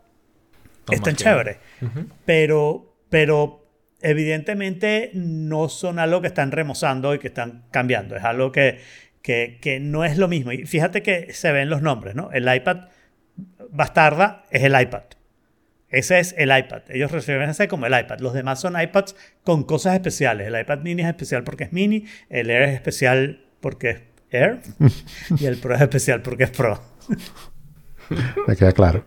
Toma 0.85 0.95
están 0.95 1.15
chéveres. 1.15 1.57
Ujú. 1.81 2.05
Pero, 2.25 2.95
pero 3.09 3.67
evidentemente 4.01 5.11
no 5.13 5.69
son 5.69 5.99
algo 5.99 6.21
que 6.21 6.27
están 6.27 6.51
remozando 6.51 7.13
y 7.13 7.19
que 7.19 7.27
están 7.27 7.65
cambiando. 7.71 8.15
Es 8.15 8.23
algo 8.23 8.51
que, 8.51 8.79
que, 9.21 9.57
que 9.61 9.79
no 9.79 10.05
es 10.05 10.17
lo 10.17 10.27
mismo. 10.27 10.51
Y 10.51 10.65
fíjate 10.65 11.01
que 11.01 11.33
se 11.33 11.51
ven 11.51 11.69
los 11.69 11.81
nombres, 11.81 12.15
¿no? 12.15 12.31
El 12.31 12.53
iPad 12.53 12.89
bastarda 13.69 14.45
es 14.51 14.63
el 14.63 14.79
iPad. 14.79 15.03
Ese 15.89 16.19
es 16.19 16.35
el 16.37 16.55
iPad. 16.55 16.83
Ellos 16.89 17.11
refieren 17.11 17.49
ese 17.49 17.67
como 17.67 17.85
el 17.85 17.97
iPad. 17.97 18.19
Los 18.19 18.33
demás 18.33 18.59
son 18.59 18.79
iPads 18.79 19.15
con 19.43 19.63
cosas 19.63 19.93
especiales. 19.93 20.47
El 20.47 20.59
iPad 20.59 20.79
mini 20.79 21.01
es 21.01 21.07
especial 21.07 21.43
porque 21.43 21.65
es 21.65 21.73
mini, 21.73 22.05
el 22.29 22.49
Air 22.49 22.63
es 22.63 22.73
especial 22.73 23.45
porque 23.61 23.89
es 23.89 24.01
Air 24.31 24.61
y 25.39 25.45
el 25.45 25.57
Pro 25.57 25.75
es 25.75 25.81
especial 25.81 26.21
porque 26.21 26.43
es 26.43 26.51
Pro. 26.51 26.81
Me 28.47 28.55
queda 28.55 28.71
claro. 28.71 29.05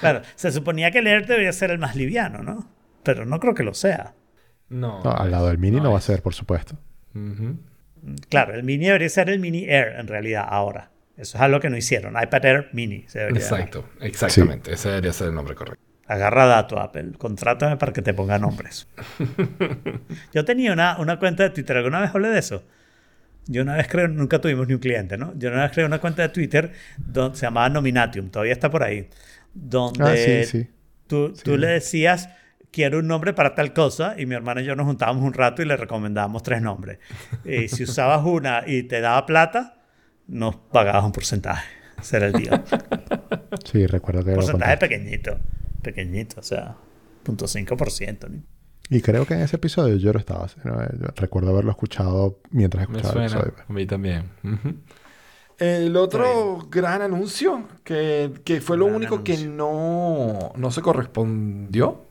Claro, 0.00 0.22
se 0.34 0.52
suponía 0.52 0.90
que 0.90 0.98
el 0.98 1.06
Air 1.06 1.26
debería 1.26 1.52
ser 1.52 1.70
el 1.70 1.78
más 1.78 1.96
liviano, 1.96 2.42
¿no? 2.42 2.70
Pero 3.02 3.24
no 3.24 3.40
creo 3.40 3.54
que 3.54 3.62
lo 3.62 3.74
sea. 3.74 4.14
No. 4.68 5.02
No, 5.02 5.12
al 5.12 5.30
lado 5.30 5.48
del 5.48 5.58
mini 5.58 5.80
no, 5.80 5.92
va 5.92 5.98
a 5.98 6.02
ser, 6.02 6.22
por 6.22 6.34
supuesto. 6.34 6.78
Claro, 8.28 8.54
el 8.54 8.62
mini 8.62 8.86
debería 8.86 9.08
ser 9.08 9.30
el 9.30 9.40
mini 9.40 9.64
Air 9.64 9.94
en 9.98 10.06
realidad 10.06 10.46
ahora. 10.48 10.90
Eso 11.16 11.36
es 11.36 11.42
algo 11.42 11.58
que 11.58 11.68
no 11.68 11.76
hicieron. 11.76 12.14
iPad 12.20 12.44
Air 12.44 12.68
mini 12.72 13.04
se 13.08 13.18
debería 13.18 13.42
llamar. 13.42 13.60
Exacto, 13.60 13.88
exactamente. 14.00 14.72
Ese 14.72 14.88
debería 14.88 15.12
ser 15.12 15.28
el 15.28 15.34
nombre 15.34 15.54
correcto. 15.54 15.82
Agarra 16.06 16.46
dato, 16.46 16.78
Apple. 16.78 17.12
Contrátame 17.18 17.76
para 17.76 17.92
que 17.92 18.02
te 18.02 18.14
ponga 18.14 18.38
nombres. 18.38 18.88
Yo 20.32 20.44
tenía 20.44 20.72
una, 20.72 20.98
una 20.98 21.18
cuenta 21.18 21.42
de 21.42 21.50
Twitter. 21.50 21.76
¿Alguna 21.76 22.00
vez 22.00 22.14
hablé 22.14 22.28
de 22.28 22.38
eso? 22.38 22.64
Yo 23.48 23.62
una 23.62 23.74
vez 23.76 23.88
creo, 23.88 24.06
nunca 24.08 24.40
tuvimos 24.40 24.68
ni 24.68 24.74
un 24.74 24.80
cliente, 24.80 25.16
¿no? 25.16 25.32
Yo 25.36 25.48
una 25.50 25.62
vez 25.62 25.72
creé 25.72 25.86
una 25.86 25.98
cuenta 26.00 26.22
de 26.22 26.28
Twitter 26.28 26.72
donde 26.98 27.36
se 27.36 27.46
llamaba 27.46 27.68
Nominatium. 27.70 28.28
Todavía 28.30 28.52
está 28.52 28.70
por 28.70 28.82
ahí. 28.82 29.08
Donde 29.54 30.04
Ah, 30.04 30.16
sí, 30.16 30.44
sí. 30.44 30.68
tú, 31.06 31.32
tú 31.32 31.56
le 31.56 31.66
decías, 31.68 32.28
quiero 32.70 32.98
un 32.98 33.06
nombre 33.08 33.32
para 33.32 33.54
tal 33.54 33.72
cosa, 33.72 34.14
y 34.18 34.26
mi 34.26 34.34
hermano 34.34 34.60
y 34.60 34.64
yo 34.64 34.76
nos 34.76 34.86
juntábamos 34.86 35.24
un 35.24 35.32
rato 35.32 35.62
y 35.62 35.64
le 35.64 35.76
recomendábamos 35.76 36.42
tres 36.42 36.60
nombres. 36.62 36.98
Y 37.44 37.68
si 37.68 37.84
usabas 37.84 38.24
una 38.24 38.64
y 38.66 38.82
te 38.82 39.00
daba 39.00 39.24
plata, 39.26 39.78
nos 40.26 40.56
pagabas 40.56 41.04
un 41.04 41.12
porcentaje. 41.12 41.66
Ese 41.98 42.18
era 42.18 42.26
el 42.26 42.34
día. 42.34 42.62
Sí, 43.64 43.86
recuerdo 43.86 44.22
que 44.24 44.30
lo 44.30 44.36
porcentaje 44.36 44.76
pequeñito. 44.76 45.40
Pequeñito, 45.82 46.40
o 46.40 46.42
sea, 46.42 46.76
0.5%. 47.24 48.28
¿no? 48.28 48.42
Y 48.90 49.02
creo 49.02 49.26
que 49.26 49.34
en 49.34 49.40
ese 49.40 49.56
episodio 49.56 49.96
yo 49.96 50.12
lo 50.12 50.18
estaba. 50.18 50.46
¿no? 50.64 50.80
Yo 50.82 51.08
recuerdo 51.16 51.50
haberlo 51.50 51.70
escuchado 51.70 52.40
mientras 52.50 52.88
Me 52.88 52.98
escuchaba 52.98 53.14
el 53.14 53.20
episodio. 53.20 53.54
A 53.68 53.72
mí 53.72 53.86
también. 53.86 54.30
El 55.58 55.96
otro 55.96 56.68
gran 56.70 57.02
anuncio, 57.02 57.68
que, 57.84 58.32
que 58.44 58.60
fue 58.60 58.76
lo 58.78 58.86
Gran 58.86 58.96
único 58.96 59.24
que 59.24 59.38
no, 59.38 60.52
no 60.56 60.70
se 60.70 60.82
correspondió 60.82 62.06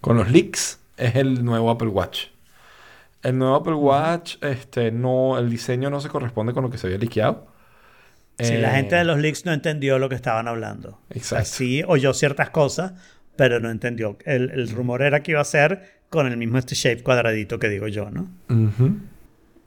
con 0.00 0.16
los 0.16 0.30
leaks, 0.30 0.80
es 0.96 1.16
el 1.16 1.44
nuevo 1.44 1.70
Apple 1.70 1.88
Watch. 1.88 2.28
El 3.22 3.38
nuevo 3.38 3.56
Apple 3.56 3.74
Watch, 3.74 4.36
este, 4.42 4.90
no, 4.92 5.38
el 5.38 5.50
diseño 5.50 5.90
no 5.90 6.00
se 6.00 6.08
corresponde 6.08 6.54
con 6.54 6.64
lo 6.64 6.70
que 6.70 6.78
se 6.78 6.86
había 6.86 6.98
liqueado. 6.98 7.46
Si 8.38 8.56
la 8.56 8.72
Eh, 8.72 8.76
gente 8.76 8.96
de 8.96 9.04
los 9.04 9.18
leaks 9.18 9.44
no 9.44 9.52
entendió 9.52 9.98
lo 9.98 10.08
que 10.08 10.14
estaban 10.14 10.48
hablando. 10.48 10.98
Exacto. 11.10 11.50
Sí 11.50 11.82
oyó 11.86 12.14
ciertas 12.14 12.50
cosas, 12.50 12.94
pero 13.36 13.60
no 13.60 13.70
entendió. 13.70 14.16
El, 14.24 14.50
el 14.50 14.70
rumor 14.70 15.02
era 15.02 15.22
que 15.22 15.32
iba 15.32 15.40
a 15.40 15.44
ser 15.44 15.99
con 16.10 16.26
el 16.26 16.36
mismo 16.36 16.58
este 16.58 16.74
shape 16.74 17.02
cuadradito 17.02 17.58
que 17.58 17.68
digo 17.68 17.88
yo, 17.88 18.10
¿no? 18.10 18.28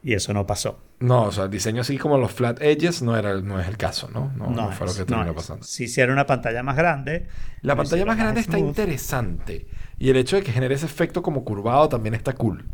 Y 0.04 0.14
eso 0.14 0.34
no 0.34 0.46
pasó. 0.46 0.80
No, 1.00 1.24
o 1.24 1.32
sea, 1.32 1.46
el 1.46 1.50
diseño 1.50 1.82
así 1.82 1.98
como 1.98 2.18
los 2.18 2.32
flat 2.32 2.62
edges 2.62 3.02
no, 3.02 3.16
era, 3.18 3.40
no 3.42 3.60
es 3.60 3.68
el 3.68 3.78
caso, 3.78 4.10
¿no? 4.14 4.32
No, 4.38 4.50
no 4.50 4.72
fue 4.74 4.88
lo 4.88 4.94
que 4.94 5.06
terminó 5.06 5.34
pasando. 5.36 5.64
Si 5.64 5.86
hiciera 5.86 6.12
una 6.14 6.26
pantalla 6.26 6.62
más 6.64 6.76
grande. 6.76 7.28
La 7.62 7.76
pantalla 7.76 8.06
más 8.06 8.18
grande 8.18 8.42
está 8.42 8.58
interesante. 8.70 9.68
Y 9.98 10.10
el 10.10 10.18
hecho 10.18 10.36
de 10.36 10.44
que 10.44 10.52
genere 10.52 10.76
ese 10.76 10.86
efecto 10.86 11.22
como 11.24 11.44
curvado 11.46 11.88
también 11.90 12.14
está 12.16 12.34
cool. 12.34 12.66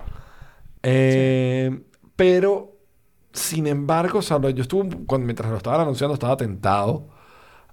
Eh, 0.84 1.82
Pero, 2.16 2.78
sin 3.32 3.66
embargo, 3.68 4.20
o 4.20 4.22
sea, 4.22 4.40
lo- 4.40 4.50
yo 4.50 4.64
estuve, 4.64 4.90
cuando, 5.06 5.26
mientras 5.26 5.50
lo 5.50 5.58
estaban 5.58 5.82
anunciando, 5.82 6.14
estaba 6.16 6.36
tentado 6.36 7.08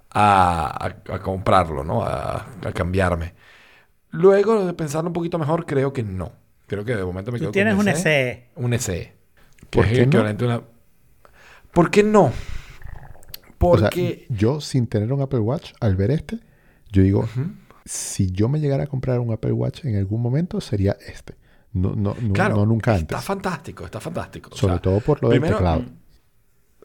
a, 0.09 0.85
a- 0.85 1.13
a 1.15 1.19
comprarlo, 1.19 1.83
¿no? 1.83 2.03
A, 2.03 2.45
a 2.63 2.71
cambiarme. 2.73 3.33
Luego 4.11 4.65
de 4.65 4.73
pensarlo 4.73 5.09
un 5.09 5.13
poquito 5.13 5.37
mejor, 5.39 5.65
creo 5.65 5.93
que 5.93 6.03
no. 6.03 6.31
Creo 6.67 6.83
que 6.85 6.95
de 6.95 7.03
momento 7.03 7.31
me 7.31 7.39
quedo 7.39 7.49
Tú 7.49 7.53
tienes 7.53 7.75
con 7.75 7.81
un 7.81 7.87
ese. 7.89 8.01
SE. 8.01 8.49
Un 8.55 8.73
SE. 8.79 9.13
Que 9.69 9.79
¿Por 9.79 9.85
es 9.85 9.91
qué 9.91 9.97
no? 9.99 10.03
equivalente 10.07 10.43
a 10.45 10.47
una... 10.47 10.61
¿Por 11.73 11.91
qué 11.91 12.03
no? 12.03 12.25
O 12.25 12.31
sea, 13.77 13.89
Porque... 13.89 14.25
yo 14.29 14.61
sin 14.61 14.87
tener 14.87 15.11
un 15.11 15.21
Apple 15.21 15.39
Watch, 15.39 15.73
al 15.79 15.95
ver 15.95 16.11
este, 16.11 16.39
yo 16.91 17.01
digo, 17.01 17.27
si 17.85 18.31
yo 18.31 18.49
me 18.49 18.59
llegara 18.59 18.83
a 18.83 18.87
comprar 18.87 19.19
un 19.19 19.31
Apple 19.33 19.51
Watch 19.51 19.85
en 19.85 19.95
algún 19.97 20.21
momento, 20.21 20.61
sería 20.61 20.95
este. 21.07 21.35
No, 21.73 21.95
no, 21.95 22.15
no, 22.19 22.33
claro, 22.33 22.55
no 22.55 22.65
nunca 22.65 22.95
está 22.95 23.15
antes. 23.17 23.25
fantástico, 23.27 23.85
está 23.85 23.99
fantástico. 23.99 24.49
O 24.53 24.55
Sobre 24.55 24.73
sea, 24.75 24.81
todo 24.81 24.99
por 25.01 25.21
lo 25.21 25.29
del 25.29 25.41
teclado. 25.41 25.85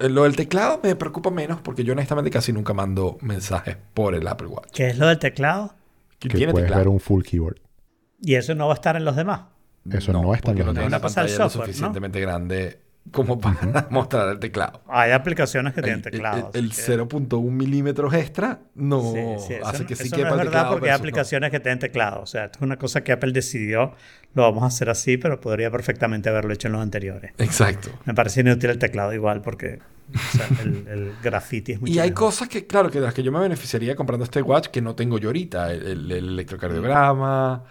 eh, 0.00 0.08
Lo 0.08 0.24
del 0.24 0.36
teclado 0.36 0.80
me 0.82 0.96
preocupa 0.96 1.30
menos 1.30 1.60
porque 1.60 1.84
yo 1.84 1.92
honestamente 1.92 2.30
casi 2.30 2.52
nunca 2.52 2.74
mando 2.74 3.16
mensajes 3.22 3.76
por 3.94 4.14
el 4.14 4.26
Apple 4.26 4.48
Watch. 4.48 4.70
¿Qué 4.72 4.88
es 4.88 4.98
lo 4.98 5.06
del 5.06 5.18
teclado? 5.18 5.74
Que 6.28 6.36
tiene 6.36 6.52
puedes 6.52 6.66
teclado. 6.66 6.80
ver 6.84 6.88
un 6.88 7.00
full 7.00 7.22
keyboard. 7.22 7.56
Y 8.20 8.34
eso 8.36 8.54
no 8.54 8.66
va 8.68 8.72
a 8.72 8.76
estar 8.76 8.96
en 8.96 9.04
los 9.04 9.16
demás. 9.16 9.42
Eso 9.90 10.12
no 10.12 10.32
está 10.34 10.52
en 10.52 10.58
los 10.58 10.66
no 10.66 10.72
tiene 10.72 10.72
demás. 10.72 10.76
una 10.86 10.86
Van 10.88 10.94
a 10.94 11.00
pasar 11.00 11.24
pantalla 11.24 11.38
lo 11.44 11.50
software, 11.50 11.66
¿no? 11.68 11.72
suficientemente 11.72 12.20
grande 12.20 12.78
como 13.10 13.40
para 13.40 13.56
mostrar 13.90 14.28
el 14.28 14.38
teclado. 14.38 14.80
Hay 14.86 15.10
aplicaciones 15.10 15.74
que 15.74 15.80
El, 15.80 15.84
tienen 15.84 16.02
teclado. 16.02 16.50
el- 16.54 16.66
el 16.66 16.70
así 16.70 16.82
que- 16.86 16.92
0.1 16.98 17.50
milímetros 17.50 18.14
extra 18.14 18.60
no 18.76 19.00
Sí, 19.40 19.54
hace 19.64 19.80
no- 19.82 19.86
que 19.88 19.96
sí 19.96 20.04
eso 20.06 20.14
quepa 20.16 20.28
no 20.28 20.34
es 20.36 20.40
el 20.42 20.46
verdad 20.46 20.50
teclado. 20.50 20.70
porque 20.70 20.86
hay 20.86 20.92
no. 20.92 20.98
aplicaciones 20.98 21.50
que 21.50 21.58
tienen 21.58 21.78
teclado. 21.80 22.20
O 22.22 22.26
sea, 22.26 22.44
esto 22.44 22.58
es 22.60 22.62
una 22.62 22.76
cosa 22.78 23.02
que 23.02 23.10
Apple 23.10 23.32
decidió, 23.32 23.94
lo 24.34 24.42
vamos 24.42 24.62
a 24.62 24.66
hacer 24.66 24.88
así, 24.88 25.16
pero 25.16 25.40
podría 25.40 25.68
perfectamente 25.72 26.28
haberlo 26.28 26.54
hecho 26.54 26.68
en 26.68 26.74
los 26.74 26.82
anteriores. 26.82 27.32
Exacto. 27.38 27.88
Me 28.04 28.14
parece 28.14 28.42
inútil 28.42 28.70
el 28.70 28.78
teclado 28.78 29.12
igual 29.12 29.42
porque 29.42 29.80
o 30.26 30.30
sea, 30.30 30.52
el, 30.58 30.86
el 30.88 31.18
graffiti 31.18 31.72
es 31.72 31.80
mucho 31.80 31.92
Y 31.92 31.98
hay 31.98 32.10
mejor. 32.10 32.14
cosas 32.14 32.48
que, 32.48 32.66
claro, 32.66 32.90
que 32.90 33.00
de 33.00 33.06
las 33.06 33.14
que 33.14 33.22
yo 33.22 33.32
me 33.32 33.40
beneficiaría 33.40 33.96
comprando 33.96 34.24
este 34.24 34.40
watch 34.42 34.68
que 34.68 34.80
no 34.80 34.94
tengo 34.94 35.18
yo 35.18 35.28
ahorita. 35.30 35.72
El, 35.72 35.82
el- 35.86 36.12
el 36.12 36.28
electrocardiograma. 36.30 37.64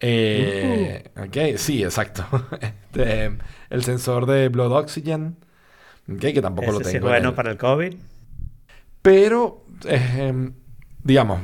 eh, 0.00 1.04
ok, 1.16 1.58
sí, 1.58 1.82
exacto. 1.82 2.24
Este, 2.60 3.36
el 3.70 3.84
sensor 3.84 4.26
de 4.26 4.48
blood 4.48 4.72
oxygen. 4.72 5.36
ok, 6.10 6.20
que 6.20 6.42
tampoco 6.42 6.72
lo 6.72 6.80
tengo. 6.82 6.90
sí 6.90 6.96
es 6.98 7.02
en 7.02 7.02
bueno 7.02 7.28
el- 7.30 7.34
para 7.34 7.50
el 7.50 7.58
COVID. 7.58 7.94
Pero, 9.02 9.64
eh, 9.84 10.50
digamos, 11.02 11.40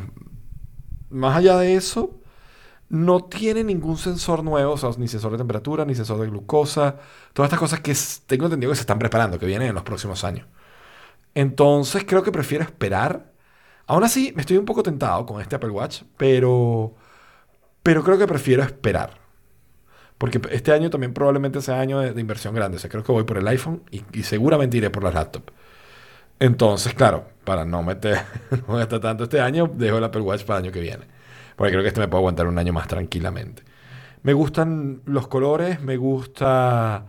más 1.10 1.36
allá 1.36 1.56
de 1.58 1.74
eso, 1.76 2.20
no 2.92 3.24
tiene 3.24 3.64
ningún 3.64 3.96
sensor 3.96 4.44
nuevo, 4.44 4.76
ni 4.98 5.08
sensor 5.08 5.32
de 5.32 5.38
temperatura, 5.38 5.86
ni 5.86 5.94
sensor 5.94 6.20
de 6.20 6.26
glucosa. 6.26 6.96
Todas 7.32 7.48
estas 7.48 7.58
cosas 7.58 7.80
que 7.80 7.94
tengo 8.26 8.44
entendido 8.44 8.70
que 8.70 8.76
se 8.76 8.82
están 8.82 8.98
preparando, 8.98 9.38
que 9.38 9.46
vienen 9.46 9.68
en 9.68 9.74
los 9.74 9.82
próximos 9.82 10.24
años. 10.24 10.46
Entonces 11.34 12.04
creo 12.06 12.22
que 12.22 12.30
prefiero 12.30 12.64
esperar. 12.64 13.32
Aún 13.86 14.04
así, 14.04 14.32
me 14.36 14.42
estoy 14.42 14.58
un 14.58 14.66
poco 14.66 14.82
tentado 14.82 15.24
con 15.24 15.40
este 15.40 15.56
Apple 15.56 15.70
Watch, 15.70 16.02
pero, 16.18 16.94
pero 17.82 18.04
creo 18.04 18.18
que 18.18 18.26
prefiero 18.26 18.62
esperar. 18.62 19.18
Porque 20.18 20.38
este 20.50 20.72
año 20.72 20.90
también 20.90 21.14
probablemente 21.14 21.62
sea 21.62 21.80
año 21.80 21.98
de, 22.00 22.20
inversión 22.20 22.54
grande. 22.54 22.76
O 22.76 22.80
sea, 22.80 22.90
creo 22.90 23.02
que 23.02 23.12
voy 23.12 23.24
por 23.24 23.38
el 23.38 23.48
iPhone 23.48 23.84
y, 23.90 24.22
seguramente 24.22 24.76
iré 24.76 24.90
por 24.90 25.02
la 25.02 25.12
laptop. 25.12 25.50
Entonces, 26.38 26.92
claro, 26.92 27.24
para 27.44 27.64
no 27.64 27.82
meter 27.82 28.20
no 28.68 28.76
gastar 28.76 29.00
tanto 29.00 29.24
este 29.24 29.40
año, 29.40 29.70
dejo 29.72 29.96
el 29.96 30.04
Apple 30.04 30.20
Watch 30.20 30.44
para 30.44 30.58
el 30.58 30.66
año 30.66 30.72
que 30.72 30.80
viene. 30.80 31.21
Porque 31.56 31.72
creo 31.72 31.82
que 31.82 31.88
este 31.88 32.00
me 32.00 32.08
puede 32.08 32.20
aguantar 32.20 32.46
un 32.46 32.58
año 32.58 32.72
más 32.72 32.88
tranquilamente. 32.88 33.62
Me 34.22 34.32
gustan 34.32 35.02
los 35.04 35.26
colores, 35.28 35.80
me 35.82 35.96
gusta 35.96 37.06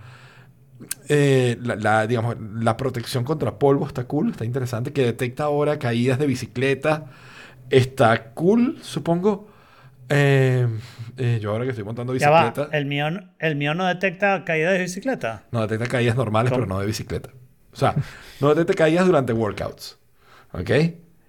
eh, 1.09 1.57
la, 1.61 1.75
la, 1.75 2.07
digamos, 2.07 2.35
la 2.39 2.75
protección 2.77 3.23
contra 3.23 3.57
polvo, 3.59 3.85
está 3.87 4.05
cool, 4.05 4.31
está 4.31 4.45
interesante. 4.45 4.93
Que 4.93 5.03
detecta 5.05 5.43
ahora 5.43 5.79
caídas 5.79 6.19
de 6.19 6.27
bicicleta, 6.27 7.05
está 7.69 8.31
cool, 8.33 8.79
supongo. 8.81 9.47
Eh, 10.09 10.67
eh, 11.17 11.39
yo 11.41 11.51
ahora 11.51 11.63
que 11.63 11.69
estoy 11.71 11.85
montando 11.85 12.15
Ya 12.15 12.29
va, 12.29 12.43
bicicleta, 12.45 12.75
el 12.77 12.85
mío, 12.85 13.05
el 13.39 13.55
mío 13.55 13.73
no 13.73 13.85
detecta 13.85 14.43
caída 14.43 14.71
de 14.71 14.79
bicicleta. 14.79 15.43
no 15.51 15.61
detecta 15.61 15.87
caídas 15.87 16.15
normales, 16.15 16.51
¿Cómo? 16.51 16.63
pero 16.63 16.73
no 16.73 16.79
de 16.79 16.85
bicicleta. 16.87 17.29
O 17.71 17.75
sea, 17.75 17.95
no 18.41 18.49
detecta 18.53 18.73
caídas 18.73 19.05
durante 19.05 19.33
workouts. 19.33 19.97
¿Ok? 20.51 20.69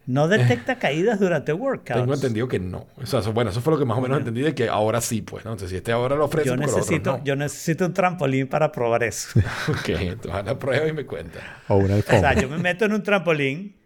No 0.06 0.28
detecta 0.28 0.78
caídas 0.78 1.18
durante 1.20 1.52
workouts. 1.52 2.00
Tengo 2.00 2.14
entendido 2.14 2.46
que 2.48 2.58
no. 2.58 2.86
O 2.96 3.06
sea, 3.06 3.20
eso- 3.20 3.32
bueno, 3.32 3.50
eso 3.50 3.60
fue 3.60 3.72
lo 3.72 3.78
que 3.78 3.84
más 3.86 3.96
o 3.96 4.00
menos 4.00 4.18
entendí 4.18 4.42
de 4.42 4.54
que 4.54 4.68
ahora 4.68 5.00
sí, 5.00 5.22
pues, 5.22 5.44
¿no? 5.44 5.52
Entonces, 5.52 5.70
si 5.70 5.76
este 5.76 5.92
ahora 5.92 6.14
lo 6.16 6.26
ofrece, 6.26 6.48
Yo 6.48 6.54
otros 6.54 6.74
necesito, 6.76 7.18
no. 7.18 7.24
yo 7.24 7.36
necesito 7.36 7.86
un 7.86 7.94
trampolín 7.94 8.46
para 8.46 8.70
probar 8.70 9.02
eso. 9.02 9.28
Ok, 9.68 9.88
entonces 9.88 10.44
la 10.44 10.58
prueba 10.58 10.86
y 10.86 10.92
me 10.92 11.06
cuenta. 11.06 11.38
O 11.68 11.76
una 11.76 11.96
O 11.96 12.02
sea, 12.02 12.16
alfombra. 12.30 12.34
yo 12.42 12.48
me 12.48 12.58
meto 12.58 12.84
en 12.84 12.92
un 12.92 13.02
trampolín. 13.02 13.76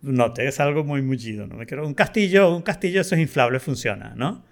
Note 0.00 0.42
que 0.42 0.48
es 0.48 0.60
algo 0.60 0.84
muy 0.84 1.02
mullido. 1.02 1.46
No 1.48 1.56
me 1.56 1.66
quiero. 1.66 1.84
Un 1.84 1.94
castillo, 1.94 2.54
un 2.54 2.62
castillo, 2.62 3.00
esos 3.00 3.18
inflables 3.18 3.60
funciona, 3.62 4.12
¿no? 4.14 4.44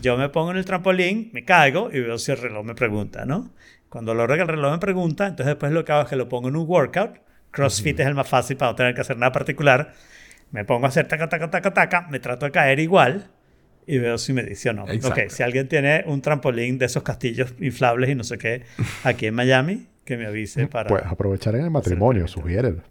Yo 0.00 0.16
me 0.16 0.28
pongo 0.28 0.52
en 0.52 0.56
el 0.56 0.64
trampolín, 0.64 1.30
me 1.32 1.44
caigo 1.44 1.90
y 1.92 1.98
veo 2.00 2.16
si 2.16 2.30
el 2.30 2.38
reloj 2.38 2.64
me 2.64 2.74
pregunta, 2.76 3.24
¿no? 3.26 3.50
Cuando 3.88 4.14
logro 4.14 4.36
que 4.36 4.42
el 4.42 4.48
reloj 4.48 4.70
me 4.72 4.78
pregunta, 4.78 5.24
entonces 5.26 5.46
después 5.46 5.72
lo 5.72 5.84
que 5.84 5.92
hago 5.92 6.02
es 6.02 6.08
que 6.08 6.16
lo 6.16 6.28
pongo 6.28 6.48
en 6.48 6.54
un 6.56 6.64
workout. 6.68 7.18
CrossFit 7.50 7.98
es 8.00 8.06
el 8.06 8.14
más 8.14 8.28
fácil 8.28 8.56
para 8.56 8.70
no 8.70 8.76
tener 8.76 8.94
que 8.94 9.00
hacer 9.00 9.16
nada 9.16 9.30
particular. 9.32 9.92
Me 10.54 10.64
pongo 10.64 10.86
a 10.86 10.88
hacer 10.88 11.08
taca, 11.08 11.28
taca, 11.28 11.50
taca, 11.50 11.74
taca, 11.74 12.06
me 12.08 12.20
trato 12.20 12.46
de 12.46 12.52
caer 12.52 12.78
igual 12.78 13.26
y 13.88 13.98
veo 13.98 14.16
si 14.18 14.32
me 14.32 14.44
dice 14.44 14.70
o 14.70 14.72
no. 14.72 14.88
Exacto. 14.88 15.22
Ok, 15.22 15.28
si 15.28 15.42
alguien 15.42 15.66
tiene 15.66 16.04
un 16.06 16.22
trampolín 16.22 16.78
de 16.78 16.86
esos 16.86 17.02
castillos 17.02 17.52
inflables 17.58 18.10
y 18.10 18.14
no 18.14 18.22
sé 18.22 18.38
qué 18.38 18.62
aquí 19.02 19.26
en 19.26 19.34
Miami, 19.34 19.88
que 20.04 20.16
me 20.16 20.26
avise 20.26 20.68
para... 20.68 20.88
Puedes 20.88 21.06
aprovechar 21.06 21.56
en 21.56 21.64
el 21.64 21.72
matrimonio, 21.72 22.28
sugiérelo. 22.28 22.84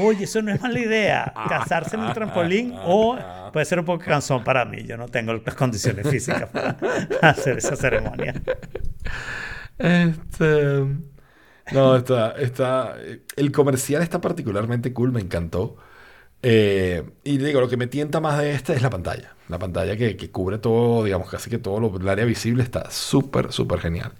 Oye, 0.00 0.22
eso 0.22 0.40
no 0.40 0.52
es 0.52 0.60
mala 0.60 0.78
idea. 0.78 1.34
Casarse 1.48 1.96
en 1.96 2.02
un 2.02 2.12
trampolín 2.12 2.74
o 2.76 3.18
puede 3.52 3.66
ser 3.66 3.80
un 3.80 3.84
poco 3.84 4.04
cansón 4.04 4.44
para 4.44 4.64
mí. 4.64 4.84
Yo 4.84 4.96
no 4.96 5.08
tengo 5.08 5.32
las 5.34 5.56
condiciones 5.56 6.08
físicas 6.08 6.48
para 6.48 6.78
hacer 7.22 7.58
esa 7.58 7.74
ceremonia. 7.74 8.40
Este. 9.78 10.86
No, 11.72 11.96
está, 11.96 12.36
está. 12.38 12.94
El 13.34 13.50
comercial 13.50 14.00
está 14.00 14.20
particularmente 14.20 14.92
cool, 14.92 15.10
me 15.10 15.20
encantó. 15.20 15.76
Eh, 16.42 17.04
y 17.24 17.38
digo, 17.38 17.60
lo 17.60 17.68
que 17.68 17.76
me 17.76 17.86
tienta 17.86 18.20
más 18.20 18.38
de 18.38 18.52
este 18.52 18.74
es 18.74 18.82
la 18.82 18.90
pantalla. 18.90 19.36
La 19.48 19.58
pantalla 19.58 19.96
que, 19.96 20.16
que 20.16 20.30
cubre 20.30 20.58
todo, 20.58 21.04
digamos, 21.04 21.30
casi 21.30 21.50
que 21.50 21.58
todo 21.58 21.80
lo- 21.80 21.96
el 21.96 22.08
área 22.08 22.24
visible 22.24 22.62
está 22.62 22.90
súper, 22.90 23.52
súper 23.52 23.80
genial. 23.80 24.12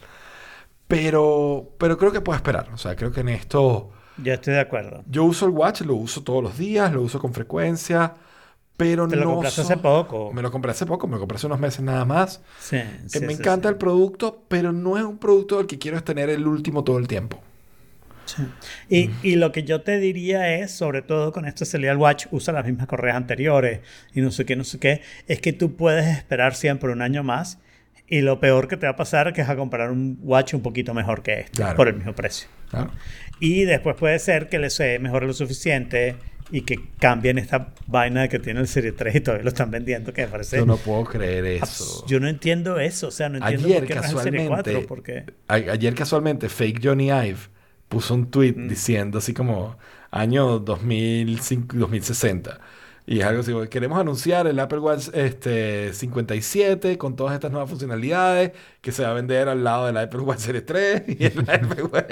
Pero, 0.89 1.71
pero 1.79 1.97
creo 1.99 2.13
que 2.13 2.21
puedo 2.21 2.37
esperar. 2.37 2.71
O 2.75 2.79
sea, 2.79 2.97
creo 2.97 3.13
que 3.13 3.21
en 3.21 3.31
esto. 3.31 3.91
Yo 4.17 4.35
estoy 4.35 4.55
de 4.55 4.61
acuerdo. 4.61 5.03
Yo 5.09 5.25
uso 5.25 5.47
el 5.47 5.53
watch, 5.53 5.83
lo 5.83 5.95
uso 5.95 6.23
todos 6.23 6.43
los 6.43 6.59
días, 6.59 6.93
lo 6.93 7.03
uso 7.03 7.19
con 7.19 7.33
frecuencia. 7.33 8.15
Pero 8.77 9.09
Te 9.09 9.17
lo 9.17 9.25
no. 9.25 9.31
compraste 9.33 9.63
so- 9.63 9.63
hace 9.63 9.77
poco. 9.79 10.33
Me 10.33 10.43
lo 10.43 10.51
compré 10.51 10.73
hace 10.73 10.87
poco, 10.87 11.07
me 11.07 11.15
lo 11.15 11.21
compré 11.21 11.37
hace 11.37 11.47
unos 11.47 11.61
meses 11.61 11.83
nada 11.83 12.05
más. 12.05 12.43
Sí, 12.57 12.77
Eh, 12.77 13.01
sí, 13.07 13.21
me 13.21 13.33
sí, 13.33 13.33
encanta 13.35 13.69
sí. 13.69 13.69
el 13.69 13.77
producto, 13.77 14.45
pero 14.49 14.73
no 14.73 14.99
es 14.99 15.05
un 15.05 15.19
producto 15.19 15.59
del 15.59 15.67
que 15.67 15.79
quiero 15.79 16.03
tener 16.03 16.31
el 16.31 16.47
último 16.47 16.85
todo 16.85 16.99
el 16.99 17.09
tiempo. 17.09 17.41
Sí. 18.25 18.43
Y, 18.89 19.11
y 19.23 19.37
lo 19.37 19.53
que 19.53 19.65
yo 19.65 19.81
te 19.83 19.99
diría 19.99 20.55
es, 20.57 20.71
sobre 20.73 21.03
todo 21.03 21.33
con 21.33 21.45
este 21.47 21.65
Celestial 21.65 21.97
Watch, 21.97 22.27
usa 22.31 22.53
las 22.53 22.65
mismas 22.67 22.87
correas 22.87 23.17
anteriores 23.17 23.81
y 24.15 24.21
no 24.21 24.31
sé 24.31 24.45
qué, 24.45 24.57
no 24.57 24.65
sé 24.65 24.79
qué, 24.79 25.03
es 25.29 25.41
que 25.41 25.53
tú 25.53 25.77
puedes 25.77 26.07
esperar 26.07 26.55
siempre 26.55 26.91
un 26.93 27.03
año 27.03 27.23
más 27.23 27.59
y 28.09 28.21
lo 28.21 28.41
peor 28.41 28.69
que 28.69 28.77
te 28.77 28.87
va 28.87 28.93
a 28.93 28.97
pasar 28.97 29.29
es 29.29 29.35
que 29.35 29.41
vas 29.43 29.51
a 29.51 29.57
comprar 29.57 29.91
un 29.91 30.19
watch 30.23 30.55
un 30.55 30.63
poquito 30.63 30.93
mejor 30.95 31.23
que 31.23 31.41
este, 31.41 31.53
Claro. 31.57 31.77
por 31.77 31.89
el 31.89 31.95
mismo 31.95 32.15
precio. 32.15 32.49
Claro. 32.71 32.91
Y 33.41 33.65
después 33.65 33.97
puede 33.97 34.19
ser 34.19 34.49
que 34.49 34.57
el 34.57 34.71
SE 34.71 34.99
mejore 34.99 35.27
lo 35.27 35.33
suficiente 35.33 36.17
y 36.51 36.61
que 36.63 36.79
cambien 36.99 37.39
esta 37.39 37.73
vaina 37.87 38.29
que 38.29 38.39
tiene 38.39 38.61
el 38.61 38.69
Serie 38.69 38.93
3 38.93 39.15
y 39.17 39.21
todavía 39.21 39.43
lo 39.45 39.49
están 39.49 39.71
vendiendo, 39.71 40.13
que 40.13 40.23
me 40.23 40.29
parece... 40.29 40.59
Yo 40.59 40.67
no 40.67 40.77
puedo 40.77 41.05
creer 41.05 41.47
eso. 41.47 42.05
Yo 42.07 42.21
no 42.21 42.29
entiendo 42.29 42.79
eso, 42.79 43.09
o 43.09 43.11
sea, 43.11 43.31
no 43.31 43.39
entiendo 43.39 43.67
Ayer 43.69 43.79
por 43.79 43.87
qué 43.89 43.95
no 43.95 44.01
es 44.03 44.11
el 44.13 44.19
Serie 44.19 44.41
casualmente, 44.41 44.73
4, 44.73 44.87
porque... 44.87 45.25
a- 45.49 45.55
ayer 45.55 45.95
casualmente 45.95 46.49
Fake 46.51 46.81
Johnny 46.85 47.07
Ive 47.09 47.39
puso 47.93 48.15
un 48.15 48.31
tweet 48.31 48.55
Mm. 48.57 48.69
diciendo 48.69 49.19
así 49.19 49.35
como 49.35 49.77
año 50.11 50.59
2005, 50.59 51.77
2060. 51.77 52.59
Y 53.05 53.19
es 53.19 53.25
algo 53.27 53.41
así, 53.41 53.53
queremos 53.69 53.99
anunciar 54.01 54.47
el 54.47 54.59
Apple 54.61 54.79
Watch 54.79 55.09
este, 55.13 55.93
57 55.93 56.97
con 56.99 57.17
todas 57.17 57.35
estas 57.35 57.51
nuevas 57.51 57.69
funcionalidades 57.69 58.53
que 58.81 58.93
se 58.93 59.03
va 59.03 59.11
a 59.11 59.15
vender 59.15 59.49
al 59.49 59.65
lado 59.65 59.87
del 59.87 59.97
Apple 59.97 60.21
Watch 60.21 60.39
Series 60.39 60.65
3 60.65 61.03
y 61.09 61.25
el 61.25 61.41
Apple 61.51 61.83
Watch... 61.85 62.11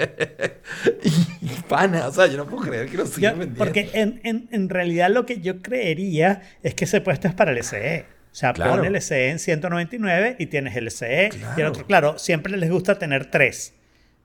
y, 1.41 1.49
pana, 1.69 2.07
o 2.07 2.11
sea, 2.11 2.27
yo 2.27 2.37
no 2.37 2.45
puedo 2.45 2.63
creer 2.63 2.87
que 2.89 2.97
lo 2.97 3.05
Yo- 3.05 3.09
sigan 3.11 3.39
vendiendo. 3.39 3.63
porque 3.63 3.89
en, 3.93 4.19
en, 4.23 4.49
en 4.51 4.69
realidad 4.69 5.09
lo 5.09 5.25
que 5.25 5.39
yo 5.39 5.61
creería 5.61 6.41
es 6.61 6.75
que 6.75 6.83
ese 6.83 6.99
puesto 7.01 7.27
es 7.29 7.33
para 7.33 7.51
el 7.51 7.63
SE. 7.63 8.05
O 8.31 8.35
sea, 8.35 8.53
Claro. 8.53 8.71
pon 8.77 8.85
el 8.85 9.01
SE 9.01 9.29
en 9.29 9.39
199 9.39 10.35
y 10.39 10.45
tienes 10.47 10.75
el 10.75 10.89
SE. 10.91 11.29
Y 11.31 11.35
el 11.35 11.41
Claro. 11.55 11.69
otro, 11.69 11.85
claro, 11.85 12.17
siempre 12.19 12.55
les 12.57 12.69
gusta 12.69 12.99
tener 12.99 13.31
tres. 13.31 13.73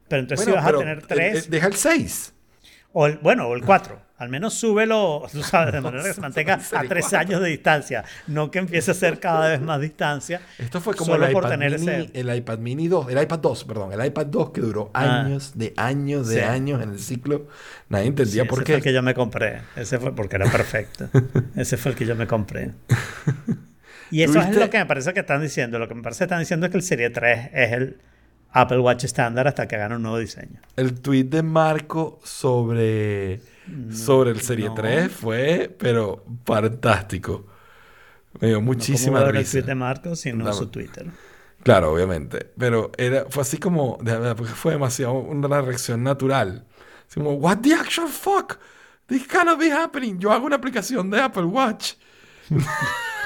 Pero 0.08 0.20
entonces 0.22 0.46
Bueno, 0.46 0.60
si 0.60 0.64
vas 0.66 0.74
a 0.74 0.78
tener 0.78 1.02
tres, 1.06 1.50
deja 1.50 1.66
el 1.66 1.74
6. 1.74 2.32
o 2.92 3.06
el, 3.06 3.18
bueno, 3.18 3.46
o 3.48 3.54
el 3.54 3.62
4. 3.62 4.06
Al 4.18 4.30
menos 4.30 4.54
súbelo, 4.54 5.26
tú 5.32 5.42
sabes, 5.42 5.74
de 5.74 5.80
manera 5.82 6.02
que 6.02 6.14
se 6.14 6.20
mantenga 6.22 6.54
a 6.72 6.82
tres 6.84 7.12
años 7.12 7.42
de 7.42 7.48
distancia. 7.50 8.02
No 8.26 8.50
que 8.50 8.60
empiece 8.60 8.90
a 8.92 8.94
ser 8.94 9.20
cada 9.20 9.48
vez 9.50 9.60
más 9.60 9.78
distancia. 9.78 10.40
Esto 10.58 10.80
fue 10.80 10.94
como 10.94 11.16
el 11.16 11.30
iPad, 11.30 11.58
mini, 11.58 11.74
ese- 11.74 12.10
el 12.14 12.34
iPad 12.34 12.58
mini 12.58 12.88
2, 12.88 13.10
el 13.10 13.20
iPad 13.22 13.38
2, 13.40 13.64
perdón, 13.64 13.92
el 13.92 14.06
iPad 14.06 14.24
2 14.26 14.50
que 14.52 14.62
duró 14.62 14.90
Ah. 14.94 15.20
años, 15.20 15.52
de 15.58 15.74
años, 15.76 16.28
de 16.28 16.36
Sí. 16.36 16.40
años 16.40 16.82
en 16.82 16.92
el 16.92 16.98
ciclo. 16.98 17.46
Nadie 17.90 18.06
entendía 18.06 18.44
Sí, 18.44 18.48
por 18.48 18.60
ese 18.60 18.64
qué. 18.64 18.72
fue 18.72 18.76
el 18.78 18.82
que 18.84 18.92
yo 18.94 19.02
me 19.02 19.12
compré. 19.12 19.60
Ese 19.76 19.98
fue 19.98 20.14
porque 20.14 20.36
era 20.36 20.50
perfecto. 20.50 21.10
ese 21.56 21.76
fue 21.76 21.90
el 21.92 21.98
que 21.98 22.06
yo 22.06 22.16
me 22.16 22.26
compré. 22.26 22.70
Y 24.10 24.22
eso 24.22 24.40
es 24.40 24.56
lo 24.56 24.70
que 24.70 24.78
me 24.78 24.86
parece 24.86 25.12
que 25.12 25.20
están 25.20 25.42
diciendo. 25.42 25.78
Lo 25.78 25.88
que 25.88 25.94
me 25.94 26.02
parece 26.02 26.20
que 26.20 26.24
están 26.24 26.38
diciendo 26.38 26.64
es 26.66 26.70
que 26.72 26.78
el 26.78 26.82
Serie 26.84 27.10
3 27.10 27.50
es 27.52 27.72
el 27.72 27.98
Apple 28.60 28.78
Watch 28.78 29.04
estándar 29.04 29.46
hasta 29.48 29.66
que 29.68 29.76
hagan 29.76 29.92
un 29.92 30.02
nuevo 30.02 30.18
diseño. 30.18 30.60
El 30.76 31.00
tweet 31.00 31.24
de 31.24 31.42
Marco 31.42 32.20
sobre, 32.24 33.40
sobre 33.92 34.30
el 34.30 34.40
Serie 34.40 34.68
no. 34.68 34.74
3 34.74 35.12
fue, 35.12 35.74
pero 35.78 36.24
fantástico. 36.44 37.46
Me 38.40 38.48
dio 38.48 38.56
No 38.56 38.62
muchísima 38.62 39.18
como 39.18 39.26
ver 39.26 39.36
el 39.36 39.42
risa. 39.42 39.52
tweet 39.52 39.62
de 39.64 39.74
Marcos, 39.74 40.20
sino 40.20 40.44
No. 40.44 40.52
su 40.52 40.68
Twitter. 40.68 41.06
Claro, 41.62 41.92
obviamente. 41.92 42.52
Pero 42.58 42.92
era, 42.96 43.26
fue 43.28 43.42
así 43.42 43.58
como, 43.58 43.98
de 44.00 44.12
verdad, 44.12 44.36
porque 44.36 44.52
fue 44.52 44.72
demasiado 44.72 45.14
una 45.14 45.60
reacción 45.60 46.02
natural. 46.02 46.64
Así 47.08 47.20
como, 47.20 47.32
what 47.34 47.58
the 47.58 47.74
actual 47.74 48.08
fuck? 48.08 48.58
This 49.06 49.26
cannot 49.26 49.58
be 49.58 49.70
happening. 49.70 50.18
Yo 50.18 50.32
hago 50.32 50.46
una 50.46 50.56
aplicación 50.56 51.10
de 51.10 51.20
Apple 51.20 51.44
Watch. 51.44 51.94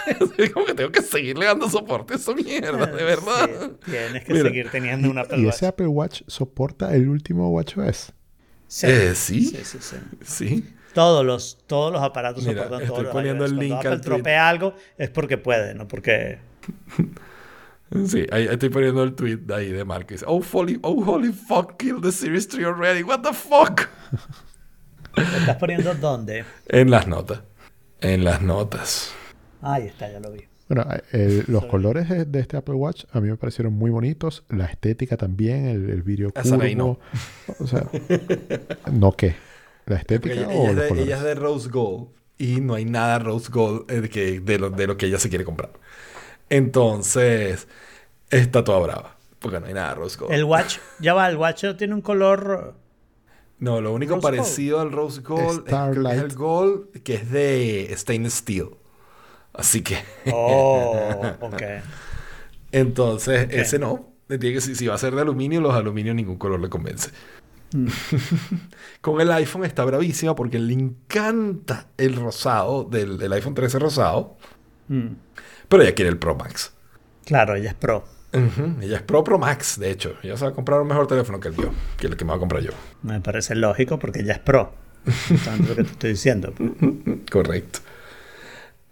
Como 0.55 0.67
que 0.67 0.75
tengo 0.75 0.91
que 0.91 1.03
seguirle 1.03 1.47
dando 1.47 1.69
soporte 1.69 2.15
a 2.15 2.17
esa 2.17 2.35
mierda, 2.35 2.87
de 2.87 3.05
verdad. 3.05 3.49
Sí, 3.85 3.91
tienes 3.91 4.25
que 4.25 4.33
Mira, 4.33 4.45
seguir 4.49 4.71
teniendo 4.71 5.11
un 5.11 5.19
Apple 5.19 5.39
¿Y 5.39 5.45
Watch. 5.47 5.55
ese 5.55 5.67
Apple 5.67 5.87
Watch 5.87 6.23
soporta 6.27 6.95
el 6.95 7.09
último 7.09 7.51
WatchOS? 7.51 8.13
Sí. 8.67 8.87
Eh, 8.89 9.15
¿sí? 9.15 9.45
Sí, 9.45 9.59
sí, 9.65 9.79
sí. 9.81 9.97
Sí. 10.23 10.75
Todos 10.95 11.25
los, 11.25 11.59
todos 11.67 11.93
los 11.93 12.03
aparatos 12.03 12.45
Mira, 12.45 12.65
soportan 12.65 12.83
estoy 12.83 12.89
todos 12.89 13.03
los 13.05 13.13
poniendo 13.13 13.45
el 13.45 13.51
Cuando 13.51 13.63
link 13.63 13.75
Apple 13.79 13.91
al 13.91 14.01
tropea 14.01 14.49
algo 14.49 14.75
es 14.99 15.11
porque 15.11 15.39
puede, 15.39 15.75
no 15.75 15.87
porque... 15.87 16.39
Sí, 18.07 18.25
ahí 18.31 18.47
estoy 18.47 18.69
poniendo 18.69 19.03
el 19.03 19.15
tweet 19.15 19.39
de 19.39 19.55
ahí 19.55 19.71
de 19.73 19.85
Marco. 19.85 20.11
Dice, 20.11 20.25
oh, 20.29 20.41
holy, 20.53 20.79
oh, 20.83 21.03
holy 21.05 21.33
fuck, 21.33 21.77
kill 21.77 22.01
the 22.01 22.13
Series 22.13 22.47
3 22.47 22.65
already. 22.67 23.03
What 23.03 23.23
the 23.23 23.33
fuck? 23.33 23.89
¿Lo 25.17 25.23
estás 25.23 25.57
poniendo 25.57 25.93
dónde? 25.95 26.45
En 26.69 26.91
las 26.91 27.09
notas. 27.09 27.41
En 28.01 28.25
las 28.25 28.43
notas. 28.43 29.13
Ahí 29.61 29.87
está, 29.87 30.11
ya 30.11 30.21
lo 30.21 30.31
vi. 30.33 30.41
Bueno, 30.69 30.87
eh, 30.93 31.03
el- 31.13 31.45
los 31.49 31.65
colores 31.67 32.09
de, 32.09 32.25
de 32.25 32.41
este 32.41 32.57
Apple 32.57 32.75
Watch 32.75 33.05
a 33.13 33.21
mí 33.21 33.29
me 33.29 33.37
parecieron 33.37 33.73
muy 33.75 33.91
bonitos. 33.91 34.45
La 34.49 34.67
estética 34.67 35.17
también, 35.17 35.67
el, 35.67 35.91
el 35.91 36.03
vídeo 36.03 36.31
Esa 36.35 36.57
de 36.57 36.65
ahí 36.67 36.75
curvo. 36.77 36.99
O 37.59 37.67
sea, 37.67 37.87
¿no 38.93 39.13
qué? 39.13 39.35
¿La 39.87 39.97
estética 39.97 40.35
ella, 40.35 40.49
o 40.49 40.53
ella 40.53 40.71
es 40.71 40.75
los 40.77 40.83
de, 40.85 40.89
colores? 40.89 41.07
ella 41.07 41.17
es 41.17 41.23
de 41.25 41.35
Rose 41.35 41.69
Gold. 41.69 42.09
y 42.39 42.61
no 42.61 42.75
hay 42.75 42.85
nada 42.85 43.19
rose 43.19 43.51
gold 43.51 43.91
eh, 43.91 44.09
que, 44.09 44.41
de, 44.41 44.59
lo, 44.59 44.71
de 44.71 44.87
lo 44.87 44.97
que 44.97 45.07
ella 45.07 45.19
se 45.19 45.29
quiere 45.29 45.45
comprar. 45.45 45.71
Entonces, 46.49 47.69
está 48.31 48.63
toda 48.65 48.79
brava. 48.81 49.17
Porque 49.41 49.59
no 49.61 49.67
hay 49.67 49.75
nada 49.75 49.95
rose 49.95 50.19
gold. 50.19 50.33
El 50.33 50.45
watch, 50.45 50.79
ya 51.01 51.15
va, 51.15 51.29
el 51.29 51.37
watch 51.37 51.65
no 51.65 51.77
tiene 51.77 51.95
un 51.95 52.03
color. 52.03 52.75
No, 53.59 53.81
lo 53.81 53.93
único 53.93 54.15
Rose 54.15 54.23
gold. 54.27 54.37
parecido 54.39 54.81
al 54.81 54.93
rose 54.93 55.21
gold 55.23 55.67
es, 55.67 55.73
es 56.17 56.23
el 56.23 56.35
gold 56.35 57.03
que 57.03 57.15
es 57.15 57.31
de 57.31 57.93
stainless 57.97 58.35
steel. 58.35 58.71
Así 59.53 59.83
que, 59.83 59.99
Oh, 60.33 61.23
ok. 61.41 61.63
entonces, 62.73 63.49
ese 63.51 63.79
no. 63.79 64.09
Tiene 64.29 64.53
que, 64.55 64.61
si, 64.61 64.77
si 64.77 64.87
va 64.87 64.95
a 64.95 64.99
ser 64.99 65.15
de 65.15 65.23
aluminio, 65.23 65.61
los 65.61 65.75
aluminios 65.75 66.15
ningún 66.15 66.37
color 66.39 66.61
le 66.61 66.69
convence. 66.69 67.11
Mm. 67.73 67.89
Con 69.01 69.21
el 69.21 69.31
iPhone 69.33 69.65
está 69.65 69.85
bravísima 69.85 70.35
porque 70.37 70.59
le 70.59 70.73
encanta 70.75 71.89
el 71.97 72.15
rosado 72.17 72.85
del, 72.85 73.19
del 73.19 73.33
iPhone 73.33 73.55
13 73.55 73.79
rosado, 73.79 74.37
Mm. 74.89 75.15
pero 75.69 75.83
ella 75.85 75.95
quiere 75.95 76.11
el 76.11 76.19
Pro 76.19 76.35
Max. 76.35 76.73
Claro, 77.25 77.55
ella 77.55 77.69
es 77.71 77.75
pro. 77.75 78.05
Ella 78.33 78.97
es 78.97 79.03
Pro 79.03 79.23
Pro 79.23 79.39
Max, 79.39 79.79
de 79.79 79.91
hecho. 79.91 80.15
Ella 80.23 80.37
se 80.37 80.45
va 80.45 80.51
a 80.51 80.55
comprar 80.55 80.81
un 80.81 80.89
mejor 80.89 81.07
teléfono 81.07 81.39
que 81.39 81.49
el 81.49 81.57
mío, 81.57 81.71
que 81.97 82.07
el 82.09 82.17
que 82.17 82.25
me 82.25 82.31
va 82.31 82.37
a 82.37 82.39
comprar 82.41 82.61
yo. 82.63 82.71
Me 83.03 83.21
parece 83.21 83.55
lógico 83.55 83.99
porque 84.01 84.21
ella 84.21 84.33
es 84.35 84.39
pro. 84.41 84.73
Justamente 85.29 85.69
lo 85.69 85.77
que 85.77 85.85
te 85.85 85.91
estoy 85.93 86.11
diciendo. 86.11 86.53
Correcto. 87.31 87.81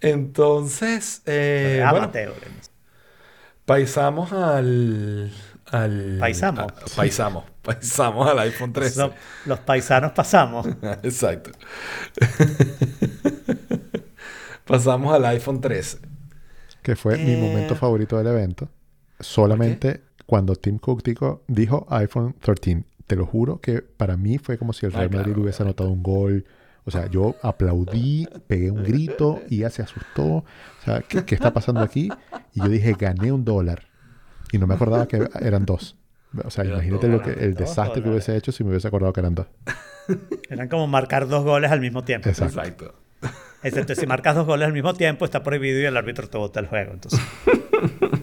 Entonces, 0.01 1.21
eh, 1.25 1.79
bueno, 1.89 2.05
Amateur. 2.05 2.33
paisamos 3.65 4.31
al, 4.31 5.31
al... 5.67 6.17
Paisamos. 6.19 6.63
a- 6.71 6.95
paisamos. 6.95 7.43
Paisamos 7.61 8.27
al 8.29 8.39
iPhone 8.39 8.71
13. 8.73 8.95
So- 8.95 9.13
los 9.45 9.59
paisanos 9.59 10.11
pasamos. 10.13 10.65
Exacto. 11.03 11.51
Pasamos 14.65 15.13
al 15.13 15.25
iPhone 15.25 15.61
13. 15.61 15.97
Que 16.81 16.95
fue 16.95 17.17
mi 17.17 17.33
Eh, 17.33 17.37
momento 17.37 17.75
favorito 17.75 18.17
del 18.17 18.27
evento. 18.27 18.69
Solamente 19.19 20.01
cuando 20.25 20.55
Tim 20.55 20.77
Cook 20.77 21.03
dijo, 21.03 21.43
dijo 21.47 21.85
iPhone 21.89 22.35
13. 22.39 22.83
Te 23.07 23.15
lo 23.15 23.25
juro 23.25 23.59
que 23.59 23.81
para 23.81 24.15
mí 24.17 24.37
fue 24.37 24.57
como 24.59 24.71
si 24.73 24.85
el 24.85 24.93
Real 24.93 25.09
Madrid 25.09 25.25
claro, 25.25 25.41
hubiese 25.41 25.63
anotado 25.63 25.89
un 25.89 26.03
gol. 26.03 26.45
O 26.85 26.91
sea, 26.91 27.07
yo 27.07 27.35
aplaudí, 27.41 28.27
pegué 28.47 28.71
un 28.71 28.83
grito 28.83 29.41
y 29.49 29.57
ella 29.57 29.69
se 29.69 29.81
asustó. 29.81 30.25
O 30.25 30.45
sea, 30.83 31.01
¿qué, 31.01 31.23
qué 31.23 31.35
está 31.35 31.53
pasando 31.53 31.81
aquí? 31.81 32.09
Y 32.53 32.61
yo 32.61 32.69
dije, 32.69 32.95
gané 32.97 33.31
un 33.31 33.45
dólar. 33.45 33.83
Y 34.51 34.57
no 34.57 34.67
me 34.67 34.73
acordaba 34.73 35.07
que 35.07 35.29
eran 35.41 35.65
dos. 35.65 35.95
O 36.43 36.49
sea, 36.49 36.63
Eran 36.63 36.77
imagínate 36.77 37.07
lo 37.07 37.21
que, 37.21 37.31
el 37.31 37.55
desastre 37.55 38.03
que 38.03 38.09
hubiese 38.09 38.35
hecho 38.35 38.51
si 38.51 38.63
me 38.63 38.69
hubiese 38.71 38.87
acordado 38.87 39.13
que 39.13 39.19
eran 39.19 39.35
dos. 39.35 39.47
Eran 40.49 40.67
como 40.67 40.87
marcar 40.87 41.27
dos 41.27 41.43
goles 41.43 41.71
al 41.71 41.81
mismo 41.81 42.03
tiempo. 42.03 42.29
Exacto. 42.29 42.59
Exacto. 42.61 42.95
Excepto 43.61 43.95
si 43.95 44.07
marcas 44.07 44.35
dos 44.35 44.45
goles 44.45 44.67
al 44.67 44.73
mismo 44.73 44.93
tiempo, 44.93 45.25
está 45.25 45.43
prohibido 45.43 45.79
y 45.81 45.85
el 45.85 45.97
árbitro 45.97 46.29
te 46.29 46.37
bota 46.37 46.59
el 46.59 46.67
juego. 46.67 46.93
Entonces, 46.93 47.19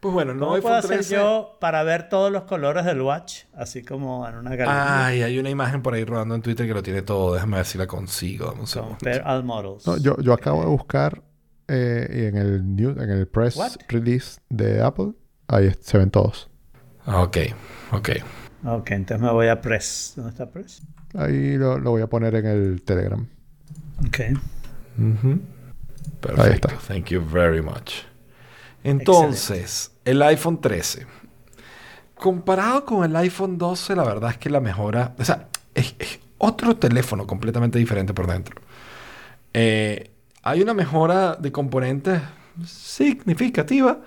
Pues 0.00 0.14
bueno, 0.14 0.32
no 0.32 0.46
¿cómo 0.48 0.60
puedo 0.62 0.74
hacer 0.76 0.90
13. 0.96 1.14
yo 1.14 1.58
para 1.60 1.82
ver 1.82 2.08
todos 2.08 2.32
los 2.32 2.44
colores 2.44 2.86
del 2.86 3.02
watch? 3.02 3.42
Así 3.54 3.82
como 3.82 4.26
en 4.26 4.34
una 4.36 4.50
galería. 4.56 5.06
Ay, 5.06 5.22
hay 5.22 5.38
una 5.38 5.50
imagen 5.50 5.82
por 5.82 5.92
ahí 5.94 6.04
rodando 6.04 6.34
en 6.34 6.40
Twitter 6.42 6.66
que 6.66 6.72
lo 6.72 6.82
tiene 6.82 7.02
todo. 7.02 7.34
Déjame 7.34 7.58
ver 7.58 7.66
si 7.66 7.76
la 7.76 7.86
consigo. 7.86 8.54
Un 8.58 8.66
segundo. 8.66 8.96
Compare 8.98 9.22
all 9.26 9.44
models. 9.44 9.86
No, 9.86 9.98
yo, 9.98 10.16
yo 10.22 10.32
acabo 10.32 10.62
de 10.62 10.68
buscar 10.68 11.22
eh, 11.68 12.28
en 12.30 12.36
el 12.38 12.74
new- 12.74 12.98
en 12.98 13.10
el 13.10 13.28
press 13.28 13.56
What? 13.56 13.72
release 13.88 14.40
de 14.48 14.82
Apple. 14.82 15.12
Ahí 15.48 15.70
se 15.80 15.98
ven 15.98 16.10
todos. 16.10 16.48
Ah, 17.04 17.22
Ok, 17.22 17.36
ok. 17.92 18.08
Ok, 18.64 18.90
entonces 18.92 19.22
me 19.24 19.32
voy 19.32 19.48
a 19.48 19.60
Press. 19.60 20.12
¿Dónde 20.16 20.30
está 20.30 20.50
Press? 20.50 20.82
Ahí 21.14 21.56
lo, 21.56 21.78
lo 21.78 21.90
voy 21.90 22.02
a 22.02 22.06
poner 22.08 22.34
en 22.36 22.46
el 22.46 22.82
Telegram. 22.82 23.26
Ok. 24.06 24.18
Perfecto. 26.20 26.68
está. 26.68 26.88
Thank 26.94 27.06
you 27.06 27.22
very 27.24 27.62
much. 27.62 28.04
Entonces, 28.84 29.92
el 30.04 30.22
iPhone 30.22 30.60
13. 30.60 31.06
Comparado 32.14 32.84
con 32.84 33.04
el 33.04 33.16
iPhone 33.16 33.58
12, 33.58 33.96
la 33.96 34.04
verdad 34.04 34.30
es 34.30 34.38
que 34.38 34.50
la 34.50 34.60
mejora. 34.60 35.14
O 35.18 35.24
sea, 35.24 35.48
es, 35.74 35.94
es 35.98 36.20
otro 36.38 36.76
teléfono 36.76 37.26
completamente 37.26 37.78
diferente 37.78 38.14
por 38.14 38.26
dentro. 38.26 38.60
Eh, 39.52 40.10
hay 40.42 40.62
una 40.62 40.74
mejora 40.74 41.36
de 41.36 41.52
componentes 41.52 42.20
significativa, 42.66 44.00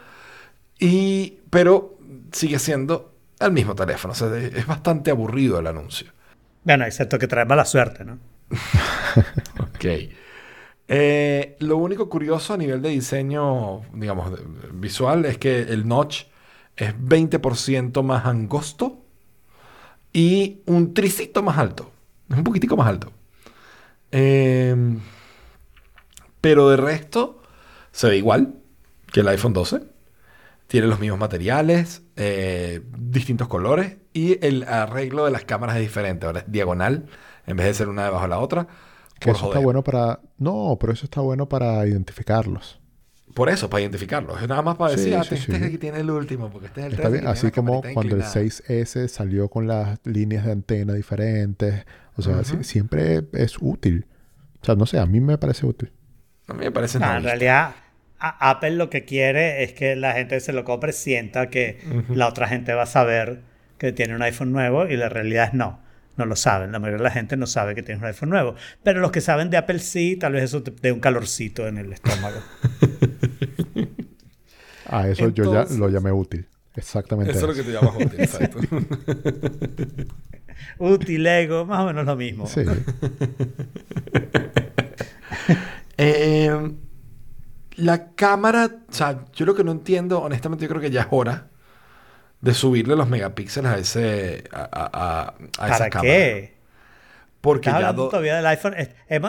y, 0.79 1.39
pero 1.49 1.97
sigue 2.31 2.59
siendo 2.59 3.15
el 3.39 3.51
mismo 3.51 3.75
teléfono. 3.75 4.13
O 4.13 4.15
sea, 4.15 4.35
es 4.35 4.65
bastante 4.65 5.11
aburrido 5.11 5.59
el 5.59 5.67
anuncio. 5.67 6.11
Bueno, 6.63 6.85
excepto 6.85 7.19
que 7.19 7.27
trae 7.27 7.45
mala 7.45 7.65
suerte, 7.65 8.03
¿no? 8.03 8.19
Ok. 9.59 9.85
Eh, 10.95 11.55
lo 11.57 11.77
único 11.77 12.07
curioso 12.07 12.53
a 12.53 12.57
nivel 12.57 12.83
de 12.83 12.89
diseño, 12.89 13.81
digamos, 13.93 14.31
visual, 14.73 15.25
es 15.25 15.39
que 15.39 15.61
el 15.61 15.87
notch 15.87 16.25
es 16.75 16.95
20% 16.95 18.03
más 18.03 18.27
angosto 18.27 19.03
y 20.13 20.61
un 20.67 20.93
tricito 20.93 21.41
más 21.41 21.57
alto. 21.57 21.91
Es 22.29 22.37
un 22.37 22.43
poquitico 22.43 22.77
más 22.77 22.87
alto. 22.87 23.11
Eh, 24.11 24.99
pero 26.39 26.69
de 26.69 26.77
resto, 26.77 27.41
se 27.91 28.09
ve 28.09 28.17
igual 28.17 28.53
que 29.11 29.21
el 29.21 29.27
iPhone 29.29 29.53
12. 29.53 29.81
Tiene 30.67 30.85
los 30.85 30.99
mismos 30.99 31.19
materiales, 31.19 32.03
eh, 32.17 32.81
distintos 32.95 33.47
colores 33.47 33.97
y 34.13 34.45
el 34.45 34.61
arreglo 34.65 35.25
de 35.25 35.31
las 35.31 35.43
cámaras 35.43 35.77
es 35.77 35.81
diferente. 35.81 36.27
Ahora 36.27 36.41
es 36.41 36.51
diagonal 36.51 37.07
en 37.47 37.57
vez 37.57 37.65
de 37.65 37.73
ser 37.73 37.89
una 37.89 38.03
debajo 38.03 38.25
de 38.25 38.29
la 38.29 38.37
otra. 38.37 38.67
Que 39.19 39.27
Por 39.27 39.35
eso 39.35 39.45
joder. 39.45 39.57
está 39.57 39.63
bueno 39.63 39.83
para... 39.83 40.19
No, 40.37 40.77
pero 40.79 40.93
eso 40.93 41.05
está 41.05 41.21
bueno 41.21 41.47
para 41.47 41.85
identificarlos. 41.87 42.79
Por 43.33 43.49
eso, 43.49 43.69
para 43.69 43.81
identificarlos. 43.81 44.41
Es 44.41 44.47
nada 44.47 44.61
más 44.61 44.75
para 44.75 44.91
decir, 44.91 45.13
Sí, 45.13 45.13
ah, 45.13 45.23
sí, 45.23 45.35
este 45.35 45.53
es 45.53 45.59
sí. 45.59 45.63
el 45.65 45.71
que 45.71 45.77
tiene 45.79 45.99
el 46.01 46.09
último, 46.11 46.49
porque 46.51 46.67
este 46.67 46.81
es 46.81 46.85
el 46.87 46.93
Está 46.93 47.09
13 47.09 47.21
bien. 47.21 47.27
Así 47.31 47.51
como 47.51 47.81
cuando 47.81 48.15
el 48.15 48.21
inclinada. 48.21 48.33
6S 48.33 49.07
salió 49.07 49.49
con 49.49 49.67
las 49.67 49.99
líneas 50.05 50.45
de 50.45 50.51
antena 50.51 50.93
diferentes. 50.93 51.85
O 52.15 52.21
sea, 52.21 52.43
siempre 52.43 53.23
es 53.33 53.57
útil. 53.59 54.05
O 54.61 54.65
sea, 54.65 54.75
no 54.75 54.85
sé, 54.85 54.99
a 54.99 55.05
mí 55.07 55.19
me 55.19 55.37
parece 55.37 55.65
útil. 55.65 55.91
A 56.47 56.53
mí 56.53 56.59
me 56.65 56.71
parece 56.71 56.99
No, 56.99 57.15
en 57.15 57.23
realidad, 57.23 57.73
a- 58.19 58.49
Apple 58.51 58.71
lo 58.71 58.89
que 58.89 59.03
quiere 59.05 59.63
es 59.63 59.73
que 59.73 59.95
la 59.95 60.13
gente 60.13 60.39
se 60.39 60.53
lo 60.53 60.63
compre, 60.63 60.93
sienta 60.93 61.49
que 61.49 61.79
la 62.09 62.27
otra 62.27 62.47
gente 62.47 62.73
va 62.73 62.83
a 62.83 62.87
saber 62.87 63.41
que 63.79 63.91
tiene 63.93 64.15
un 64.15 64.21
iPhone 64.21 64.51
nuevo 64.51 64.85
y 64.87 64.95
la 64.95 65.09
realidad 65.09 65.45
es 65.47 65.53
no. 65.53 65.79
No 66.15 66.25
lo 66.25 66.35
saben. 66.35 66.71
La 66.71 66.79
mayoría 66.79 66.97
de 66.97 67.03
la 67.03 67.11
gente 67.11 67.37
no 67.37 67.47
sabe 67.47 67.75
que 67.75 67.83
tiene 67.83 67.99
un 67.99 68.05
iPhone 68.05 68.29
nuevo. 68.29 68.55
Pero 68.83 68.99
los 68.99 69.11
que 69.11 69.21
saben 69.21 69.49
de 69.49 69.57
Apple 69.57 69.79
sí, 69.79 70.15
tal 70.15 70.33
vez 70.33 70.43
eso 70.43 70.61
te 70.61 70.71
dé 70.71 70.91
un 70.91 70.99
calorcito 70.99 71.67
en 71.67 71.77
el 71.77 71.93
estómago. 71.93 72.39
A 74.87 75.07
eso 75.09 75.29
yo 75.29 75.51
ya 75.51 75.65
lo 75.75 75.89
llamé 75.89 76.11
útil. 76.11 76.47
Exactamente. 76.75 77.31
Eso 77.31 77.49
es 77.51 77.57
lo 77.57 77.63
que 77.63 77.69
te 77.69 77.71
llamas 77.71 77.95
útil, 77.95 78.13
exacto. 78.19 78.59
Útil, 80.77 81.27
ego, 81.27 81.65
más 81.65 81.81
o 81.81 81.85
menos 81.87 82.05
lo 82.05 82.15
mismo. 82.15 82.47
Sí. 82.47 82.61
Eh, 85.97 86.71
la 87.75 88.13
cámara, 88.13 88.69
o 88.89 88.93
sea, 88.93 89.25
yo 89.33 89.45
lo 89.45 89.55
que 89.55 89.63
no 89.63 89.71
entiendo, 89.71 90.21
honestamente, 90.21 90.63
yo 90.63 90.69
creo 90.69 90.81
que 90.81 90.89
ya 90.89 91.01
es 91.01 91.07
hora 91.11 91.49
de 92.43 92.53
subirle 92.53 92.95
los 92.95 93.09
megapíxeles 93.09 93.71
a 93.71 93.77
ese 93.79 94.43
a, 94.51 94.61
a, 94.71 94.89
a- 94.93 95.33
a 95.59 95.67
esa 95.69 95.77
¿Para 95.79 95.89
cámara. 95.89 96.01
qué? 96.13 96.53
Porque 97.41 97.69
Estás 97.69 97.81
ya 97.81 97.87
hablando 97.89 98.03
do- 98.03 98.09
todavía 98.09 98.35
del 98.35 98.45
iPhone. 98.47 98.75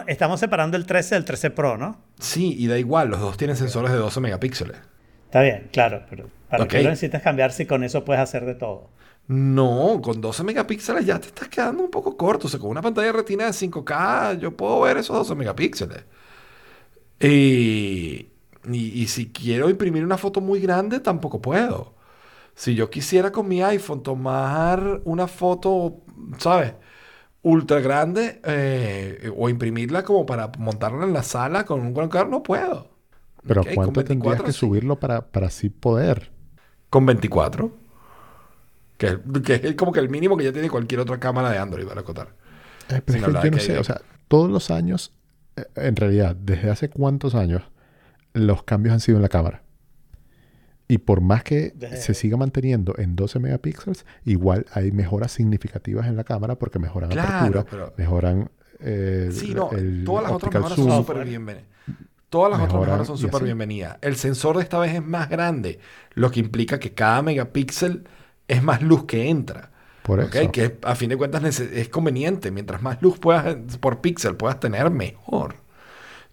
Estamos 0.07 0.39
separando 0.41 0.77
el 0.77 0.87
13 0.87 1.15
del 1.17 1.25
13 1.25 1.51
Pro, 1.51 1.77
¿no? 1.79 2.01
sí, 2.21 2.55
y 2.59 2.67
da 2.69 2.79
igual, 2.79 3.09
los 3.09 3.21
dos 3.21 3.37
tienen 3.37 3.57
sensores 3.57 3.91
de 3.93 3.99
12 3.99 4.21
megapíxeles. 4.21 4.77
Está 5.27 5.43
bien, 5.43 5.69
claro, 5.73 6.05
pero 6.11 6.29
¿para 6.49 6.65
Ok. 6.65 6.71
qué 6.71 6.83
lo 6.83 6.91
necesitas 6.91 7.23
cambiar 7.23 7.53
si 7.53 7.67
con 7.67 7.83
eso 7.85 8.05
puedes 8.05 8.23
hacer 8.23 8.45
de 8.47 8.55
todo? 8.55 8.91
No, 9.27 10.01
con 10.03 10.21
12 10.21 10.45
megapíxeles 10.45 11.07
ya 11.07 11.19
te 11.19 11.29
estás 11.29 11.49
quedando 11.49 11.83
un 11.83 11.91
poco 11.91 12.17
corto. 12.17 12.47
O 12.47 12.51
sea, 12.51 12.61
con 12.61 12.71
una 12.71 12.83
pantalla 12.83 13.11
retina 13.13 13.47
de 13.47 13.53
5K 13.53 14.39
yo 14.39 14.57
puedo 14.57 14.81
ver 14.83 14.99
esos 14.99 15.17
12 15.17 15.35
megapíxeles. 15.35 16.05
Y, 17.21 18.29
y, 18.71 19.03
y 19.03 19.07
si 19.09 19.31
quiero 19.33 19.71
imprimir 19.71 20.05
una 20.05 20.19
foto 20.19 20.41
muy 20.41 20.61
grande, 20.61 21.01
tampoco 21.01 21.41
puedo. 21.41 21.95
Si 22.55 22.75
yo 22.75 22.91
quisiera 22.91 23.33
con 23.33 23.49
mi 23.49 23.63
iPhone 23.63 24.03
tomar 24.03 25.01
una 25.05 25.27
foto, 25.27 26.03
¿sabes? 26.39 26.75
Ultra 27.43 27.81
grande 27.81 28.41
eh, 28.45 29.33
o 29.37 29.49
imprimirla 29.49 30.05
como 30.05 30.27
para 30.27 30.51
montarla 30.59 31.05
en 31.05 31.13
la 31.13 31.23
sala 31.23 31.65
con 31.65 31.81
un 31.81 31.95
gran 31.95 32.09
carro, 32.09 32.31
no 32.31 32.43
puedo. 32.43 32.91
Pero 33.47 33.63
¿cuánto 33.71 34.05
tendrías 34.05 34.41
24 34.41 34.47
que 34.47 34.53
sí. 34.53 34.59
subirlo 34.61 34.99
para, 34.99 35.31
para 35.31 35.47
así 35.49 35.69
poder? 35.71 36.33
Con 36.91 37.05
24. 37.07 37.71
Que, 38.99 39.07
es- 39.09 39.19
que 39.45 39.55
es 39.69 39.75
como 39.75 39.93
que 39.93 40.01
el 40.01 40.09
mínimo 40.09 40.37
que 40.37 40.45
ya 40.45 40.53
tiene 40.53 40.71
cualquier 40.71 41.01
otra 41.01 41.19
cámara 41.19 41.51
de 41.51 41.59
Android, 41.59 41.87
para 41.87 42.01
acotar. 42.01 42.29
Eh, 42.89 43.01
pero 43.05 43.19
es 43.19 43.25
que 43.25 43.33
yo 43.43 43.51
no 43.51 43.59
sé, 43.59 43.73
de- 43.73 43.79
o 43.79 43.85
sea, 43.85 44.03
todos 44.29 44.51
los 44.51 44.71
años, 44.71 45.13
eh, 45.57 45.65
en 45.77 45.97
realidad, 45.97 46.37
desde 46.37 46.71
hace 46.71 46.89
cuántos 46.91 47.35
años, 47.35 47.63
los 48.35 48.65
cambios 48.65 48.95
han 48.95 49.01
sido 49.01 49.19
en 49.19 49.23
la 49.23 49.31
cámara. 49.31 49.64
Y 50.95 50.99
por 50.99 51.21
más 51.21 51.43
que 51.43 51.75
se 52.01 52.15
siga 52.15 52.37
manteniendo 52.37 52.95
en 52.99 53.17
12 53.17 53.39
megapíxeles, 53.41 54.07
igual 54.25 54.67
hay 54.73 54.93
mejoras 54.93 55.33
significativas 55.33 56.07
en 56.07 56.17
la 56.17 56.23
cámara 56.25 56.55
porque 56.57 56.79
mejoran 56.79 57.11
Claro, 57.11 57.61
apertura, 57.61 57.65
pero- 57.69 57.95
mejoran 57.97 58.51
eh, 58.81 59.31
Sí, 59.33 59.55
no, 59.55 59.71
el 59.73 60.05
todas 60.05 60.25
las 60.25 60.33
otras 60.33 60.53
mejoras 60.55 60.77
zoom. 60.77 60.89
son 60.89 61.05
súper 61.05 61.25
bienvenidas. 61.27 61.67
Todas 62.29 62.51
las 62.53 62.61
otras 62.63 62.81
mejoras 62.81 63.07
son 63.07 63.19
súper 63.19 63.43
bienvenidas. 63.45 63.97
El 64.03 64.17
sensor 64.17 64.57
de 64.57 64.63
esta 64.63 64.79
vez 64.79 64.95
es 64.95 65.05
más 65.05 65.29
grande, 65.29 65.79
lo 66.15 66.31
que 66.31 66.41
implica 66.41 66.79
que 66.79 66.93
cada 66.93 67.23
megapíxel 67.23 68.05
es 68.49 68.63
más 68.63 68.83
luz 68.83 69.05
que 69.05 69.29
entra. 69.29 69.71
Por 70.03 70.21
eso. 70.21 70.31
Que 70.53 70.77
a 70.83 70.95
fin 70.97 71.09
de 71.09 71.17
cuentas 71.17 71.61
es 71.61 71.89
conveniente. 71.89 72.51
Mientras 72.51 72.83
más 72.83 73.01
luz 73.03 73.19
puedas 73.19 73.57
por 73.79 74.01
píxel 74.01 74.37
puedas 74.37 74.61
tener, 74.61 74.91
mejor. 74.91 75.57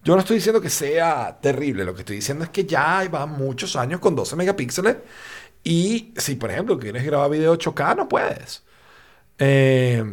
Yo 0.04 0.14
no 0.14 0.20
estoy 0.20 0.36
diciendo 0.36 0.60
que 0.60 0.70
sea 0.70 1.38
terrible. 1.40 1.84
Lo 1.84 1.94
que 1.94 2.00
estoy 2.00 2.16
diciendo 2.16 2.44
es 2.44 2.50
que 2.50 2.64
ya 2.64 3.06
van 3.10 3.30
muchos 3.30 3.76
años 3.76 4.00
con 4.00 4.14
12 4.16 4.34
megapíxeles. 4.36 4.96
Y 5.64 6.12
si, 6.16 6.34
por 6.36 6.50
ejemplo, 6.50 6.78
quieres 6.78 7.04
grabar 7.04 7.30
video 7.30 7.56
8K, 7.56 7.96
no 7.96 8.08
puedes. 8.08 8.64
Eh, 9.38 10.04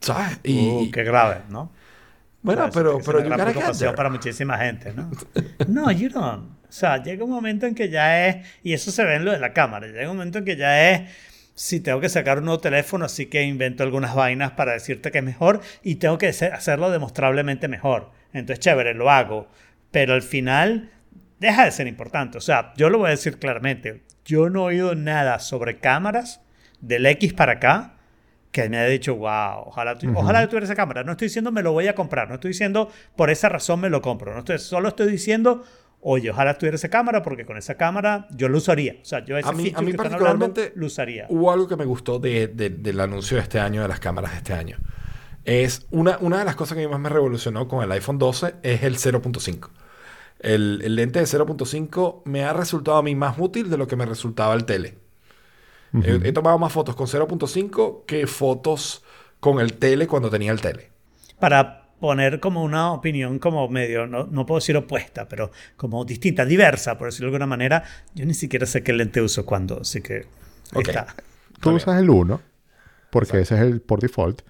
¿Sabes? 0.00 0.40
Y, 0.44 0.58
Uh, 0.68 0.90
qué 0.90 1.02
grave, 1.04 1.42
¿no? 1.48 1.72
bueno, 2.42 2.70
Claro, 2.70 2.72
pero, 2.74 2.98
es 2.98 3.06
pero 3.06 3.18
una 3.20 3.28
you 3.28 3.34
gran 3.34 3.38
gotta 3.38 3.44
get 3.46 3.54
preocupación 3.54 3.88
there. 3.90 3.96
para 3.96 4.10
muchísima 4.10 4.58
gente, 4.58 4.92
¿no? 4.94 5.10
No, 5.68 5.90
you 5.90 6.08
don't. 6.08 6.50
O 6.68 6.72
sea, 6.72 7.02
llega 7.02 7.24
un 7.24 7.30
momento 7.30 7.66
en 7.66 7.74
que 7.74 7.88
ya 7.90 8.26
es, 8.28 8.46
y 8.62 8.72
eso 8.72 8.90
se 8.90 9.04
ve 9.04 9.16
en 9.16 9.24
lo 9.24 9.32
de 9.32 9.38
la 9.38 9.52
cámara, 9.52 9.86
llega 9.86 10.10
un 10.10 10.16
momento 10.16 10.38
en 10.38 10.44
que 10.44 10.56
ya 10.56 10.90
es, 10.90 11.10
si 11.54 11.80
tengo 11.80 12.00
que 12.00 12.08
sacar 12.08 12.38
un 12.38 12.46
nuevo 12.46 12.60
teléfono, 12.60 13.04
así 13.04 13.26
que 13.26 13.42
invento 13.44 13.82
algunas 13.82 14.14
vainas 14.14 14.52
para 14.52 14.72
decirte 14.72 15.10
que 15.10 15.18
es 15.18 15.24
mejor 15.24 15.60
y 15.82 15.96
tengo 15.96 16.16
que 16.18 16.28
hacer- 16.28 16.52
hacerlo 16.54 16.90
demostrablemente 16.90 17.68
mejor. 17.68 18.10
Entonces, 18.32 18.60
chévere, 18.60 18.94
lo 18.94 19.10
hago. 19.10 19.48
Pero 19.90 20.14
al 20.14 20.22
final, 20.22 20.90
deja 21.38 21.64
de 21.64 21.70
ser 21.70 21.86
importante. 21.86 22.38
O 22.38 22.40
sea, 22.40 22.72
yo 22.76 22.88
lo 22.90 22.98
voy 22.98 23.08
a 23.08 23.10
decir 23.10 23.38
claramente. 23.38 24.02
Yo 24.24 24.48
no 24.50 24.60
he 24.70 24.74
oído 24.74 24.94
nada 24.94 25.38
sobre 25.38 25.78
cámaras 25.78 26.40
del 26.80 27.04
X 27.06 27.32
para 27.34 27.52
acá 27.54 27.94
que 28.52 28.68
me 28.68 28.78
haya 28.78 28.88
dicho, 28.88 29.16
wow, 29.16 29.62
ojalá, 29.66 29.96
tu- 29.96 30.10
ojalá 30.16 30.42
yo 30.42 30.48
tuviera 30.48 30.64
esa 30.66 30.74
cámara. 30.74 31.04
No 31.04 31.12
estoy 31.12 31.26
diciendo 31.28 31.50
me 31.52 31.62
lo 31.62 31.72
voy 31.72 31.88
a 31.88 31.94
comprar, 31.94 32.28
no 32.28 32.34
estoy 32.34 32.50
diciendo 32.50 32.90
por 33.16 33.30
esa 33.30 33.48
razón 33.48 33.80
me 33.80 33.88
lo 33.88 34.02
compro. 34.02 34.32
No 34.32 34.40
estoy, 34.40 34.58
solo 34.58 34.88
estoy 34.88 35.10
diciendo, 35.10 35.64
oye, 36.00 36.30
ojalá 36.30 36.58
tuviera 36.58 36.74
esa 36.74 36.90
cámara 36.90 37.22
porque 37.22 37.46
con 37.46 37.56
esa 37.56 37.76
cámara 37.76 38.26
yo 38.30 38.48
lo 38.50 38.58
usaría. 38.58 38.96
O 39.00 39.04
sea, 39.06 39.24
yo 39.24 39.38
ese 39.38 39.48
A 39.48 39.52
mí, 39.52 39.72
a 39.74 39.80
mí 39.80 39.86
que 39.86 39.90
están 39.92 40.12
hablando, 40.14 40.46
particularmente 40.52 40.72
lo 40.78 40.86
usaría. 40.86 41.26
hubo 41.30 41.50
algo 41.50 41.66
que 41.66 41.76
me 41.76 41.86
gustó 41.86 42.18
de- 42.18 42.48
de- 42.48 42.68
del 42.70 43.00
anuncio 43.00 43.38
de 43.38 43.42
este 43.42 43.58
año, 43.58 43.80
de 43.82 43.88
las 43.88 44.00
cámaras 44.00 44.32
de 44.32 44.36
este 44.38 44.52
año. 44.52 44.76
Es 45.44 45.86
una, 45.90 46.18
una 46.20 46.38
de 46.38 46.44
las 46.44 46.56
cosas 46.56 46.76
que 46.76 46.84
a 46.84 46.86
mí 46.86 46.92
más 46.92 47.00
me 47.00 47.08
revolucionó 47.08 47.66
con 47.68 47.82
el 47.82 47.90
iPhone 47.92 48.18
12 48.18 48.54
es 48.62 48.82
el 48.82 48.96
0.5. 48.96 49.68
El, 50.40 50.80
el 50.84 50.96
lente 50.96 51.18
de 51.18 51.24
0.5 51.24 52.22
me 52.24 52.44
ha 52.44 52.52
resultado 52.52 52.96
a 52.98 53.02
mí 53.02 53.14
más 53.14 53.36
útil 53.38 53.70
de 53.70 53.78
lo 53.78 53.86
que 53.86 53.96
me 53.96 54.06
resultaba 54.06 54.54
el 54.54 54.64
tele. 54.64 54.98
he, 56.04 56.20
he 56.28 56.32
tomado 56.32 56.58
más 56.58 56.72
fotos 56.72 56.94
con 56.94 57.06
0.5 57.06 58.04
que 58.06 58.26
fotos 58.26 59.04
con 59.40 59.60
el 59.60 59.74
tele 59.74 60.06
cuando 60.06 60.30
tenía 60.30 60.52
el 60.52 60.60
tele. 60.60 60.90
Para 61.38 61.82
poner 62.02 62.40
como 62.40 62.64
una 62.64 62.92
opinión 62.92 63.38
como 63.38 63.68
medio, 63.68 64.08
no, 64.08 64.24
no 64.24 64.44
puedo 64.44 64.58
decir 64.58 64.76
opuesta, 64.76 65.28
pero 65.28 65.52
como 65.76 66.04
distinta, 66.04 66.44
diversa, 66.44 66.98
por 66.98 67.06
decirlo 67.06 67.30
de 67.30 67.36
alguna 67.36 67.46
manera, 67.46 67.84
yo 68.12 68.26
ni 68.26 68.34
siquiera 68.34 68.66
sé 68.66 68.82
qué 68.82 68.92
lente 68.92 69.20
uso 69.20 69.46
cuando, 69.46 69.82
así 69.82 70.02
que 70.02 70.26
está. 70.74 71.14
Tú 71.60 71.70
usas 71.70 72.00
el 72.00 72.10
1, 72.10 72.40
porque 73.10 73.40
ese 73.40 73.54
es 73.54 73.60
el 73.60 73.80
por 73.80 74.00
default, 74.00 74.42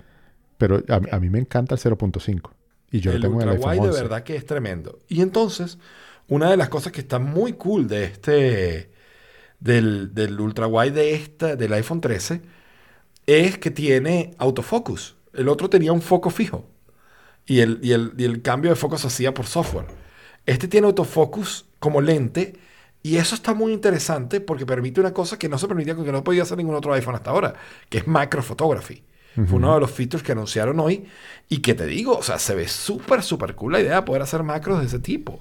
pero 0.62 0.80
a, 0.89 1.16
a 1.16 1.18
mí 1.18 1.28
me 1.28 1.40
encanta 1.40 1.74
el 1.74 1.80
0.5. 1.80 2.52
Y 2.93 3.01
yo 3.01 3.10
lo 3.10 3.18
tengo 3.18 3.43
en 3.43 3.48
el 3.48 3.56
iPhone 3.56 3.72
wide 3.72 3.80
11. 3.80 3.97
de 3.97 4.02
verdad 4.05 4.22
que 4.22 4.36
es 4.36 4.47
tremendo. 4.47 5.01
Y 5.09 5.20
entonces, 5.20 5.76
una 6.28 6.48
de 6.48 6.56
las 6.56 6.68
cosas 6.68 6.93
que 6.93 7.01
está 7.01 7.18
muy 7.18 7.55
cool 7.55 7.89
de 7.89 8.05
este 8.05 8.93
del, 9.59 10.14
del 10.14 10.40
ultra 10.40 10.68
wide 10.68 10.93
de 10.93 11.14
esta 11.14 11.56
del 11.56 11.72
iPhone 11.72 12.01
13 12.01 12.43
es 13.26 13.59
que 13.59 13.72
tiene 13.72 14.34
autofocus. 14.39 15.16
El 15.32 15.48
otro 15.48 15.68
tenía 15.68 15.93
un 15.93 16.02
foco 16.02 16.30
fijo. 16.30 16.70
Y 17.47 17.60
el, 17.60 17.80
y 17.82 17.93
el, 17.93 18.12
y 18.18 18.24
el 18.24 18.43
cambio 18.43 18.70
de 18.70 18.76
foco 18.76 18.98
se 18.98 19.09
hacía 19.09 19.34
por 19.34 19.47
software. 19.47 19.86
Este 20.47 20.68
tiene 20.68 20.86
autofocus 20.89 21.66
como 21.80 22.01
lente. 22.01 22.55
Y 23.02 23.16
eso 23.16 23.34
está 23.34 23.55
muy 23.55 23.72
interesante 23.72 24.40
porque 24.40 24.66
permite 24.66 25.01
una 25.01 25.12
cosa 25.14 25.39
que 25.39 25.48
no 25.48 25.59
se 25.59 25.68
permitía, 25.68 25.97
que 25.97 26.12
no 26.12 26.24
podía 26.24 26.44
hacer 26.44 26.59
ningún 26.59 26.76
otro 26.76 26.93
iPhone 26.94 27.16
hasta 27.16 27.30
ahora, 27.30 27.55
que 27.89 27.98
es 27.98 28.06
macro 28.06 28.43
photography. 28.43 29.05
Fue 29.34 29.56
uno 29.56 29.74
de 29.74 29.80
los 29.80 29.90
features 29.90 30.22
que 30.22 30.32
anunciaron 30.32 30.78
hoy 30.78 31.06
y 31.48 31.59
que 31.59 31.74
te 31.74 31.86
digo, 31.86 32.16
o 32.18 32.22
sea, 32.22 32.38
se 32.38 32.54
ve 32.54 32.68
súper, 32.68 33.22
súper 33.22 33.54
cool 33.54 33.72
la 33.72 33.80
idea 33.80 33.96
de 33.96 34.02
poder 34.02 34.22
hacer 34.22 34.42
macros 34.42 34.80
de 34.80 34.86
ese 34.86 34.98
tipo. 34.98 35.40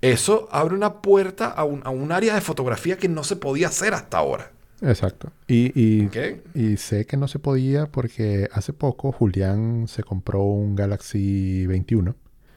Eso 0.00 0.48
abre 0.52 0.74
una 0.74 1.00
puerta 1.02 1.48
a 1.48 1.64
un, 1.64 1.82
a 1.84 1.90
un 1.90 2.12
área 2.12 2.34
de 2.34 2.40
fotografía 2.40 2.96
que 2.96 3.08
no 3.08 3.24
se 3.24 3.36
podía 3.36 3.68
hacer 3.68 3.94
hasta 3.94 4.18
ahora. 4.18 4.52
Exacto. 4.82 5.32
Y, 5.48 5.72
y, 5.80 6.76
sé 6.76 7.06
que 7.06 7.16
no 7.16 7.28
se 7.28 7.38
podía 7.38 7.86
porque 7.86 8.48
hace 8.52 8.72
poco 8.72 9.10
Julián 9.10 9.88
se 9.88 10.02
compró 10.02 10.42
un 10.42 10.76
Galaxy 10.76 11.66
21, 11.66 12.14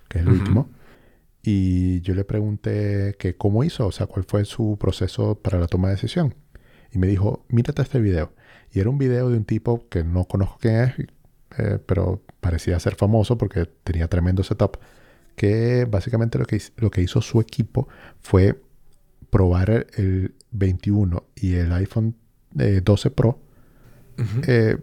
que 0.10 0.20
es 0.20 0.26
el 0.26 0.32
último. 0.32 0.70
Y 1.42 2.02
yo 2.02 2.14
le 2.16 2.26
pregunté 2.26 3.16
que 3.18 3.36
cómo 3.36 3.64
hizo, 3.64 3.88
o 3.88 3.92
sea, 3.92 4.08
cuál 4.08 4.26
fue 4.26 4.44
su 4.44 4.78
proceso 4.78 5.36
para 5.36 5.60
la 5.60 5.68
toma 5.68 5.88
de 5.88 5.96
decisión. 5.96 6.36
Y 6.92 6.98
me 6.98 7.08
dijo, 7.08 7.46
mírate 7.48 7.82
este 7.82 8.00
video. 8.00 8.34
Y 8.72 8.80
era 8.80 8.90
un 8.90 8.98
video 8.98 9.30
de 9.30 9.38
un 9.38 9.46
tipo 9.46 9.88
que 9.90 10.04
no 10.04 10.26
conozco 10.26 10.58
quién 10.60 10.76
es, 10.76 10.94
eh, 11.58 11.80
pero 11.86 12.22
parecía 12.40 12.80
ser 12.80 12.96
famoso 12.96 13.38
porque 13.38 13.66
tenía 13.84 14.08
tremendo 14.08 14.44
setup. 14.44 14.78
Que 15.36 15.86
básicamente 15.90 16.38
lo 16.38 16.46
que, 16.46 16.62
lo 16.78 16.92
que 16.92 17.02
hizo 17.02 17.22
su 17.22 17.40
equipo 17.40 17.88
fue 18.20 18.62
probar 19.30 19.70
el, 19.70 19.88
el 19.98 20.36
21 20.52 21.24
y 21.36 21.56
el 21.56 21.72
iPhone 21.74 22.16
eh, 22.58 22.82
12 22.84 23.12
Pro 23.12 23.40
eh, 24.48 24.78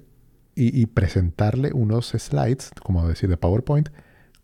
y, 0.55 0.81
y 0.81 0.87
presentarle 0.87 1.73
unos 1.73 2.09
slides, 2.09 2.71
como 2.83 3.07
decir, 3.07 3.29
de 3.29 3.37
PowerPoint, 3.37 3.91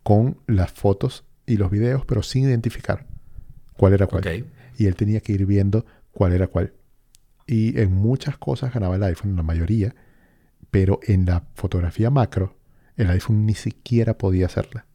con 0.03 0.37
las 0.45 0.71
fotos 0.71 1.25
y 1.45 1.57
los 1.57 1.71
videos, 1.71 2.05
pero 2.05 2.21
sin 2.21 2.43
identificar 2.43 3.07
cuál 3.75 3.93
era 3.93 4.07
cuál. 4.07 4.45
Y 4.77 4.85
él 4.85 4.95
tenía 4.95 5.19
que 5.21 5.33
ir 5.33 5.45
viendo 5.45 5.85
cuál 6.11 6.33
era 6.33 6.47
cuál. 6.47 6.73
Y 7.45 7.79
en 7.79 7.93
muchas 7.93 8.37
cosas 8.37 8.73
ganaba 8.73 8.95
el 8.95 9.03
iPhone, 9.03 9.31
en 9.31 9.35
la 9.37 9.43
mayoría, 9.43 9.93
pero 10.71 10.99
en 11.03 11.25
la 11.25 11.43
fotografía 11.55 12.09
macro, 12.09 12.55
el 12.95 13.09
iPhone 13.09 13.45
ni 13.45 13.53
siquiera 13.53 14.17
podía 14.17 14.45
hacerla. 14.45 14.85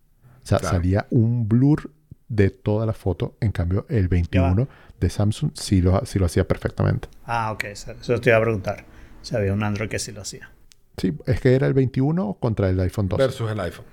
O 0.43 0.47
sea, 0.47 0.59
Claro. 0.59 0.77
salía 0.77 1.07
un 1.11 1.49
blur 1.49 1.91
de 2.29 2.51
toda 2.51 2.87
la 2.87 2.93
foto. 2.95 3.37
En 3.41 3.53
cambio, 3.53 3.87
el 3.89 4.09
21 4.09 4.69
de 5.01 5.11
Samsung 5.11 5.51
sí 5.55 5.81
lo, 5.83 6.05
sí 6.07 6.19
lo 6.19 6.27
hacía 6.27 6.47
perfectamente. 6.49 7.09
Ah, 7.27 7.53
ok, 7.53 7.65
eso, 7.65 7.93
eso 7.93 8.21
te 8.21 8.31
iba 8.31 8.39
a 8.39 8.43
preguntar. 8.43 8.85
Si 9.23 9.37
había 9.37 9.53
un 9.53 9.63
Android 9.63 9.89
que 9.89 9.99
sí 9.99 10.13
lo 10.13 10.23
hacía. 10.23 10.51
Sí, 10.97 11.13
es 11.27 11.41
que 11.41 11.55
era 11.55 11.67
el 11.67 11.75
21 11.75 12.35
contra 12.41 12.69
el 12.71 12.81
iPhone 12.81 13.09
12. 13.09 13.23
Versus 13.23 13.51
el 13.51 13.61
iPhone. 13.61 13.85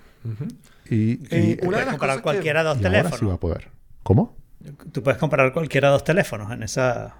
Y, 0.89 0.95
y- 0.95 1.19
Eh, 1.29 1.29
una 1.29 1.37
de 1.37 1.55
Puedes 1.67 1.85
las 1.85 1.85
comparar 1.95 1.97
cosas 1.97 2.17
que- 2.17 2.21
cualquiera 2.23 2.63
de 2.63 2.69
dos 2.69 2.81
y 2.81 2.85
ahora 2.85 2.97
sí 2.97 3.03
va 3.03 3.09
teléfonos. 3.09 3.33
a 3.35 3.39
poder. 3.39 3.67
¿Cómo? 4.03 4.35
Tú 4.91 5.03
puedes 5.03 5.19
comparar 5.19 5.53
cualquiera 5.53 5.89
de 5.89 5.91
dos 5.93 6.03
teléfonos 6.03 6.51
en 6.51 6.63
esa 6.63 7.15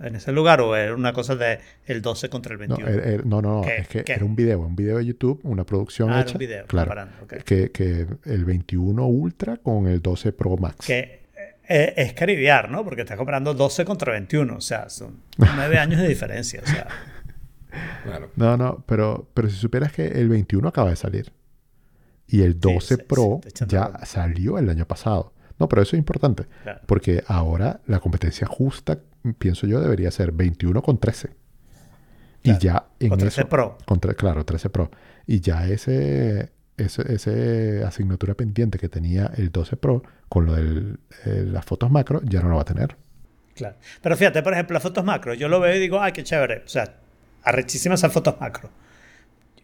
en 0.00 0.16
ese 0.16 0.32
lugar 0.32 0.60
o 0.60 0.74
era 0.76 0.94
una 0.94 1.12
cosa 1.12 1.36
de 1.36 1.58
el 1.86 2.02
12 2.02 2.28
contra 2.28 2.54
el 2.54 2.68
No, 2.68 2.76
21. 2.76 2.90
er- 2.90 3.06
er- 3.20 3.24
no, 3.24 3.42
no, 3.42 3.60
no, 3.62 3.68
es 3.68 3.88
que 3.88 4.04
¿Qué? 4.04 4.12
era 4.14 4.24
un 4.24 4.34
video, 4.36 4.60
un 4.60 4.74
video 4.76 4.98
de 4.98 5.06
YouTube, 5.06 5.40
una 5.44 5.64
producción 5.64 6.10
Ah, 6.10 6.14
era 6.14 6.22
hecha. 6.22 6.32
un 6.32 6.38
video, 6.38 6.66
claro, 6.66 6.88
comparando, 6.88 7.16
ok. 7.24 7.34
que, 7.44 7.70
que 7.70 8.06
el 8.24 8.44
21 8.44 9.06
Ultra 9.06 9.56
con 9.58 9.86
el 9.86 10.00
12 10.02 10.32
Pro 10.32 10.56
Max. 10.56 10.86
que 10.86 11.22
eh, 11.68 11.94
es 11.96 12.12
caribear, 12.14 12.70
¿no? 12.70 12.84
Porque 12.84 13.02
estás 13.02 13.16
comparando 13.16 13.54
12 13.54 13.84
contra 13.84 14.12
21, 14.12 14.56
o 14.56 14.60
sea, 14.60 14.88
son 14.88 15.20
9 15.38 15.78
años 15.78 16.00
de 16.00 16.08
diferencia, 16.08 16.60
o 16.62 16.66
sea, 16.68 16.86
Claro. 18.04 18.30
No, 18.36 18.56
no, 18.58 18.84
pero, 18.86 19.28
pero 19.32 19.48
si 19.48 19.56
supieras 19.56 19.92
que 19.92 20.06
el 20.06 20.28
21 20.28 20.68
acaba 20.68 20.90
de 20.90 20.96
salir 20.96 21.32
y 22.26 22.42
el 22.42 22.60
12 22.60 22.80
sí, 22.80 22.94
sí, 23.00 23.02
Pro 23.08 23.40
echando 23.46 23.72
ya 23.72 24.04
salió 24.04 24.58
el 24.58 24.68
año 24.68 24.86
pasado. 24.86 25.32
No, 25.62 25.68
pero 25.68 25.82
eso 25.82 25.94
es 25.94 25.98
importante 25.98 26.46
claro. 26.64 26.80
porque 26.86 27.22
ahora 27.28 27.82
la 27.86 28.00
competencia 28.00 28.48
justa, 28.48 28.98
pienso 29.38 29.68
yo, 29.68 29.80
debería 29.80 30.10
ser 30.10 30.32
21 30.32 30.82
con 30.82 30.98
13. 30.98 31.30
Y 32.42 32.58
ya 32.58 32.86
en 32.98 33.10
con 33.10 33.18
13 33.20 33.42
eso, 33.42 33.48
Pro. 33.48 33.78
con 33.86 34.00
claro, 34.00 34.44
13 34.44 34.70
Pro. 34.70 34.90
Y 35.24 35.38
ya 35.38 35.68
ese, 35.68 36.50
ese, 36.76 37.14
ese 37.14 37.84
asignatura 37.86 38.34
pendiente 38.34 38.76
que 38.76 38.88
tenía 38.88 39.30
el 39.36 39.52
12 39.52 39.76
Pro 39.76 40.02
con 40.28 40.46
lo 40.46 40.54
de 40.54 40.96
las 41.44 41.64
fotos 41.64 41.92
macro, 41.92 42.20
ya 42.24 42.42
no 42.42 42.48
lo 42.48 42.56
va 42.56 42.62
a 42.62 42.64
tener. 42.64 42.96
Claro. 43.54 43.76
Pero 44.02 44.16
fíjate, 44.16 44.42
por 44.42 44.54
ejemplo, 44.54 44.74
las 44.74 44.82
fotos 44.82 45.04
macro. 45.04 45.32
Yo 45.34 45.48
lo 45.48 45.60
veo 45.60 45.76
y 45.76 45.78
digo, 45.78 46.00
ay, 46.00 46.10
qué 46.10 46.24
chévere. 46.24 46.64
O 46.66 46.68
sea, 46.68 46.96
arrechísimas 47.44 48.00
esas 48.00 48.12
fotos 48.12 48.34
macro. 48.40 48.68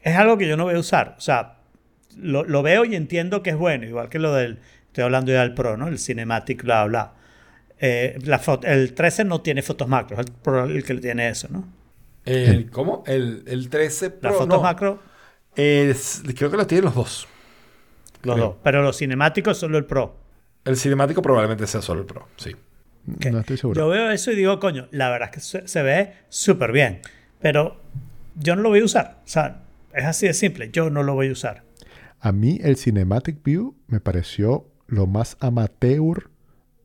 Es 0.00 0.16
algo 0.16 0.38
que 0.38 0.46
yo 0.46 0.56
no 0.56 0.62
voy 0.62 0.76
a 0.76 0.78
usar. 0.78 1.16
O 1.18 1.20
sea, 1.20 1.56
lo, 2.16 2.44
lo 2.44 2.62
veo 2.62 2.84
y 2.84 2.94
entiendo 2.94 3.42
que 3.42 3.50
es 3.50 3.56
bueno. 3.56 3.84
Igual 3.84 4.08
que 4.08 4.20
lo 4.20 4.32
del, 4.32 4.60
estoy 4.98 5.04
hablando 5.04 5.30
ya 5.32 5.42
del 5.42 5.54
Pro, 5.54 5.76
¿no? 5.76 5.86
El 5.86 5.98
Cinematic, 5.98 6.64
bla, 6.64 6.84
bla. 6.86 7.12
Eh, 7.78 8.18
la 8.24 8.40
foto, 8.40 8.66
el 8.66 8.94
13 8.94 9.24
no 9.24 9.40
tiene 9.40 9.62
fotos 9.62 9.86
macro. 9.86 10.18
Es 10.20 10.26
el 10.26 10.32
Pro 10.32 10.64
el 10.64 10.82
que 10.82 10.94
tiene 10.96 11.28
eso, 11.28 11.46
¿no? 11.50 11.68
El, 12.24 12.68
¿Cómo? 12.70 13.04
El, 13.06 13.44
el 13.46 13.68
13 13.70 14.10
Pro. 14.10 14.30
Las 14.30 14.38
fotos 14.38 14.56
no. 14.58 14.62
macro, 14.62 15.00
Es- 15.54 16.22
creo 16.36 16.50
que 16.50 16.56
lo 16.56 16.66
tienen 16.66 16.86
los 16.86 16.94
dos. 16.96 17.28
los 18.24 18.34
Creo. 18.34 18.46
dos. 18.48 18.56
Pero 18.64 18.82
los 18.82 18.96
cinemáticos 18.98 19.56
solo 19.58 19.78
el 19.78 19.84
Pro. 19.84 20.16
El 20.64 20.76
cinemático 20.76 21.22
probablemente 21.22 21.66
sea 21.68 21.80
solo 21.80 22.00
el 22.00 22.06
Pro, 22.06 22.26
sí. 22.36 22.56
No 23.30 23.38
estoy 23.38 23.56
seguro. 23.56 23.80
Yo 23.80 23.88
veo 23.88 24.10
eso 24.10 24.32
y 24.32 24.36
digo, 24.36 24.58
coño, 24.58 24.88
la 24.90 25.08
verdad 25.10 25.28
es 25.30 25.34
que 25.36 25.40
se, 25.40 25.68
se 25.68 25.82
ve 25.82 26.12
súper 26.28 26.72
bien. 26.72 27.00
Pero 27.40 27.80
yo 28.34 28.56
no 28.56 28.62
lo 28.62 28.68
voy 28.70 28.80
a 28.80 28.84
usar. 28.84 29.20
O 29.24 29.28
sea, 29.28 29.62
es 29.94 30.04
así 30.04 30.26
de 30.26 30.34
simple. 30.34 30.70
Yo 30.72 30.90
no 30.90 31.02
lo 31.04 31.14
voy 31.14 31.28
a 31.28 31.32
usar. 31.32 31.62
A 32.20 32.32
mí 32.32 32.58
el 32.62 32.76
Cinematic 32.76 33.42
View 33.44 33.76
me 33.86 34.00
pareció 34.00 34.66
lo 34.88 35.06
más 35.06 35.36
amateur 35.40 36.28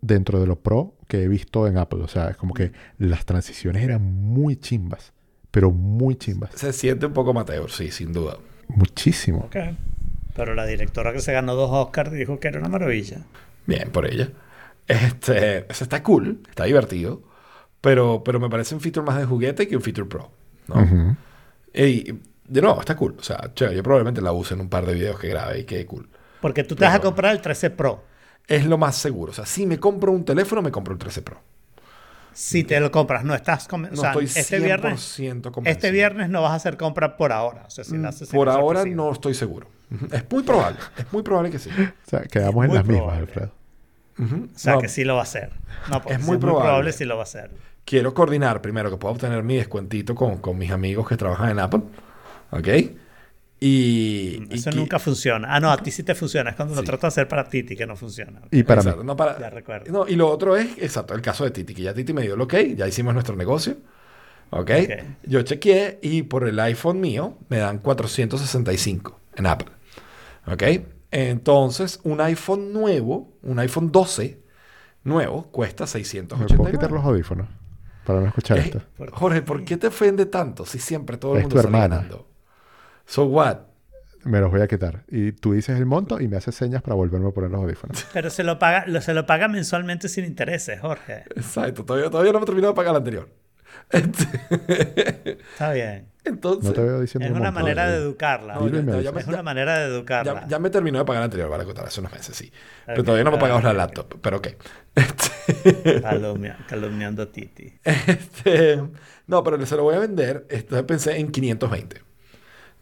dentro 0.02 0.40
de 0.40 0.48
lo 0.48 0.60
pro 0.60 0.94
que 1.08 1.24
he 1.24 1.28
visto 1.28 1.68
en 1.68 1.78
Apple. 1.78 2.02
O 2.04 2.08
sea, 2.08 2.30
es 2.30 2.38
como 2.38 2.54
que 2.54 2.72
las 3.00 3.26
transiciones 3.26 3.84
eran 3.84 4.04
muy 4.04 4.58
chimbas, 4.58 5.14
pero 5.50 5.72
muy 5.72 6.16
chimbas. 6.16 6.52
Se 6.56 6.72
siente 6.74 7.08
un 7.08 7.14
poco 7.14 7.32
amateur, 7.32 7.72
sí, 7.72 7.90
sin 7.90 8.14
duda. 8.14 8.38
Muchísimo. 8.68 9.40
Ok. 9.40 9.56
Pero 10.36 10.56
la 10.56 10.66
directora 10.66 11.14
que 11.14 11.20
se 11.20 11.32
ganó 11.32 11.56
dos 11.56 11.70
Oscars 11.72 12.12
dijo 12.12 12.40
que 12.40 12.48
era 12.48 12.60
una 12.60 12.70
maravilla. 12.70 13.22
Bien, 13.66 13.90
por 13.92 14.06
ella. 14.06 14.30
Este, 14.88 15.72
eso 15.72 15.84
está 15.84 16.04
cool, 16.04 16.42
está 16.50 16.66
divertido, 16.66 17.22
pero, 17.80 18.24
pero 18.24 18.40
me 18.40 18.50
parece 18.50 18.76
un 18.76 18.82
feature 18.82 19.06
más 19.06 19.18
de 19.18 19.26
juguete 19.26 19.68
que 19.68 19.78
un 19.78 19.82
feature 19.82 20.08
pro. 20.08 20.32
¿no? 20.68 20.82
Ujú. 20.82 21.16
Y 21.74 22.14
de 22.48 22.62
nuevo, 22.62 22.80
está 22.80 22.96
cool. 22.96 23.16
O 23.18 23.24
sea, 23.24 23.52
chévere, 23.54 23.78
yo 23.78 23.84
probablemente 23.84 24.22
la 24.22 24.34
use 24.34 24.54
en 24.54 24.62
un 24.62 24.70
par 24.70 24.86
de 24.86 24.94
videos 24.94 25.20
que 25.20 25.30
grabe 25.30 25.60
y 25.60 25.64
quede 25.64 25.86
cool. 25.86 26.10
Porque 26.44 26.65
tú 26.65 26.76
te 26.76 26.84
vas 26.84 26.95
a 26.95 26.99
comprar 26.99 27.32
el 27.32 27.40
13 27.40 27.70
Pro. 27.70 28.03
Es 28.49 28.65
lo 28.65 28.78
más 28.78 28.98
seguro. 28.98 29.32
O 29.32 29.34
sea, 29.34 29.45
si 29.45 29.65
me 29.65 29.80
compro 29.80 30.11
un 30.11 30.26
teléfono, 30.26 30.61
me 30.61 30.72
compro 30.72 30.91
el 30.91 30.99
13 30.99 31.22
Pro. 31.22 31.40
Si 32.34 32.65
te 32.65 32.82
lo 32.82 32.91
compras, 32.91 33.24
no 33.24 33.34
estás... 33.34 33.65
No 33.72 33.88
o 33.90 33.95
sea, 33.95 34.10
estoy 34.10 34.26
este 34.26 34.60
viernes... 34.60 35.18
100% 35.18 35.52
convencido. 35.52 35.72
Este 35.72 35.91
viernes 35.91 36.30
no 36.30 36.41
vas 36.41 36.52
a 36.52 36.56
hacer 36.56 36.76
compra 36.76 37.15
por 37.15 37.32
ahora. 37.32 37.64
O 37.65 37.70
sea, 37.70 37.86
si 37.86 37.95
haces 38.03 38.34
en 38.34 38.38
Por 38.38 38.49
ahora 38.49 38.80
ocasión. 38.82 38.98
no 38.98 39.10
estoy 39.14 39.36
seguro. 39.36 39.68
Es 40.11 40.30
muy 40.30 40.44
probable. 40.44 40.80
Es 40.98 41.14
muy 41.14 41.24
probable 41.24 41.49
que 41.49 41.60
sí. 41.60 41.70
O 42.07 42.10
sea, 42.10 42.24
quedamos 42.24 42.65
en 42.65 42.72
Muy 42.72 42.78
las 42.78 42.86
mismas, 42.86 43.03
probable. 43.06 43.22
Alfredo. 43.22 43.52
Ujú. 44.20 44.49
O 44.53 44.60
sea, 44.60 44.74
No, 44.74 44.80
que 44.82 44.90
sí 44.90 45.06
lo 45.06 45.14
va 45.14 45.22
a 45.22 45.24
hacer. 45.24 45.49
No, 45.90 46.02
pues, 46.02 46.20
Es 46.20 46.26
muy 46.26 46.38
probable. 46.38 46.91
sí 46.91 47.06
lo 47.06 47.15
va 47.15 47.22
a 47.22 47.24
hacer. 47.24 47.52
Quiero 47.86 48.14
coordinar 48.14 48.61
primero 48.61 48.90
que 48.91 48.98
pueda 48.98 49.14
obtener 49.14 49.44
mi 49.44 49.56
descuentito 49.56 50.14
con, 50.14 50.40
con 50.40 50.57
mis 50.57 50.72
amigos 50.72 51.07
que 51.07 51.15
trabajan 51.15 51.52
en 51.52 51.60
Apple. 51.60 51.84
¿Ok? 52.52 52.68
Y. 53.65 54.44
y 54.49 54.56
Eso 54.56 54.69
que- 54.72 54.76
nunca 54.76 54.99
funciona. 54.99 55.56
Ah, 55.56 55.60
no, 55.60 55.72
a 55.72 55.77
ti 55.77 55.90
sí 55.91 56.03
te 56.03 56.15
funciona. 56.15 56.49
Es 56.49 56.56
cuando 56.56 56.76
lo 56.76 56.81
Sí. 56.81 56.85
trato 56.88 57.02
de 57.03 57.07
hacer 57.10 57.27
para 57.27 57.45
Titi 57.48 57.76
que 57.76 57.85
no 57.85 57.95
funciona. 57.95 58.41
Y 58.52 58.64
para 58.64 58.81
Exacto, 58.81 59.02
mí. 59.02 59.07
no 59.07 59.15
para- 59.15 59.40
Ya 59.40 59.49
recuerdo. 59.49 59.91
no, 59.91 60.07
y 60.07 60.15
lo 60.15 60.30
otro 60.30 60.57
es, 60.57 60.68
exacto, 60.80 61.14
el 61.14 61.22
caso 61.22 61.44
de 61.45 61.52
Titi, 61.52 61.73
que 61.73 61.81
ya 61.84 61.94
Titi 61.94 62.11
me 62.14 62.22
dio 62.23 62.34
el 62.35 62.41
ok, 62.41 62.53
ya 62.76 62.88
hicimos 62.88 63.14
nuestro 63.14 63.35
negocio. 63.35 63.77
¿Ok? 64.49 64.69
Ok. 64.69 65.03
Yo 65.23 65.41
chequeé 65.41 65.98
y 66.03 66.23
por 66.23 66.48
el 66.48 66.60
iPhone 66.60 66.99
mío 66.99 67.38
me 67.49 67.57
dan 67.57 67.80
465 67.80 69.19
en 69.35 69.45
Apple. 69.48 69.69
¿Ok? 70.45 70.64
Entonces, 71.10 71.99
un 72.03 72.22
iPhone 72.22 72.73
nuevo, 72.73 73.34
un 73.44 73.60
iPhone 73.60 73.91
12 73.91 74.41
nuevo, 75.03 75.44
cuesta 75.52 75.85
¿Me 75.85 75.88
689. 75.88 76.57
puedo 76.57 76.72
quitar 76.72 76.91
los 76.91 77.03
audífonos? 77.03 77.48
Para 78.06 78.19
no 78.19 78.27
escuchar 78.27 78.57
Eh, 78.60 78.61
esto. 78.65 78.81
Jorge, 79.14 79.41
¿por 79.41 79.64
qué 79.64 79.77
te 79.77 79.88
ofende 79.88 80.26
tanto 80.26 80.65
si 80.65 80.77
siempre 80.80 81.18
todo 81.18 81.34
el 81.34 81.38
Es 81.40 81.44
mundo 81.45 81.56
tu 81.56 81.61
sale 81.64 81.76
hermana. 81.77 82.07
So 83.06 83.26
what? 83.26 83.58
Me 84.24 84.40
los 84.40 84.50
voy 84.52 84.62
a 84.62 84.68
quitar. 84.68 85.04
Y 85.10 85.34
tú 85.34 85.52
dices 85.54 85.78
el 85.78 85.86
monto 85.86 86.22
y 86.22 86.28
me 86.30 86.38
haces 86.38 86.56
señas 86.56 86.82
para 86.82 86.96
volverme 86.96 87.28
a 87.28 87.32
poner 87.32 87.52
los 87.52 87.62
audífonos. 87.62 88.06
Pero 88.14 88.30
se 88.30 88.44
lo 88.44 88.58
paga, 88.58 88.86
lo, 88.88 89.02
se 89.02 89.14
lo 89.14 89.26
paga 89.26 89.48
mensualmente 89.50 90.08
sin 90.08 90.24
intereses, 90.26 90.80
Jorge. 90.80 91.24
Exacto, 91.36 91.84
todavía, 91.84 92.10
todavía 92.10 92.32
no 92.32 92.40
me 92.40 92.44
he 92.44 92.46
terminado 92.46 92.72
de 92.74 92.76
pagar 92.78 92.92
el 92.92 92.98
anterior. 92.98 93.30
Este, 93.90 95.32
Está 95.54 95.74
bien. 95.74 96.08
entonces, 96.24 96.64
No 96.70 96.74
te 96.74 96.82
veo 96.82 97.02
diciendo 97.02 97.26
Es 97.26 97.32
una 97.32 97.52
monto. 97.52 97.60
manera 97.60 97.90
de 97.90 97.98
educarla. 97.98 98.54
No, 98.56 98.68
ya- 98.70 98.82
me 98.82 99.04
ya- 99.04 99.10
Es 99.10 99.28
una 99.28 99.44
manera 99.44 99.78
de 99.80 99.86
educarla. 99.88 100.42
ya, 100.44 100.48
ya 100.48 100.60
me 100.60 100.70
terminó 100.70 101.00
de 101.00 101.06
pagar 101.06 101.22
el 101.22 101.26
anterior, 101.26 101.50
vale 101.50 101.66
contar, 101.66 101.86
hace 101.86 102.00
unos 102.00 102.14
meses, 102.14 102.36
sí. 102.36 102.52
Pero 102.86 103.02
Ok, 103.02 103.06
todavía 103.06 103.24
no 103.26 103.32
me 103.32 103.38
he 103.38 103.40
pagado 103.42 103.62
la 103.62 103.74
laptop, 103.74 104.16
pero 104.22 104.38
ok. 104.38 104.48
Este, 104.96 106.02
Calumnia- 106.02 106.58
calumniando 106.70 107.24
a 107.24 107.26
Titi. 107.32 107.74
este, 107.84 108.82
no, 109.28 109.44
pero 109.44 109.66
se 109.66 109.76
lo 109.76 109.84
voy 109.84 109.96
a 109.96 110.00
vender. 110.00 110.46
Entonces 110.50 110.86
pensé 110.86 111.18
en 111.18 111.30
520. 111.32 112.02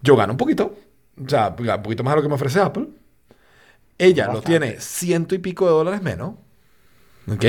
Yo 0.01 0.15
gano 0.15 0.33
un 0.33 0.37
poquito, 0.37 0.75
o 1.23 1.29
sea, 1.29 1.55
un 1.57 1.83
poquito 1.83 2.03
más 2.03 2.13
de 2.13 2.15
lo 2.17 2.21
que 2.23 2.27
me 2.29 2.35
ofrece 2.35 2.59
Apple. 2.59 2.87
Ella 3.97 4.31
lo 4.31 4.41
tiene 4.41 4.79
ciento 4.79 5.35
y 5.35 5.39
pico 5.39 5.65
de 5.65 5.71
dólares 5.71 6.01
menos. 6.01 6.33
¿Ok? 7.27 7.45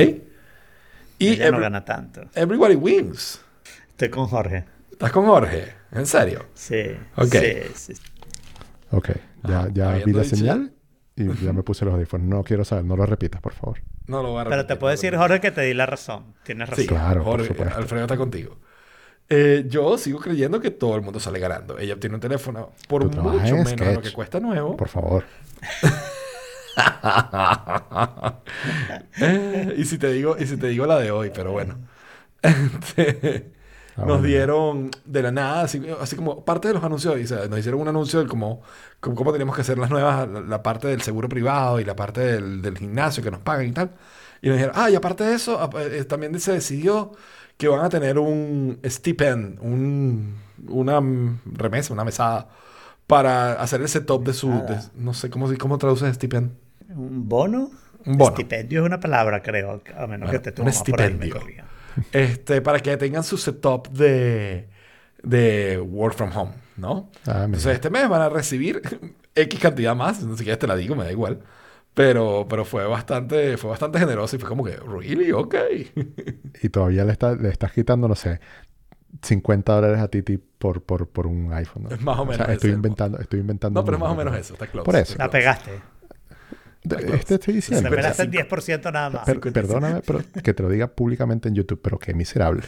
Y 1.18 1.28
Ella 1.28 1.50
no 1.50 1.60
gana 1.60 1.84
tanto. 1.84 2.22
everybody 2.34 2.74
wins. 2.74 3.40
Estoy 3.90 4.10
con 4.10 4.26
Jorge. 4.26 4.64
¿Estás 4.90 5.12
con 5.12 5.24
Jorge? 5.26 5.72
¿En 5.92 6.06
serio? 6.06 6.46
Sí. 6.54 6.82
Ok. 7.16 7.34
Sí, 7.34 7.54
sí. 7.74 7.92
Ok, 8.90 9.10
ya, 9.44 9.68
ya 9.72 9.92
vi 10.04 10.12
la 10.12 10.24
señal 10.24 10.74
y 11.16 11.32
ya 11.42 11.52
me 11.52 11.62
puse 11.62 11.84
los 11.84 11.94
audífonos. 11.94 12.26
No 12.26 12.44
quiero 12.44 12.64
saber, 12.64 12.84
no 12.84 12.96
lo 12.96 13.06
repitas, 13.06 13.40
por 13.40 13.54
favor. 13.54 13.80
No 14.06 14.22
lo 14.22 14.32
voy 14.32 14.40
a 14.40 14.44
Pero 14.44 14.56
te 14.56 14.62
repetir, 14.62 14.78
puedo 14.78 14.90
decir. 14.90 15.16
Jorge, 15.16 15.40
que 15.40 15.50
te 15.50 15.62
di 15.62 15.72
la 15.74 15.86
razón. 15.86 16.34
Tienes 16.42 16.68
razón. 16.68 16.82
Sí, 16.82 16.88
Claro, 16.88 17.24
Jorge. 17.24 17.54
Alfredo 17.62 18.02
está 18.04 18.16
contigo. 18.16 18.58
Eh, 19.34 19.64
yo 19.66 19.96
sigo 19.96 20.18
creyendo 20.18 20.60
que 20.60 20.70
todo 20.70 20.94
el 20.94 21.02
mundo 21.02 21.18
sale 21.18 21.38
ganando. 21.38 21.78
Ella 21.78 21.94
obtiene 21.94 22.16
un 22.16 22.20
teléfono 22.20 22.72
por 22.86 23.08
Tú 23.08 23.22
mucho 23.22 23.54
menos 23.56 23.76
de 23.76 23.94
lo 23.94 24.02
que 24.02 24.12
cuesta 24.12 24.40
nuevo. 24.40 24.76
Por 24.76 24.88
favor. 24.88 25.24
Eh, 29.20 29.74
y 29.78 29.84
si 29.84 29.96
te 29.96 30.12
digo, 30.12 30.36
y 30.38 30.46
si 30.46 30.56
te 30.58 30.68
digo 30.68 30.84
la 30.84 30.98
de 30.98 31.10
hoy, 31.10 31.30
pero 31.34 31.52
bueno. 31.52 31.78
Este, 32.42 33.52
Ah, 33.96 34.06
nos 34.06 34.22
dieron 34.22 34.90
de 35.04 35.22
la 35.22 35.30
nada, 35.30 35.62
así, 35.62 35.82
así 36.00 36.16
como 36.16 36.44
parte 36.44 36.68
de 36.68 36.74
los 36.74 36.82
anuncios, 36.82 37.14
dice, 37.16 37.46
nos 37.48 37.58
hicieron 37.58 37.80
un 37.80 37.88
anuncio 37.88 38.20
de 38.20 38.26
cómo, 38.26 38.62
cómo, 39.00 39.32
teníamos 39.32 39.54
que 39.54 39.60
hacer 39.60 39.76
las 39.76 39.90
nuevas, 39.90 40.26
la, 40.28 40.40
la 40.40 40.62
parte 40.62 40.88
del 40.88 41.02
seguro 41.02 41.28
privado 41.28 41.78
y 41.78 41.84
la 41.84 41.94
parte 41.94 42.22
del, 42.22 42.62
del 42.62 42.78
gimnasio 42.78 43.22
que 43.22 43.30
nos 43.30 43.40
pagan 43.40 43.66
y 43.66 43.72
tal. 43.72 43.90
Y 44.40 44.48
nos 44.48 44.56
dijeron, 44.56 44.74
ah, 44.78 44.88
y 44.90 44.94
aparte 44.94 45.24
de 45.24 45.34
eso, 45.34 45.70
eh, 45.78 46.04
también 46.04 46.38
se 46.40 46.52
decidió 46.52 47.12
que 47.56 47.68
van 47.68 47.84
a 47.84 47.88
tener 47.88 48.18
un 48.18 48.78
stipend, 48.84 49.58
un, 49.60 50.36
una 50.68 51.00
remesa, 51.46 51.92
una 51.92 52.04
mesada, 52.04 52.48
para 53.06 53.54
hacer 53.54 53.80
el 53.82 53.88
setup 53.88 54.26
de 54.26 54.32
su, 54.32 54.48
de- 54.50 54.78
no 54.96 55.14
sé, 55.14 55.30
¿cómo, 55.30 55.48
cómo 55.58 55.78
traduces 55.78 56.14
stipend? 56.14 56.52
¿Un 56.88 57.28
bono? 57.28 57.70
Un 58.04 58.18
bono. 58.18 58.30
Estipendio 58.30 58.80
es 58.80 58.86
una 58.86 59.00
palabra, 59.00 59.42
creo. 59.42 59.82
A 59.96 60.06
menos 60.06 60.28
Bueno, 60.28 60.30
que 60.30 60.38
te 60.40 60.50
un 60.50 60.54
tomes 60.56 60.82
por 60.82 61.00
ahí 61.00 61.08
estipendio. 61.12 61.40
este, 62.12 62.60
para 62.62 62.80
que 62.80 62.96
tengan 62.96 63.22
su 63.24 63.36
setup 63.36 63.88
de, 63.90 64.68
de 65.22 65.78
work 65.80 66.14
from 66.16 66.30
home, 66.36 66.52
¿no? 66.76 67.10
Ah. 67.26 67.42
Entonces, 67.44 67.74
este 67.74 67.90
mes 67.90 68.08
van 68.08 68.22
a 68.22 68.28
recibir 68.28 68.82
X 69.34 69.60
cantidad 69.60 69.94
más, 69.94 70.22
no 70.22 70.36
sé 70.36 70.44
qué 70.44 70.56
te 70.56 70.66
la 70.66 70.76
digo, 70.76 70.94
me 70.96 71.04
da 71.04 71.12
igual. 71.12 71.40
Pero, 71.94 72.46
pero 72.48 72.64
fue 72.64 72.86
bastante, 72.86 73.56
fue 73.58 73.68
bastante 73.70 73.98
generoso 73.98 74.36
y 74.36 74.38
fue 74.38 74.48
como 74.48 74.64
que, 74.64 74.76
really, 74.76 75.30
ok. 75.32 75.54
Y 76.62 76.68
todavía 76.70 77.04
le, 77.04 77.12
está- 77.12 77.34
le 77.34 77.50
estás 77.50 77.72
quitando, 77.72 78.08
no 78.08 78.14
sé, 78.14 78.40
50 79.22 79.74
dólares 79.74 80.00
a 80.00 80.08
Titi 80.08 80.38
por, 80.38 80.82
por, 80.82 81.06
por 81.08 81.26
un 81.26 81.52
iPhone. 81.52 81.82
¿no? 81.84 81.90
Es 81.90 82.00
más 82.00 82.18
o 82.18 82.24
menos 82.24 82.48
estoy 82.48 82.70
ese. 82.70 82.76
inventando, 82.76 83.18
estoy 83.18 83.40
inventando. 83.40 83.78
No, 83.80 83.84
pero 83.84 83.98
es 83.98 84.00
más 84.00 84.10
o 84.10 84.14
menos 84.14 84.32
¿no? 84.32 84.38
eso, 84.38 84.54
está 84.54 84.66
close. 84.68 84.84
Por 84.86 84.96
eso. 84.96 85.16
La 85.18 85.28
pegaste. 85.30 85.82
De- 86.82 86.96
Este 87.14 87.34
estoy 87.34 87.52
Se 87.52 87.52
diciendo. 87.74 87.90
pero- 87.90 88.00
pegaste 88.02 88.22
el 88.22 88.30
10% 88.30 88.92
nada 88.92 89.10
más. 89.10 89.24
Per- 89.26 89.34
55. 89.34 89.52
perdóname 89.52 90.00
pero 90.06 90.20
que 90.42 90.54
te 90.54 90.62
lo 90.62 90.68
diga 90.70 90.86
públicamente 90.88 91.48
en 91.48 91.54
YouTube, 91.54 91.80
pero 91.82 91.98
qué 91.98 92.14
miserable. 92.14 92.62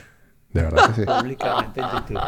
De 0.52 0.62
verdad 0.62 0.88
que 0.94 1.00
sí. 1.00 1.06
Públicamente 1.06 1.80
en 1.80 1.86
YouTube. 1.90 2.20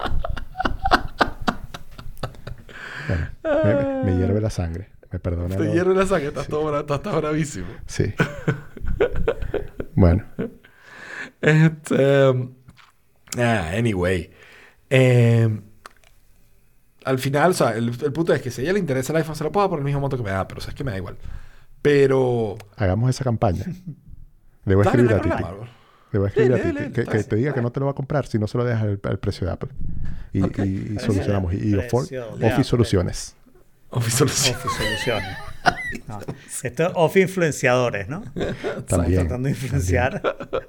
Bueno, 3.43 4.02
me 4.05 4.16
hierve 4.16 4.40
la 4.40 4.51
sangre. 4.51 4.89
Me 5.16 5.20
perdona. 5.20 5.56
Te 5.56 5.72
hierve 5.72 5.94
la 5.94 6.05
sangre, 6.05 6.28
estás 6.28 6.47
todo 6.47 6.70
bra- 6.70 6.80
estás- 6.80 7.16
bravísimo. 7.16 7.68
Sí. 7.86 8.12
Bueno, 9.94 10.24
Este. 11.40 12.51
ah, 13.38 13.70
anyway. 13.74 14.30
Eh, 14.90 15.60
al 17.06 17.18
final, 17.18 17.52
o 17.52 17.55
sea, 17.55 17.70
el, 17.76 17.88
el 17.88 18.12
punto 18.12 18.34
es 18.34 18.43
que 18.43 18.51
si 18.51 18.60
a 18.60 18.64
ella 18.64 18.72
le 18.74 18.78
interesa 18.80 19.14
el 19.14 19.16
iPhone, 19.18 19.36
se 19.36 19.44
lo 19.44 19.51
puedo 19.52 19.70
por 19.70 19.78
el 19.78 19.86
mismo 19.86 20.01
monto 20.01 20.18
que 20.18 20.22
me 20.22 20.30
da, 20.30 20.47
pero 20.47 20.59
o 20.59 20.60
sea, 20.60 20.70
es 20.72 20.74
que 20.76 20.84
me 20.84 20.90
da 20.90 20.98
igual. 20.98 21.16
Pero. 21.80 22.56
hagamos 22.76 23.09
esa 23.09 23.24
campaña. 23.24 23.64
Le 24.66 24.74
voy 24.74 24.86
a 24.86 24.90
Dale, 24.90 25.02
escribir 25.05 25.12
a 25.47 25.51
voy 26.18 26.24
a 26.24 26.28
escribir 26.28 26.52
a 26.52 26.56
dile, 26.56 26.93
que, 26.93 27.05
que 27.05 27.22
te 27.24 27.36
diga 27.36 27.55
que 27.55 27.62
no 27.62 27.70
te 27.72 27.78
lo 27.80 27.86
va 27.86 27.93
a 27.93 27.94
comprar 27.94 28.26
si 28.26 28.38
no 28.38 28.47
se 28.48 28.59
lo 28.59 28.64
dejas 28.64 28.82
al, 28.82 29.01
al 29.02 29.18
precio 29.18 29.47
de 29.47 29.52
Apple. 29.55 29.70
Y, 30.32 30.98
solucionamos. 30.98 31.55
Y, 31.55 31.70
y 31.70 31.74
Office 31.76 32.18
Apple. 32.18 32.64
Soluciones. 32.64 33.36
Office 33.97 34.16
Solutions. 34.18 34.51
Office 34.56 34.77
Soluciones. 34.85 35.39
No. 36.06 36.18
Esto 36.62 36.82
es 36.86 36.90
Office 36.94 37.20
Influenciadores, 37.23 38.09
¿no? 38.09 38.23
Estamos 38.36 38.86
También. 38.86 39.20
tratando 39.23 39.47
de 39.47 39.51
influenciar 39.51 40.23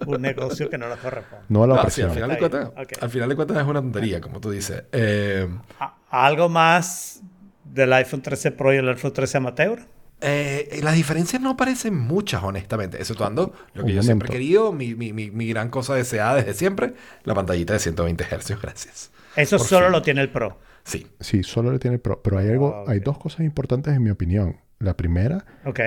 un 0.07 0.21
negocio 0.21 0.69
que 0.69 0.77
no 0.77 0.87
nos 0.89 0.97
corresponde. 0.99 1.45
No 1.49 1.63
a 1.63 1.67
la 1.67 1.75
No, 1.83 1.89
sí, 1.89 2.01
al 2.01 2.11
final, 2.11 2.29
de 2.31 2.37
cuentas, 2.37 2.71
bien, 2.73 2.85
ok. 2.85 3.03
al 3.03 3.09
final 3.09 3.29
de 3.29 3.35
cuentas 3.35 3.57
es 3.57 3.63
una 3.63 3.81
tontería, 3.81 4.21
como 4.21 4.39
tú 4.39 4.49
dices. 4.51 4.83
Eh, 4.91 5.47
A- 5.79 5.95
¿Algo 6.09 6.49
más 6.49 7.21
del 7.65 7.93
iPhone 7.93 8.21
13 8.21 8.51
Pro 8.51 8.73
y 8.73 8.77
el 8.77 8.87
iPhone 8.89 9.13
13 9.13 9.37
Amateur? 9.37 9.79
eh, 10.19 10.79
las 10.81 10.95
diferencias 10.95 11.39
no 11.41 11.55
parecen 11.57 11.95
muchas, 11.95 12.41
honestamente. 12.43 12.97
Exceptuando 12.97 13.53
lo 13.75 13.83
que 13.83 13.91
Un 13.91 13.95
yo 13.97 14.03
siempre 14.03 14.29
he 14.29 14.31
querido, 14.31 14.71
mi, 14.73 14.95
mi, 14.95 15.13
mi, 15.13 15.29
mi 15.29 15.47
gran 15.47 15.69
cosa 15.69 15.93
deseada 15.93 16.35
desde 16.35 16.55
siempre, 16.55 16.93
la 17.23 17.35
pantallita 17.35 17.73
de 17.73 17.79
120 17.79 18.23
Hz. 18.23 18.59
Gracias. 18.61 19.11
Eso 19.35 19.57
Por 19.57 19.67
solo 19.67 19.85
fin. 19.87 19.91
lo 19.91 20.01
tiene 20.01 20.21
el 20.21 20.29
Pro. 20.29 20.59
Sí. 20.87 21.05
Sí, 21.19 21.43
solo 21.43 21.71
le 21.71 21.79
tiene 21.79 21.95
el 21.95 22.01
Pro. 22.01 22.21
Pero 22.23 22.37
hay 22.39 22.49
algo, 22.49 22.73
Ah, 22.87 22.91
hay 22.91 22.99
dos 22.99 23.17
cosas 23.17 23.41
importantes 23.41 23.93
en 23.95 24.01
mi 24.03 24.09
opinión. 24.09 24.57
La 24.79 24.95
primera, 24.95 25.43
Ok. 25.65 25.79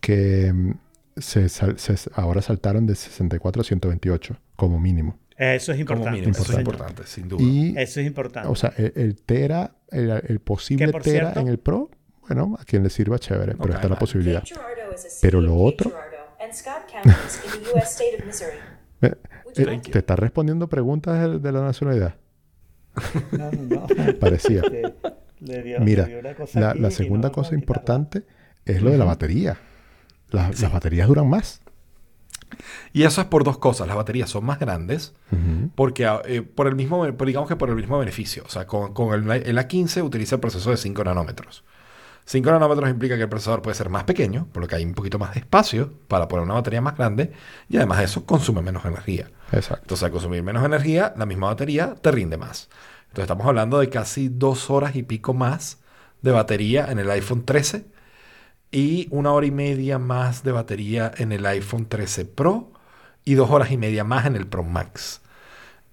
que 0.00 0.52
mm, 0.52 0.72
se, 1.16 1.48
se- 1.48 2.10
ahora 2.14 2.42
saltaron 2.42 2.86
de 2.86 2.94
64 2.94 3.60
a 3.62 3.64
128, 3.64 4.36
como 4.56 4.80
mínimo. 4.80 5.18
Eso 5.36 5.72
es 5.72 5.78
importante. 5.78 6.12
mínimo. 6.20 6.32
Eso 6.32 6.52
es 6.52 6.58
importante, 6.58 7.02
sin 7.06 7.28
duda. 7.28 7.42
Y, 7.42 7.74
Eso 7.78 8.00
es 8.00 8.06
importante. 8.06 8.48
o 8.48 8.54
sea, 8.56 8.72
el, 8.76 8.92
el 8.96 9.16
Tera, 9.22 9.76
el, 9.90 10.10
el 10.10 10.40
posible 10.40 10.86
Tera 10.92 11.02
cierto- 11.02 11.40
en 11.40 11.48
el 11.48 11.58
Pro, 11.58 11.90
bueno, 12.26 12.56
a 12.58 12.64
quien 12.64 12.82
le 12.82 12.90
sirva 12.90 13.18
chévere, 13.18 13.52
pero 13.54 13.70
Ok, 13.70 13.76
está 13.76 13.88
la 13.88 13.98
posibilidad. 13.98 14.42
Pero 15.22 15.40
lo 15.40 15.52
Cape 15.52 15.62
otro-. 15.62 15.92
Eh, 19.00 19.14
eh, 19.56 19.80
¿Te 19.92 19.98
está 19.98 20.16
respondiendo 20.16 20.68
preguntas 20.68 21.20
de, 21.20 21.38
de 21.38 21.52
la 21.52 21.62
nacionalidad? 21.62 22.16
No, 23.32 23.50
no, 23.52 23.86
no. 23.86 23.86
Parecía. 24.20 24.62
Que 24.62 24.94
le 25.40 25.62
dio- 25.62 25.80
Mira, 25.80 26.04
le 26.04 26.10
dio 26.10 26.18
una 26.20 26.34
cosa 26.34 26.74
la, 26.74 26.90
segunda 26.90 27.28
no, 27.28 27.32
cosa 27.34 27.52
no, 27.52 27.60
quitarla. 27.60 27.60
importante 27.60 28.22
es 28.64 28.82
lo 28.82 28.90
de 28.90 28.98
la 28.98 29.04
batería. 29.04 29.58
Las, 30.30 30.60
las 30.60 30.72
baterías 30.72 31.08
duran 31.08 31.28
más. 31.28 31.60
Y 32.92 33.02
eso 33.04 33.20
es 33.20 33.26
por 33.26 33.44
dos 33.44 33.58
cosas. 33.58 33.86
Las 33.86 33.96
baterías 33.96 34.30
son 34.30 34.44
más 34.44 34.58
grandes 34.58 35.14
porque 35.74 36.06
ah, 36.06 36.22
eh, 36.24 36.42
por 36.42 36.66
el 36.66 36.74
mismo, 36.74 37.06
por- 37.14 37.26
digamos 37.26 37.48
que 37.48 37.56
por 37.56 37.68
el 37.70 37.76
mismo 37.76 37.98
beneficio. 37.98 38.42
O 38.46 38.48
sea, 38.50 38.66
con, 38.66 38.92
con 38.94 39.14
el, 39.30 39.42
el 39.42 39.58
A15 39.58 40.02
utiliza 40.02 40.36
el 40.36 40.40
proceso 40.40 40.70
de 40.70 40.76
5 40.76 41.04
nanómetros. 41.04 41.64
5 42.24 42.50
nanómetros 42.50 42.90
implica 42.90 43.16
que 43.16 43.22
el 43.22 43.28
procesador 43.30 43.62
puede 43.62 43.74
ser 43.74 43.88
más 43.88 44.04
pequeño, 44.04 44.48
por 44.52 44.62
lo 44.62 44.68
que 44.68 44.74
hay 44.76 44.84
un 44.84 44.92
poquito 44.92 45.18
más 45.18 45.32
de 45.32 45.40
espacio 45.40 45.94
para 46.08 46.28
poner 46.28 46.44
una 46.44 46.54
batería 46.54 46.82
más 46.82 46.94
grande 46.96 47.32
y 47.70 47.78
además 47.78 47.98
de 47.98 48.04
eso 48.04 48.26
consume 48.26 48.60
menos 48.60 48.84
energía. 48.84 49.30
Exacto. 49.52 49.84
Entonces, 49.84 50.04
al 50.04 50.10
consumir 50.10 50.42
menos 50.42 50.62
energía, 50.64 51.14
la 51.16 51.24
misma 51.24 51.46
batería 51.46 51.94
te 52.00 52.10
rinde 52.10 52.36
más. 52.36 52.68
Entonces, 53.08 53.24
estamos 53.24 53.46
hablando 53.46 53.78
de 53.78 53.88
casi 53.88 54.28
dos 54.28 54.70
horas 54.70 54.96
y 54.96 55.02
pico 55.02 55.34
más 55.34 55.78
de 56.22 56.30
batería 56.30 56.90
en 56.90 56.98
el 56.98 57.10
iPhone 57.10 57.44
13 57.44 57.86
y 58.70 59.08
una 59.10 59.32
hora 59.32 59.46
y 59.46 59.50
media 59.50 59.98
más 59.98 60.42
de 60.42 60.52
batería 60.52 61.10
en 61.16 61.32
el 61.32 61.46
iPhone 61.46 61.86
13 61.86 62.26
Pro 62.26 62.72
y 63.24 63.34
dos 63.34 63.50
horas 63.50 63.70
y 63.70 63.76
media 63.76 64.04
más 64.04 64.26
en 64.26 64.36
el 64.36 64.46
Pro 64.46 64.62
Max. 64.62 65.22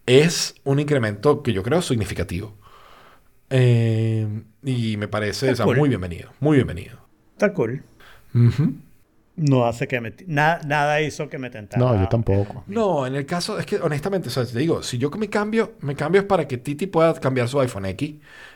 Es 0.05 0.55
un 0.63 0.79
incremento 0.79 1.41
que 1.41 1.53
yo 1.53 1.63
creo 1.63 1.81
significativo. 1.81 2.55
Eh, 3.49 4.43
y 4.63 4.97
me 4.97 5.07
parece 5.07 5.51
o 5.51 5.55
sea, 5.55 5.65
cool. 5.65 5.77
muy 5.77 5.89
bienvenido, 5.89 6.31
muy 6.39 6.57
bienvenido. 6.57 6.97
Está 7.33 7.53
cool. 7.53 7.83
No 9.37 9.65
hace 9.65 9.87
que 9.87 9.99
me... 9.99 10.11
ti- 10.11 10.25
na- 10.27 10.59
nada 10.65 11.01
hizo 11.01 11.27
que 11.27 11.37
me 11.37 11.49
tentara. 11.49 11.83
No, 11.83 11.99
yo 11.99 12.07
tampoco. 12.07 12.63
No, 12.67 13.05
en 13.05 13.15
el 13.15 13.25
caso, 13.25 13.59
es 13.59 13.65
que 13.65 13.75
honestamente, 13.77 14.29
o 14.29 14.31
sea, 14.31 14.45
te 14.45 14.57
digo, 14.59 14.81
si 14.81 14.97
yo 14.97 15.09
me 15.11 15.29
cambio, 15.29 15.73
me 15.81 15.93
cambio 15.95 16.21
es 16.21 16.27
para 16.27 16.47
que 16.47 16.57
Titi 16.57 16.87
pueda 16.87 17.13
cambiar 17.19 17.49
su 17.49 17.59
iPhone 17.59 17.85
X, 17.87 18.15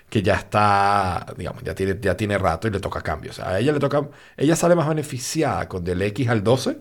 que 0.10 0.22
ya 0.24 0.36
está, 0.36 1.26
digamos, 1.38 1.64
ya 1.64 1.76
tiene, 1.76 1.98
ya 2.02 2.16
tiene 2.16 2.38
rato 2.38 2.68
y 2.68 2.72
le 2.72 2.80
toca 2.80 3.02
cambio. 3.02 3.32
O 3.32 3.34
sea, 3.34 3.50
a 3.50 3.60
ella 3.60 3.74
le 3.74 3.80
toca, 3.80 4.08
ella 4.38 4.56
sale 4.56 4.74
más 4.76 4.88
beneficiada 4.88 5.68
con 5.68 5.84
del 5.84 6.02
X 6.02 6.30
al 6.30 6.44
12 6.44 6.78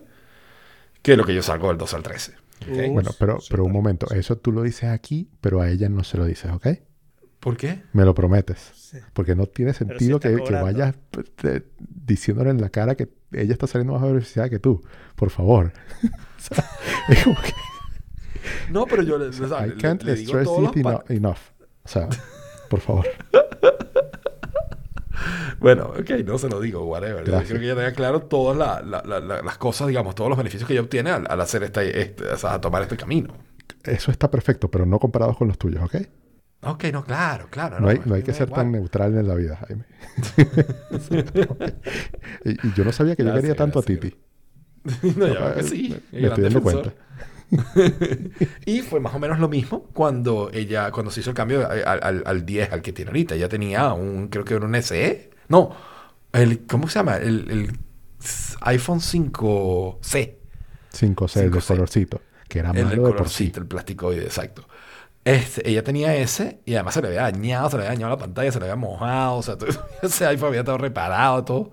que 1.01 1.15
lo 1.17 1.25
que 1.25 1.33
yo 1.35 1.41
salgo 1.43 1.67
del 1.69 1.77
12 1.77 1.95
al 1.95 2.03
13. 2.03 2.31
¿ok? 2.31 2.67
Uh. 2.89 2.93
Bueno, 2.93 3.11
pero, 3.19 3.39
pero 3.49 3.65
un 3.65 3.71
momento. 3.71 4.07
Eso 4.13 4.37
tú 4.37 4.51
lo 4.51 4.61
dices 4.63 4.89
aquí, 4.89 5.29
pero 5.41 5.61
a 5.61 5.69
ella 5.69 5.89
no 5.89 6.03
se 6.03 6.17
lo 6.17 6.25
dices, 6.25 6.51
¿ok? 6.51 6.67
¿Por 7.39 7.55
qué? 7.55 7.83
Me 7.93 8.03
lo 8.03 8.13
prometes. 8.13 8.71
Sí. 8.75 8.97
Porque 9.13 9.35
no 9.35 9.45
tiene 9.45 9.73
sentido 9.73 10.19
que, 10.19 10.35
que 10.43 10.53
vayas 10.53 10.95
te- 11.35 11.63
diciéndole 11.79 12.49
en 12.49 12.59
la 12.59 12.69
cara 12.69 12.95
que 12.95 13.07
ella 13.31 13.53
está 13.53 13.67
saliendo 13.67 13.93
más 13.93 14.01
beneficiada 14.01 14.49
que 14.49 14.59
tú. 14.59 14.81
Por 15.15 15.29
favor. 15.29 15.71
O 16.39 16.41
sea, 16.41 16.63
es 17.09 17.23
como 17.25 17.35
que 17.41 17.51
No, 18.71 18.85
pero 18.85 19.03
yo 19.03 19.17
le, 19.17 19.25
o 19.27 19.33
sea, 19.33 19.67
I 19.67 19.71
can't 19.71 20.01
le 20.03 20.15
digo 20.15 20.39
stress 20.39 20.47
it 20.47 20.77
eno- 20.77 21.03
enough. 21.09 21.37
O 21.83 21.87
sea, 21.89 22.07
por 22.69 22.79
favor. 22.79 23.05
Bueno, 25.59 25.87
ok, 25.99 26.09
no 26.25 26.37
se 26.37 26.47
lo 26.47 26.61
digo, 26.61 26.85
whatever. 26.85 27.25
Yo 27.25 27.43
creo 27.43 27.59
que 27.59 27.65
ella 27.65 27.75
tenga 27.75 27.91
claro 27.91 28.21
todas 28.21 28.55
la- 28.57 28.81
la- 28.81 29.03
la- 29.05 29.19
la- 29.19 29.41
las 29.41 29.57
cosas, 29.57 29.89
digamos, 29.89 30.15
todos 30.15 30.29
los 30.29 30.37
beneficios 30.37 30.65
que 30.65 30.73
ella 30.73 30.81
obtiene 30.81 31.09
al, 31.11 31.25
al 31.29 31.41
hacer 31.41 31.63
este, 31.63 31.99
este, 32.01 32.25
o 32.25 32.37
sea, 32.37 32.53
a 32.53 32.61
tomar 32.61 32.81
este 32.83 32.95
camino. 32.95 33.33
Eso 33.83 34.11
está 34.11 34.31
perfecto, 34.31 34.71
pero 34.71 34.85
no 34.85 34.97
comparados 34.99 35.35
con 35.37 35.49
los 35.49 35.57
tuyos, 35.57 35.83
¿ok? 35.83 35.95
Ok, 36.61 36.85
no, 36.91 37.03
claro, 37.05 37.47
claro. 37.49 37.79
No, 37.79 37.87
hay, 37.87 38.01
no 38.05 38.15
hay 38.15 38.23
que 38.23 38.33
ser 38.33 38.49
tan 38.49 38.71
neutral 38.71 39.15
en 39.17 39.27
la 39.27 39.35
vida, 39.35 39.55
Jaime. 39.57 39.85
y, 42.45 42.67
y 42.67 42.73
yo 42.73 42.83
no 42.83 42.91
sabía 42.91 43.15
que 43.15 43.23
yo 43.23 43.33
quería 43.33 43.55
tanto 43.55 43.81
gracias, 43.81 43.81
a 43.81 43.85
Titi. 44.09 44.17
no, 45.17 45.27
ya 45.27 45.39
veo 45.39 45.55
que 45.55 45.63
sí. 45.63 45.95
Me 46.11 46.27
estoy 46.27 46.43
dando 46.43 46.59
defensor. 46.61 46.63
cuenta. 46.63 46.93
y 48.65 48.81
fue 48.81 48.99
más 48.99 49.13
o 49.15 49.19
menos 49.19 49.39
lo 49.39 49.49
mismo 49.49 49.83
cuando 49.93 50.51
ella, 50.53 50.91
cuando 50.91 51.11
se 51.11 51.21
hizo 51.21 51.31
el 51.31 51.35
cambio 51.35 51.67
al, 51.69 51.83
al- 52.03 52.23
al 52.25 52.45
10, 52.45 52.71
al 52.73 52.81
que 52.81 52.93
tiene 52.93 53.09
ahorita. 53.09 53.35
Ella 53.35 53.49
tenía 53.49 53.93
un, 53.93 54.27
creo 54.27 54.45
que 54.45 54.53
era 54.55 54.65
un 54.65 54.75
SE. 54.75 55.31
No, 55.47 55.75
el, 56.33 56.65
¿cómo 56.67 56.87
se 56.87 56.99
llama? 56.99 57.17
El, 57.17 57.49
el 57.49 57.79
iPhone 58.61 58.99
5C. 58.99 60.35
5 60.91 61.27
6 61.27 61.51
de 61.53 61.59
5C. 61.59 61.61
colorcito. 61.61 62.21
Que 62.47 62.59
era 62.59 62.71
El, 62.71 62.85
malo 62.85 62.95
el 62.97 63.03
de 63.03 63.09
por 63.13 63.29
sí. 63.29 63.51
colorcito, 63.51 63.59
el 63.61 63.67
plasticoide, 63.67 64.23
exacto. 64.23 64.67
Este, 65.29 65.69
ella 65.69 65.83
tenía 65.83 66.15
ese 66.15 66.59
y 66.65 66.73
además 66.75 66.93
se 66.93 67.01
le 67.01 67.07
había 67.09 67.21
dañado, 67.23 67.69
se 67.69 67.77
le 67.77 67.83
había 67.83 67.93
dañado 67.95 68.11
la 68.15 68.17
pantalla, 68.19 68.51
se 68.51 68.59
le 68.59 68.65
había 68.65 68.75
mojado, 68.75 69.35
o 69.37 69.43
sea, 69.43 69.57
todo- 69.57 69.69
ese 70.01 70.25
iPhone 70.27 70.47
había 70.49 70.61
estado 70.61 70.77
reparado, 70.77 71.43
todo. 71.43 71.71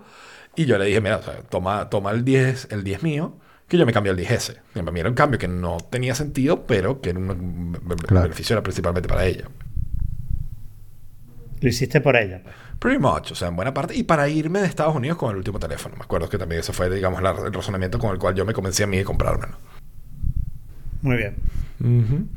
Y 0.55 0.65
yo 0.65 0.77
le 0.77 0.85
dije, 0.85 1.01
mira, 1.01 1.17
o 1.17 1.23
sea, 1.23 1.35
toma, 1.49 1.89
toma 1.89 2.11
el 2.11 2.23
10, 2.25 2.67
el 2.71 2.83
10 2.83 3.03
mío, 3.03 3.37
que 3.67 3.77
yo 3.77 3.85
me 3.85 3.93
cambié 3.93 4.11
al 4.11 4.17
10S. 4.17 4.55
Que 4.73 4.79
Para 4.81 4.91
mí 4.91 4.99
era 4.99 5.09
un 5.09 5.15
cambio 5.15 5.39
que 5.39 5.47
no 5.47 5.77
tenía 5.89 6.15
sentido, 6.15 6.65
pero 6.65 6.99
que 7.01 7.11
era 7.11 7.19
un 7.19 7.73
Claro. 8.07 8.23
beneficio 8.23 8.53
era 8.55 8.63
principalmente 8.63 9.07
para 9.07 9.25
ella. 9.25 9.45
Lo 11.61 11.69
hiciste 11.69 12.01
por 12.01 12.15
ella. 12.15 12.41
pues. 12.43 12.55
Pretty 12.79 12.99
much, 12.99 13.31
o 13.31 13.35
sea, 13.35 13.47
en 13.47 13.55
buena 13.55 13.73
parte. 13.73 13.95
Y 13.95 14.03
para 14.03 14.29
irme 14.29 14.59
de 14.59 14.67
Estados 14.67 14.95
Unidos 14.95 15.17
con 15.17 15.31
el 15.31 15.37
último 15.37 15.57
teléfono. 15.59 15.95
Me 15.97 16.03
acuerdo 16.03 16.29
que 16.29 16.37
también 16.37 16.61
ese 16.61 16.73
fue, 16.73 16.89
digamos, 16.89 17.21
la- 17.23 17.31
el 17.31 17.53
razonamiento 17.53 17.97
con 17.97 18.11
el 18.11 18.19
cual 18.19 18.35
yo 18.35 18.45
me 18.45 18.53
convencí 18.53 18.83
a 18.83 18.87
mí 18.87 18.97
de 18.97 19.03
comprármelo. 19.03 19.57
Muy 21.01 21.17
bien. 21.17 21.35
Ujú. 21.79 22.27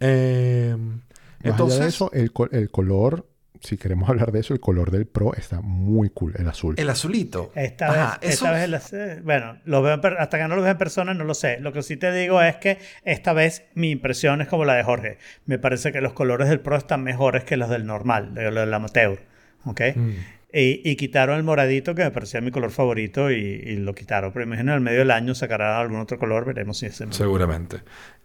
Eh, 0.00 0.76
Más 0.76 1.00
entonces, 1.42 1.76
allá 1.78 1.84
de 1.84 1.88
eso, 1.90 2.10
el, 2.12 2.30
el 2.52 2.70
color, 2.70 3.26
si 3.60 3.76
queremos 3.78 4.08
hablar 4.08 4.32
de 4.32 4.40
eso, 4.40 4.52
el 4.54 4.60
color 4.60 4.90
del 4.90 5.06
Pro 5.06 5.34
está 5.34 5.60
muy 5.60 6.10
cool, 6.10 6.34
el 6.38 6.46
azul. 6.48 6.74
el 6.78 6.90
azulito. 6.90 7.52
Esta 7.54 7.86
Ajá, 7.88 8.18
vez, 8.20 8.32
esta 8.34 8.52
vez 8.52 8.92
eh, 8.92 9.20
bueno, 9.24 9.58
lo 9.64 9.82
veo 9.82 10.00
hasta 10.18 10.38
que 10.38 10.46
no 10.48 10.56
lo 10.56 10.62
veo 10.62 10.72
en 10.72 10.78
persona 10.78 11.14
no 11.14 11.24
lo 11.24 11.34
sé. 11.34 11.58
Lo 11.60 11.72
que 11.72 11.82
sí 11.82 11.96
te 11.96 12.12
digo 12.12 12.40
es 12.42 12.56
que 12.56 12.78
esta 13.04 13.32
vez 13.32 13.64
mi 13.74 13.90
impresión 13.90 14.40
es 14.40 14.48
como 14.48 14.64
la 14.64 14.74
de 14.74 14.82
Jorge. 14.82 15.18
Me 15.46 15.58
parece 15.58 15.92
que 15.92 16.00
los 16.00 16.12
colores 16.12 16.48
del 16.48 16.60
Pro 16.60 16.76
están 16.76 17.02
mejores 17.02 17.44
que 17.44 17.56
los 17.56 17.70
del 17.70 17.86
normal, 17.86 18.34
de 18.34 18.44
los 18.50 18.54
del 18.54 18.74
amateur. 18.74 19.20
¿Ok? 19.64 19.80
Mm. 19.94 20.10
Y, 20.52 20.80
y 20.88 20.96
quitaron 20.96 21.36
el 21.36 21.42
moradito 21.42 21.94
que 21.94 22.02
me 22.04 22.10
parecía 22.10 22.40
mi 22.40 22.50
color 22.50 22.70
favorito 22.70 23.30
y, 23.30 23.34
y 23.36 23.76
lo 23.76 23.94
quitaron. 23.94 24.32
Pero 24.32 24.44
imagino 24.44 24.70
en 24.72 24.76
el 24.76 24.80
medio 24.80 25.00
del 25.00 25.10
año 25.10 25.34
sacarán 25.34 25.78
algún 25.80 25.98
otro 26.00 26.18
color, 26.18 26.44
veremos 26.46 26.78
si 26.78 26.86
es 26.86 27.00
el 27.00 27.12
Seguramente. 27.12 27.78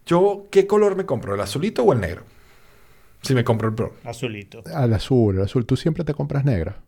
Yo, 0.06 0.48
¿qué 0.52 0.68
color 0.68 0.96
me 0.96 1.06
compro? 1.06 1.36
¿El 1.36 1.42
azulito 1.42 1.84
o 1.84 1.94
el 1.94 2.00
negro? 2.02 2.24
Si 3.22 3.36
me 3.36 3.44
compro 3.44 3.70
el 3.70 3.76
Pro. 3.76 3.94
azulito. 4.04 4.64
Al 4.74 4.94
azul, 4.94 5.38
el 5.38 5.44
azul. 5.44 5.66
Tú 5.66 5.78
siempre 5.78 6.04
te 6.04 6.14
compras 6.14 6.44
negra. 6.44 6.82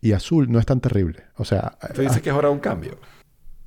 Y 0.00 0.12
azul 0.12 0.50
no 0.50 0.58
es 0.58 0.66
tan 0.66 0.80
terrible. 0.80 1.22
O 1.36 1.44
sea, 1.44 1.78
Tú 1.94 2.02
dices 2.02 2.20
que 2.20 2.30
es 2.30 2.34
hora 2.34 2.48
de 2.48 2.54
un 2.54 2.60
cambio. 2.60 2.98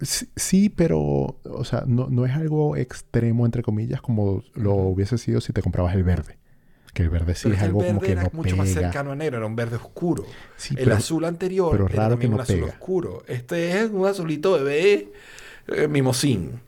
Sí, 0.01 0.29
sí, 0.35 0.69
pero, 0.69 0.99
o 1.43 1.63
sea, 1.65 1.83
no, 1.87 2.07
no 2.09 2.25
es 2.25 2.33
algo 2.33 2.75
extremo, 2.75 3.45
entre 3.45 3.63
comillas, 3.63 4.01
como 4.01 4.43
lo 4.53 4.73
hubiese 4.75 5.17
sido 5.17 5.41
si 5.41 5.53
te 5.53 5.61
comprabas 5.61 5.95
el 5.95 6.03
verde. 6.03 6.37
Que 6.93 7.03
el 7.03 7.09
verde 7.09 7.35
sí 7.35 7.43
Pero 7.43 7.55
es 7.55 7.61
algo 7.61 7.79
como 7.79 7.93
verde 7.99 8.05
que 8.05 8.11
era 8.13 8.23
no 8.23 8.29
mucho 8.33 8.55
más 8.57 8.67
pega. 8.69 8.81
cercano 8.81 9.11
a 9.11 9.15
negro, 9.15 9.37
era 9.37 9.45
un 9.45 9.55
verde 9.55 9.75
oscuro. 9.77 10.25
Sí, 10.57 10.75
el 10.77 10.85
pero- 10.85 10.95
azul 10.95 11.23
anterior 11.25 11.71
pero 11.71 11.85
era 11.87 11.95
raro 11.95 12.09
también 12.11 12.31
que 12.31 12.33
un 12.33 12.37
no 12.37 12.43
azul 12.43 12.55
pega. 12.55 12.67
oscuro. 12.67 13.23
Este 13.27 13.79
es 13.79 13.89
un 13.91 14.05
azulito 14.05 14.53
bebé 14.53 15.11
eh, 15.67 15.87
mimosín. 15.87 16.61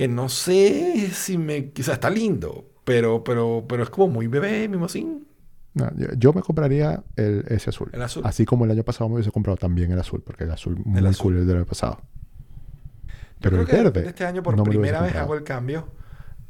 Que 0.00 0.08
no 0.08 0.30
sé 0.30 1.10
si 1.12 1.36
me... 1.36 1.72
Quizás 1.72 1.92
está 1.96 2.08
lindo, 2.08 2.64
pero, 2.84 3.22
pero, 3.22 3.66
pero 3.68 3.82
es 3.82 3.90
como 3.90 4.08
muy 4.08 4.28
bebé 4.28 4.66
mimosín. 4.66 5.26
No, 5.74 5.90
yo, 5.94 6.06
yo 6.16 6.32
me 6.32 6.40
compraría 6.40 7.04
el, 7.16 7.44
ese 7.48 7.68
azul. 7.68 7.90
El 7.92 8.00
azul. 8.00 8.22
Así 8.24 8.46
como 8.46 8.64
el 8.64 8.70
año 8.70 8.82
pasado 8.82 9.10
me 9.10 9.16
hubiese 9.16 9.30
comprado 9.30 9.58
también 9.58 9.92
el 9.92 9.98
azul, 9.98 10.22
porque 10.24 10.44
el 10.44 10.52
azul 10.52 10.78
muy 10.86 11.04
azul. 11.06 11.22
cool 11.22 11.36
el 11.36 11.46
del 11.46 11.56
año 11.58 11.66
pasado. 11.66 11.98
Yo 11.98 13.12
Pero 13.40 13.50
creo 13.50 13.60
el 13.60 13.66
que 13.66 13.76
verde. 14.00 14.08
Este 14.08 14.24
año 14.24 14.42
por 14.42 14.56
no 14.56 14.62
primera 14.64 15.02
vez 15.02 15.14
hago 15.16 15.34
el 15.34 15.44
cambio 15.44 15.88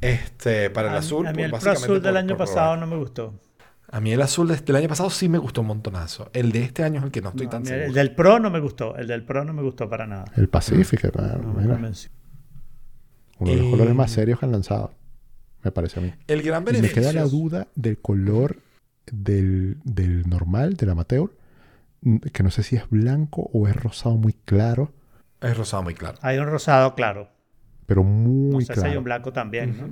este, 0.01 0.71
para 0.71 0.91
el 0.91 0.95
a, 0.95 0.99
azul. 0.99 1.27
a 1.27 1.33
mí 1.33 1.43
el 1.43 1.51
básicamente 1.51 1.85
azul 1.87 2.03
del 2.03 2.13
por- 2.13 2.19
año 2.19 2.37
por 2.37 2.47
pasado 2.47 2.77
no 2.77 2.87
me 2.87 2.97
gustó. 2.99 3.35
A 3.91 4.01
mí 4.01 4.13
el 4.13 4.23
azul 4.23 4.47
de- 4.47 4.59
del 4.59 4.77
año 4.77 4.87
pasado 4.89 5.11
sí 5.11 5.29
me 5.29 5.39
gustó 5.39 5.63
un 5.63 5.67
montonazo. 5.67 6.31
El 6.33 6.53
de 6.53 6.63
este 6.63 6.85
año 6.85 7.01
es 7.01 7.05
el 7.07 7.11
que 7.11 7.21
no 7.21 7.31
estoy 7.31 7.47
No, 7.47 7.51
tan 7.51 7.67
seguro. 7.67 7.87
el 7.87 7.95
del 7.95 8.15
Pro 8.15 8.39
no 8.39 8.49
me 8.49 8.61
gustó. 8.61 8.97
El 8.97 9.09
del 9.09 9.25
Pro 9.25 9.45
no 9.45 9.53
me 9.53 9.63
gustó 9.63 9.89
para 9.91 10.07
nada. 10.07 10.27
El 10.37 10.49
Pacific, 10.49 11.13
No 11.17 11.53
me 11.53 11.63
mira. 11.63 11.91
Uno 13.41 13.51
de 13.51 13.57
los 13.57 13.67
Eh, 13.67 13.71
colores 13.71 13.95
más 13.95 14.11
serios 14.13 14.39
que 14.39 14.47
han 14.47 14.53
lanzado. 14.53 14.93
Me 15.63 15.71
parece 15.73 16.01
a 16.01 16.03
mí. 16.03 16.13
El 16.27 16.43
gran 16.43 16.63
Y 16.63 16.67
me 16.67 16.73
beneficio. 16.73 17.03
queda 17.03 17.13
la 17.13 17.25
duda 17.25 17.67
del 17.75 17.99
color 17.99 18.59
del, 19.11 19.79
del 19.85 20.29
normal, 20.29 20.75
del 20.75 20.91
amateur, 20.91 21.31
que 22.33 22.43
no 22.43 22.51
sé 22.51 22.63
si 22.63 22.77
es 22.77 22.89
blanco 22.89 23.51
o 23.53 23.69
es 23.69 23.77
rosado 23.77 24.17
muy 24.17 24.33
claro, 24.33 24.93
Es 25.43 25.57
rosado 25.57 25.83
muy 25.83 25.95
claro. 25.95 26.19
Hay 26.23 26.39
un 26.39 26.47
rosado 26.47 26.95
claro. 26.95 27.29
pero 27.87 28.03
No 28.03 28.09
muy 28.09 28.65
sé 28.65 28.73
si 28.75 28.79
hay 28.81 28.85
claro. 28.85 28.99
un 29.01 29.05
blanco 29.05 29.33
también. 29.33 29.77
¿no? 29.79 29.89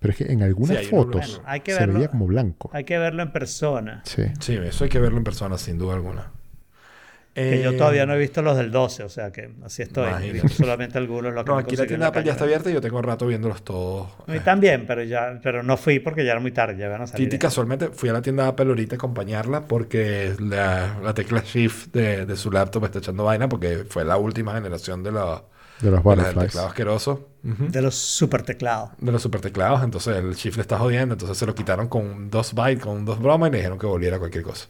Pero 0.00 0.12
es 0.12 0.18
que 0.18 0.32
en 0.32 0.42
algunas 0.42 0.78
Sí, 0.78 0.84
fotos 0.86 1.26
blanco. 1.32 1.42
Hay 1.46 1.60
que 1.60 1.72
se 1.72 1.78
verlo. 1.80 1.94
veía 1.94 2.08
como 2.08 2.26
blanco. 2.26 2.70
Hay 2.72 2.84
que 2.84 2.96
verlo 2.98 3.22
en 3.22 3.32
persona. 3.32 4.02
Sí. 4.04 4.22
Sí, 4.40 4.54
eso 4.54 4.84
hay 4.84 4.90
que 4.90 5.00
verlo 5.00 5.18
en 5.18 5.24
persona 5.24 5.56
sin 5.58 5.78
duda 5.78 5.94
alguna. 5.94 6.30
Que 7.34 7.62
yo 7.62 7.70
Eh, 7.70 7.76
todavía 7.76 8.06
no 8.06 8.14
he 8.14 8.18
visto 8.18 8.42
los 8.42 8.56
del 8.56 8.70
12, 8.70 9.02
o 9.02 9.08
sea 9.08 9.32
que 9.32 9.50
así 9.64 9.82
estoy. 9.82 10.08
Imagínate. 10.08 10.48
solamente 10.50 10.98
algunos. 10.98 11.34
Lo 11.34 11.44
que 11.44 11.50
No, 11.50 11.58
aquí 11.58 11.74
la 11.76 11.86
tienda 11.86 12.06
Apple 12.06 12.22
ya 12.24 12.32
está 12.32 12.44
abierta 12.44 12.70
y 12.70 12.74
yo 12.74 12.80
tengo 12.80 13.02
rato 13.02 13.26
viéndolos 13.26 13.62
todos. 13.64 14.08
A 14.26 14.32
mí 14.32 14.38
también, 14.40 14.86
pero 14.86 15.02
ya 15.02 15.40
pero 15.42 15.62
no 15.62 15.76
fui 15.76 15.98
porque 15.98 16.24
ya 16.24 16.30
era 16.32 16.40
muy 16.40 16.52
tarde, 16.52 16.76
ya 16.76 16.88
van 16.88 17.02
a 17.02 17.06
salir. 17.08 17.28
Titi 17.28 17.38
casualmente 17.38 17.88
fui 17.88 18.08
a 18.08 18.12
la 18.12 18.22
tienda 18.22 18.46
Apple 18.46 18.66
ahorita 18.66 18.94
a 18.94 18.98
acompañarla 18.98 19.62
porque 19.66 20.34
la, 20.38 20.98
la 21.02 21.12
tecla 21.12 21.42
Shift 21.44 21.92
de, 21.92 22.24
de 22.24 22.36
su 22.36 22.50
laptop 22.52 22.84
está 22.84 22.98
echando 23.00 23.24
vaina 23.24 23.48
porque 23.48 23.84
fue 23.88 24.04
la 24.04 24.16
última 24.16 24.54
generación 24.54 25.02
de, 25.02 25.10
la, 25.12 25.42
De 25.80 25.90
los 25.90 26.04
de 26.04 26.16
la 26.16 26.24
del 26.24 26.34
butterflies. 26.34 26.46
teclado 26.52 26.68
asqueroso. 26.68 27.28
Ujú. 27.42 27.66
De 27.68 27.82
los 27.82 27.94
super 27.96 28.42
teclados. 28.42 28.90
De 28.98 29.10
los 29.12 29.20
super 29.20 29.40
teclados, 29.40 29.82
entonces 29.82 30.16
el 30.16 30.34
Shift 30.34 30.56
le 30.56 30.62
está 30.62 30.78
jodiendo, 30.78 31.14
entonces 31.14 31.36
se 31.36 31.46
lo 31.46 31.54
quitaron 31.54 31.88
con 31.88 32.30
dos 32.30 32.54
bytes, 32.54 32.82
con 32.82 33.04
dos 33.04 33.18
bromas 33.20 33.48
y 33.48 33.52
le 33.52 33.58
dijeron 33.58 33.78
que 33.78 33.86
volviera 33.86 34.18
cualquier 34.18 34.44
cosa. 34.44 34.68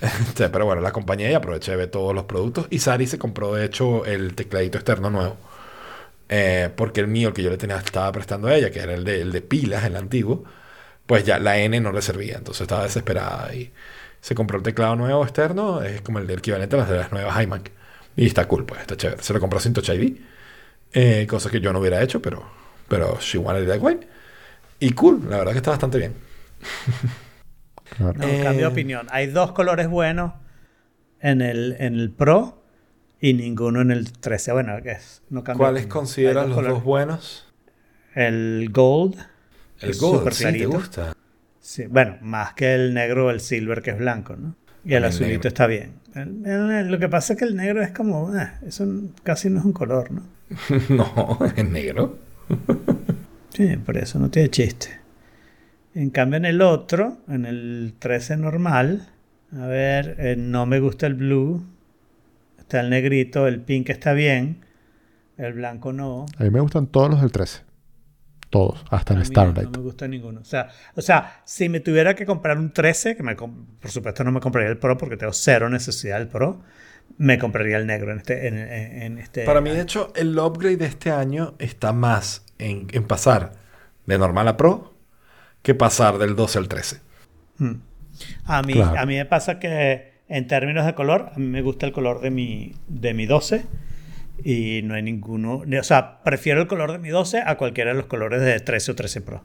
Este, 0.00 0.48
pero 0.48 0.66
bueno, 0.66 0.80
la 0.80 0.90
acompañé 0.90 1.30
y 1.30 1.34
aproveché 1.34 1.72
de 1.72 1.76
ver 1.76 1.90
todos 1.90 2.14
los 2.14 2.24
productos. 2.24 2.66
Y 2.70 2.78
Sari 2.78 3.06
se 3.06 3.18
compró, 3.18 3.54
de 3.54 3.64
hecho, 3.64 4.04
el 4.04 4.34
tecladito 4.34 4.78
externo 4.78 5.10
nuevo. 5.10 5.36
Eh, 6.28 6.70
porque 6.74 7.00
el 7.00 7.08
mío, 7.08 7.28
el 7.28 7.34
que 7.34 7.42
yo 7.42 7.50
le 7.50 7.58
tenía, 7.58 7.76
estaba 7.76 8.10
prestando 8.12 8.48
a 8.48 8.54
ella, 8.54 8.70
que 8.70 8.80
era 8.80 8.94
el 8.94 9.04
de, 9.04 9.20
el 9.20 9.32
de 9.32 9.42
pilas, 9.42 9.84
el 9.84 9.96
antiguo, 9.96 10.44
pues 11.06 11.24
ya 11.24 11.38
la 11.38 11.58
N 11.58 11.78
no 11.80 11.92
le 11.92 12.02
servía. 12.02 12.36
Entonces 12.38 12.62
estaba 12.62 12.84
desesperada 12.84 13.54
y 13.54 13.72
se 14.20 14.34
compró 14.34 14.56
el 14.58 14.62
teclado 14.62 14.96
nuevo 14.96 15.22
externo, 15.24 15.82
es 15.82 16.00
como 16.00 16.18
el 16.18 16.26
del 16.26 16.38
equivalente 16.38 16.76
a 16.76 16.80
las 16.80 16.88
de 16.88 16.96
las 16.96 17.12
nuevas 17.12 17.42
iMac. 17.42 17.70
Y 18.16 18.26
está 18.26 18.46
cool, 18.46 18.64
pues 18.64 18.80
está 18.80 18.96
chévere. 18.96 19.22
Se 19.22 19.32
lo 19.32 19.40
compró 19.40 19.60
sin 19.60 19.72
Touch 19.74 19.88
ID, 19.90 20.16
eh, 20.92 21.26
cosa 21.28 21.50
que 21.50 21.60
yo 21.60 21.72
no 21.72 21.80
hubiera 21.80 22.02
hecho, 22.02 22.20
pero, 22.22 22.44
pero 22.88 23.18
she 23.20 23.38
wanted 23.38 23.64
it 23.64 23.68
that 23.68 23.80
way. 23.80 23.98
Y 24.80 24.92
cool, 24.92 25.22
la 25.28 25.38
verdad 25.38 25.52
que 25.52 25.58
está 25.58 25.70
bastante 25.70 25.98
bien. 25.98 26.14
Claro. 27.96 28.18
No, 28.18 28.26
Eh, 28.26 28.40
cambio 28.42 28.66
de 28.66 28.72
opinión. 28.72 29.06
Hay 29.10 29.26
dos 29.28 29.52
colores 29.52 29.88
buenos 29.88 30.32
en 31.20 31.40
el, 31.40 31.76
en 31.78 31.94
el 31.94 32.10
Pro 32.10 32.62
y 33.20 33.34
ninguno 33.34 33.80
en 33.80 33.90
el 33.90 34.12
13. 34.12 34.52
Bueno, 34.52 34.74
¿qué 34.82 34.92
es? 34.92 35.22
No 35.30 35.44
cambio 35.44 35.64
¿Cuáles 35.64 35.86
consideras 35.86 36.46
los 36.46 36.54
colores. 36.54 36.74
dos 36.76 36.84
buenos? 36.84 37.52
El 38.14 38.68
Gold. 38.72 39.16
El 39.80 39.96
Gold, 39.98 40.32
sí, 40.32 40.44
te 40.44 40.66
gusta. 40.66 41.12
Sí, 41.60 41.86
bueno, 41.86 42.16
más 42.22 42.54
que 42.54 42.74
el 42.74 42.92
negro 42.94 43.26
o 43.26 43.30
el 43.30 43.40
silver 43.40 43.82
que 43.82 43.90
es 43.90 43.98
blanco, 43.98 44.36
¿no? 44.36 44.56
Y 44.84 44.90
el 44.94 44.98
El 44.98 45.04
azulito 45.04 45.28
negro. 45.34 45.48
está 45.48 45.66
bien. 45.66 45.92
El- 46.14 46.44
el- 46.46 46.90
lo 46.90 46.98
que 46.98 47.08
pasa 47.08 47.32
es 47.34 47.38
que 47.38 47.44
el 47.44 47.54
negro 47.56 47.82
es 47.82 47.92
como, 47.92 48.36
eh, 48.36 48.50
eso 48.66 48.84
casi 49.22 49.48
no 49.48 49.60
es 49.60 49.64
un 49.64 49.72
color, 49.72 50.10
¿no? 50.10 50.22
no, 50.88 51.38
es 51.56 51.68
negro. 51.68 52.18
Sí, 53.50 53.76
por 53.76 53.96
eso 53.96 54.18
no 54.18 54.28
tiene 54.30 54.50
chiste. 54.50 54.88
En 55.94 56.10
cambio, 56.10 56.38
en 56.38 56.44
el 56.46 56.62
otro, 56.62 57.18
en 57.28 57.44
el 57.44 57.94
13 57.98 58.36
normal, 58.38 59.08
a 59.54 59.66
ver, 59.66 60.16
eh, 60.18 60.36
no 60.38 60.64
me 60.66 60.80
gusta 60.80 61.06
el 61.06 61.14
blue. 61.14 61.64
Está 62.58 62.80
el 62.80 62.88
negrito, 62.90 63.46
el 63.46 63.60
pink 63.60 63.90
está 63.90 64.12
bien. 64.14 64.64
El 65.36 65.52
blanco 65.54 65.92
no. 65.92 66.26
A 66.38 66.44
mí 66.44 66.50
me 66.50 66.60
gustan 66.60 66.86
todos 66.86 67.10
los 67.10 67.20
del 67.20 67.32
13. 67.32 67.60
Todos, 68.48 68.84
hasta 68.90 69.12
A 69.14 69.16
el 69.16 69.20
mí 69.20 69.26
Starlight. 69.26 69.64
No 69.70 69.78
me 69.78 69.84
gusta 69.84 70.06
ninguno. 70.08 70.40
O 70.40 70.44
sea, 70.44 70.68
o 70.94 71.02
sea, 71.02 71.42
si 71.44 71.68
me 71.68 71.80
tuviera 71.80 72.14
que 72.14 72.24
comprar 72.26 72.58
un 72.58 72.72
13, 72.72 73.16
que 73.16 73.22
me 73.22 73.34
por 73.34 73.90
supuesto 73.90 74.24
no 74.24 74.32
me 74.32 74.40
compraría 74.40 74.70
el 74.70 74.78
Pro 74.78 74.96
porque 74.98 75.16
tengo 75.16 75.32
cero 75.32 75.68
necesidad 75.70 76.18
del 76.18 76.28
Pro, 76.28 76.62
me 77.18 77.38
compraría 77.38 77.76
el 77.78 77.86
negro 77.86 78.12
en 78.12 78.18
este. 78.18 78.46
En, 78.48 78.58
en- 78.58 79.02
en 79.02 79.18
este 79.18 79.44
Para 79.44 79.60
mí, 79.60 79.70
de 79.70 79.80
hecho, 79.80 80.12
el 80.16 80.38
upgrade 80.38 80.76
de 80.76 80.86
este 80.86 81.10
año 81.10 81.54
está 81.58 81.92
más 81.92 82.44
en, 82.58 82.86
en 82.92 83.04
pasar 83.06 83.52
de 84.06 84.18
normal 84.18 84.48
a 84.48 84.56
Pro 84.56 84.91
que 85.62 85.74
pasar 85.74 86.18
del 86.18 86.34
12 86.36 86.58
al 86.58 86.68
13. 86.68 87.00
Mm. 87.58 87.72
A 88.44 88.62
mí, 88.62 88.74
Claro. 88.74 88.98
a 88.98 89.06
mí 89.06 89.16
me 89.16 89.24
pasa 89.26 89.58
que 89.58 90.12
en 90.28 90.46
términos 90.46 90.86
de 90.86 90.94
color, 90.94 91.30
a 91.34 91.38
mí 91.38 91.46
me 91.46 91.62
gusta 91.62 91.86
el 91.86 91.92
color 91.92 92.20
de 92.20 92.30
mi, 92.30 92.74
de 92.88 93.14
mi 93.14 93.26
12 93.26 93.64
y 94.44 94.80
no 94.84 94.94
hay 94.94 95.02
ninguno. 95.02 95.62
O 95.78 95.82
sea, 95.84 96.22
prefiero 96.22 96.60
el 96.62 96.66
color 96.68 96.92
de 96.92 96.98
mi 96.98 97.08
12 97.10 97.42
a 97.44 97.56
cualquiera 97.56 97.90
de 97.90 97.96
los 97.96 98.06
colores 98.06 98.40
de 98.40 98.58
13 98.60 98.92
o 98.92 98.94
13 98.94 99.20
Pro. 99.20 99.44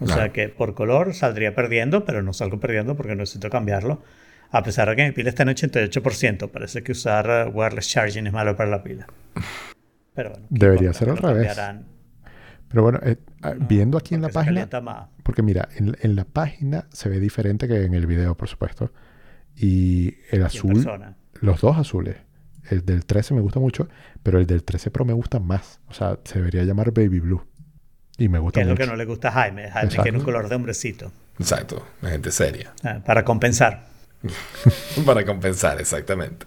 O 0.00 0.04
Claro. 0.06 0.20
sea 0.22 0.32
que 0.32 0.48
por 0.48 0.74
color 0.74 1.14
saldría 1.14 1.54
perdiendo, 1.54 2.04
pero 2.04 2.22
no 2.22 2.32
salgo 2.32 2.58
perdiendo 2.58 2.96
porque 2.96 3.14
necesito 3.14 3.48
cambiarlo. 3.50 4.02
A 4.50 4.62
pesar 4.62 4.88
de 4.88 4.96
que 4.96 5.04
mi 5.04 5.12
pila 5.12 5.30
está 5.30 5.42
en 5.42 5.50
88%, 5.50 6.48
parece 6.50 6.82
que 6.82 6.92
usar 6.92 7.50
wireless 7.52 7.88
charging 7.88 8.26
es 8.26 8.32
malo 8.32 8.56
para 8.56 8.70
la 8.70 8.82
pila. 8.82 9.06
Pero 10.14 10.30
bueno, 10.30 10.46
¿qué 10.48 10.58
Debería 10.58 10.92
ser 10.92 11.10
al 11.10 11.16
revés. 11.16 11.58
Pero 12.68 12.82
bueno, 12.84 13.00
eh, 13.02 13.16
viendo 13.58 13.98
aquí 13.98 14.14
en 14.14 14.22
la 14.22 14.28
página, 14.28 14.68
más. 14.80 15.08
porque 15.22 15.42
mira, 15.42 15.68
en, 15.76 15.96
en 16.00 16.16
la 16.16 16.24
página 16.24 16.86
se 16.92 17.08
ve 17.08 17.20
diferente 17.20 17.68
que 17.68 17.84
en 17.84 17.94
el 17.94 18.06
video, 18.06 18.36
por 18.36 18.48
supuesto. 18.48 18.92
Y 19.56 20.16
el 20.30 20.44
azul, 20.44 20.84
los 21.40 21.60
dos 21.60 21.76
azules. 21.78 22.16
El 22.70 22.84
del 22.84 23.04
13 23.04 23.34
me 23.34 23.40
gusta 23.42 23.60
mucho, 23.60 23.88
pero 24.22 24.38
el 24.38 24.46
del 24.46 24.64
13 24.64 24.90
Pro 24.90 25.04
me 25.04 25.12
gusta 25.12 25.38
más. 25.38 25.80
O 25.88 25.92
sea, 25.94 26.18
se 26.24 26.38
debería 26.38 26.64
llamar 26.64 26.92
Baby 26.92 27.20
Blue. 27.20 27.46
Y 28.16 28.28
me 28.28 28.38
gusta 28.38 28.58
Que 28.58 28.62
es 28.62 28.66
lo 28.68 28.72
mucho. 28.74 28.84
que 28.84 28.90
no 28.90 28.96
le 28.96 29.04
gusta 29.04 29.28
a 29.28 29.32
Jaime. 29.32 29.62
Jaime 29.70 29.86
Exacto. 29.88 30.02
quiere 30.02 30.18
un 30.18 30.24
color 30.24 30.48
de 30.48 30.54
hombrecito. 30.56 31.12
Exacto, 31.38 31.86
la 32.00 32.10
gente 32.10 32.30
seria. 32.30 32.72
Ah, 32.82 33.00
para 33.04 33.24
compensar. 33.24 33.86
Para 35.04 35.24
compensar, 35.26 35.78
exactamente. 35.80 36.46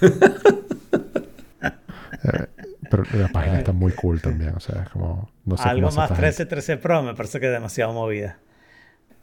Pero 2.90 3.04
la 3.14 3.28
página 3.28 3.58
está 3.58 3.72
muy 3.72 3.92
cool 3.92 4.20
también. 4.20 4.54
O 4.56 4.60
sea, 4.60 4.82
es 4.82 4.88
como. 4.90 5.30
No 5.44 5.56
sé 5.56 5.68
Algo 5.68 5.90
más 5.90 6.10
esta 6.10 6.16
13, 6.16 6.36
gente. 6.38 6.50
13 6.50 6.76
Pro 6.78 7.02
me 7.02 7.14
parece 7.14 7.40
que 7.40 7.46
es 7.46 7.52
demasiado 7.52 7.92
movida. 7.92 8.38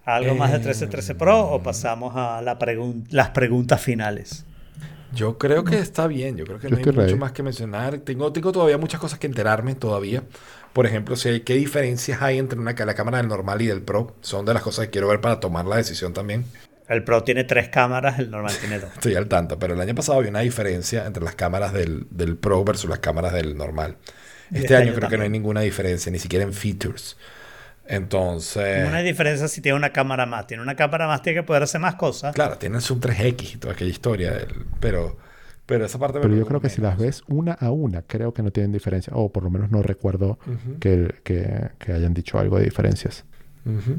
¿Algo 0.05 0.35
más 0.35 0.51
de 0.51 0.59
13, 0.59 0.87
13 0.87 1.15
Pro 1.15 1.47
o 1.47 1.63
pasamos 1.63 2.13
a 2.15 2.41
la 2.41 2.59
pregun- 2.59 3.05
las 3.09 3.29
preguntas 3.29 3.81
finales? 3.81 4.45
Yo 5.13 5.37
creo 5.37 5.63
que 5.63 5.77
está 5.77 6.07
bien, 6.07 6.35
yo 6.37 6.45
creo 6.45 6.57
que 6.59 6.67
Yo 6.69 6.71
no 6.71 6.77
hay 6.77 6.85
mucho 6.85 6.99
ready. 7.01 7.15
más 7.15 7.31
que 7.33 7.43
mencionar. 7.43 7.99
Tengo, 7.99 8.33
tengo 8.33 8.51
todavía 8.51 8.77
muchas 8.77 8.99
cosas 8.99 9.19
que 9.19 9.27
enterarme 9.27 9.75
todavía. 9.75 10.23
Por 10.73 10.87
ejemplo, 10.87 11.15
si 11.15 11.29
hay, 11.29 11.39
qué 11.41 11.53
diferencias 11.53 12.21
hay 12.21 12.39
entre 12.39 12.59
una, 12.59 12.73
la 12.73 12.93
cámara 12.95 13.19
del 13.19 13.27
normal 13.27 13.61
y 13.61 13.67
del 13.67 13.81
Pro. 13.83 14.15
Son 14.21 14.43
de 14.43 14.53
las 14.55 14.63
cosas 14.63 14.85
que 14.85 14.91
quiero 14.91 15.07
ver 15.07 15.21
para 15.21 15.39
tomar 15.39 15.65
la 15.65 15.77
decisión 15.77 16.13
también. 16.13 16.45
El 16.87 17.03
Pro 17.03 17.23
tiene 17.23 17.43
tres 17.45 17.69
cámaras, 17.69 18.19
el 18.19 18.29
normal 18.29 18.53
tiene 18.59 18.79
dos. 18.79 18.91
Estoy 18.93 19.15
al 19.15 19.27
tanto, 19.27 19.57
pero 19.57 19.73
el 19.73 19.81
año 19.81 19.95
pasado 19.95 20.17
había 20.19 20.29
una 20.29 20.41
diferencia 20.41 21.05
entre 21.05 21.23
las 21.23 21.35
cámaras 21.35 21.71
del, 21.73 22.07
del 22.09 22.35
Pro 22.37 22.63
versus 22.63 22.89
las 22.89 22.99
cámaras 22.99 23.33
del 23.33 23.55
normal. 23.57 23.97
Este, 24.45 24.59
este 24.59 24.75
año 24.75 24.83
año 24.91 24.95
creo 24.95 25.09
que 25.09 25.17
no 25.17 25.23
hay 25.23 25.29
ninguna 25.29 25.61
diferencia, 25.61 26.11
ni 26.11 26.19
siquiera 26.19 26.43
en 26.45 26.53
features. 26.53 27.17
Entonces, 27.85 28.89
No 28.89 28.95
hay 28.95 29.03
diferencia 29.03 29.47
si 29.47 29.61
tiene 29.61 29.77
una 29.77 29.91
cámara 29.91 30.25
más. 30.25 30.47
Tiene 30.47 30.63
una 30.63 30.75
cámara 30.75 31.07
más, 31.07 31.21
tiene 31.21 31.39
que 31.39 31.43
poder 31.43 31.63
hacer 31.63 31.81
más 31.81 31.95
cosas. 31.95 32.33
claro, 32.33 32.57
tiene 32.57 32.79
Zoom 32.81 32.99
3X 32.99 33.55
y 33.55 33.57
toda 33.57 33.73
aquella 33.73 33.91
historia, 33.91 34.31
del- 34.31 34.65
pero, 34.79 35.17
pero 35.65 35.85
esa 35.85 35.99
parte 35.99 36.19
me 36.19 36.23
Pero 36.23 36.35
yo 36.35 36.45
creo 36.45 36.61
que 36.61 36.69
si 36.69 36.81
las 36.81 36.97
ves 36.97 37.23
una 37.27 37.53
a 37.53 37.71
una, 37.71 38.01
creo 38.03 38.33
que 38.33 38.41
no 38.43 38.51
tienen 38.51 38.71
diferencia. 38.71 39.11
O 39.15 39.31
por 39.31 39.43
lo 39.43 39.49
menos 39.49 39.69
no 39.71 39.81
recuerdo 39.81 40.39
que, 40.79 41.15
que- 41.23 41.69
que 41.79 41.91
hayan 41.93 42.13
dicho 42.13 42.39
algo 42.39 42.57
de 42.57 42.65
diferencias. 42.65 43.25
Ujú. 43.65 43.97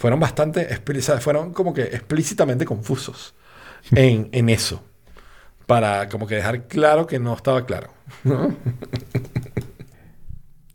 Fueron 0.00 0.18
bastante, 0.18 0.66
expli- 0.70 0.98
o 0.98 1.02
sea, 1.02 1.20
fueron 1.20 1.52
como 1.52 1.74
que 1.74 1.82
explícitamente 1.82 2.64
confusos 2.64 3.34
en, 3.94 4.30
en 4.32 4.48
eso. 4.48 4.82
Para 5.66 6.08
como 6.08 6.26
que 6.26 6.36
dejar 6.36 6.66
claro 6.68 7.06
que 7.06 7.18
no 7.18 7.34
estaba 7.36 7.66
claro. 7.66 7.92
¿no? 8.24 8.56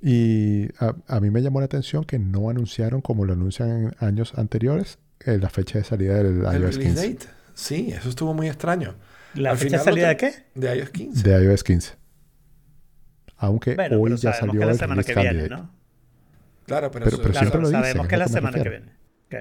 Y 0.02 0.66
a, 0.78 0.94
a 1.08 1.20
mí 1.20 1.32
me 1.32 1.42
llamó 1.42 1.60
la 1.60 1.66
atención 1.66 2.04
que 2.04 2.20
no 2.20 2.50
anunciaron, 2.52 3.02
como 3.02 3.26
lo 3.26 3.34
anuncian 3.34 3.70
en 3.70 3.96
años 4.00 4.34
anteriores, 4.36 5.00
eh, 5.26 5.40
la 5.42 5.50
fecha 5.50 5.80
de 5.80 5.84
salida 5.84 6.18
del 6.18 6.46
El 6.46 6.62
iOS 6.62 6.76
release 6.76 6.80
15. 6.80 7.10
date. 7.14 7.26
Sí, 7.56 7.92
eso 7.92 8.10
estuvo 8.10 8.34
muy 8.36 8.48
extraño. 8.48 8.94
¿La 9.34 9.52
Al 9.52 9.58
fecha 9.58 9.80
de 9.80 9.84
salida 9.84 10.10
de 10.10 10.18
qué? 10.18 10.34
De 10.54 10.76
iOS 10.78 10.90
15. 10.92 11.24
De 11.28 11.44
iOS 11.44 11.64
15. 11.64 11.94
Aunque 13.38 13.74
Bueno, 13.76 13.96
hoy 14.00 14.04
pero 14.12 14.16
ya 14.18 14.34
sabemos 14.34 14.40
salió 14.40 14.60
que 14.60 14.66
la 14.68 14.72
el 14.74 14.78
semana 14.78 15.04
que 15.04 15.16
viene. 15.16 15.50
¿no? 15.50 15.72
Claro, 16.68 16.92
pero, 16.92 17.06
Pero- 17.06 17.18
pero 17.18 17.32
Claro, 17.32 17.40
siempre 17.48 17.62
lo 17.62 17.68
dicen, 17.70 17.82
sabemos 17.84 18.08
que 18.08 18.16
es 18.16 18.20
la 18.20 18.28
semana 18.28 18.62
que 18.64 18.70
viene. 18.70 18.92
Ok. 19.28 19.36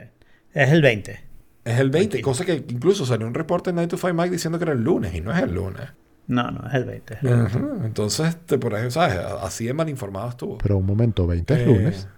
Es 0.55 0.71
el 0.71 0.83
20. 0.83 1.21
es 1.65 1.79
el 1.81 1.91
20, 1.91 2.09
Tranquilo. 2.09 2.25
cosa 2.25 2.45
que 2.45 2.55
incluso 2.69 3.05
salió 3.07 3.27
un 3.27 3.35
reporte 3.35 3.71
en 3.71 3.77
Night 3.77 3.91
to 3.91 3.97
Five 3.99 4.13
Mac 4.13 4.31
diciendo 4.31 4.59
que 4.59 4.65
era 4.65 4.73
el 4.73 4.83
lunes 4.83 5.15
y 5.15 5.21
no 5.21 5.33
es 5.33 5.43
el 5.43 5.55
lunes. 5.55 5.83
No, 6.27 6.51
no, 6.51 6.67
es 6.69 6.75
el 6.75 6.85
20. 6.85 7.15
es 7.15 7.23
el 7.23 7.29
20. 7.37 7.59
Ujú. 7.59 7.85
Entonces, 7.85 8.37
te, 8.47 8.59
por 8.59 8.73
ejemplo, 8.73 8.91
¿sabes? 8.93 9.17
Así 9.43 9.67
de 9.67 9.75
mal 9.75 9.89
informado 9.89 10.29
estuvo. 10.31 10.59
Pero 10.59 10.79
un 10.79 10.87
momento, 10.87 11.27
20 11.27 11.55
es 11.55 11.61
Eh, 11.61 11.67
lunes. 11.67 12.09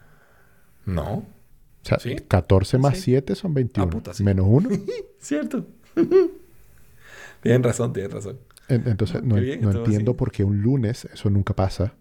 No, 0.85 1.13
O 1.15 1.27
sea, 1.83 1.99
¿sí? 1.99 2.17
14 2.29 2.79
más 2.79 2.95
Sí. 2.97 3.03
7 3.03 3.35
son 3.35 3.55
21. 3.55 3.89
Ah, 3.89 3.91
puta, 3.91 4.15
sí. 4.15 4.23
Menos 4.23 4.47
1. 4.49 4.69
cierto. 5.19 5.67
tienen 7.43 7.63
razón, 7.63 7.93
tienen 7.93 8.13
razón. 8.13 8.39
Entonces, 8.69 9.23
No, 9.23 9.37
no, 9.37 9.41
entiendo 9.41 10.11
así. 10.13 10.19
por 10.19 10.33
qué 10.33 10.43
un 10.45 10.61
lunes 10.63 11.07
eso 11.13 11.31
nunca 11.31 11.55
pasa. 11.55 11.95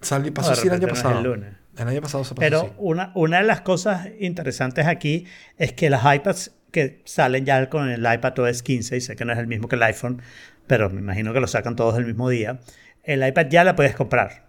Salió, 0.00 0.32
pasó 0.34 0.52
así 0.52 0.66
el 0.66 0.74
año 0.74 0.86
repente 0.86 0.86
no 0.86 0.98
es 0.98 1.02
pasado. 1.02 1.18
el 1.20 1.24
lunes. 1.40 1.54
El 1.78 1.88
año 1.88 2.00
pasado 2.02 2.24
se 2.24 2.34
pasó 2.34 2.40
Pero 2.40 2.60
así. 2.60 2.72
una, 2.78 3.12
una 3.14 3.38
de 3.38 3.44
las 3.44 3.60
cosas 3.62 4.08
interesantes 4.18 4.86
aquí 4.86 5.26
es 5.56 5.72
que 5.72 5.88
las 5.90 6.02
iPads 6.14 6.52
que 6.72 7.00
salen 7.04 7.44
ya 7.44 7.68
con 7.68 7.88
el 7.88 8.00
iPad 8.00 8.38
OS 8.38 8.62
15, 8.62 8.96
y 8.96 9.00
sé 9.00 9.16
que 9.16 9.24
no 9.24 9.32
es 9.32 9.38
el 9.38 9.46
mismo 9.46 9.68
que 9.68 9.76
el 9.76 9.82
iPhone, 9.82 10.20
pero 10.66 10.90
me 10.90 11.00
imagino 11.00 11.32
que 11.32 11.40
lo 11.40 11.46
sacan 11.46 11.74
todos 11.76 11.96
el 11.98 12.06
mismo 12.06 12.28
día, 12.28 12.60
el 13.02 13.26
iPad 13.26 13.46
ya 13.48 13.64
la 13.64 13.74
puedes 13.76 13.94
comprar, 13.96 14.46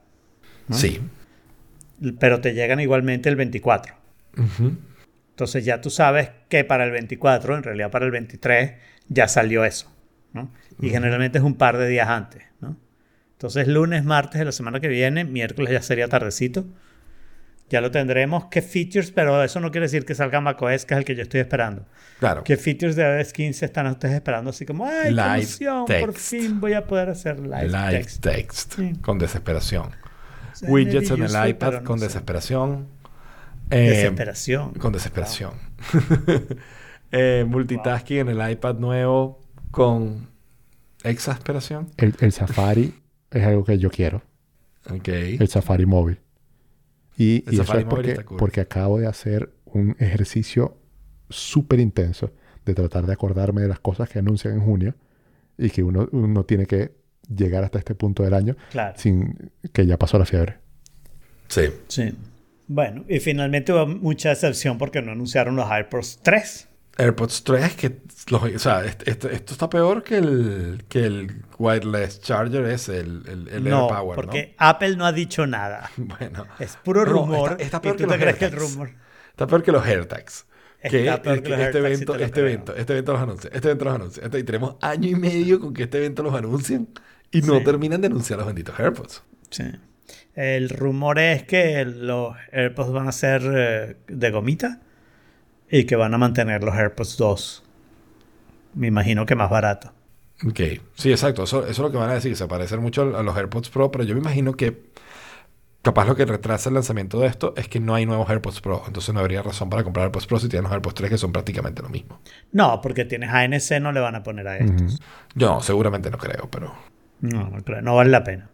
Sí. 0.71 1.01
pero 2.19 2.41
te 2.41 2.53
llegan 2.53 2.79
igualmente 2.79 3.29
el 3.29 3.35
24. 3.35 3.95
Ujú. 4.37 4.77
Entonces 5.31 5.65
ya 5.65 5.81
tú 5.81 5.89
sabes 5.89 6.29
que 6.49 6.63
para 6.63 6.83
el 6.83 6.91
24, 6.91 7.57
en 7.57 7.63
realidad 7.63 7.89
para 7.91 8.05
el 8.05 8.11
23, 8.11 8.73
ya 9.07 9.27
salió 9.27 9.63
eso. 9.65 9.91
¿no? 10.33 10.49
Y 10.79 10.89
generalmente 10.89 11.39
es 11.39 11.43
un 11.43 11.55
par 11.55 11.77
de 11.77 11.87
días 11.89 12.07
antes, 12.07 12.43
¿no? 12.61 12.77
Entonces, 13.33 13.67
lunes, 13.67 14.05
martes 14.05 14.39
de 14.39 14.45
la 14.45 14.51
semana 14.53 14.79
que 14.79 14.87
viene, 14.87 15.25
miércoles 15.25 15.73
ya 15.73 15.81
sería 15.81 16.07
tardecito. 16.07 16.65
Ya 17.71 17.79
lo 17.79 17.89
tendremos. 17.89 18.45
¿Qué 18.51 18.61
features? 18.61 19.11
Pero 19.11 19.41
eso 19.41 19.61
no 19.61 19.71
quiere 19.71 19.85
decir 19.85 20.03
que 20.03 20.13
salga 20.13 20.41
macOS, 20.41 20.85
que 20.85 20.93
es 20.93 20.97
el 20.97 21.05
que 21.05 21.15
yo 21.15 21.21
estoy 21.21 21.39
esperando. 21.39 21.85
Claro. 22.19 22.43
¿Qué 22.43 22.57
features 22.57 22.97
de 22.97 23.03
iOS 23.17 23.31
15 23.31 23.63
están 23.65 23.87
ustedes 23.87 24.13
esperando? 24.15 24.49
Así 24.49 24.65
como, 24.65 24.85
¡ay, 24.85 25.03
qué 25.05 25.11
Live 25.11 25.35
emoción! 25.35 25.85
Por 25.85 26.13
fin 26.13 26.59
voy 26.59 26.73
a 26.73 26.85
poder 26.85 27.09
hacer 27.09 27.39
live, 27.39 27.69
Live 27.69 27.91
text. 27.91 28.21
text. 28.23 28.73
Sí. 28.75 28.93
Con 29.01 29.17
desesperación. 29.19 29.89
Sí, 30.53 30.65
Widgets 30.67 31.11
en 31.11 31.23
el 31.23 31.49
iPad 31.49 31.73
no 31.75 31.83
con 31.85 31.97
sé. 31.99 32.05
desesperación. 32.07 32.87
Eh, 33.69 33.89
Desesperación. 33.89 34.73
Con 34.73 34.91
desesperación. 34.91 35.53
Eh, 37.13 37.43
multitasking 37.45 38.19
en 38.19 38.29
el 38.29 38.51
iPad 38.51 38.75
nuevo 38.75 39.41
con 39.69 40.29
exasperación. 41.03 41.89
El, 41.97 42.15
el 42.21 42.31
Safari 42.31 42.93
es 43.29 43.43
algo 43.45 43.65
que 43.65 43.77
yo 43.77 43.89
quiero. 43.89 44.21
Ok. 44.89 45.07
El 45.09 45.47
Safari 45.49 45.85
móvil. 45.85 46.19
Y, 47.17 47.43
y 47.49 47.59
eso 47.59 47.77
es 47.77 47.85
porque, 47.85 48.15
cool. 48.23 48.37
porque 48.37 48.61
acabo 48.61 48.99
de 48.99 49.07
hacer 49.07 49.51
un 49.65 49.95
ejercicio 49.99 50.77
súper 51.29 51.79
intenso 51.79 52.31
de 52.65 52.73
tratar 52.73 53.05
de 53.05 53.13
acordarme 53.13 53.61
de 53.61 53.67
las 53.67 53.79
cosas 53.79 54.09
que 54.09 54.19
anuncian 54.19 54.53
en 54.55 54.61
junio 54.61 54.95
y 55.57 55.69
que 55.69 55.83
uno, 55.83 56.07
uno 56.11 56.43
tiene 56.43 56.65
que 56.65 56.91
llegar 57.33 57.63
hasta 57.63 57.79
este 57.79 57.95
punto 57.95 58.23
del 58.23 58.33
año 58.33 58.55
Claro. 58.71 58.93
sin 58.97 59.51
que 59.71 59.85
ya 59.85 59.97
pasó 59.97 60.17
la 60.19 60.25
fiebre. 60.25 60.57
Sí. 61.47 61.63
Sí. 61.87 62.13
Bueno, 62.67 63.03
y 63.09 63.19
finalmente 63.19 63.73
hubo 63.73 63.85
mucha 63.87 64.29
decepción 64.29 64.77
porque 64.77 65.01
no 65.01 65.11
anunciaron 65.11 65.55
los 65.55 65.69
AirPods 65.69 66.19
3. 66.23 66.67
AirPods 66.97 67.43
3, 67.43 67.75
que 67.75 67.97
los- 68.29 68.43
o 68.43 68.59
sea, 68.59 68.83
est- 68.85 69.07
est- 69.07 69.25
esto, 69.25 69.53
está 69.53 69.69
peor 69.69 70.03
que 70.03 70.17
el, 70.17 70.83
que 70.89 71.05
el 71.05 71.43
wireless 71.57 72.19
charger 72.21 72.65
es 72.65 72.89
el, 72.89 73.23
el, 73.27 73.47
el 73.47 73.63
no, 73.63 73.87
AirPower, 73.87 74.15
porque 74.15 74.55
Apple 74.57 74.95
no 74.97 75.05
ha 75.05 75.11
dicho 75.11 75.47
nada. 75.47 75.89
¿no? 75.97 76.05
Bueno. 76.19 76.45
Es 76.59 76.75
puro 76.77 77.05
No, 77.05 77.11
rumor. 77.11 77.51
está- 77.53 77.63
está 77.63 77.77
y 77.77 77.79
peor 77.81 77.95
tú 77.95 78.03
que 78.03 78.03
te 78.03 78.09
los 78.09 78.17
crees 78.21 78.37
que 78.37 78.45
el 78.45 78.51
AirTags. 78.53 78.71
rumor. 78.73 78.89
Está 79.29 79.47
peor 79.47 79.63
que 79.63 79.71
los 79.71 79.85
AirTags. 79.85 80.45
Que, 80.81 81.07
Está 81.07 81.21
que 81.21 81.53
este 81.63 81.77
evento, 81.77 82.15
este 82.15 82.39
evento, 82.41 82.75
este 82.75 82.93
evento 82.93 83.13
los 83.13 83.21
anuncia, 83.21 83.49
este 83.53 83.67
evento 83.67 83.85
los 83.85 83.93
anuncia. 83.95 84.23
Este- 84.25 84.39
y 84.39 84.43
tenemos 84.43 84.75
año 84.81 85.09
y 85.09 85.15
medio 85.15 85.59
con 85.59 85.73
que 85.75 85.83
este 85.83 85.99
evento 85.99 86.23
los 86.23 86.33
anuncien 86.33 86.89
y 87.31 87.41
no 87.43 87.59
Sí. 87.59 87.63
terminan 87.63 88.01
de 88.01 88.07
anunciar 88.07 88.39
los 88.39 88.47
benditos 88.47 88.79
AirPods. 88.79 89.21
Sí. 89.51 89.63
El 90.33 90.69
rumor 90.69 91.19
es 91.19 91.43
que 91.43 91.85
los 91.85 92.35
AirPods 92.51 92.91
van 92.91 93.07
a 93.07 93.11
ser 93.11 93.41
eh, 93.45 93.97
de 94.07 94.31
gomita 94.31 94.81
y 95.71 95.85
que 95.85 95.95
van 95.95 96.13
a 96.13 96.17
mantener 96.17 96.63
los 96.63 96.75
AirPods 96.75 97.17
2. 97.17 97.63
Me 98.75 98.87
imagino 98.87 99.25
que 99.25 99.35
más 99.35 99.49
barato. 99.49 99.93
Ok, 100.45 100.59
sí, 100.95 101.11
exacto. 101.11 101.43
Eso, 101.43 101.61
eso 101.61 101.69
es 101.71 101.79
lo 101.79 101.91
que 101.91 101.97
van 101.97 102.09
a 102.09 102.13
decir. 102.13 102.35
Se 102.35 102.47
parecen 102.47 102.81
mucho 102.81 103.15
a 103.17 103.23
los 103.23 103.35
AirPods 103.35 103.69
Pro, 103.69 103.91
pero 103.91 104.03
yo 104.03 104.13
me 104.13 104.21
imagino 104.21 104.53
que 104.53 104.91
capaz 105.81 106.05
lo 106.05 106.15
que 106.15 106.25
retrasa 106.25 106.69
el 106.69 106.75
lanzamiento 106.75 107.19
de 107.19 107.27
esto 107.27 107.53
es 107.57 107.67
que 107.67 107.79
no 107.79 107.95
hay 107.95 108.05
nuevos 108.05 108.29
AirPods 108.29 108.59
Pro. 108.61 108.83
Entonces 108.85 109.13
no 109.13 109.19
habría 109.21 109.41
razón 109.43 109.69
para 109.69 109.83
comprar 109.83 110.05
AirPods 110.05 110.27
Pro 110.27 110.39
si 110.39 110.49
tienes 110.49 110.63
los 110.63 110.73
AirPods 110.73 110.95
3 110.95 111.09
que 111.11 111.17
son 111.17 111.31
prácticamente 111.31 111.81
lo 111.81 111.89
mismo. 111.89 112.19
No, 112.51 112.81
porque 112.81 113.05
tienes 113.05 113.29
ANC, 113.29 113.79
no 113.81 113.91
le 113.91 113.99
van 113.99 114.15
a 114.15 114.23
poner 114.23 114.47
a 114.47 114.57
estos. 114.57 114.99
Yo 115.35 115.61
seguramente 115.61 116.09
no 116.11 116.17
creo, 116.17 116.49
pero 116.51 116.73
No, 117.21 117.49
no 117.49 117.63
creo. 117.63 117.81
No 117.81 117.95
vale 117.95 118.09
la 118.09 118.23
pena. 118.23 118.49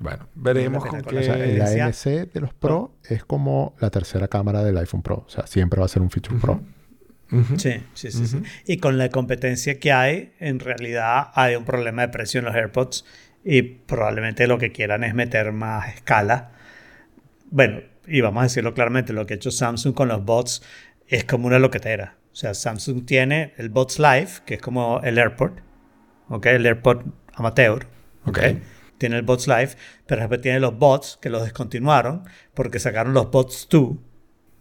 Bueno, 0.00 0.26
veremos 0.34 0.82
la 0.84 0.90
con 0.90 1.02
qué... 1.02 1.18
O 1.18 1.22
sea, 1.22 1.36
el 1.36 1.58
decía- 1.58 1.86
ANC 1.86 2.32
de 2.32 2.40
los 2.40 2.52
Pro 2.52 2.96
es 3.08 3.22
como 3.24 3.74
la 3.78 3.90
tercera 3.90 4.26
cámara 4.28 4.64
del 4.64 4.76
iPhone 4.78 5.02
Pro. 5.02 5.24
O 5.26 5.30
sea, 5.30 5.46
siempre 5.46 5.78
va 5.78 5.86
a 5.86 5.88
ser 5.88 6.02
un 6.02 6.10
feature 6.10 6.38
Pro. 6.40 6.60
Ujú. 7.30 7.56
Sí, 7.58 7.74
sí, 7.94 8.10
sí, 8.10 8.26
sí. 8.26 8.42
Y 8.66 8.78
con 8.78 8.98
la 8.98 9.08
competencia 9.08 9.78
que 9.78 9.92
hay, 9.92 10.32
en 10.40 10.58
realidad 10.58 11.28
hay 11.34 11.54
un 11.54 11.64
problema 11.64 12.02
de 12.02 12.08
precio 12.08 12.40
en 12.40 12.46
los 12.46 12.54
AirPods 12.56 13.04
y 13.44 13.62
probablemente 13.62 14.48
lo 14.48 14.58
que 14.58 14.72
quieran 14.72 15.04
es 15.04 15.14
meter 15.14 15.52
más 15.52 15.94
escala. 15.94 16.50
Bueno, 17.50 17.80
y 18.06 18.20
vamos 18.20 18.40
a 18.40 18.44
decirlo 18.44 18.74
claramente, 18.74 19.12
lo 19.12 19.26
que 19.26 19.34
ha 19.34 19.36
hecho 19.36 19.50
Samsung 19.52 19.94
con 19.94 20.08
los 20.08 20.24
bots 20.24 20.62
es 21.06 21.24
como 21.24 21.46
una 21.46 21.58
loquetera. 21.60 22.16
O 22.32 22.36
sea, 22.36 22.54
Samsung 22.54 23.04
tiene 23.06 23.54
el 23.58 23.68
Bots 23.68 23.98
Live, 23.98 24.30
que 24.46 24.54
es 24.54 24.60
como 24.62 25.00
el 25.02 25.18
AirPod, 25.18 25.50
¿ok? 26.28 26.46
El 26.46 26.66
AirPod 26.66 27.02
amateur, 27.34 27.86
¿ok? 28.24 28.38
Ok. 28.38 28.38
Tiene 29.00 29.16
el 29.16 29.22
Bots 29.22 29.48
Live, 29.48 29.70
pero 30.06 30.20
después 30.20 30.42
tiene 30.42 30.60
los 30.60 30.78
bots 30.78 31.18
que 31.22 31.30
los 31.30 31.42
descontinuaron 31.42 32.24
porque 32.52 32.78
sacaron 32.78 33.14
los 33.14 33.30
Bots 33.30 33.66
2, 33.70 33.82
¿ok? 33.82 33.98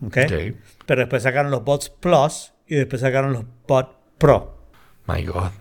Ok. 0.02 0.56
Pero 0.86 1.02
después 1.02 1.24
sacaron 1.24 1.52
los 1.52 1.66
bots 1.66 1.90
Plus 1.90 2.54
y 2.66 2.76
después 2.76 3.02
sacaron 3.02 3.34
los 3.34 3.44
bots 3.68 3.98
Pro. 4.18 4.66
My 5.08 5.26
God. 5.26 5.52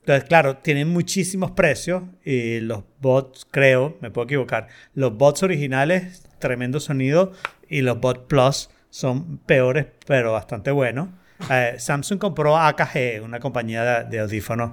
Entonces, 0.00 0.24
claro, 0.28 0.58
tienen 0.58 0.90
muchísimos 0.90 1.52
precios 1.52 2.02
y 2.22 2.60
los 2.60 2.84
bots, 3.00 3.46
creo, 3.50 3.96
me 4.02 4.10
puedo 4.10 4.26
equivocar, 4.26 4.68
los 4.92 5.16
bots 5.16 5.42
originales, 5.42 6.28
tremendo 6.38 6.80
sonido, 6.80 7.32
y 7.66 7.80
los 7.80 7.98
bots 7.98 8.20
Plus 8.28 8.68
son 8.90 9.38
peores, 9.38 9.86
pero 10.06 10.32
bastante 10.32 10.70
buenos. 10.70 11.08
Eh, 11.50 11.76
Samsung 11.78 12.18
compró 12.18 12.58
AKG, 12.58 13.22
una 13.24 13.40
compañía 13.40 13.84
de, 13.84 14.10
de 14.10 14.20
audífonos 14.20 14.72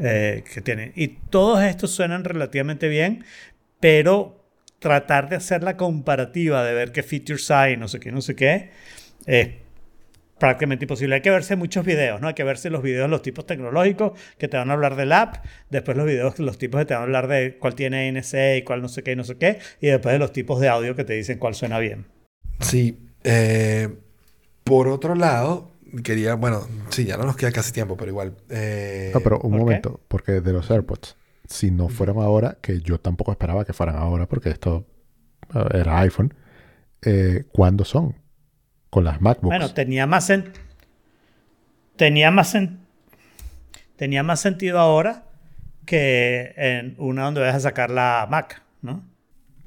eh, 0.00 0.44
que 0.52 0.60
tiene. 0.60 0.92
Y 0.94 1.08
todos 1.08 1.62
estos 1.62 1.90
suenan 1.90 2.24
relativamente 2.24 2.88
bien, 2.88 3.24
pero 3.80 4.44
tratar 4.78 5.28
de 5.28 5.36
hacer 5.36 5.62
la 5.62 5.76
comparativa, 5.76 6.64
de 6.64 6.74
ver 6.74 6.92
qué 6.92 7.02
features 7.02 7.50
hay, 7.50 7.76
no 7.76 7.88
sé 7.88 7.98
qué, 8.00 8.12
no 8.12 8.20
sé 8.20 8.36
qué, 8.36 8.70
es 9.26 9.48
prácticamente 10.38 10.84
imposible. 10.84 11.16
Hay 11.16 11.20
que 11.20 11.30
verse 11.30 11.56
muchos 11.56 11.84
videos, 11.84 12.20
¿no? 12.20 12.28
Hay 12.28 12.34
que 12.34 12.44
verse 12.44 12.70
los 12.70 12.82
videos 12.82 13.06
de 13.06 13.08
los 13.08 13.22
tipos 13.22 13.44
tecnológicos 13.44 14.12
que 14.38 14.46
te 14.46 14.56
van 14.56 14.70
a 14.70 14.74
hablar 14.74 14.94
del 14.94 15.12
app, 15.12 15.44
después 15.68 15.96
los 15.96 16.06
videos 16.06 16.36
de 16.36 16.44
los 16.44 16.58
tipos 16.58 16.80
que 16.80 16.84
te 16.84 16.94
van 16.94 17.02
a 17.02 17.04
hablar 17.04 17.26
de 17.26 17.56
cuál 17.58 17.74
tiene 17.74 18.08
ANC 18.08 18.58
y 18.58 18.62
cuál 18.62 18.82
no 18.82 18.88
sé 18.88 19.02
qué 19.02 19.16
no 19.16 19.24
sé 19.24 19.36
qué, 19.36 19.58
y 19.80 19.88
después 19.88 20.12
de 20.12 20.18
los 20.18 20.32
tipos 20.32 20.60
de 20.60 20.68
audio 20.68 20.94
que 20.94 21.04
te 21.04 21.14
dicen 21.14 21.38
cuál 21.38 21.54
suena 21.54 21.78
bien. 21.78 22.06
Sí. 22.60 22.98
eh, 23.24 23.88
por 24.62 24.88
otro 24.88 25.14
lado, 25.14 25.72
quería... 26.02 26.34
Bueno, 26.34 26.66
sí, 26.90 27.04
ya 27.04 27.16
no 27.16 27.24
nos 27.24 27.36
queda 27.36 27.52
casi 27.52 27.72
tiempo, 27.72 27.96
pero 27.96 28.10
igual. 28.10 28.36
eh, 28.50 29.12
No, 29.14 29.20
pero 29.20 29.38
un 29.40 29.50
¿por 29.50 29.60
qué? 29.60 29.64
momento, 29.64 30.00
porque 30.08 30.40
de 30.40 30.52
los 30.52 30.70
AirPods, 30.70 31.16
si 31.48 31.70
no 31.70 31.88
fueran 31.88 32.18
ahora, 32.18 32.58
que 32.60 32.80
yo 32.80 32.98
tampoco 33.00 33.32
esperaba 33.32 33.64
que 33.64 33.72
fueran 33.72 33.96
ahora, 33.96 34.26
porque 34.26 34.50
esto 34.50 34.86
eh, 35.54 35.64
era 35.74 35.98
iPhone, 36.00 36.34
eh, 37.02 37.44
¿cuándo 37.52 37.84
son? 37.84 38.14
Con 38.90 39.04
las 39.04 39.20
MacBooks. 39.20 39.48
Bueno, 39.58 39.72
tenía 39.74 40.06
más 40.06 40.28
sen- 40.30 40.52
tenía 41.96 42.30
más 42.30 42.54
tenía 43.96 44.22
más 44.22 44.40
sentido 44.40 44.78
ahora 44.78 45.24
que 45.86 46.54
en 46.56 46.94
una 46.98 47.24
donde 47.24 47.40
vas 47.40 47.54
a 47.54 47.60
sacar 47.60 47.90
la 47.90 48.26
Mac, 48.30 48.62
¿no? 48.82 49.02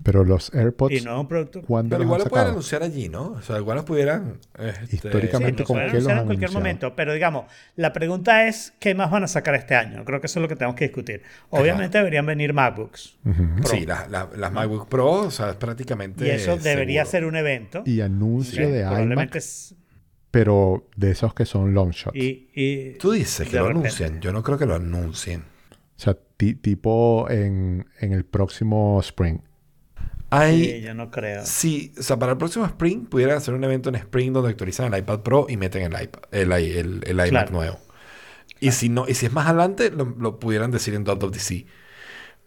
Pero 0.04 0.24
los 0.24 0.54
AirPods, 0.54 0.94
Y 0.94 1.02
no 1.02 1.22
un 1.22 1.28
producto. 1.28 1.62
¿cuándo 1.62 1.96
Pero 1.96 2.04
igual 2.04 2.22
lo 2.24 2.28
pueden 2.30 2.48
anunciar 2.48 2.84
allí, 2.84 3.08
¿no? 3.10 3.34
O 3.34 3.42
sea, 3.42 3.58
igual 3.58 3.76
los 3.78 3.86
pudieran... 3.86 4.40
este, 4.58 4.96
Históricamente, 4.96 5.64
Sí, 5.64 5.68
¿con 5.68 5.78
lo 5.78 5.86
qué 5.86 5.90
pueden 5.92 6.04
los 6.04 6.12
han 6.12 6.18
en 6.20 6.26
cualquier 6.26 6.50
anunciado? 6.50 6.60
momento, 6.60 6.96
pero 6.96 7.14
digamos, 7.14 7.46
la 7.76 7.94
pregunta 7.94 8.48
es 8.48 8.74
¿qué 8.80 8.96
más 8.96 9.12
van 9.12 9.24
a 9.24 9.28
sacar 9.28 9.56
este 9.56 9.76
año? 9.76 10.04
Creo 10.06 10.20
que 10.22 10.28
eso 10.28 10.40
es 10.40 10.42
lo 10.42 10.48
que 10.48 10.56
tenemos 10.56 10.76
que 10.76 10.86
discutir. 10.86 11.22
Obviamente 11.50 11.98
deberían 11.98 12.26
venir 12.26 12.54
MacBooks. 12.54 13.18
Ujú. 13.26 13.56
Pro. 13.58 13.66
Sí, 13.68 13.86
las 13.86 14.10
la, 14.10 14.30
las 14.36 14.52
MacBook 14.52 14.88
Pro, 14.90 15.12
o 15.12 15.32
sea, 15.32 15.52
es 15.52 15.56
prácticamente 15.56 16.26
Y 16.26 16.30
eso 16.32 16.58
debería 16.58 17.06
seguro. 17.06 17.12
ser 17.12 17.26
un 17.26 17.36
evento. 17.36 17.84
Y 17.86 18.02
anuncio 18.02 18.70
de 18.70 18.82
Probablemente 18.82 19.24
iMac, 19.24 19.36
es- 19.36 19.76
pero 20.32 20.88
de 20.96 21.12
esos 21.12 21.34
que 21.34 21.46
son 21.46 21.74
long 21.74 21.92
shots. 21.92 22.16
y, 22.16 22.50
y- 22.56 22.98
Tú 22.98 23.12
dices 23.12 23.48
que 23.50 23.58
lo 23.58 23.64
repente. 23.68 23.88
anuncian. 23.90 24.22
Yo 24.22 24.32
no 24.32 24.42
creo 24.44 24.58
que 24.58 24.66
lo 24.66 24.76
anuncien. 24.76 25.42
O 25.72 26.04
sea, 26.04 26.18
ti- 26.38 26.56
tipo 26.56 27.30
en, 27.30 27.86
en 28.00 28.14
el 28.14 28.26
próximo 28.26 29.00
Spring. 29.02 29.40
Hay... 30.32 30.66
sí, 30.66 30.82
yo 30.82 30.94
no 30.96 31.12
creo. 31.12 31.46
Sí, 31.46 31.94
o 32.00 32.04
sea, 32.04 32.18
para 32.18 32.34
el 32.34 32.38
próximo 32.40 32.66
Spring 32.66 33.06
pudieran 33.08 33.38
hacer 33.38 33.54
un 33.54 33.64
evento 33.64 33.90
en 33.90 33.96
Spring 33.96 34.32
donde 34.34 34.50
actualizan 34.52 34.94
el 34.94 35.00
iPad 35.00 35.20
Pro 35.22 35.46
y 35.50 35.58
meten 35.58 35.84
el 35.84 36.02
iPad, 36.04 36.22
el, 36.32 36.52
el, 36.54 37.04
el 37.06 37.28
iMac 37.28 37.30
Claro. 37.30 37.52
nuevo. 37.52 37.80
Y 38.60 38.72
si 38.72 38.90
no, 38.90 39.08
y 39.08 39.16
si 39.16 39.26
es 39.28 39.34
más 39.34 39.48
adelante, 39.48 39.92
lo, 39.92 40.06
lo 40.20 40.40
pudieran 40.40 40.72
decir 40.72 40.94
en 40.96 41.04
WWDC. 41.04 41.66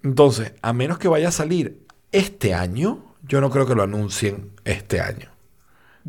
Entonces, 0.03 0.53
a 0.63 0.73
menos 0.73 0.99
que 0.99 1.09
vaya 1.09 1.29
a 1.29 1.33
salir 1.33 1.87
este 2.13 2.55
año, 2.55 3.17
yo 3.23 3.41
no 3.41 3.51
creo 3.51 3.67
que 3.67 3.75
lo 3.75 3.83
anuncien 3.83 4.53
este 4.65 5.01
año. 5.01 5.31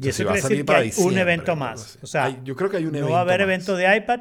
Y 0.02 0.12
sea, 0.12 0.14
si 0.14 0.24
eso 0.24 0.26
va 0.26 0.34
a 0.34 0.38
salir 0.38 0.60
decir 0.60 0.66
que 0.66 0.66
para 0.66 0.80
hay 0.80 0.94
un 0.98 1.18
evento 1.18 1.56
más. 1.56 2.00
O 2.02 2.08
sea, 2.08 2.26
Hay- 2.26 2.42
yo 2.44 2.56
creo 2.56 2.70
que 2.70 2.78
hay 2.78 2.86
un 2.86 2.98
no 3.00 3.10
evento 3.10 3.14
va 3.14 3.20
a 3.20 3.22
haber 3.22 3.40
más. 3.40 3.48
evento 3.48 3.76
de 3.76 3.96
iPad 3.98 4.20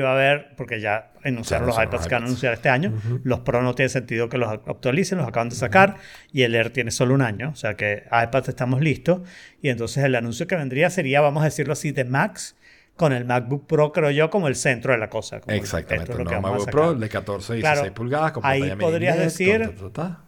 va 0.00 0.10
a 0.10 0.12
haber, 0.14 0.54
porque 0.56 0.80
ya 0.80 1.12
anunciaron 1.24 1.66
los 1.68 1.76
iPads 1.76 2.06
que 2.08 2.14
van 2.14 2.22
a 2.22 2.26
iPads. 2.26 2.28
anunciar 2.28 2.52
este 2.54 2.68
año. 2.68 2.92
Los 3.22 3.40
Pro 3.40 3.62
no 3.62 3.74
tiene 3.74 3.88
sentido 3.88 4.28
que 4.28 4.36
los 4.38 4.48
actualicen, 4.50 5.18
los 5.18 5.26
acaban 5.28 5.48
de 5.48 5.54
sacar. 5.56 5.96
Y 6.32 6.42
el 6.42 6.54
Air 6.54 6.70
tiene 6.70 6.90
solo 6.90 7.14
un 7.14 7.22
año. 7.22 7.50
O 7.50 7.56
sea 7.56 7.74
que 7.74 8.04
iPad 8.06 8.48
estamos 8.48 8.80
listos. 8.80 9.20
Y 9.62 9.68
entonces 9.68 10.02
el 10.04 10.14
anuncio 10.16 10.46
que 10.46 10.56
vendría 10.56 10.90
sería, 10.90 11.20
vamos 11.20 11.42
a 11.42 11.46
decirlo 11.46 11.72
así, 11.72 11.92
de 11.92 12.04
Max 12.04 12.56
con 12.96 13.12
el 13.12 13.24
MacBook 13.26 13.66
Pro, 13.66 13.92
creo 13.92 14.10
yo, 14.10 14.30
como 14.30 14.48
el 14.48 14.56
centro 14.56 14.92
de 14.92 14.98
la 14.98 15.08
cosa. 15.10 15.40
como 15.40 15.52
el- 15.54 15.60
Exactamente. 15.60 16.10
esto 16.12 16.22
es 16.22 16.24
lo 16.28 16.32
No, 16.32 16.40
MacBook. 16.40 16.70
Pro, 16.70 16.90
el 16.92 17.00
de 17.00 17.08
14 17.08 17.58
y 17.58 17.60
Claro, 17.60 17.82
16 17.82 17.92
pulgadas, 17.92 18.32
con 18.32 18.44
ahí 18.46 18.74
podrías 18.76 19.18
decir- 19.18 19.66
con 19.78 19.92
ta, 19.92 20.02
ta, 20.02 20.08
ta. 20.18 20.22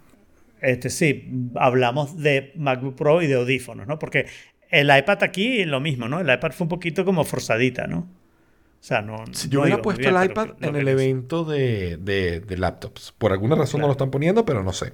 Este, 0.60 0.90
sí, 0.90 1.30
hablamos 1.56 2.18
de 2.20 2.52
MacBook 2.56 2.97
Pro 2.97 3.22
y 3.22 3.26
de 3.26 3.35
audífonos, 3.36 3.86
¿no? 3.86 3.98
Porque 3.98 4.26
el 4.70 4.94
iPad 4.97 5.22
aquí 5.22 5.64
lo 5.64 5.80
mismo, 5.80 6.09
¿no? 6.09 6.20
El 6.20 6.28
iPad 6.32 6.51
fue 6.52 6.64
un 6.66 6.68
poquito 6.68 7.05
como 7.05 7.24
forzadita, 7.24 7.86
¿no? 7.86 8.09
O 8.80 8.84
sea, 8.88 9.02
no. 9.02 9.24
Si 9.32 9.48
yo 9.48 9.59
no 9.59 9.64
hubiera 9.64 9.82
puesto 9.82 10.00
bien, 10.00 10.16
el 10.16 10.30
iPad 10.30 10.48
en 10.60 10.76
el 10.76 10.88
evento 10.88 11.44
de, 11.44 11.96
de- 12.00 12.40
de 12.40 12.56
laptops. 12.56 13.12
Por 13.18 13.32
alguna 13.32 13.56
razón 13.56 13.80
no 13.80 13.86
lo 13.86 13.92
están 13.92 14.10
poniendo, 14.10 14.44
pero 14.44 14.62
no 14.62 14.72
sé. 14.72 14.92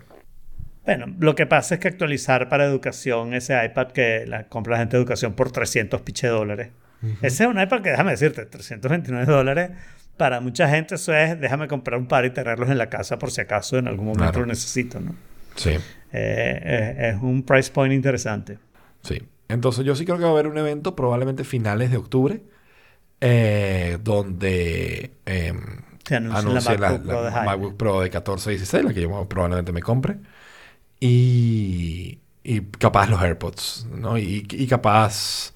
Bueno, 0.85 1.07
lo 1.19 1.35
que 1.35 1.47
pasa 1.47 1.75
es 1.75 1.81
que 1.81 1.89
actualizar 1.89 2.49
para 2.49 2.65
educación 2.65 3.35
ese 3.35 3.55
iPad 3.65 3.89
que 3.89 4.25
la 4.27 4.49
compra 4.49 4.73
la 4.73 4.79
gente 4.79 4.97
de 4.97 5.03
educación 5.03 5.35
por 5.35 5.51
300 5.51 6.01
piche 6.03 6.29
dólares. 6.29 6.71
Ese 7.21 7.45
es 7.45 7.51
un 7.51 7.61
iPad 7.61 7.83
que, 7.83 7.91
déjame 7.91 8.13
decirte, 8.13 8.47
329 8.47 9.27
dólares. 9.31 9.71
Para 10.17 10.41
mucha 10.41 10.69
gente 10.69 10.95
eso 10.95 11.15
es, 11.15 11.39
déjame 11.41 11.69
comprar 11.69 11.99
un 12.01 12.07
par 12.07 12.25
y 12.25 12.31
tenerlos 12.31 12.71
en 12.71 12.79
la 12.79 12.89
casa 12.89 13.19
por 13.19 13.31
si 13.31 13.41
acaso 13.43 13.77
en 13.79 13.89
algún 13.89 14.07
momento 14.07 14.25
Claro. 14.25 14.41
lo 14.41 14.47
necesito, 14.47 15.01
¿no? 15.01 15.15
Sí, 15.57 15.71
Eh, 15.71 15.81
eh, 16.13 17.11
es 17.15 17.23
un 17.23 17.43
price 17.43 17.71
point 17.71 17.93
interesante. 17.93 18.59
sí. 19.03 19.23
Entonces 19.49 19.85
yo 19.85 19.95
sí 19.95 20.07
creo 20.07 20.17
que 20.17 20.23
va 20.25 20.31
a 20.31 20.33
haber 20.33 20.47
un 20.47 20.57
evento 20.57 20.97
probablemente 20.97 21.45
finales 21.45 21.91
de 21.91 21.99
octubre 21.99 22.43
eh, 23.21 23.99
donde 24.03 25.13
Se 26.05 26.17
anuncia 26.17 26.79
la 26.79 26.91
MacBook 26.91 27.07
la 27.07 27.15
Pro. 27.31 27.43
MacBook 27.45 27.77
Pro 27.77 28.01
de 28.01 28.11
14 28.11 28.53
y 28.53 28.57
16, 28.57 28.85
la 28.85 28.95
que 28.95 29.03
yo 29.03 29.29
probablemente 29.29 29.73
me 29.73 29.83
compre. 29.83 30.19
Y, 31.01 32.19
y 32.43 32.61
capaz 32.63 33.09
los 33.09 33.21
AirPods, 33.23 33.87
¿no? 33.91 34.19
Y, 34.19 34.47
y 34.51 34.67
capaz 34.67 35.53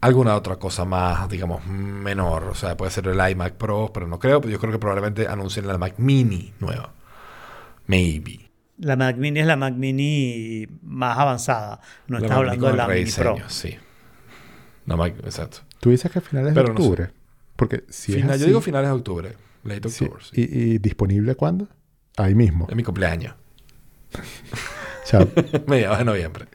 alguna 0.00 0.34
otra 0.36 0.56
cosa 0.56 0.84
más, 0.84 1.28
digamos, 1.28 1.64
menor. 1.66 2.44
O 2.44 2.54
sea, 2.54 2.76
puede 2.76 2.90
ser 2.90 3.08
el 3.08 3.30
iMac 3.30 3.54
Pro, 3.54 3.90
pero 3.92 4.06
no 4.06 4.18
creo. 4.18 4.40
Pero 4.40 4.52
yo 4.52 4.60
creo 4.60 4.72
que 4.72 4.78
probablemente 4.78 5.26
anuncien 5.28 5.66
la 5.66 5.78
Mac 5.78 5.94
Mini 5.98 6.54
nueva. 6.60 6.92
Maybe. 7.86 8.50
La 8.78 8.96
Mac 8.96 9.16
Mini 9.16 9.40
es 9.40 9.46
la 9.46 9.56
Mac 9.56 9.74
Mini 9.74 10.66
más 10.82 11.18
avanzada. 11.18 11.80
No 12.06 12.18
La 12.18 12.26
estás 12.26 12.30
Mac 12.30 12.38
hablando 12.38 12.66
de 12.68 12.74
la 12.74 12.88
Mini 12.88 13.12
Pro. 13.12 13.42
Sí. 13.48 13.76
La 14.88 14.96
Mac, 14.96 15.14
exacto. 15.24 15.58
Tú 15.80 15.90
dices 15.90 16.10
que 16.10 16.20
finales 16.20 16.54
Pero 16.54 16.68
de 16.68 16.74
no 16.74 16.78
sé. 16.80 16.82
octubre. 16.82 17.10
Porque 17.56 17.84
si 17.88 18.14
es 18.18 18.24
así, 18.24 18.40
yo 18.40 18.46
digo 18.46 18.60
finales 18.60 18.88
de 18.90 18.96
octubre. 18.96 19.32
Late 19.64 19.88
October. 19.88 20.22
sí. 20.22 20.40
y, 20.40 20.72
y 20.74 20.78
disponible 20.78 21.34
cuándo? 21.34 21.68
Ahí 22.16 22.34
mismo. 22.34 22.66
Es 22.68 22.76
mi 22.76 22.82
cumpleaños. 22.82 23.34
O 25.04 25.10
sea, 25.10 25.26
Mediados 25.66 25.98
de 25.98 26.04
noviembre. 26.04 26.46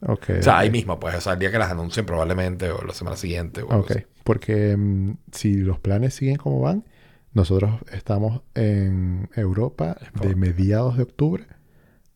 ok. 0.00 0.24
O 0.40 0.42
sea, 0.42 0.58
ahí 0.58 0.70
mismo, 0.70 1.00
pues. 1.00 1.14
O 1.14 1.20
sea, 1.22 1.32
el 1.32 1.38
día 1.38 1.50
que 1.50 1.58
las 1.58 1.70
anuncien 1.70 2.04
probablemente, 2.04 2.70
o 2.70 2.82
la 2.84 2.92
semana 2.92 3.16
siguiente. 3.16 3.62
O 3.62 3.68
Ok, 3.78 3.92
así. 3.92 4.00
porque 4.24 4.76
mm, 4.76 5.12
si 5.32 5.54
los 5.54 5.78
planes 5.80 6.12
siguen 6.14 6.36
como 6.36 6.60
van, 6.60 6.84
nosotros 7.32 7.80
estamos 7.92 8.42
en 8.54 9.30
Europa 9.34 9.96
de 10.20 10.34
mediados 10.34 10.98
de 10.98 11.04
octubre 11.04 11.46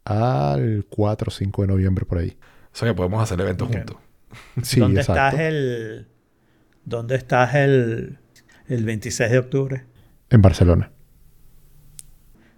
al 0.04 0.84
4 0.90 1.28
o 1.28 1.30
5 1.30 1.62
de 1.62 1.68
noviembre 1.68 2.04
por 2.04 2.18
ahí. 2.18 2.36
O 2.72 2.76
sea, 2.76 2.88
que 2.88 2.94
podemos 2.94 3.22
hacer 3.22 3.40
eventos 3.40 3.68
juntos. 3.68 3.96
Sí, 4.62 4.80
¿Dónde 4.80 5.00
exacto. 5.00 5.22
estás 5.26 5.40
el. 5.40 6.08
¿Dónde 6.84 7.16
estás 7.16 7.54
el, 7.54 8.18
el 8.66 8.84
26 8.84 9.30
de 9.30 9.38
octubre? 9.38 9.84
En 10.30 10.42
Barcelona. 10.42 10.90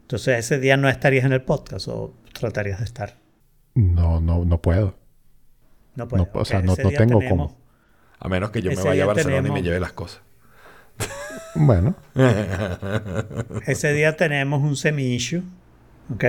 Entonces 0.02 0.38
ese 0.38 0.58
día 0.58 0.76
no 0.76 0.88
estarías 0.88 1.24
en 1.24 1.32
el 1.32 1.42
podcast 1.42 1.88
o 1.88 2.14
tratarías 2.32 2.78
de 2.78 2.84
estar. 2.84 3.16
No, 3.74 4.20
no, 4.20 4.44
no 4.44 4.60
puedo. 4.62 4.96
No 5.94 6.08
puedo. 6.08 6.24
No, 6.34 6.40
o 6.40 6.44
sea, 6.44 6.60
no- 6.62 6.68
no 6.68 6.76
tengo 6.76 6.90
tenemos- 7.18 7.24
cómo. 7.28 7.60
A 8.18 8.28
menos 8.28 8.50
que 8.50 8.60
yo 8.62 8.70
me 8.70 8.82
vaya 8.82 9.04
a 9.04 9.06
Barcelona 9.06 9.48
y 9.48 9.52
me 9.52 9.62
lleve 9.62 9.80
las 9.80 9.92
cosas. 9.92 10.22
Bueno, 11.56 11.96
Ese 13.66 13.92
día 13.92 14.16
tenemos 14.16 14.62
un 14.62 14.76
semi-issue, 14.76 15.42
¿ok? 16.14 16.24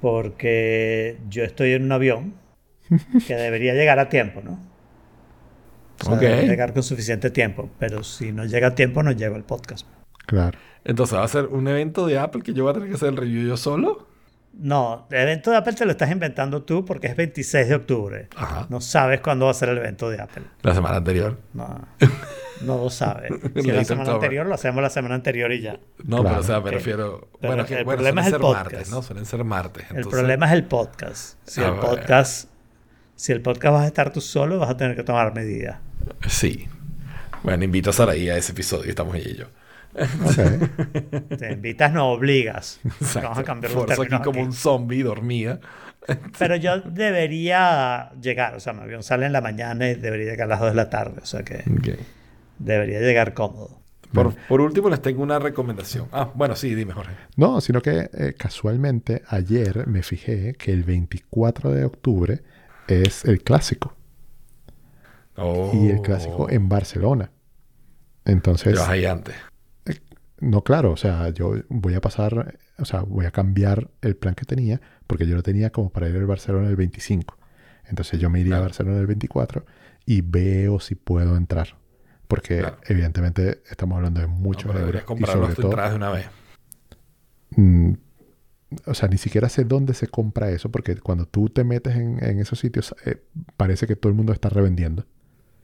Porque 0.00 1.18
yo 1.28 1.42
estoy 1.42 1.72
en 1.72 1.84
un 1.84 1.92
avión 1.92 2.34
que 3.26 3.34
debería 3.34 3.74
llegar 3.74 3.98
a 3.98 4.08
tiempo, 4.08 4.40
¿no? 4.42 4.58
O 6.00 6.04
sea, 6.04 6.14
Ok. 6.14 6.20
debería 6.20 6.50
llegar 6.50 6.72
con 6.72 6.82
suficiente 6.82 7.30
tiempo, 7.30 7.70
pero 7.78 8.02
si 8.02 8.32
no 8.32 8.44
llega 8.44 8.68
a 8.68 8.74
tiempo 8.74 9.02
no 9.02 9.12
llego 9.12 9.36
al 9.36 9.44
podcast. 9.44 9.86
claro. 10.26 10.58
Entonces, 10.86 11.18
¿va 11.18 11.24
a 11.24 11.28
ser 11.28 11.46
un 11.46 11.66
evento 11.66 12.06
de 12.06 12.18
Apple 12.18 12.42
que 12.42 12.52
yo 12.52 12.64
voy 12.64 12.70
a 12.72 12.74
tener 12.74 12.90
que 12.90 12.96
hacer 12.96 13.08
el 13.08 13.16
review 13.16 13.48
yo 13.48 13.56
solo? 13.56 14.06
No, 14.52 15.06
el 15.10 15.22
evento 15.22 15.50
de 15.50 15.56
Apple 15.56 15.72
te 15.72 15.86
lo 15.86 15.92
estás 15.92 16.10
inventando 16.10 16.62
tú 16.62 16.84
porque 16.84 17.06
es 17.06 17.16
26 17.16 17.68
de 17.70 17.74
octubre. 17.74 18.28
Ajá. 18.36 18.66
No 18.68 18.82
sabes 18.82 19.20
cuándo 19.22 19.46
va 19.46 19.52
a 19.52 19.54
ser 19.54 19.70
el 19.70 19.78
evento 19.78 20.10
de 20.10 20.20
Apple. 20.20 20.42
La 20.60 20.74
semana 20.74 20.96
anterior. 20.96 21.38
No, 21.54 21.88
no 22.66 22.76
lo 22.76 22.90
sabes. 22.90 23.30
Si 23.54 23.70
es 23.70 23.74
la 23.76 23.82
semana 23.84 24.10
October. 24.10 24.14
anterior, 24.26 24.46
lo 24.46 24.54
hacemos 24.54 24.82
la 24.82 24.90
semana 24.90 25.14
anterior 25.14 25.50
y 25.52 25.62
ya. 25.62 25.80
No, 26.04 26.18
Claro. 26.20 26.22
pero 26.24 26.40
o 26.40 26.42
sea, 26.42 26.60
me 26.60 26.70
refiero. 26.70 27.28
Pero 27.40 27.54
bueno, 27.56 27.62
el 27.66 27.84
bueno, 27.84 27.96
problema 27.96 28.04
suelen 28.04 28.18
es 28.20 28.26
el 28.26 28.32
ser 28.32 28.40
podcast. 28.42 28.64
martes, 28.72 28.90
¿no? 28.90 29.02
Suelen 29.02 29.24
ser 29.26 29.44
martes. 29.44 29.84
El 29.90 30.06
problema 30.06 30.46
es 30.46 30.52
el 30.52 30.64
podcast. 30.64 31.38
Si 31.48 31.62
Ah, 31.62 31.68
el 31.68 31.74
podcast, 31.76 32.48
si 33.16 33.32
el 33.32 33.40
podcast 33.40 33.72
vas 33.74 33.84
a 33.84 33.86
estar 33.86 34.12
tú 34.12 34.20
solo, 34.20 34.58
vas 34.58 34.70
a 34.70 34.76
tener 34.76 34.96
que 34.96 35.02
tomar 35.02 35.34
medidas. 35.34 35.78
Sí. 36.28 36.66
Bueno, 37.42 37.64
invito 37.64 37.90
a 37.90 37.92
Saraí 37.92 38.28
a 38.28 38.36
ese 38.36 38.52
episodio. 38.52 38.88
Estamos 38.90 39.14
ella 39.16 39.30
y 39.30 39.36
yo. 39.36 39.46
Te 41.36 41.52
invitas, 41.52 41.92
no 41.92 42.08
obligas. 42.10 42.80
Exacto. 42.84 43.20
Vamos 43.22 43.38
a 43.38 43.44
cambiar 43.44 43.72
los 43.72 43.84
Forzo 43.84 44.02
aquí 44.02 44.10
como 44.24 44.40
aquí. 44.40 44.46
un 44.46 44.52
zombie 44.52 45.02
dormida. 45.02 45.60
Pero 46.38 46.56
yo 46.56 46.80
debería 46.84 48.10
llegar. 48.20 48.54
O 48.56 48.60
sea, 48.60 48.72
mi 48.72 48.80
avión 48.82 49.02
sale 49.02 49.26
en 49.26 49.32
la 49.32 49.40
mañana 49.40 49.88
y 49.88 49.94
debería 49.94 50.32
llegar 50.32 50.46
a 50.46 50.50
las 50.50 50.60
2 50.60 50.70
de 50.70 50.74
la 50.76 50.90
tarde. 50.90 51.20
O 51.22 51.26
sea 51.26 51.42
que 51.42 51.56
Ok. 51.58 51.98
debería 52.58 53.00
llegar 53.00 53.34
cómodo. 53.34 53.80
Por, 54.12 54.34
por 54.48 54.60
último, 54.60 54.88
les 54.90 55.02
tengo 55.02 55.22
una 55.24 55.40
recomendación. 55.40 56.06
Ah, 56.12 56.30
bueno, 56.34 56.54
sí, 56.54 56.72
dime, 56.74 56.92
Jorge. 56.92 57.12
No, 57.36 57.60
sino 57.60 57.80
que 57.82 58.08
eh, 58.12 58.34
casualmente 58.38 59.22
ayer 59.28 59.88
me 59.88 60.02
fijé 60.04 60.54
que 60.54 60.72
el 60.72 60.84
24 60.84 61.72
de 61.72 61.84
octubre 61.84 62.40
es 62.88 63.24
el 63.24 63.42
clásico. 63.42 63.94
Y 65.72 65.88
el 65.90 66.00
clásico 66.02 66.48
en 66.48 66.68
Barcelona. 66.68 67.30
Entonces, 68.24 68.78
ahí 68.80 69.04
antes. 69.04 69.34
no, 70.40 70.62
claro, 70.62 70.92
o 70.92 70.96
sea, 70.96 71.28
yo 71.30 71.54
voy 71.68 71.94
a 71.94 72.00
pasar, 72.00 72.58
o 72.78 72.84
sea, 72.84 73.00
voy 73.00 73.26
a 73.26 73.30
cambiar 73.30 73.90
el 74.00 74.16
plan 74.16 74.34
que 74.34 74.44
tenía, 74.44 74.80
porque 75.06 75.26
yo 75.26 75.34
lo 75.36 75.42
tenía 75.42 75.70
como 75.70 75.90
para 75.90 76.08
ir 76.08 76.16
al 76.16 76.26
Barcelona 76.26 76.68
el 76.68 76.76
25. 76.76 77.36
Entonces 77.86 78.20
yo 78.20 78.30
me 78.30 78.40
iría 78.40 78.52
Claro. 78.52 78.62
a 78.62 78.66
Barcelona 78.66 78.98
el 79.00 79.06
24 79.06 79.66
y 80.06 80.20
veo 80.22 80.80
si 80.80 80.94
puedo 80.94 81.36
entrar. 81.36 81.76
Porque 82.28 82.60
Claro. 82.60 82.78
evidentemente 82.86 83.62
estamos 83.70 83.96
hablando 83.96 84.20
de 84.20 84.28
No, 84.28 84.34
muchos 84.34 84.72
pero 84.72 84.86
euros. 84.86 85.02
Y 85.18 85.24
sobre 85.26 85.54
todo, 85.54 85.76
de 85.90 85.94
una 85.96 86.10
vez. 86.10 86.26
O 88.86 88.94
sea, 88.94 89.08
ni 89.08 89.18
siquiera 89.18 89.48
sé 89.48 89.64
dónde 89.64 89.94
se 89.94 90.08
compra 90.08 90.50
eso, 90.50 90.70
porque 90.70 90.96
cuando 90.96 91.26
tú 91.26 91.48
te 91.48 91.64
metes 91.64 91.96
en, 91.96 92.22
en 92.24 92.38
esos 92.40 92.58
sitios, 92.58 92.94
eh, 93.06 93.22
parece 93.56 93.86
que 93.86 93.96
todo 93.96 94.10
el 94.10 94.16
mundo 94.16 94.32
está 94.32 94.48
revendiendo. 94.48 95.06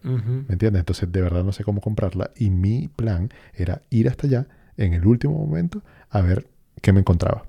¿Me 0.02 0.54
entiendes? 0.54 0.80
Entonces, 0.80 1.12
de 1.12 1.20
verdad 1.20 1.44
no 1.44 1.52
sé 1.52 1.62
cómo 1.64 1.80
comprarla. 1.80 2.30
Y 2.36 2.50
mi 2.50 2.88
plan 2.88 3.30
era 3.54 3.82
ir 3.90 4.08
hasta 4.08 4.26
allá 4.26 4.48
en 4.76 4.94
el 4.94 5.06
último 5.06 5.34
momento 5.38 5.82
a 6.08 6.20
ver 6.22 6.48
qué 6.80 6.92
me 6.92 7.00
encontraba. 7.00 7.44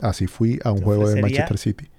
Así 0.00 0.26
fui 0.26 0.58
a 0.64 0.72
un 0.72 0.78
¿Te 0.78 0.84
juego 0.84 1.08
de? 1.08 1.20
Manchester 1.22 1.58
City. 1.58 1.90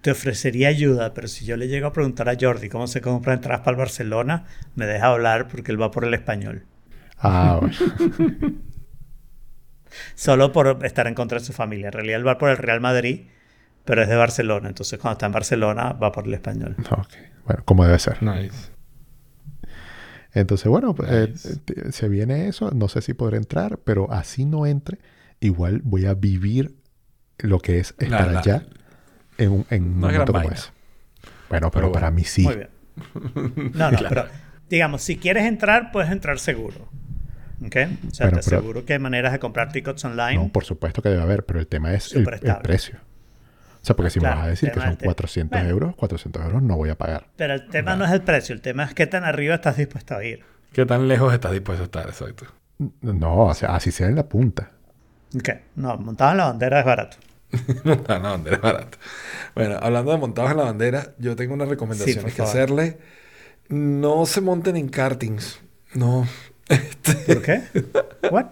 Te 0.00 0.10
ofrecería 0.10 0.68
ayuda, 0.68 1.12
pero 1.12 1.28
si 1.28 1.44
yo 1.44 1.56
le 1.56 1.68
llego 1.68 1.86
a 1.88 1.92
preguntar 1.92 2.28
a 2.30 2.36
Jordi 2.40 2.68
cómo 2.70 2.86
se 2.86 3.02
compra 3.02 3.34
entradas 3.34 3.60
para 3.60 3.72
el 3.72 3.78
Barcelona, 3.78 4.46
me 4.74 4.86
deja 4.86 5.08
hablar 5.08 5.48
porque 5.48 5.70
él 5.72 5.80
va 5.82 5.90
por 5.90 6.04
el 6.04 6.14
español. 6.14 6.64
Ah, 7.18 7.58
bueno. 7.60 7.74
Solo 10.14 10.52
por 10.52 10.84
estar 10.84 11.06
en 11.06 11.14
contra 11.14 11.38
de 11.38 11.44
su 11.44 11.52
familia. 11.52 11.86
En 11.88 11.92
realidad 11.92 12.18
él 12.20 12.26
va 12.26 12.38
por 12.38 12.50
el 12.50 12.56
Real 12.56 12.80
Madrid, 12.80 13.26
pero 13.84 14.02
es 14.02 14.08
de 14.08 14.16
Barcelona. 14.16 14.68
Entonces 14.68 14.98
cuando 14.98 15.14
está 15.14 15.26
en 15.26 15.32
Barcelona 15.32 15.92
va 15.92 16.12
por 16.12 16.26
el 16.26 16.34
español. 16.34 16.76
Ok. 16.90 17.14
Bueno, 17.46 17.62
como 17.64 17.84
debe 17.84 17.98
ser. 17.98 18.22
Nice. 18.22 18.70
Entonces, 20.34 20.66
bueno, 20.68 20.94
pues, 20.94 21.10
eh, 21.10 21.58
te- 21.64 21.92
se 21.92 22.08
viene 22.08 22.48
eso. 22.48 22.70
No 22.72 22.88
sé 22.88 23.00
si 23.00 23.14
podré 23.14 23.38
entrar, 23.38 23.78
pero 23.78 24.12
así 24.12 24.44
no 24.44 24.66
entre, 24.66 24.98
igual 25.40 25.80
voy 25.82 26.04
a 26.06 26.14
vivir 26.14 26.74
lo 27.38 27.58
que 27.60 27.78
es 27.78 27.94
estar 27.98 28.30
la- 28.32 28.40
allá 28.40 28.66
en 29.38 29.50
un, 29.52 29.66
en 29.70 29.84
un 29.84 30.00
momento 30.00 30.32
como 30.32 30.50
ese. 30.50 30.70
Bueno, 31.48 31.70
pero, 31.70 31.86
Pero 31.86 31.92
para 31.92 32.10
mí 32.10 32.24
sí. 32.24 32.42
Muy 32.42 32.56
bien. 32.56 32.68
No, 33.74 33.90
no, 33.90 33.96
Claro. 33.98 34.08
pero 34.08 34.26
digamos, 34.68 35.02
si 35.02 35.16
quieres 35.16 35.44
entrar, 35.44 35.90
puedes 35.92 36.10
entrar 36.10 36.38
seguro. 36.38 36.88
¿Ok? 37.64 37.76
O 38.08 38.14
sea, 38.14 38.26
Bueno, 38.26 38.40
te 38.40 38.44
pero- 38.44 38.56
aseguro 38.58 38.84
que 38.84 38.92
hay 38.94 38.98
maneras 38.98 39.32
de 39.32 39.38
comprar 39.38 39.72
tickets 39.72 40.04
online. 40.04 40.34
No, 40.36 40.48
por 40.48 40.64
supuesto 40.64 41.00
que 41.02 41.08
debe 41.08 41.22
haber, 41.22 41.44
pero 41.44 41.58
el 41.60 41.66
tema 41.66 41.94
es 41.94 42.12
el, 42.14 42.24
precio. 42.62 42.98
O 43.82 43.84
sea, 43.86 43.94
porque 43.96 44.10
si 44.10 44.18
Claro, 44.18 44.34
me 44.36 44.40
vas 44.40 44.46
a 44.46 44.50
decir 44.50 44.70
que 44.72 44.80
son 44.80 44.88
del 44.90 44.98
te- 44.98 45.04
400 45.06 45.58
Bueno. 45.58 45.70
euros, 45.70 45.96
400 45.96 46.44
euros 46.44 46.62
no 46.62 46.76
voy 46.76 46.90
a 46.90 46.96
pagar. 46.98 47.28
Pero 47.36 47.54
el 47.54 47.68
tema 47.68 47.94
no 47.96 48.04
es 48.04 48.10
el 48.12 48.22
precio, 48.22 48.54
el 48.54 48.60
tema 48.60 48.84
es 48.84 48.94
qué 48.94 49.06
tan 49.06 49.24
arriba 49.24 49.54
estás 49.54 49.76
dispuesto 49.76 50.16
a 50.16 50.24
ir. 50.24 50.42
¿Qué 50.72 50.84
tan 50.84 51.06
lejos 51.08 51.32
estás 51.32 51.52
dispuesto 51.52 51.82
a 51.82 51.86
estar? 51.86 52.06
Exacto. 52.08 52.46
No, 53.00 53.44
o 53.46 53.54
sea, 53.54 53.74
así 53.76 53.90
sea 53.92 54.08
en 54.08 54.16
la 54.16 54.24
punta. 54.28 54.72
Ok, 55.34 55.48
no, 55.76 55.96
montado 55.98 56.32
en 56.32 56.36
la 56.38 56.44
bandera 56.46 56.80
es 56.80 56.84
barato. 56.84 57.16
Montar 57.84 58.16
en 58.16 58.22
la 58.24 58.30
bandera 58.30 58.56
es 58.56 58.62
barato. 58.62 58.98
Bueno, 59.54 59.76
hablando 59.80 60.10
de 60.12 60.18
montados 60.18 60.50
en 60.50 60.56
la 60.58 60.64
bandera, 60.64 61.14
yo 61.18 61.36
tengo 61.36 61.54
unas 61.54 61.68
recomendaciones 61.68 62.24
que 62.24 62.30
favor. 62.42 62.50
hacerle. 62.50 62.98
No 63.68 64.26
se 64.26 64.40
monten 64.40 64.76
en 64.76 64.88
kartings. 64.88 65.60
No. 65.94 66.26
¿Por 67.26 67.42
qué? 67.42 67.62
¿What? 68.28 68.46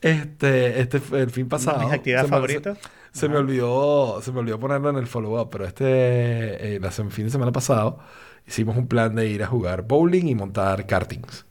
Este, 0.00 0.80
este 0.80 1.00
fue 1.00 1.20
el 1.20 1.30
fin 1.30 1.48
pasado. 1.48 1.80
Mis 1.80 1.92
actividades 1.92 2.26
se 2.26 2.30
me- 2.30 2.30
favoritas. 2.36 2.78
Se, 3.12 3.20
se 3.20 3.28
me 3.28 3.36
olvidó, 3.38 4.20
se 4.22 4.32
me 4.32 4.40
olvidó 4.40 4.58
ponerlo 4.60 4.90
en 4.90 4.96
el 4.96 5.06
follow-up, 5.06 5.50
pero 5.50 5.66
este, 5.66 6.76
eh, 6.76 6.80
la 6.80 6.90
fin 6.90 7.24
de 7.26 7.30
semana 7.30 7.52
pasado, 7.52 7.98
hicimos 8.46 8.76
un 8.76 8.86
plan 8.88 9.14
de 9.14 9.26
ir 9.28 9.42
a 9.42 9.46
jugar 9.46 9.82
bowling 9.82 10.26
y 10.28 10.34
montar 10.34 10.86
kartings. 10.86 11.46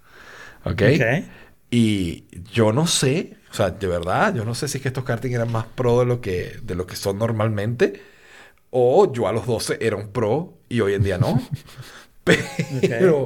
¿Ok? 0.65 0.81
Y 1.71 2.25
yo 2.51 2.73
no 2.73 2.87
sé, 2.87 3.37
o 3.51 3.53
sea, 3.53 3.71
de 3.71 3.87
verdad, 3.87 4.33
yo 4.35 4.43
no 4.45 4.55
sé 4.55 4.67
si 4.67 4.77
es 4.77 4.81
que 4.81 4.87
estos 4.89 5.03
karting 5.03 5.31
eran 5.33 5.51
más 5.51 5.65
pro 5.67 5.99
de 5.99 6.05
lo 6.05 6.19
que, 6.21 6.57
de 6.63 6.75
lo 6.75 6.87
que 6.87 6.95
son 6.95 7.17
normalmente, 7.19 8.01
o 8.71 9.11
yo 9.13 9.27
a 9.27 9.33
los 9.33 9.47
12 9.47 9.77
era 9.81 9.95
un 9.97 10.09
pro 10.11 10.59
y 10.69 10.81
hoy 10.81 10.93
en 10.95 11.03
día 11.03 11.17
no. 11.19 11.39
Pero 12.87 13.25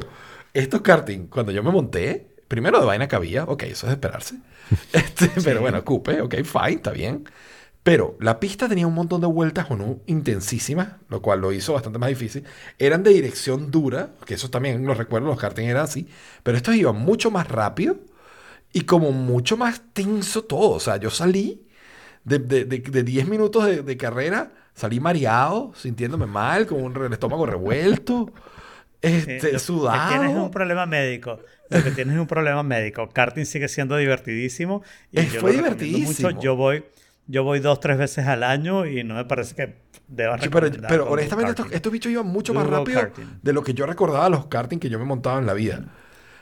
estos 0.53 0.81
karting, 0.81 1.27
cuando 1.27 1.51
yo 1.51 1.63
me 1.63 1.71
monté, 1.71 2.32
primero 2.47 2.79
de 2.79 2.85
vaina 2.85 3.07
cabía, 3.07 3.43
ok, 3.45 3.63
eso 3.63 3.87
es 3.87 3.89
de 3.91 3.93
esperarse. 3.93 4.35
Este, 4.93 5.29
Pero 5.43 5.61
bueno, 5.61 5.83
cupe, 5.83 6.21
ok, 6.21 6.35
fine, 6.43 6.71
está 6.75 6.91
bien. 6.91 7.25
Pero 7.83 8.17
la 8.21 8.39
pista 8.39 8.69
tenía 8.69 8.87
un 8.87 8.93
montón 8.95 9.21
de 9.21 9.27
vueltas 9.27 9.67
o 9.71 9.75
no 9.77 9.99
intensísimas, 10.07 10.93
lo 11.09 11.21
cual 11.21 11.41
lo 11.41 11.51
hizo 11.53 11.73
bastante 11.73 11.99
más 11.99 12.09
difícil. 12.09 12.45
Eran 12.79 13.03
de 13.03 13.11
dirección 13.11 13.71
dura, 13.71 14.11
que 14.25 14.35
eso 14.35 14.49
también 14.49 14.85
lo 14.85 14.93
recuerdo, 14.95 15.27
los 15.29 15.39
karting 15.39 15.65
eran 15.67 15.83
así, 15.85 16.07
pero 16.43 16.57
estos 16.57 16.75
iban 16.75 16.97
mucho 16.97 17.31
más 17.31 17.47
rápido 17.49 17.97
y 18.73 18.81
como 18.81 19.11
mucho 19.11 19.57
más 19.57 19.81
tenso 19.93 20.43
todo. 20.43 20.71
O 20.71 20.79
sea, 20.79 20.97
yo 20.97 21.09
salí 21.09 21.67
de, 22.25 22.39
de, 22.39 22.65
de, 22.65 22.79
de 22.79 23.03
10 23.03 23.27
minutos 23.27 23.65
de, 23.65 23.83
de 23.83 23.97
carrera, 23.97 24.53
salí 24.75 24.99
mareado, 24.99 25.73
sintiéndome 25.75 26.25
mal, 26.27 26.67
con 26.67 26.83
un, 26.83 26.95
el 27.05 27.13
estómago 27.13 27.45
revuelto, 27.45 28.33
este, 29.01 29.49
Eh, 29.49 29.51
que 29.51 29.59
sudado. 29.59 30.03
Tienes 30.05 30.35
un 30.35 30.51
problema 30.51 30.85
médico. 30.85 31.39
Lo 31.73 31.83
que 31.83 31.91
tienes 31.91 32.15
es 32.15 32.19
un 32.21 32.27
problema 32.27 32.63
médico. 32.63 33.09
Karting 33.09 33.45
sigue 33.45 33.67
siendo 33.67 33.97
divertidísimo. 33.97 34.83
Y 35.11 35.19
Eh, 35.19 35.29
yo 35.33 35.39
fue 35.41 35.51
divertidísimo. 35.53 36.29
Mucho. 36.29 36.41
Yo 36.41 36.55
voy, 36.55 36.83
yo 37.27 37.43
voy 37.43 37.59
dos, 37.59 37.79
tres 37.79 37.97
veces 37.97 38.25
al 38.27 38.43
año 38.43 38.85
y 38.85 39.03
no 39.03 39.15
me 39.15 39.25
parece 39.25 39.55
que 39.55 39.75
debas 40.07 40.41
Sí, 40.41 40.49
pero, 40.49 40.69
pero 40.87 41.09
honestamente 41.09 41.51
estos, 41.51 41.71
estos 41.71 41.91
bichos 41.91 42.11
iban 42.11 42.27
mucho 42.27 42.53
más 42.53 42.67
rápido 42.67 42.99
karting. 43.01 43.25
de 43.41 43.53
lo 43.53 43.63
que 43.63 43.73
yo 43.73 43.85
recordaba 43.85 44.29
los 44.29 44.45
karting 44.47 44.77
que 44.79 44.89
yo 44.89 44.99
me 44.99 45.05
montaba 45.05 45.39
en 45.39 45.45
la 45.45 45.53
vida. 45.53 45.85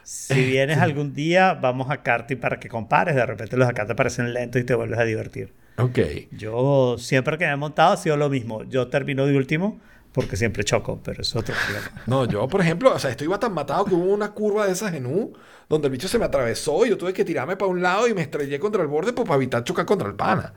Si 0.03 0.43
vienes 0.45 0.79
algún 0.79 1.13
día, 1.13 1.53
vamos 1.53 1.89
a 1.91 2.01
karting 2.01 2.37
para 2.37 2.59
que 2.59 2.67
compares. 2.67 3.15
De 3.15 3.25
repente 3.25 3.55
los 3.57 3.67
acá 3.69 3.85
te 3.85 3.95
parecen 3.95 4.33
lentos 4.33 4.61
y 4.61 4.65
te 4.65 4.73
vuelves 4.73 4.99
a 4.99 5.03
divertir. 5.03 5.53
Ok. 5.77 5.99
Yo 6.31 6.95
siempre 6.97 7.37
que 7.37 7.45
me 7.45 7.51
he 7.51 7.55
montado 7.55 7.93
ha 7.93 7.97
sido 7.97 8.17
lo 8.17 8.29
mismo. 8.29 8.63
Yo 8.63 8.87
termino 8.87 9.25
de 9.25 9.37
último 9.37 9.79
porque 10.11 10.35
siempre 10.35 10.63
choco, 10.63 10.99
pero 11.03 11.21
es 11.21 11.35
otro 11.35 11.53
problema. 11.65 12.01
No, 12.07 12.25
yo, 12.25 12.47
por 12.47 12.61
ejemplo, 12.61 12.93
o 12.93 12.99
sea, 12.99 13.09
esto 13.11 13.23
iba 13.23 13.39
tan 13.39 13.53
matado 13.53 13.85
que 13.85 13.95
hubo 13.95 14.13
una 14.13 14.31
curva 14.31 14.65
de 14.65 14.73
esas 14.73 14.93
en 14.93 15.05
U 15.05 15.33
donde 15.69 15.87
el 15.87 15.91
bicho 15.93 16.07
se 16.07 16.19
me 16.19 16.25
atravesó 16.25 16.85
y 16.85 16.89
yo 16.89 16.97
tuve 16.97 17.13
que 17.13 17.23
tirarme 17.23 17.55
para 17.55 17.71
un 17.71 17.81
lado 17.81 18.07
y 18.07 18.13
me 18.13 18.21
estrellé 18.21 18.59
contra 18.59 18.81
el 18.81 18.87
borde 18.89 19.13
pues, 19.13 19.25
para 19.27 19.37
evitar 19.37 19.63
chocar 19.63 19.85
contra 19.85 20.07
el 20.07 20.15
pana. 20.15 20.53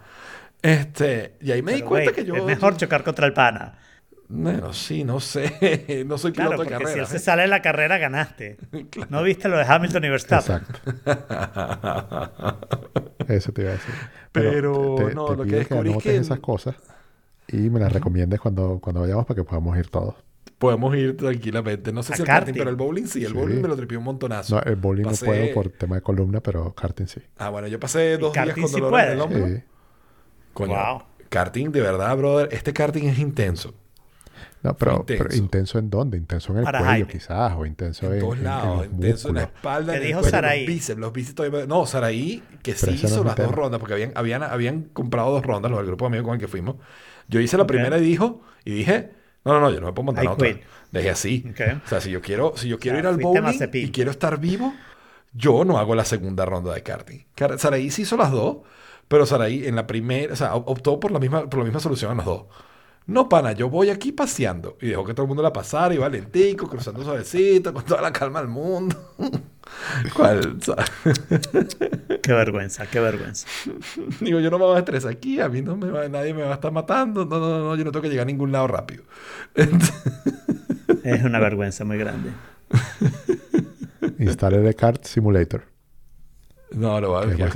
Este, 0.61 1.37
y 1.41 1.53
ahí 1.53 1.63
me 1.63 1.73
di 1.73 1.79
Pero, 1.79 1.89
cuenta 1.91 2.11
güey, 2.11 2.25
que 2.25 2.29
yo. 2.29 2.35
Es 2.37 2.45
mejor 2.45 2.77
chocar 2.77 3.05
contra 3.05 3.27
el 3.27 3.33
pana. 3.33 3.79
Bueno, 4.27 4.73
sí, 4.73 5.05
no 5.05 5.21
sé. 5.21 6.05
no 6.07 6.17
soy 6.19 6.33
Claro, 6.33 6.53
piloto 6.53 6.65
de 6.65 6.71
porque 6.71 6.79
si 6.79 6.85
carrera. 6.95 7.03
él 7.03 7.07
se 7.09 7.19
sale 7.19 7.43
de 7.43 7.49
la 7.49 7.61
carrera, 7.63 7.99
ganaste. 7.99 8.57
¿No 9.11 9.23
viste 9.23 9.49
lo 9.49 9.59
de 9.59 9.65
Hamilton 9.65 10.05
y 10.05 10.09
Verstappen? 10.09 10.57
Exacto. 10.57 10.81
Eso 13.29 13.53
te 13.53 13.63
iba 13.63 13.71
a 13.71 13.75
decir. 13.75 13.95
Pero, 14.33 14.95
te, 14.97 15.15
no, 15.15 15.27
te 15.27 15.37
lo 15.37 15.45
que 15.45 15.57
descubrí 15.57 15.91
es 15.91 15.95
anotes 15.97 16.13
que- 16.13 16.17
esas 16.19 16.41
cosas 16.41 16.75
y 17.49 17.57
me 17.71 17.81
las 17.81 17.93
recomiendes 17.93 18.41
cuando, 18.41 18.79
cuando 18.81 19.01
vayamos 19.03 19.27
para 19.27 19.37
que 19.37 19.45
podamos 19.45 19.77
ir 19.79 19.89
todos. 19.89 20.15
Podemos 20.59 20.95
ir 20.97 21.17
tranquilamente. 21.17 21.93
No 21.93 22.03
sé 22.03 22.13
A 22.13 22.17
si 22.17 22.23
el 22.23 22.27
karting, 22.27 22.47
karting. 22.55 22.59
pero 22.61 22.71
el 22.71 22.77
bowling 22.77 23.07
sí. 23.07 23.23
El 23.25 23.33
Sí. 23.33 23.35
bowling 23.35 23.61
me 23.61 23.69
lo 23.69 23.77
tripió 23.77 23.99
un 23.99 24.05
montonazo. 24.05 24.55
No, 24.57 24.63
el 24.63 24.77
bowling 24.77 25.05
Pasé- 25.05 25.27
no 25.27 25.33
puedo 25.33 25.55
por 25.55 25.69
tema 25.71 25.97
de 25.97 26.03
columna, 26.03 26.41
pero 26.41 26.73
karting 26.75 27.07
sí. 27.07 27.21
Ah, 27.39 27.51
bueno, 27.51 27.67
yo 27.69 27.79
pasé 27.81 28.17
dos 28.19 28.33
días 28.33 28.55
con 28.55 28.69
sí 28.69 28.81
dolor 28.81 29.01
en 29.01 29.11
el 29.11 29.21
hombro. 29.21 29.47
Sí. 29.49 29.63
Coño, 30.53 30.75
Wow. 30.75 31.03
karting, 31.29 31.71
de 31.73 31.81
verdad, 31.81 32.17
brother. 32.17 32.49
Este 32.53 32.73
karting 32.73 33.05
es 33.09 33.19
intenso. 33.19 33.75
No, 34.63 34.75
pero 34.75 34.97
Intenso. 35.01 35.25
pero 35.25 35.37
intenso 35.37 35.79
en 35.79 35.91
dónde? 35.91 36.17
Intenso 36.17 36.53
en 36.53 36.59
el 36.59 36.65
Para 36.65 36.79
cuello, 36.79 36.93
Jaime. 36.93 37.07
quizás, 37.13 37.53
o 37.55 37.67
intenso 37.67 38.07
En 38.07 38.15
en, 38.15 38.21
todos 38.21 38.33
en- 38.35 38.39
en 38.39 38.45
lados, 38.45 38.77
los 38.79 38.87
intenso 38.87 39.29
en 39.29 39.35
la 39.35 39.43
espalda, 39.43 39.93
Te 39.93 39.99
en 39.99 40.07
dijo 40.07 40.23
Saraí. 40.23 40.61
los 40.61 40.67
bíceps, 40.75 41.01
los 41.01 41.13
bíceps 41.13 41.35
todavía... 41.35 41.67
No, 41.67 41.85
Saraí, 41.85 42.43
que 42.63 42.73
sí 42.73 42.87
Pero 42.87 42.93
hizo 42.95 43.25
las 43.25 43.37
dos 43.37 43.53
rondas, 43.53 43.79
porque 43.79 43.93
habían, 43.93 44.13
habían, 44.15 44.43
habían 44.43 44.83
comprado 44.85 45.33
dos 45.33 45.45
rondas, 45.45 45.71
los 45.71 45.81
del 45.81 45.89
grupo 45.89 46.05
de 46.07 46.09
amigos 46.09 46.25
con 46.25 46.35
el 46.37 46.41
que 46.41 46.49
fuimos. 46.49 46.77
Yo 47.29 47.41
hice 47.41 47.57
la 47.57 47.67
primera 47.67 47.99
y 47.99 48.03
dijo, 48.03 48.43
y 48.65 48.73
dije, 48.73 49.11
no, 49.45 49.53
no, 49.55 49.61
no, 49.61 49.71
yo 49.71 49.81
no 49.81 49.87
me 49.87 49.93
puedo 49.93 50.05
montar 50.07 50.25
I 50.25 50.29
otra. 50.29 50.49
quit. 50.53 50.63
Dejé 50.91 51.11
así. 51.11 51.45
O 51.85 51.89
sea, 51.89 52.01
si 52.01 52.11
yo 52.11 52.21
quiero, 52.21 52.55
si 52.57 52.69
yo 52.69 52.79
quiero 52.79 52.97
sea, 52.97 53.01
ir 53.03 53.07
al 53.07 53.17
bowling 53.19 53.59
y 53.73 53.91
quiero 53.91 54.11
estar 54.11 54.39
vivo, 54.39 54.73
yo 55.33 55.65
no 55.65 55.79
hago 55.79 55.95
la 55.95 56.05
segunda 56.05 56.45
ronda 56.45 56.73
de 56.75 56.83
karting. 56.83 57.21
Saraí 57.59 57.91
sí 57.91 58.03
hizo 58.03 58.17
las 58.17 58.31
dos, 58.31 58.59
pero 59.09 59.27
Saraí 59.27 59.67
en 59.67 59.77
la 59.77 59.87
primera, 59.87 60.33
o 60.33 60.37
sea, 60.37 60.55
op- 60.55 60.69
optó 60.69 61.01
por 61.01 61.11
la 61.11 61.19
misma, 61.19 61.49
por 61.49 61.59
la 61.59 61.65
misma 61.65 61.81
solución 61.81 62.13
en 62.13 62.19
las 62.19 62.27
dos. 62.27 62.45
No, 63.07 63.29
pana, 63.29 63.53
yo 63.53 63.69
voy 63.69 63.91
aquí 63.91 64.13
paseando. 64.13 64.79
Y 64.81 64.89
dejó 64.89 65.05
que 65.05 65.13
todo 65.13 65.25
el 65.25 65.29
mundo 65.29 65.43
la 65.43 65.53
pasara 65.53 65.93
y 65.95 65.99
valentico, 65.99 66.69
cruzando 66.69 67.03
suavecito, 67.05 67.75
con 67.75 67.85
toda 67.85 68.01
la 68.01 68.13
calma 68.13 68.39
del 68.41 68.49
mundo. 68.49 69.15
¿Cuál? 70.15 70.59
Qué 72.23 72.33
vergüenza, 72.33 72.87
qué 72.87 73.01
vergüenza. 73.01 73.47
digo, 74.21 74.41
yo 74.41 74.51
no 74.51 74.59
me 74.59 74.65
voy 74.65 74.77
a 74.77 74.79
estresar 74.81 75.11
aquí, 75.13 75.41
a 75.41 75.49
mí 75.49 75.63
no 75.63 75.77
me 75.77 75.91
va- 75.91 76.09
nadie 76.09 76.33
me 76.35 76.43
va 76.43 76.53
a 76.53 76.55
estar 76.55 76.73
matando. 76.73 77.25
No, 77.25 77.39
no, 77.39 77.59
no, 77.61 77.77
yo 77.77 77.85
no 77.85 77.93
tengo 77.93 78.03
que 78.03 78.09
llegar 78.09 78.25
a 78.25 78.27
ningún 78.31 78.53
lado 78.53 78.67
rápido. 78.69 79.05
Es 81.05 81.23
una 81.25 81.39
vergüenza 81.39 81.85
muy 81.85 81.99
grande. 81.99 82.31
Instale 84.19 84.67
el 84.67 84.75
Kart 84.75 85.05
Simulator. 85.05 85.63
No, 86.73 87.01
lo 87.01 87.23
mismo. 87.27 87.47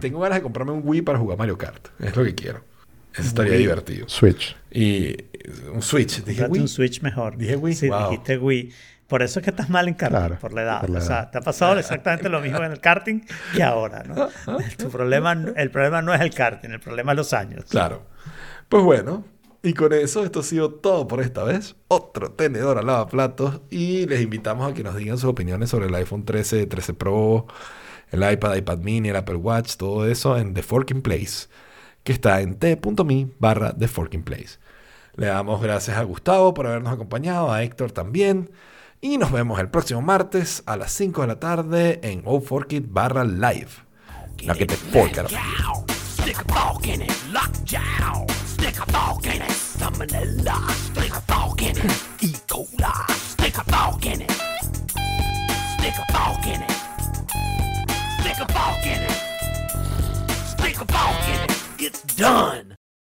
tengo 0.00 0.20
ganas 0.20 0.38
de 0.38 0.42
comprarme 0.42 0.72
un 0.72 0.82
Wii 0.84 1.02
para 1.02 1.18
jugar 1.18 1.38
Mario 1.38 1.56
Kart. 1.58 1.88
Es 2.00 2.16
lo 2.16 2.24
que 2.24 2.34
quiero. 2.34 2.60
Eso 3.12 3.22
estaría 3.28 3.52
Wii. 3.52 3.60
divertido. 3.60 4.08
Switch. 4.08 4.56
Y 4.70 5.16
un 5.72 5.82
Switch. 5.82 6.22
Dije 6.24 6.46
Wii. 6.46 6.62
un 6.62 6.68
Switch 6.68 7.02
mejor. 7.02 7.36
Dije 7.36 7.56
Wii, 7.56 7.74
Sí, 7.74 7.88
wow. 7.88 8.10
dijiste 8.10 8.38
Wii. 8.38 8.72
Por 9.10 9.22
eso 9.22 9.40
es 9.40 9.44
que 9.44 9.50
estás 9.50 9.68
mal 9.68 9.88
en 9.88 9.94
karting, 9.94 10.16
Claro, 10.18 10.38
por 10.38 10.52
la 10.54 10.62
edad. 10.62 10.80
por 10.80 10.90
la 10.90 11.00
o 11.00 11.02
sea, 11.02 11.30
te 11.30 11.38
ha 11.38 11.40
pasado 11.40 11.76
exactamente 11.78 12.28
lo 12.28 12.40
mismo 12.40 12.58
en 12.58 12.70
el 12.70 12.80
karting 12.80 13.20
que 13.54 13.62
ahora, 13.62 14.04
¿no? 14.04 14.28
Tu 14.78 14.88
problema, 14.88 15.32
el 15.32 15.70
problema 15.70 16.00
no 16.00 16.14
es 16.14 16.20
el 16.20 16.32
karting, 16.32 16.70
el 16.70 16.80
problema 16.80 17.10
es 17.12 17.16
los 17.16 17.32
años. 17.32 17.64
Claro. 17.68 18.04
Pues 18.68 18.84
bueno, 18.84 19.24
y 19.62 19.74
con 19.74 19.92
eso 19.92 20.24
esto 20.24 20.40
ha 20.40 20.42
sido 20.44 20.70
todo 20.70 21.08
por 21.08 21.20
esta 21.20 21.42
vez. 21.42 21.74
Otro 21.88 22.30
tenedor 22.30 22.78
al 22.78 22.86
lavaplatos 22.86 23.60
y 23.68 24.06
les 24.06 24.22
invitamos 24.22 24.70
a 24.70 24.74
que 24.74 24.84
nos 24.84 24.94
digan 24.96 25.18
sus 25.18 25.28
opiniones 25.28 25.70
sobre 25.70 25.86
el 25.88 25.94
iPhone 25.96 26.24
13, 26.24 26.66
13 26.66 26.94
Pro, 26.94 27.46
el 28.12 28.32
iPad, 28.32 28.54
iPad 28.54 28.78
mini, 28.78 29.08
el 29.08 29.16
Apple 29.16 29.34
Watch, 29.34 29.74
todo 29.76 30.06
eso 30.06 30.38
en 30.38 30.54
The 30.54 30.62
Forking 30.62 31.02
Place, 31.02 31.48
que 32.04 32.12
está 32.12 32.40
en 32.40 32.54
t.me 32.60 33.28
barra 33.40 33.74
The 33.76 33.88
Forking 33.88 34.22
Place. 34.22 34.58
Le 35.16 35.26
damos 35.26 35.60
gracias 35.60 35.96
a 35.98 36.02
Gustavo 36.04 36.54
por 36.54 36.68
habernos 36.68 36.92
acompañado, 36.92 37.52
a 37.52 37.62
Héctor 37.64 37.90
también. 37.92 38.50
Y 39.02 39.16
nos 39.16 39.32
vemos 39.32 39.58
el 39.60 39.70
próximo 39.70 40.02
martes 40.02 40.62
a 40.66 40.76
las 40.76 40.92
5 40.92 41.22
de 41.22 41.26
la 41.26 41.40
tarde 41.40 42.00
en 42.02 42.22
OForkit 42.26 42.84
barra 42.86 43.24
live. 43.24 43.70
La 44.42 44.54
que 44.54 44.66
te 44.66 44.76
it's 61.78 62.02
done. 62.16 62.79